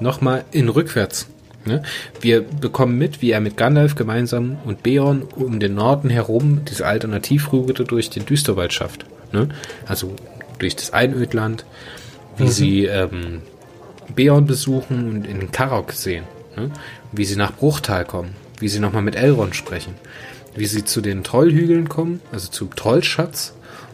nochmal 0.02 0.44
in 0.52 0.68
rückwärts 0.68 1.30
Ne? 1.66 1.84
Wir 2.20 2.42
bekommen 2.42 2.98
mit, 2.98 3.22
wie 3.22 3.32
er 3.32 3.40
mit 3.40 3.56
Gandalf 3.58 3.96
gemeinsam 3.96 4.58
und 4.66 4.84
Beorn 4.84 5.24
um 5.36 5.60
den 5.60 5.76
Norden 5.76 6.10
herum 6.10 6.62
diese 6.70 6.86
Alternativroute 6.86 7.86
durch 7.86 8.10
den 8.10 8.26
Düsterwald 8.26 8.74
schafft. 8.74 9.06
Ne? 9.32 9.50
Also 9.86 10.14
durch 10.60 10.76
das 10.76 10.92
Einödland, 10.92 11.66
wie 12.38 12.44
mhm. 12.44 12.50
sie 12.50 12.86
ähm, 12.86 13.42
Beorn 14.14 14.46
besuchen 14.46 15.10
und 15.10 15.28
in 15.28 15.40
den 15.40 15.52
Karok 15.52 15.94
sehen. 15.94 16.26
Ne? 16.56 16.72
Wie 17.12 17.26
sie 17.26 17.38
nach 17.38 17.54
Bruchtal 17.54 18.06
kommen, 18.06 18.36
wie 18.60 18.68
sie 18.68 18.80
nochmal 18.80 19.02
mit 19.02 19.16
Elrond 19.16 19.56
sprechen, 19.56 19.94
wie 20.56 20.66
sie 20.66 20.84
zu 20.84 21.02
den 21.02 21.24
Trollhügeln 21.24 21.88
kommen, 21.88 22.22
also 22.32 22.50
zum 22.50 22.76
Trollschatz 22.76 23.54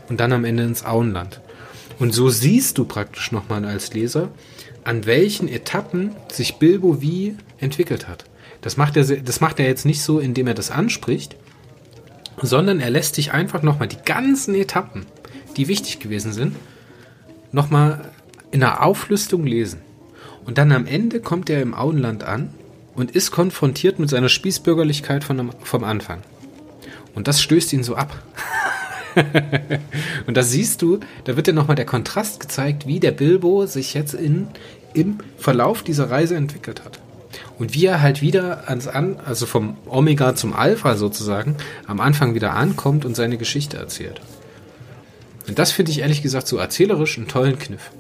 und 0.10 0.20
dann 0.20 0.34
am 0.34 0.46
Ende 0.46 0.64
ins 0.64 0.86
Auenland. 0.86 1.40
Und 2.00 2.14
so 2.14 2.30
siehst 2.30 2.78
du 2.78 2.86
praktisch 2.86 3.32
nochmal 3.32 3.66
als 3.66 3.94
Leser, 3.94 4.30
an 4.84 5.06
welchen 5.06 5.48
Etappen 5.48 6.16
sich 6.32 6.56
Bilbo 6.56 7.02
wie 7.02 7.36
entwickelt 7.60 8.08
hat. 8.08 8.26
Das 8.62 8.78
macht 8.78 8.98
er, 8.98 9.06
das 9.06 9.40
macht 9.40 9.60
er 9.60 9.68
jetzt 9.68 9.86
nicht 9.86 10.02
so, 10.02 10.20
indem 10.20 10.48
er 10.48 10.54
das 10.54 10.72
anspricht, 10.72 11.36
sondern 12.42 12.80
er 12.80 12.90
lässt 12.90 13.16
sich 13.16 13.32
einfach 13.32 13.62
nochmal 13.62 13.88
die 13.88 14.02
ganzen 14.04 14.56
Etappen, 14.56 15.06
die 15.58 15.68
wichtig 15.68 16.00
gewesen 16.00 16.34
sind, 16.34 16.56
nochmal 17.52 18.12
in 18.52 18.64
einer 18.64 18.84
Auflistung 18.84 19.46
lesen. 19.46 19.82
Und 20.46 20.58
dann 20.58 20.72
am 20.72 20.86
Ende 20.86 21.20
kommt 21.20 21.50
er 21.50 21.62
im 21.62 21.74
Auenland 21.74 22.24
an 22.24 22.54
und 22.96 23.12
ist 23.12 23.32
konfrontiert 23.32 24.00
mit 24.00 24.10
seiner 24.10 24.30
Spießbürgerlichkeit 24.30 25.24
von, 25.24 25.52
vom 25.64 25.84
Anfang. 25.84 26.22
Und 27.16 27.28
das 27.28 27.42
stößt 27.42 27.74
ihn 27.74 27.84
so 27.84 27.96
ab. 27.96 28.24
und 30.28 30.38
da 30.38 30.44
siehst 30.44 30.82
du, 30.82 31.00
da 31.26 31.36
wird 31.36 31.48
dir 31.48 31.54
nochmal 31.54 31.76
der 31.76 31.86
Kontrast 31.86 32.40
gezeigt, 32.40 32.88
wie 32.88 33.00
der 33.00 33.12
Bilbo 33.12 33.66
sich 33.66 33.94
jetzt 33.94 34.14
in, 34.14 34.48
im 34.94 35.20
Verlauf 35.38 35.84
dieser 35.84 36.10
Reise 36.10 36.36
entwickelt 36.36 36.84
hat. 36.84 37.00
Und 37.58 37.74
wie 37.74 37.86
er 37.86 38.02
halt 38.02 38.22
wieder 38.22 38.70
ans 38.70 38.88
An, 38.88 39.18
also 39.26 39.46
vom 39.46 39.78
Omega 39.86 40.36
zum 40.36 40.54
Alpha 40.54 40.96
sozusagen, 40.96 41.56
am 41.88 42.00
Anfang 42.00 42.34
wieder 42.34 42.54
ankommt 42.54 43.06
und 43.06 43.16
seine 43.16 43.38
Geschichte 43.38 43.78
erzählt. 43.78 44.22
Und 45.48 45.60
das 45.60 45.72
finde 45.72 45.92
ich 45.92 46.00
ehrlich 46.00 46.22
gesagt 46.22 46.48
so 46.48 46.58
erzählerisch 46.58 47.18
einen 47.18 47.28
tollen 47.28 47.60
Kniff. 47.60 47.92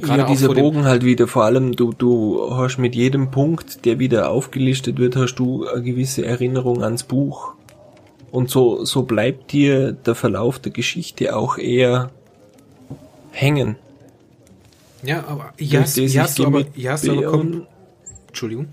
Gerade 0.00 0.22
ja, 0.22 0.26
dieser 0.28 0.54
Bogen 0.54 0.84
halt 0.84 1.04
wieder, 1.04 1.26
vor 1.26 1.44
allem 1.44 1.74
du, 1.74 1.92
du 1.92 2.54
hast 2.56 2.78
mit 2.78 2.94
jedem 2.94 3.30
Punkt, 3.30 3.84
der 3.84 3.98
wieder 3.98 4.30
aufgelistet 4.30 4.98
wird, 4.98 5.16
hast 5.16 5.34
du 5.36 5.66
eine 5.66 5.82
gewisse 5.82 6.24
Erinnerung 6.24 6.84
ans 6.84 7.02
Buch. 7.02 7.54
Und 8.30 8.50
so, 8.50 8.84
so 8.84 9.02
bleibt 9.02 9.52
dir 9.52 9.92
der 9.92 10.14
Verlauf 10.14 10.58
der 10.58 10.72
Geschichte 10.72 11.34
auch 11.34 11.58
eher 11.58 12.10
hängen. 13.30 13.76
Ja, 15.02 15.24
aber 15.26 15.52
ja, 15.58 15.80
ja, 15.80 16.22
hast 16.22 16.38
du 16.38 16.46
aber, 16.46 16.64
ja, 16.74 16.92
hast 16.92 17.08
aber 17.08 17.22
komm, 17.22 17.66
Entschuldigung. 18.26 18.68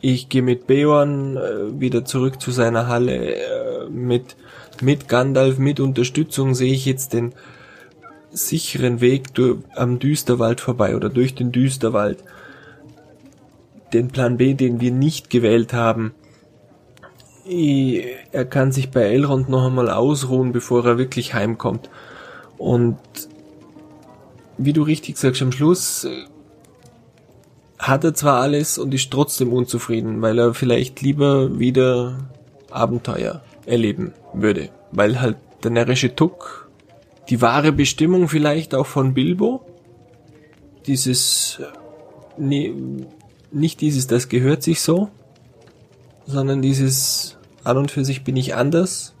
Ich 0.00 0.28
gehe 0.28 0.42
mit 0.42 0.66
Beorn 0.66 1.36
äh, 1.36 1.80
wieder 1.80 2.04
zurück 2.04 2.40
zu 2.40 2.50
seiner 2.50 2.88
Halle. 2.88 3.36
Äh, 3.36 3.88
mit, 3.88 4.36
mit 4.80 5.08
Gandalf, 5.08 5.58
mit 5.58 5.80
Unterstützung 5.80 6.54
sehe 6.54 6.72
ich 6.72 6.84
jetzt 6.84 7.12
den 7.12 7.32
sicheren 8.30 9.00
Weg 9.00 9.34
durch, 9.34 9.58
am 9.74 9.98
Düsterwald 9.98 10.60
vorbei 10.60 10.96
oder 10.96 11.08
durch 11.08 11.34
den 11.34 11.52
Düsterwald. 11.52 12.18
Den 13.92 14.08
Plan 14.08 14.36
B, 14.36 14.54
den 14.54 14.80
wir 14.80 14.90
nicht 14.90 15.30
gewählt 15.30 15.72
haben. 15.72 16.12
Er 17.48 18.44
kann 18.44 18.72
sich 18.72 18.90
bei 18.90 19.02
Elrond 19.02 19.48
noch 19.48 19.66
einmal 19.66 19.88
ausruhen, 19.88 20.52
bevor 20.52 20.84
er 20.84 20.98
wirklich 20.98 21.34
heimkommt. 21.34 21.88
Und 22.58 22.98
wie 24.58 24.72
du 24.72 24.82
richtig 24.82 25.16
sagst, 25.18 25.42
am 25.42 25.52
Schluss 25.52 26.04
äh, 26.04 26.24
hat 27.78 28.04
er 28.04 28.14
zwar 28.14 28.40
alles 28.40 28.78
und 28.78 28.94
ist 28.94 29.10
trotzdem 29.10 29.52
unzufrieden, 29.52 30.22
weil 30.22 30.38
er 30.38 30.54
vielleicht 30.54 31.02
lieber 31.02 31.58
wieder 31.58 32.18
Abenteuer 32.70 33.42
erleben 33.66 34.12
würde. 34.32 34.70
Weil 34.92 35.20
halt 35.20 35.36
der 35.62 35.70
närrische 35.70 36.14
Tuck 36.14 36.66
die 37.28 37.40
wahre 37.42 37.72
Bestimmung 37.72 38.28
vielleicht 38.28 38.74
auch 38.74 38.86
von 38.86 39.14
Bilbo, 39.14 39.64
dieses, 40.86 41.60
nee, 42.38 42.72
nicht 43.50 43.80
dieses, 43.80 44.06
das 44.06 44.28
gehört 44.28 44.62
sich 44.62 44.80
so, 44.80 45.08
sondern 46.26 46.62
dieses, 46.62 47.35
an 47.66 47.76
und 47.78 47.90
für 47.90 48.04
sich 48.04 48.24
bin 48.24 48.36
ich 48.36 48.54
anders, 48.54 49.14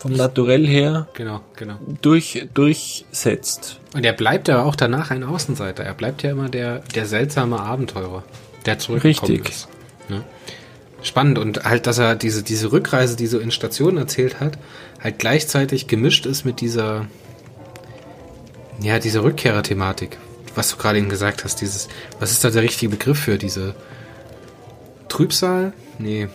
vom 0.00 0.14
Naturell 0.14 0.66
her 0.66 1.08
Genau, 1.12 1.42
genau. 1.56 1.74
durch, 2.00 2.48
durchsetzt. 2.54 3.80
Und 3.92 4.04
er 4.04 4.14
bleibt 4.14 4.48
ja 4.48 4.62
auch 4.64 4.74
danach 4.74 5.10
ein 5.10 5.22
Außenseiter. 5.22 5.84
Er 5.84 5.92
bleibt 5.92 6.22
ja 6.22 6.30
immer 6.30 6.48
der, 6.48 6.78
der 6.94 7.04
seltsame 7.04 7.60
Abenteurer, 7.60 8.24
der 8.64 8.78
zurückgekommen 8.78 9.32
Richtig. 9.32 9.54
ist. 9.54 9.68
Ne? 10.08 10.24
Spannend 11.02 11.38
und 11.38 11.64
halt, 11.64 11.86
dass 11.86 11.98
er 11.98 12.14
diese, 12.14 12.42
diese 12.42 12.72
Rückreise, 12.72 13.14
die 13.14 13.26
so 13.26 13.38
in 13.38 13.50
Stationen 13.50 13.98
erzählt 13.98 14.40
hat, 14.40 14.58
halt 15.02 15.18
gleichzeitig 15.18 15.86
gemischt 15.86 16.24
ist 16.24 16.46
mit 16.46 16.62
dieser, 16.62 17.06
ja, 18.80 18.98
dieser 18.98 19.22
Rückkehrer-Thematik. 19.22 20.16
Was 20.54 20.70
du 20.70 20.78
gerade 20.78 20.98
eben 20.98 21.10
gesagt 21.10 21.44
hast, 21.44 21.60
dieses, 21.60 21.88
was 22.18 22.32
ist 22.32 22.42
da 22.42 22.48
der 22.48 22.62
richtige 22.62 22.90
Begriff 22.90 23.18
für 23.18 23.36
diese 23.36 23.74
Trübsal? 25.08 25.74
Nee. 25.98 26.28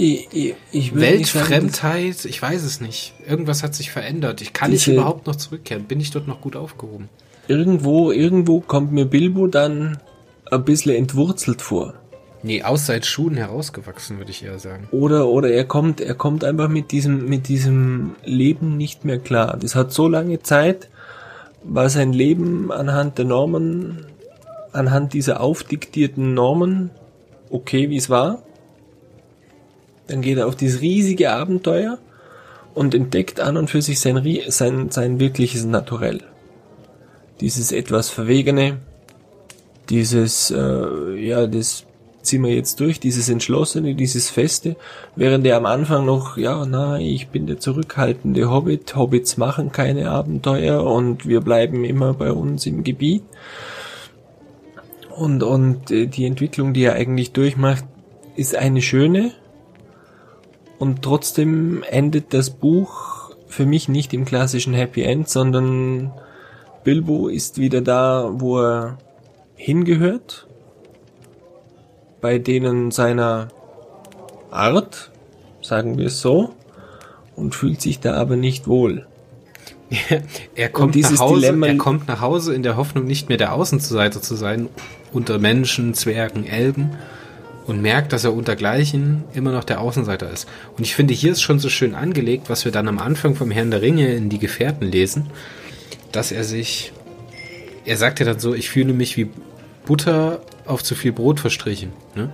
Ich, 0.00 0.28
ich, 0.32 0.54
nicht 0.72 0.90
sagen, 0.92 1.00
Weltfremdheit? 1.00 2.24
Ich 2.24 2.40
weiß 2.40 2.62
es 2.62 2.80
nicht. 2.80 3.14
Irgendwas 3.28 3.62
hat 3.62 3.74
sich 3.74 3.90
verändert. 3.90 4.40
Ich 4.40 4.52
kann 4.52 4.70
nicht 4.70 4.86
überhaupt 4.86 5.26
noch 5.26 5.36
zurückkehren. 5.36 5.84
Bin 5.84 6.00
ich 6.00 6.10
dort 6.10 6.26
noch 6.26 6.40
gut 6.40 6.56
aufgehoben? 6.56 7.08
irgendwo, 7.50 8.12
irgendwo 8.12 8.60
kommt 8.60 8.92
mir 8.92 9.06
Bilbo 9.06 9.48
dann 9.48 9.98
ein 10.50 10.64
bisschen 10.64 10.94
entwurzelt 10.94 11.60
vor. 11.60 11.94
Nee, 12.42 12.62
aus 12.62 12.86
seit 12.86 13.04
Schuhen 13.04 13.36
herausgewachsen, 13.36 14.16
würde 14.18 14.30
ich 14.30 14.44
eher 14.44 14.58
sagen. 14.58 14.88
Oder, 14.92 15.28
oder 15.28 15.50
er 15.50 15.64
kommt, 15.64 16.00
er 16.00 16.14
kommt 16.14 16.42
einfach 16.44 16.68
mit 16.68 16.90
diesem, 16.90 17.28
mit 17.28 17.48
diesem 17.48 18.12
Leben 18.24 18.78
nicht 18.78 19.04
mehr 19.04 19.18
klar. 19.18 19.58
Das 19.60 19.74
hat 19.74 19.92
so 19.92 20.08
lange 20.08 20.40
Zeit, 20.42 20.88
war 21.62 21.90
sein 21.90 22.14
Leben 22.14 22.72
anhand 22.72 23.18
der 23.18 23.26
Normen, 23.26 24.06
anhand 24.72 25.12
dieser 25.12 25.40
aufdiktierten 25.40 26.32
Normen 26.32 26.90
okay, 27.50 27.90
wie 27.90 27.96
es 27.96 28.08
war. 28.08 28.42
Dann 30.10 30.22
geht 30.22 30.38
er 30.38 30.48
auf 30.48 30.56
dieses 30.56 30.80
riesige 30.80 31.30
Abenteuer 31.30 31.98
und 32.74 32.94
entdeckt 32.94 33.38
an 33.40 33.56
und 33.56 33.70
für 33.70 33.80
sich 33.80 34.00
sein, 34.00 34.20
sein, 34.48 34.90
sein 34.90 35.20
wirkliches 35.20 35.64
Naturell. 35.64 36.20
Dieses 37.40 37.70
etwas 37.70 38.10
Verwegene, 38.10 38.78
dieses, 39.88 40.50
äh, 40.50 41.14
ja, 41.16 41.46
das 41.46 41.84
ziehen 42.22 42.42
wir 42.42 42.54
jetzt 42.54 42.80
durch, 42.80 42.98
dieses 42.98 43.28
Entschlossene, 43.28 43.94
dieses 43.94 44.30
Feste, 44.30 44.76
während 45.14 45.46
er 45.46 45.56
am 45.56 45.66
Anfang 45.66 46.04
noch, 46.04 46.36
ja, 46.36 46.66
na, 46.66 46.98
ich 46.98 47.28
bin 47.28 47.46
der 47.46 47.60
zurückhaltende 47.60 48.50
Hobbit, 48.50 48.94
Hobbits 48.96 49.36
machen 49.36 49.70
keine 49.70 50.10
Abenteuer 50.10 50.84
und 50.84 51.26
wir 51.26 51.40
bleiben 51.40 51.84
immer 51.84 52.14
bei 52.14 52.32
uns 52.32 52.66
im 52.66 52.82
Gebiet. 52.84 53.22
Und, 55.16 55.44
und 55.44 55.90
äh, 55.92 56.06
die 56.06 56.24
Entwicklung, 56.26 56.72
die 56.72 56.82
er 56.82 56.94
eigentlich 56.94 57.32
durchmacht, 57.32 57.84
ist 58.36 58.56
eine 58.56 58.82
schöne. 58.82 59.32
Und 60.80 61.02
trotzdem 61.02 61.84
endet 61.90 62.32
das 62.32 62.48
Buch 62.48 63.32
für 63.46 63.66
mich 63.66 63.90
nicht 63.90 64.14
im 64.14 64.24
klassischen 64.24 64.72
Happy 64.72 65.02
End, 65.02 65.28
sondern 65.28 66.10
Bilbo 66.84 67.28
ist 67.28 67.58
wieder 67.58 67.82
da, 67.82 68.30
wo 68.32 68.60
er 68.62 68.96
hingehört, 69.56 70.46
bei 72.22 72.38
denen 72.38 72.90
seiner 72.92 73.48
Art, 74.50 75.10
sagen 75.60 75.98
wir 75.98 76.06
es 76.06 76.22
so, 76.22 76.54
und 77.36 77.54
fühlt 77.54 77.82
sich 77.82 78.00
da 78.00 78.14
aber 78.14 78.36
nicht 78.36 78.66
wohl. 78.66 79.06
er 80.54 80.70
kommt 80.70 80.96
nach 80.96 81.18
Hause, 81.18 81.46
Dilemma- 81.46 81.66
er 81.66 81.76
kommt 81.76 82.08
nach 82.08 82.22
Hause 82.22 82.54
in 82.54 82.62
der 82.62 82.78
Hoffnung, 82.78 83.04
nicht 83.04 83.28
mehr 83.28 83.36
der 83.36 83.52
Außenseiter 83.52 84.22
zu 84.22 84.34
sein, 84.34 84.70
unter 85.12 85.38
Menschen, 85.38 85.92
Zwergen, 85.92 86.46
Elben 86.46 86.92
und 87.70 87.80
merkt, 87.80 88.12
dass 88.12 88.24
er 88.24 88.34
untergleichen 88.34 89.22
immer 89.32 89.52
noch 89.52 89.62
der 89.62 89.80
Außenseiter 89.80 90.28
ist. 90.28 90.48
Und 90.76 90.82
ich 90.82 90.96
finde, 90.96 91.14
hier 91.14 91.30
ist 91.30 91.40
schon 91.40 91.60
so 91.60 91.68
schön 91.68 91.94
angelegt, 91.94 92.50
was 92.50 92.64
wir 92.64 92.72
dann 92.72 92.88
am 92.88 92.98
Anfang 92.98 93.36
vom 93.36 93.52
Herrn 93.52 93.70
der 93.70 93.80
Ringe 93.80 94.12
in 94.12 94.28
die 94.28 94.40
Gefährten 94.40 94.90
lesen, 94.90 95.30
dass 96.10 96.32
er 96.32 96.42
sich, 96.42 96.92
er 97.84 97.96
sagt 97.96 98.18
ja 98.18 98.26
dann 98.26 98.40
so, 98.40 98.54
ich 98.54 98.68
fühle 98.68 98.92
mich 98.92 99.16
wie 99.16 99.30
Butter 99.86 100.40
auf 100.66 100.82
zu 100.82 100.96
viel 100.96 101.12
Brot 101.12 101.38
verstrichen. 101.38 101.92
Ne? 102.16 102.30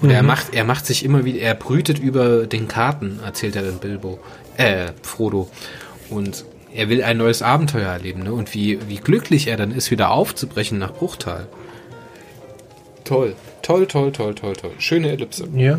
Und 0.00 0.08
er 0.08 0.22
macht, 0.22 0.54
er 0.54 0.64
macht 0.64 0.86
sich 0.86 1.04
immer 1.04 1.26
wieder, 1.26 1.40
er 1.40 1.54
brütet 1.54 1.98
über 1.98 2.46
den 2.46 2.66
Karten, 2.66 3.20
erzählt 3.22 3.56
er 3.56 3.62
dann 3.62 3.80
Bilbo, 3.80 4.18
äh, 4.56 4.92
Frodo. 5.02 5.50
Und 6.08 6.46
er 6.72 6.88
will 6.88 7.02
ein 7.02 7.18
neues 7.18 7.42
Abenteuer 7.42 7.90
erleben, 7.90 8.22
ne? 8.22 8.32
Und 8.32 8.54
wie, 8.54 8.78
wie 8.88 8.96
glücklich 8.96 9.48
er 9.48 9.58
dann 9.58 9.72
ist, 9.72 9.90
wieder 9.90 10.10
aufzubrechen 10.10 10.78
nach 10.78 10.94
Bruchtal. 10.94 11.48
Toll. 13.04 13.34
Toll, 13.70 13.86
toll, 13.86 14.10
toll, 14.10 14.34
toll, 14.34 14.54
toll. 14.54 14.72
Schöne 14.78 15.12
Ellipse. 15.12 15.46
Ja. 15.54 15.78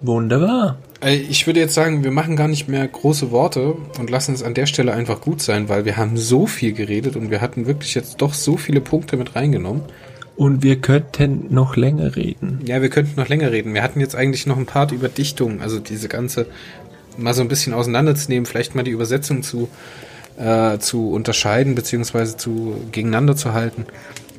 Wunderbar. 0.00 0.78
Äh, 1.02 1.16
Ich 1.16 1.48
würde 1.48 1.58
jetzt 1.58 1.74
sagen, 1.74 2.04
wir 2.04 2.12
machen 2.12 2.36
gar 2.36 2.46
nicht 2.46 2.68
mehr 2.68 2.86
große 2.86 3.32
Worte 3.32 3.74
und 3.98 4.10
lassen 4.10 4.32
es 4.32 4.44
an 4.44 4.54
der 4.54 4.66
Stelle 4.66 4.92
einfach 4.92 5.20
gut 5.20 5.42
sein, 5.42 5.68
weil 5.68 5.84
wir 5.84 5.96
haben 5.96 6.16
so 6.16 6.46
viel 6.46 6.72
geredet 6.72 7.16
und 7.16 7.32
wir 7.32 7.40
hatten 7.40 7.66
wirklich 7.66 7.96
jetzt 7.96 8.22
doch 8.22 8.32
so 8.32 8.56
viele 8.56 8.80
Punkte 8.80 9.16
mit 9.16 9.34
reingenommen. 9.34 9.82
Und 10.36 10.62
wir 10.62 10.76
könnten 10.76 11.52
noch 11.52 11.74
länger 11.74 12.14
reden. 12.14 12.60
Ja, 12.64 12.80
wir 12.80 12.90
könnten 12.90 13.18
noch 13.18 13.28
länger 13.28 13.50
reden. 13.50 13.74
Wir 13.74 13.82
hatten 13.82 13.98
jetzt 13.98 14.14
eigentlich 14.14 14.46
noch 14.46 14.58
ein 14.58 14.66
Part 14.66 14.92
über 14.92 15.08
Dichtung, 15.08 15.60
also 15.62 15.80
diese 15.80 16.06
ganze 16.06 16.46
mal 17.16 17.34
so 17.34 17.42
ein 17.42 17.48
bisschen 17.48 17.74
auseinanderzunehmen, 17.74 18.46
vielleicht 18.46 18.76
mal 18.76 18.84
die 18.84 18.90
Übersetzung 18.92 19.42
zu, 19.42 19.68
äh, 20.38 20.78
zu 20.78 21.10
unterscheiden, 21.10 21.74
beziehungsweise 21.74 22.36
zu 22.36 22.76
gegeneinander 22.92 23.34
zu 23.34 23.52
halten. 23.52 23.86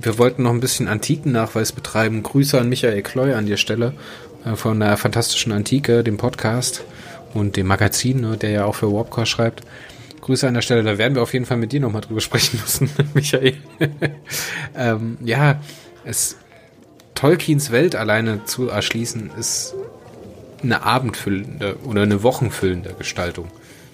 Wir 0.02 0.18
wollten 0.18 0.44
noch 0.44 0.52
ein 0.52 0.60
bisschen 0.60 0.88
Antikennachweis 0.88 1.72
betreiben. 1.72 2.24
Grüße 2.24 2.60
an 2.60 2.70
Michael 2.70 3.02
Kloy 3.02 3.34
an 3.34 3.48
der 3.48 3.58
Stelle 3.58 3.94
äh, 4.46 4.56
von 4.56 4.80
der 4.80 4.98
Fantastischen 4.98 5.52
Antike, 5.52 6.04
dem 6.04 6.18
Podcast 6.18 6.84
und 7.34 7.56
dem 7.56 7.68
Magazin, 7.68 8.22
ne, 8.22 8.38
der 8.38 8.52
ja 8.52 8.66
auch 8.66 8.76
für 8.76 8.92
Warpcore 8.92 9.26
schreibt. 9.26 9.62
Grüße 10.22 10.48
an 10.48 10.54
der 10.54 10.62
Stelle, 10.62 10.84
da 10.84 10.98
werden 10.98 11.16
wir 11.16 11.22
auf 11.22 11.34
jeden 11.34 11.46
Fall 11.46 11.58
mit 11.58 11.72
dir 11.72 11.80
nochmal 11.80 12.02
drüber 12.02 12.22
sprechen 12.22 12.60
müssen, 12.62 12.90
Michael. 13.14 13.56
ähm, 14.76 15.18
ja, 15.24 15.62
es 16.04 16.38
Tolkiens 17.16 17.72
Welt 17.72 17.96
alleine 17.96 18.46
zu 18.46 18.70
erschließen, 18.70 19.32
ist 19.40 19.74
eine 20.62 20.84
abendfüllende 20.84 21.78
oder 21.84 22.04
eine 22.04 22.22
wochenfüllende 22.24 22.94
Gestaltung. 22.98 23.48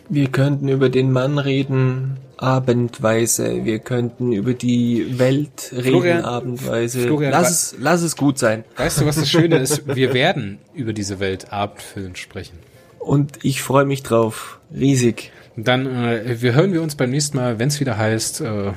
Wir 0.10 0.28
könnten 0.30 0.68
über 0.70 0.90
den 0.90 1.12
Mann 1.12 1.38
reden, 1.40 2.18
abendweise. 2.38 3.64
Wir 3.66 3.80
könnten 3.80 4.32
über 4.34 4.54
die 4.54 5.18
Welt 5.20 5.72
reden, 5.72 5.84
Florian- 5.84 6.26
abendweise. 6.26 7.02
Florian, 7.02 7.32
lass, 7.32 7.50
es, 7.50 7.76
lass 7.80 8.02
es 8.02 8.16
gut 8.16 8.38
sein. 8.38 8.64
Weißt 8.78 9.02
du, 9.02 9.06
was 9.06 9.16
das 9.16 9.30
Schöne 9.30 9.58
ist? 9.58 9.84
Wir 9.96 10.14
werden 10.14 10.60
über 10.74 10.94
diese 10.94 11.20
Welt 11.20 11.52
abendfüllend 11.54 12.18
sprechen. 12.18 12.58
Und 13.00 13.40
ich 13.44 13.62
freue 13.62 13.86
mich 13.86 14.04
drauf. 14.04 14.60
Riesig. 14.74 15.32
Dann 15.56 15.86
äh, 15.86 16.42
wir 16.42 16.54
hören 16.54 16.74
wir 16.74 16.82
uns 16.82 16.96
beim 16.96 17.12
nächsten 17.12 17.38
Mal, 17.38 17.60
wenn 17.60 17.68
es 17.68 17.80
wieder 17.80 17.98
heißt, 17.98 18.42
äh, 18.42 18.72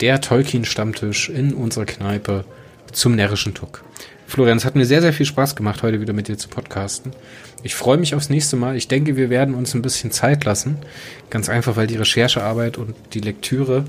der 0.00 0.20
Tolkien-Stammtisch 0.20 1.28
in 1.28 1.54
unserer 1.54 1.84
Kneipe 1.84 2.44
zum 2.92 3.14
närrischen 3.14 3.54
Tuck. 3.54 3.84
Florian, 4.32 4.56
es 4.56 4.64
hat 4.64 4.76
mir 4.76 4.86
sehr, 4.86 5.02
sehr 5.02 5.12
viel 5.12 5.26
Spaß 5.26 5.56
gemacht, 5.56 5.82
heute 5.82 6.00
wieder 6.00 6.14
mit 6.14 6.26
dir 6.26 6.38
zu 6.38 6.48
podcasten. 6.48 7.12
Ich 7.62 7.74
freue 7.74 7.98
mich 7.98 8.14
aufs 8.14 8.30
nächste 8.30 8.56
Mal. 8.56 8.76
Ich 8.76 8.88
denke, 8.88 9.14
wir 9.18 9.28
werden 9.28 9.54
uns 9.54 9.74
ein 9.74 9.82
bisschen 9.82 10.10
Zeit 10.10 10.46
lassen. 10.46 10.78
Ganz 11.28 11.50
einfach, 11.50 11.76
weil 11.76 11.86
die 11.86 11.98
Recherchearbeit 11.98 12.78
und 12.78 12.94
die 13.12 13.20
Lektüre 13.20 13.84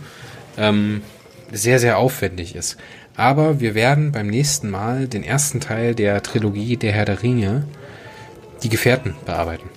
ähm, 0.58 1.02
sehr, 1.50 1.80
sehr 1.80 1.98
aufwendig 1.98 2.56
ist. 2.56 2.76
Aber 3.16 3.62
wir 3.62 3.74
werden 3.74 4.12
beim 4.12 4.28
nächsten 4.28 4.70
Mal 4.70 5.08
den 5.08 5.24
ersten 5.24 5.62
Teil 5.62 5.96
der 5.96 6.22
Trilogie 6.22 6.76
Der 6.76 6.92
Herr 6.92 7.06
der 7.06 7.24
Ringe, 7.24 7.64
die 8.64 8.70
Gefährten, 8.70 9.16
bearbeiten. 9.26 9.70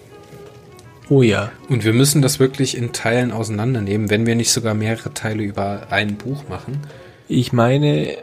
Oh 1.08 1.22
ja. 1.22 1.52
Und 1.68 1.84
wir 1.84 1.92
müssen 1.92 2.22
das 2.22 2.40
wirklich 2.40 2.76
in 2.76 2.92
Teilen 2.92 3.30
auseinandernehmen, 3.30 4.10
wenn 4.10 4.26
wir 4.26 4.34
nicht 4.34 4.50
sogar 4.50 4.74
mehrere 4.74 5.14
Teile 5.14 5.44
über 5.44 5.86
ein 5.90 6.16
Buch 6.16 6.48
machen. 6.48 6.80
Ich 7.28 7.52
meine, 7.52 8.16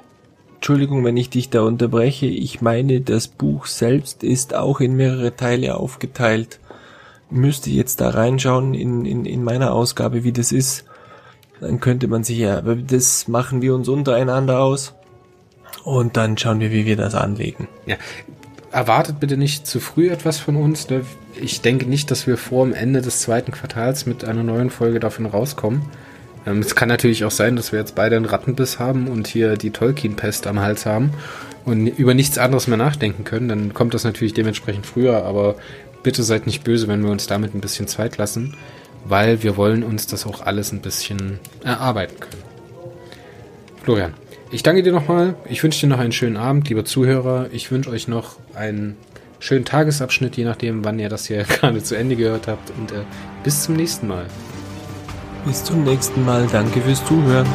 Entschuldigung, 0.63 1.03
wenn 1.03 1.17
ich 1.17 1.29
dich 1.29 1.49
da 1.49 1.63
unterbreche, 1.63 2.25
ich 2.25 2.61
meine, 2.61 3.01
das 3.01 3.27
Buch 3.27 3.65
selbst 3.65 4.23
ist 4.23 4.55
auch 4.55 4.79
in 4.79 4.95
mehrere 4.95 5.35
Teile 5.35 5.75
aufgeteilt. 5.75 6.61
Müsste 7.29 7.69
jetzt 7.69 7.99
da 7.99 8.11
reinschauen 8.11 8.73
in, 8.73 9.03
in, 9.03 9.25
in 9.25 9.43
meiner 9.43 9.73
Ausgabe, 9.73 10.23
wie 10.23 10.31
das 10.31 10.53
ist. 10.53 10.85
Dann 11.59 11.81
könnte 11.81 12.07
man 12.07 12.23
sich 12.23 12.37
ja, 12.37 12.61
das 12.61 13.27
machen 13.27 13.61
wir 13.61 13.75
uns 13.75 13.89
untereinander 13.89 14.61
aus. 14.61 14.93
Und 15.83 16.15
dann 16.15 16.37
schauen 16.37 16.61
wir, 16.61 16.71
wie 16.71 16.85
wir 16.85 16.95
das 16.95 17.13
anlegen. 17.13 17.67
Ja, 17.85 17.97
erwartet 18.71 19.19
bitte 19.19 19.35
nicht 19.35 19.67
zu 19.67 19.81
früh 19.81 20.09
etwas 20.09 20.39
von 20.39 20.55
uns. 20.55 20.89
Ne? 20.89 21.01
Ich 21.41 21.59
denke 21.59 21.87
nicht, 21.87 22.09
dass 22.09 22.25
wir 22.25 22.37
vor 22.37 22.63
dem 22.63 22.73
Ende 22.73 23.01
des 23.01 23.19
zweiten 23.19 23.51
Quartals 23.51 24.05
mit 24.05 24.23
einer 24.23 24.43
neuen 24.43 24.69
Folge 24.69 25.01
davon 25.01 25.25
rauskommen. 25.25 25.81
Ähm, 26.45 26.59
es 26.59 26.75
kann 26.75 26.89
natürlich 26.89 27.25
auch 27.25 27.31
sein, 27.31 27.55
dass 27.55 27.71
wir 27.71 27.79
jetzt 27.79 27.95
beide 27.95 28.15
einen 28.15 28.25
Rattenbiss 28.25 28.79
haben 28.79 29.07
und 29.07 29.27
hier 29.27 29.57
die 29.57 29.71
Tolkien-Pest 29.71 30.47
am 30.47 30.59
Hals 30.59 30.85
haben 30.85 31.11
und 31.65 31.87
über 31.87 32.13
nichts 32.13 32.37
anderes 32.37 32.67
mehr 32.67 32.77
nachdenken 32.77 33.23
können. 33.23 33.49
Dann 33.49 33.73
kommt 33.73 33.93
das 33.93 34.03
natürlich 34.03 34.33
dementsprechend 34.33 34.85
früher, 34.85 35.23
aber 35.25 35.55
bitte 36.03 36.23
seid 36.23 36.45
nicht 36.45 36.63
böse, 36.63 36.87
wenn 36.87 37.03
wir 37.03 37.11
uns 37.11 37.27
damit 37.27 37.55
ein 37.55 37.61
bisschen 37.61 37.87
Zeit 37.87 38.17
lassen, 38.17 38.55
weil 39.05 39.43
wir 39.43 39.57
wollen 39.57 39.83
uns 39.83 40.07
das 40.07 40.25
auch 40.25 40.41
alles 40.41 40.71
ein 40.71 40.81
bisschen 40.81 41.39
erarbeiten 41.63 42.19
können. 42.19 42.43
Florian, 43.83 44.13
ich 44.51 44.63
danke 44.63 44.83
dir 44.83 44.93
nochmal. 44.93 45.35
Ich 45.49 45.63
wünsche 45.63 45.81
dir 45.81 45.87
noch 45.87 45.99
einen 45.99 46.11
schönen 46.11 46.37
Abend, 46.37 46.69
lieber 46.69 46.85
Zuhörer. 46.85 47.47
Ich 47.51 47.71
wünsche 47.71 47.89
euch 47.89 48.07
noch 48.07 48.37
einen 48.53 48.97
schönen 49.39 49.65
Tagesabschnitt, 49.65 50.37
je 50.37 50.45
nachdem, 50.45 50.85
wann 50.85 50.99
ihr 50.99 51.09
das 51.09 51.25
hier 51.25 51.43
gerade 51.43 51.83
zu 51.83 51.95
Ende 51.95 52.15
gehört 52.15 52.47
habt. 52.47 52.71
Und 52.77 52.91
äh, 52.91 53.03
bis 53.43 53.63
zum 53.63 53.75
nächsten 53.75 54.07
Mal. 54.07 54.25
Bis 55.45 55.63
zum 55.63 55.83
nächsten 55.83 56.25
Mal. 56.25 56.47
Danke 56.51 56.81
fürs 56.81 57.03
Zuhören. 57.05 57.47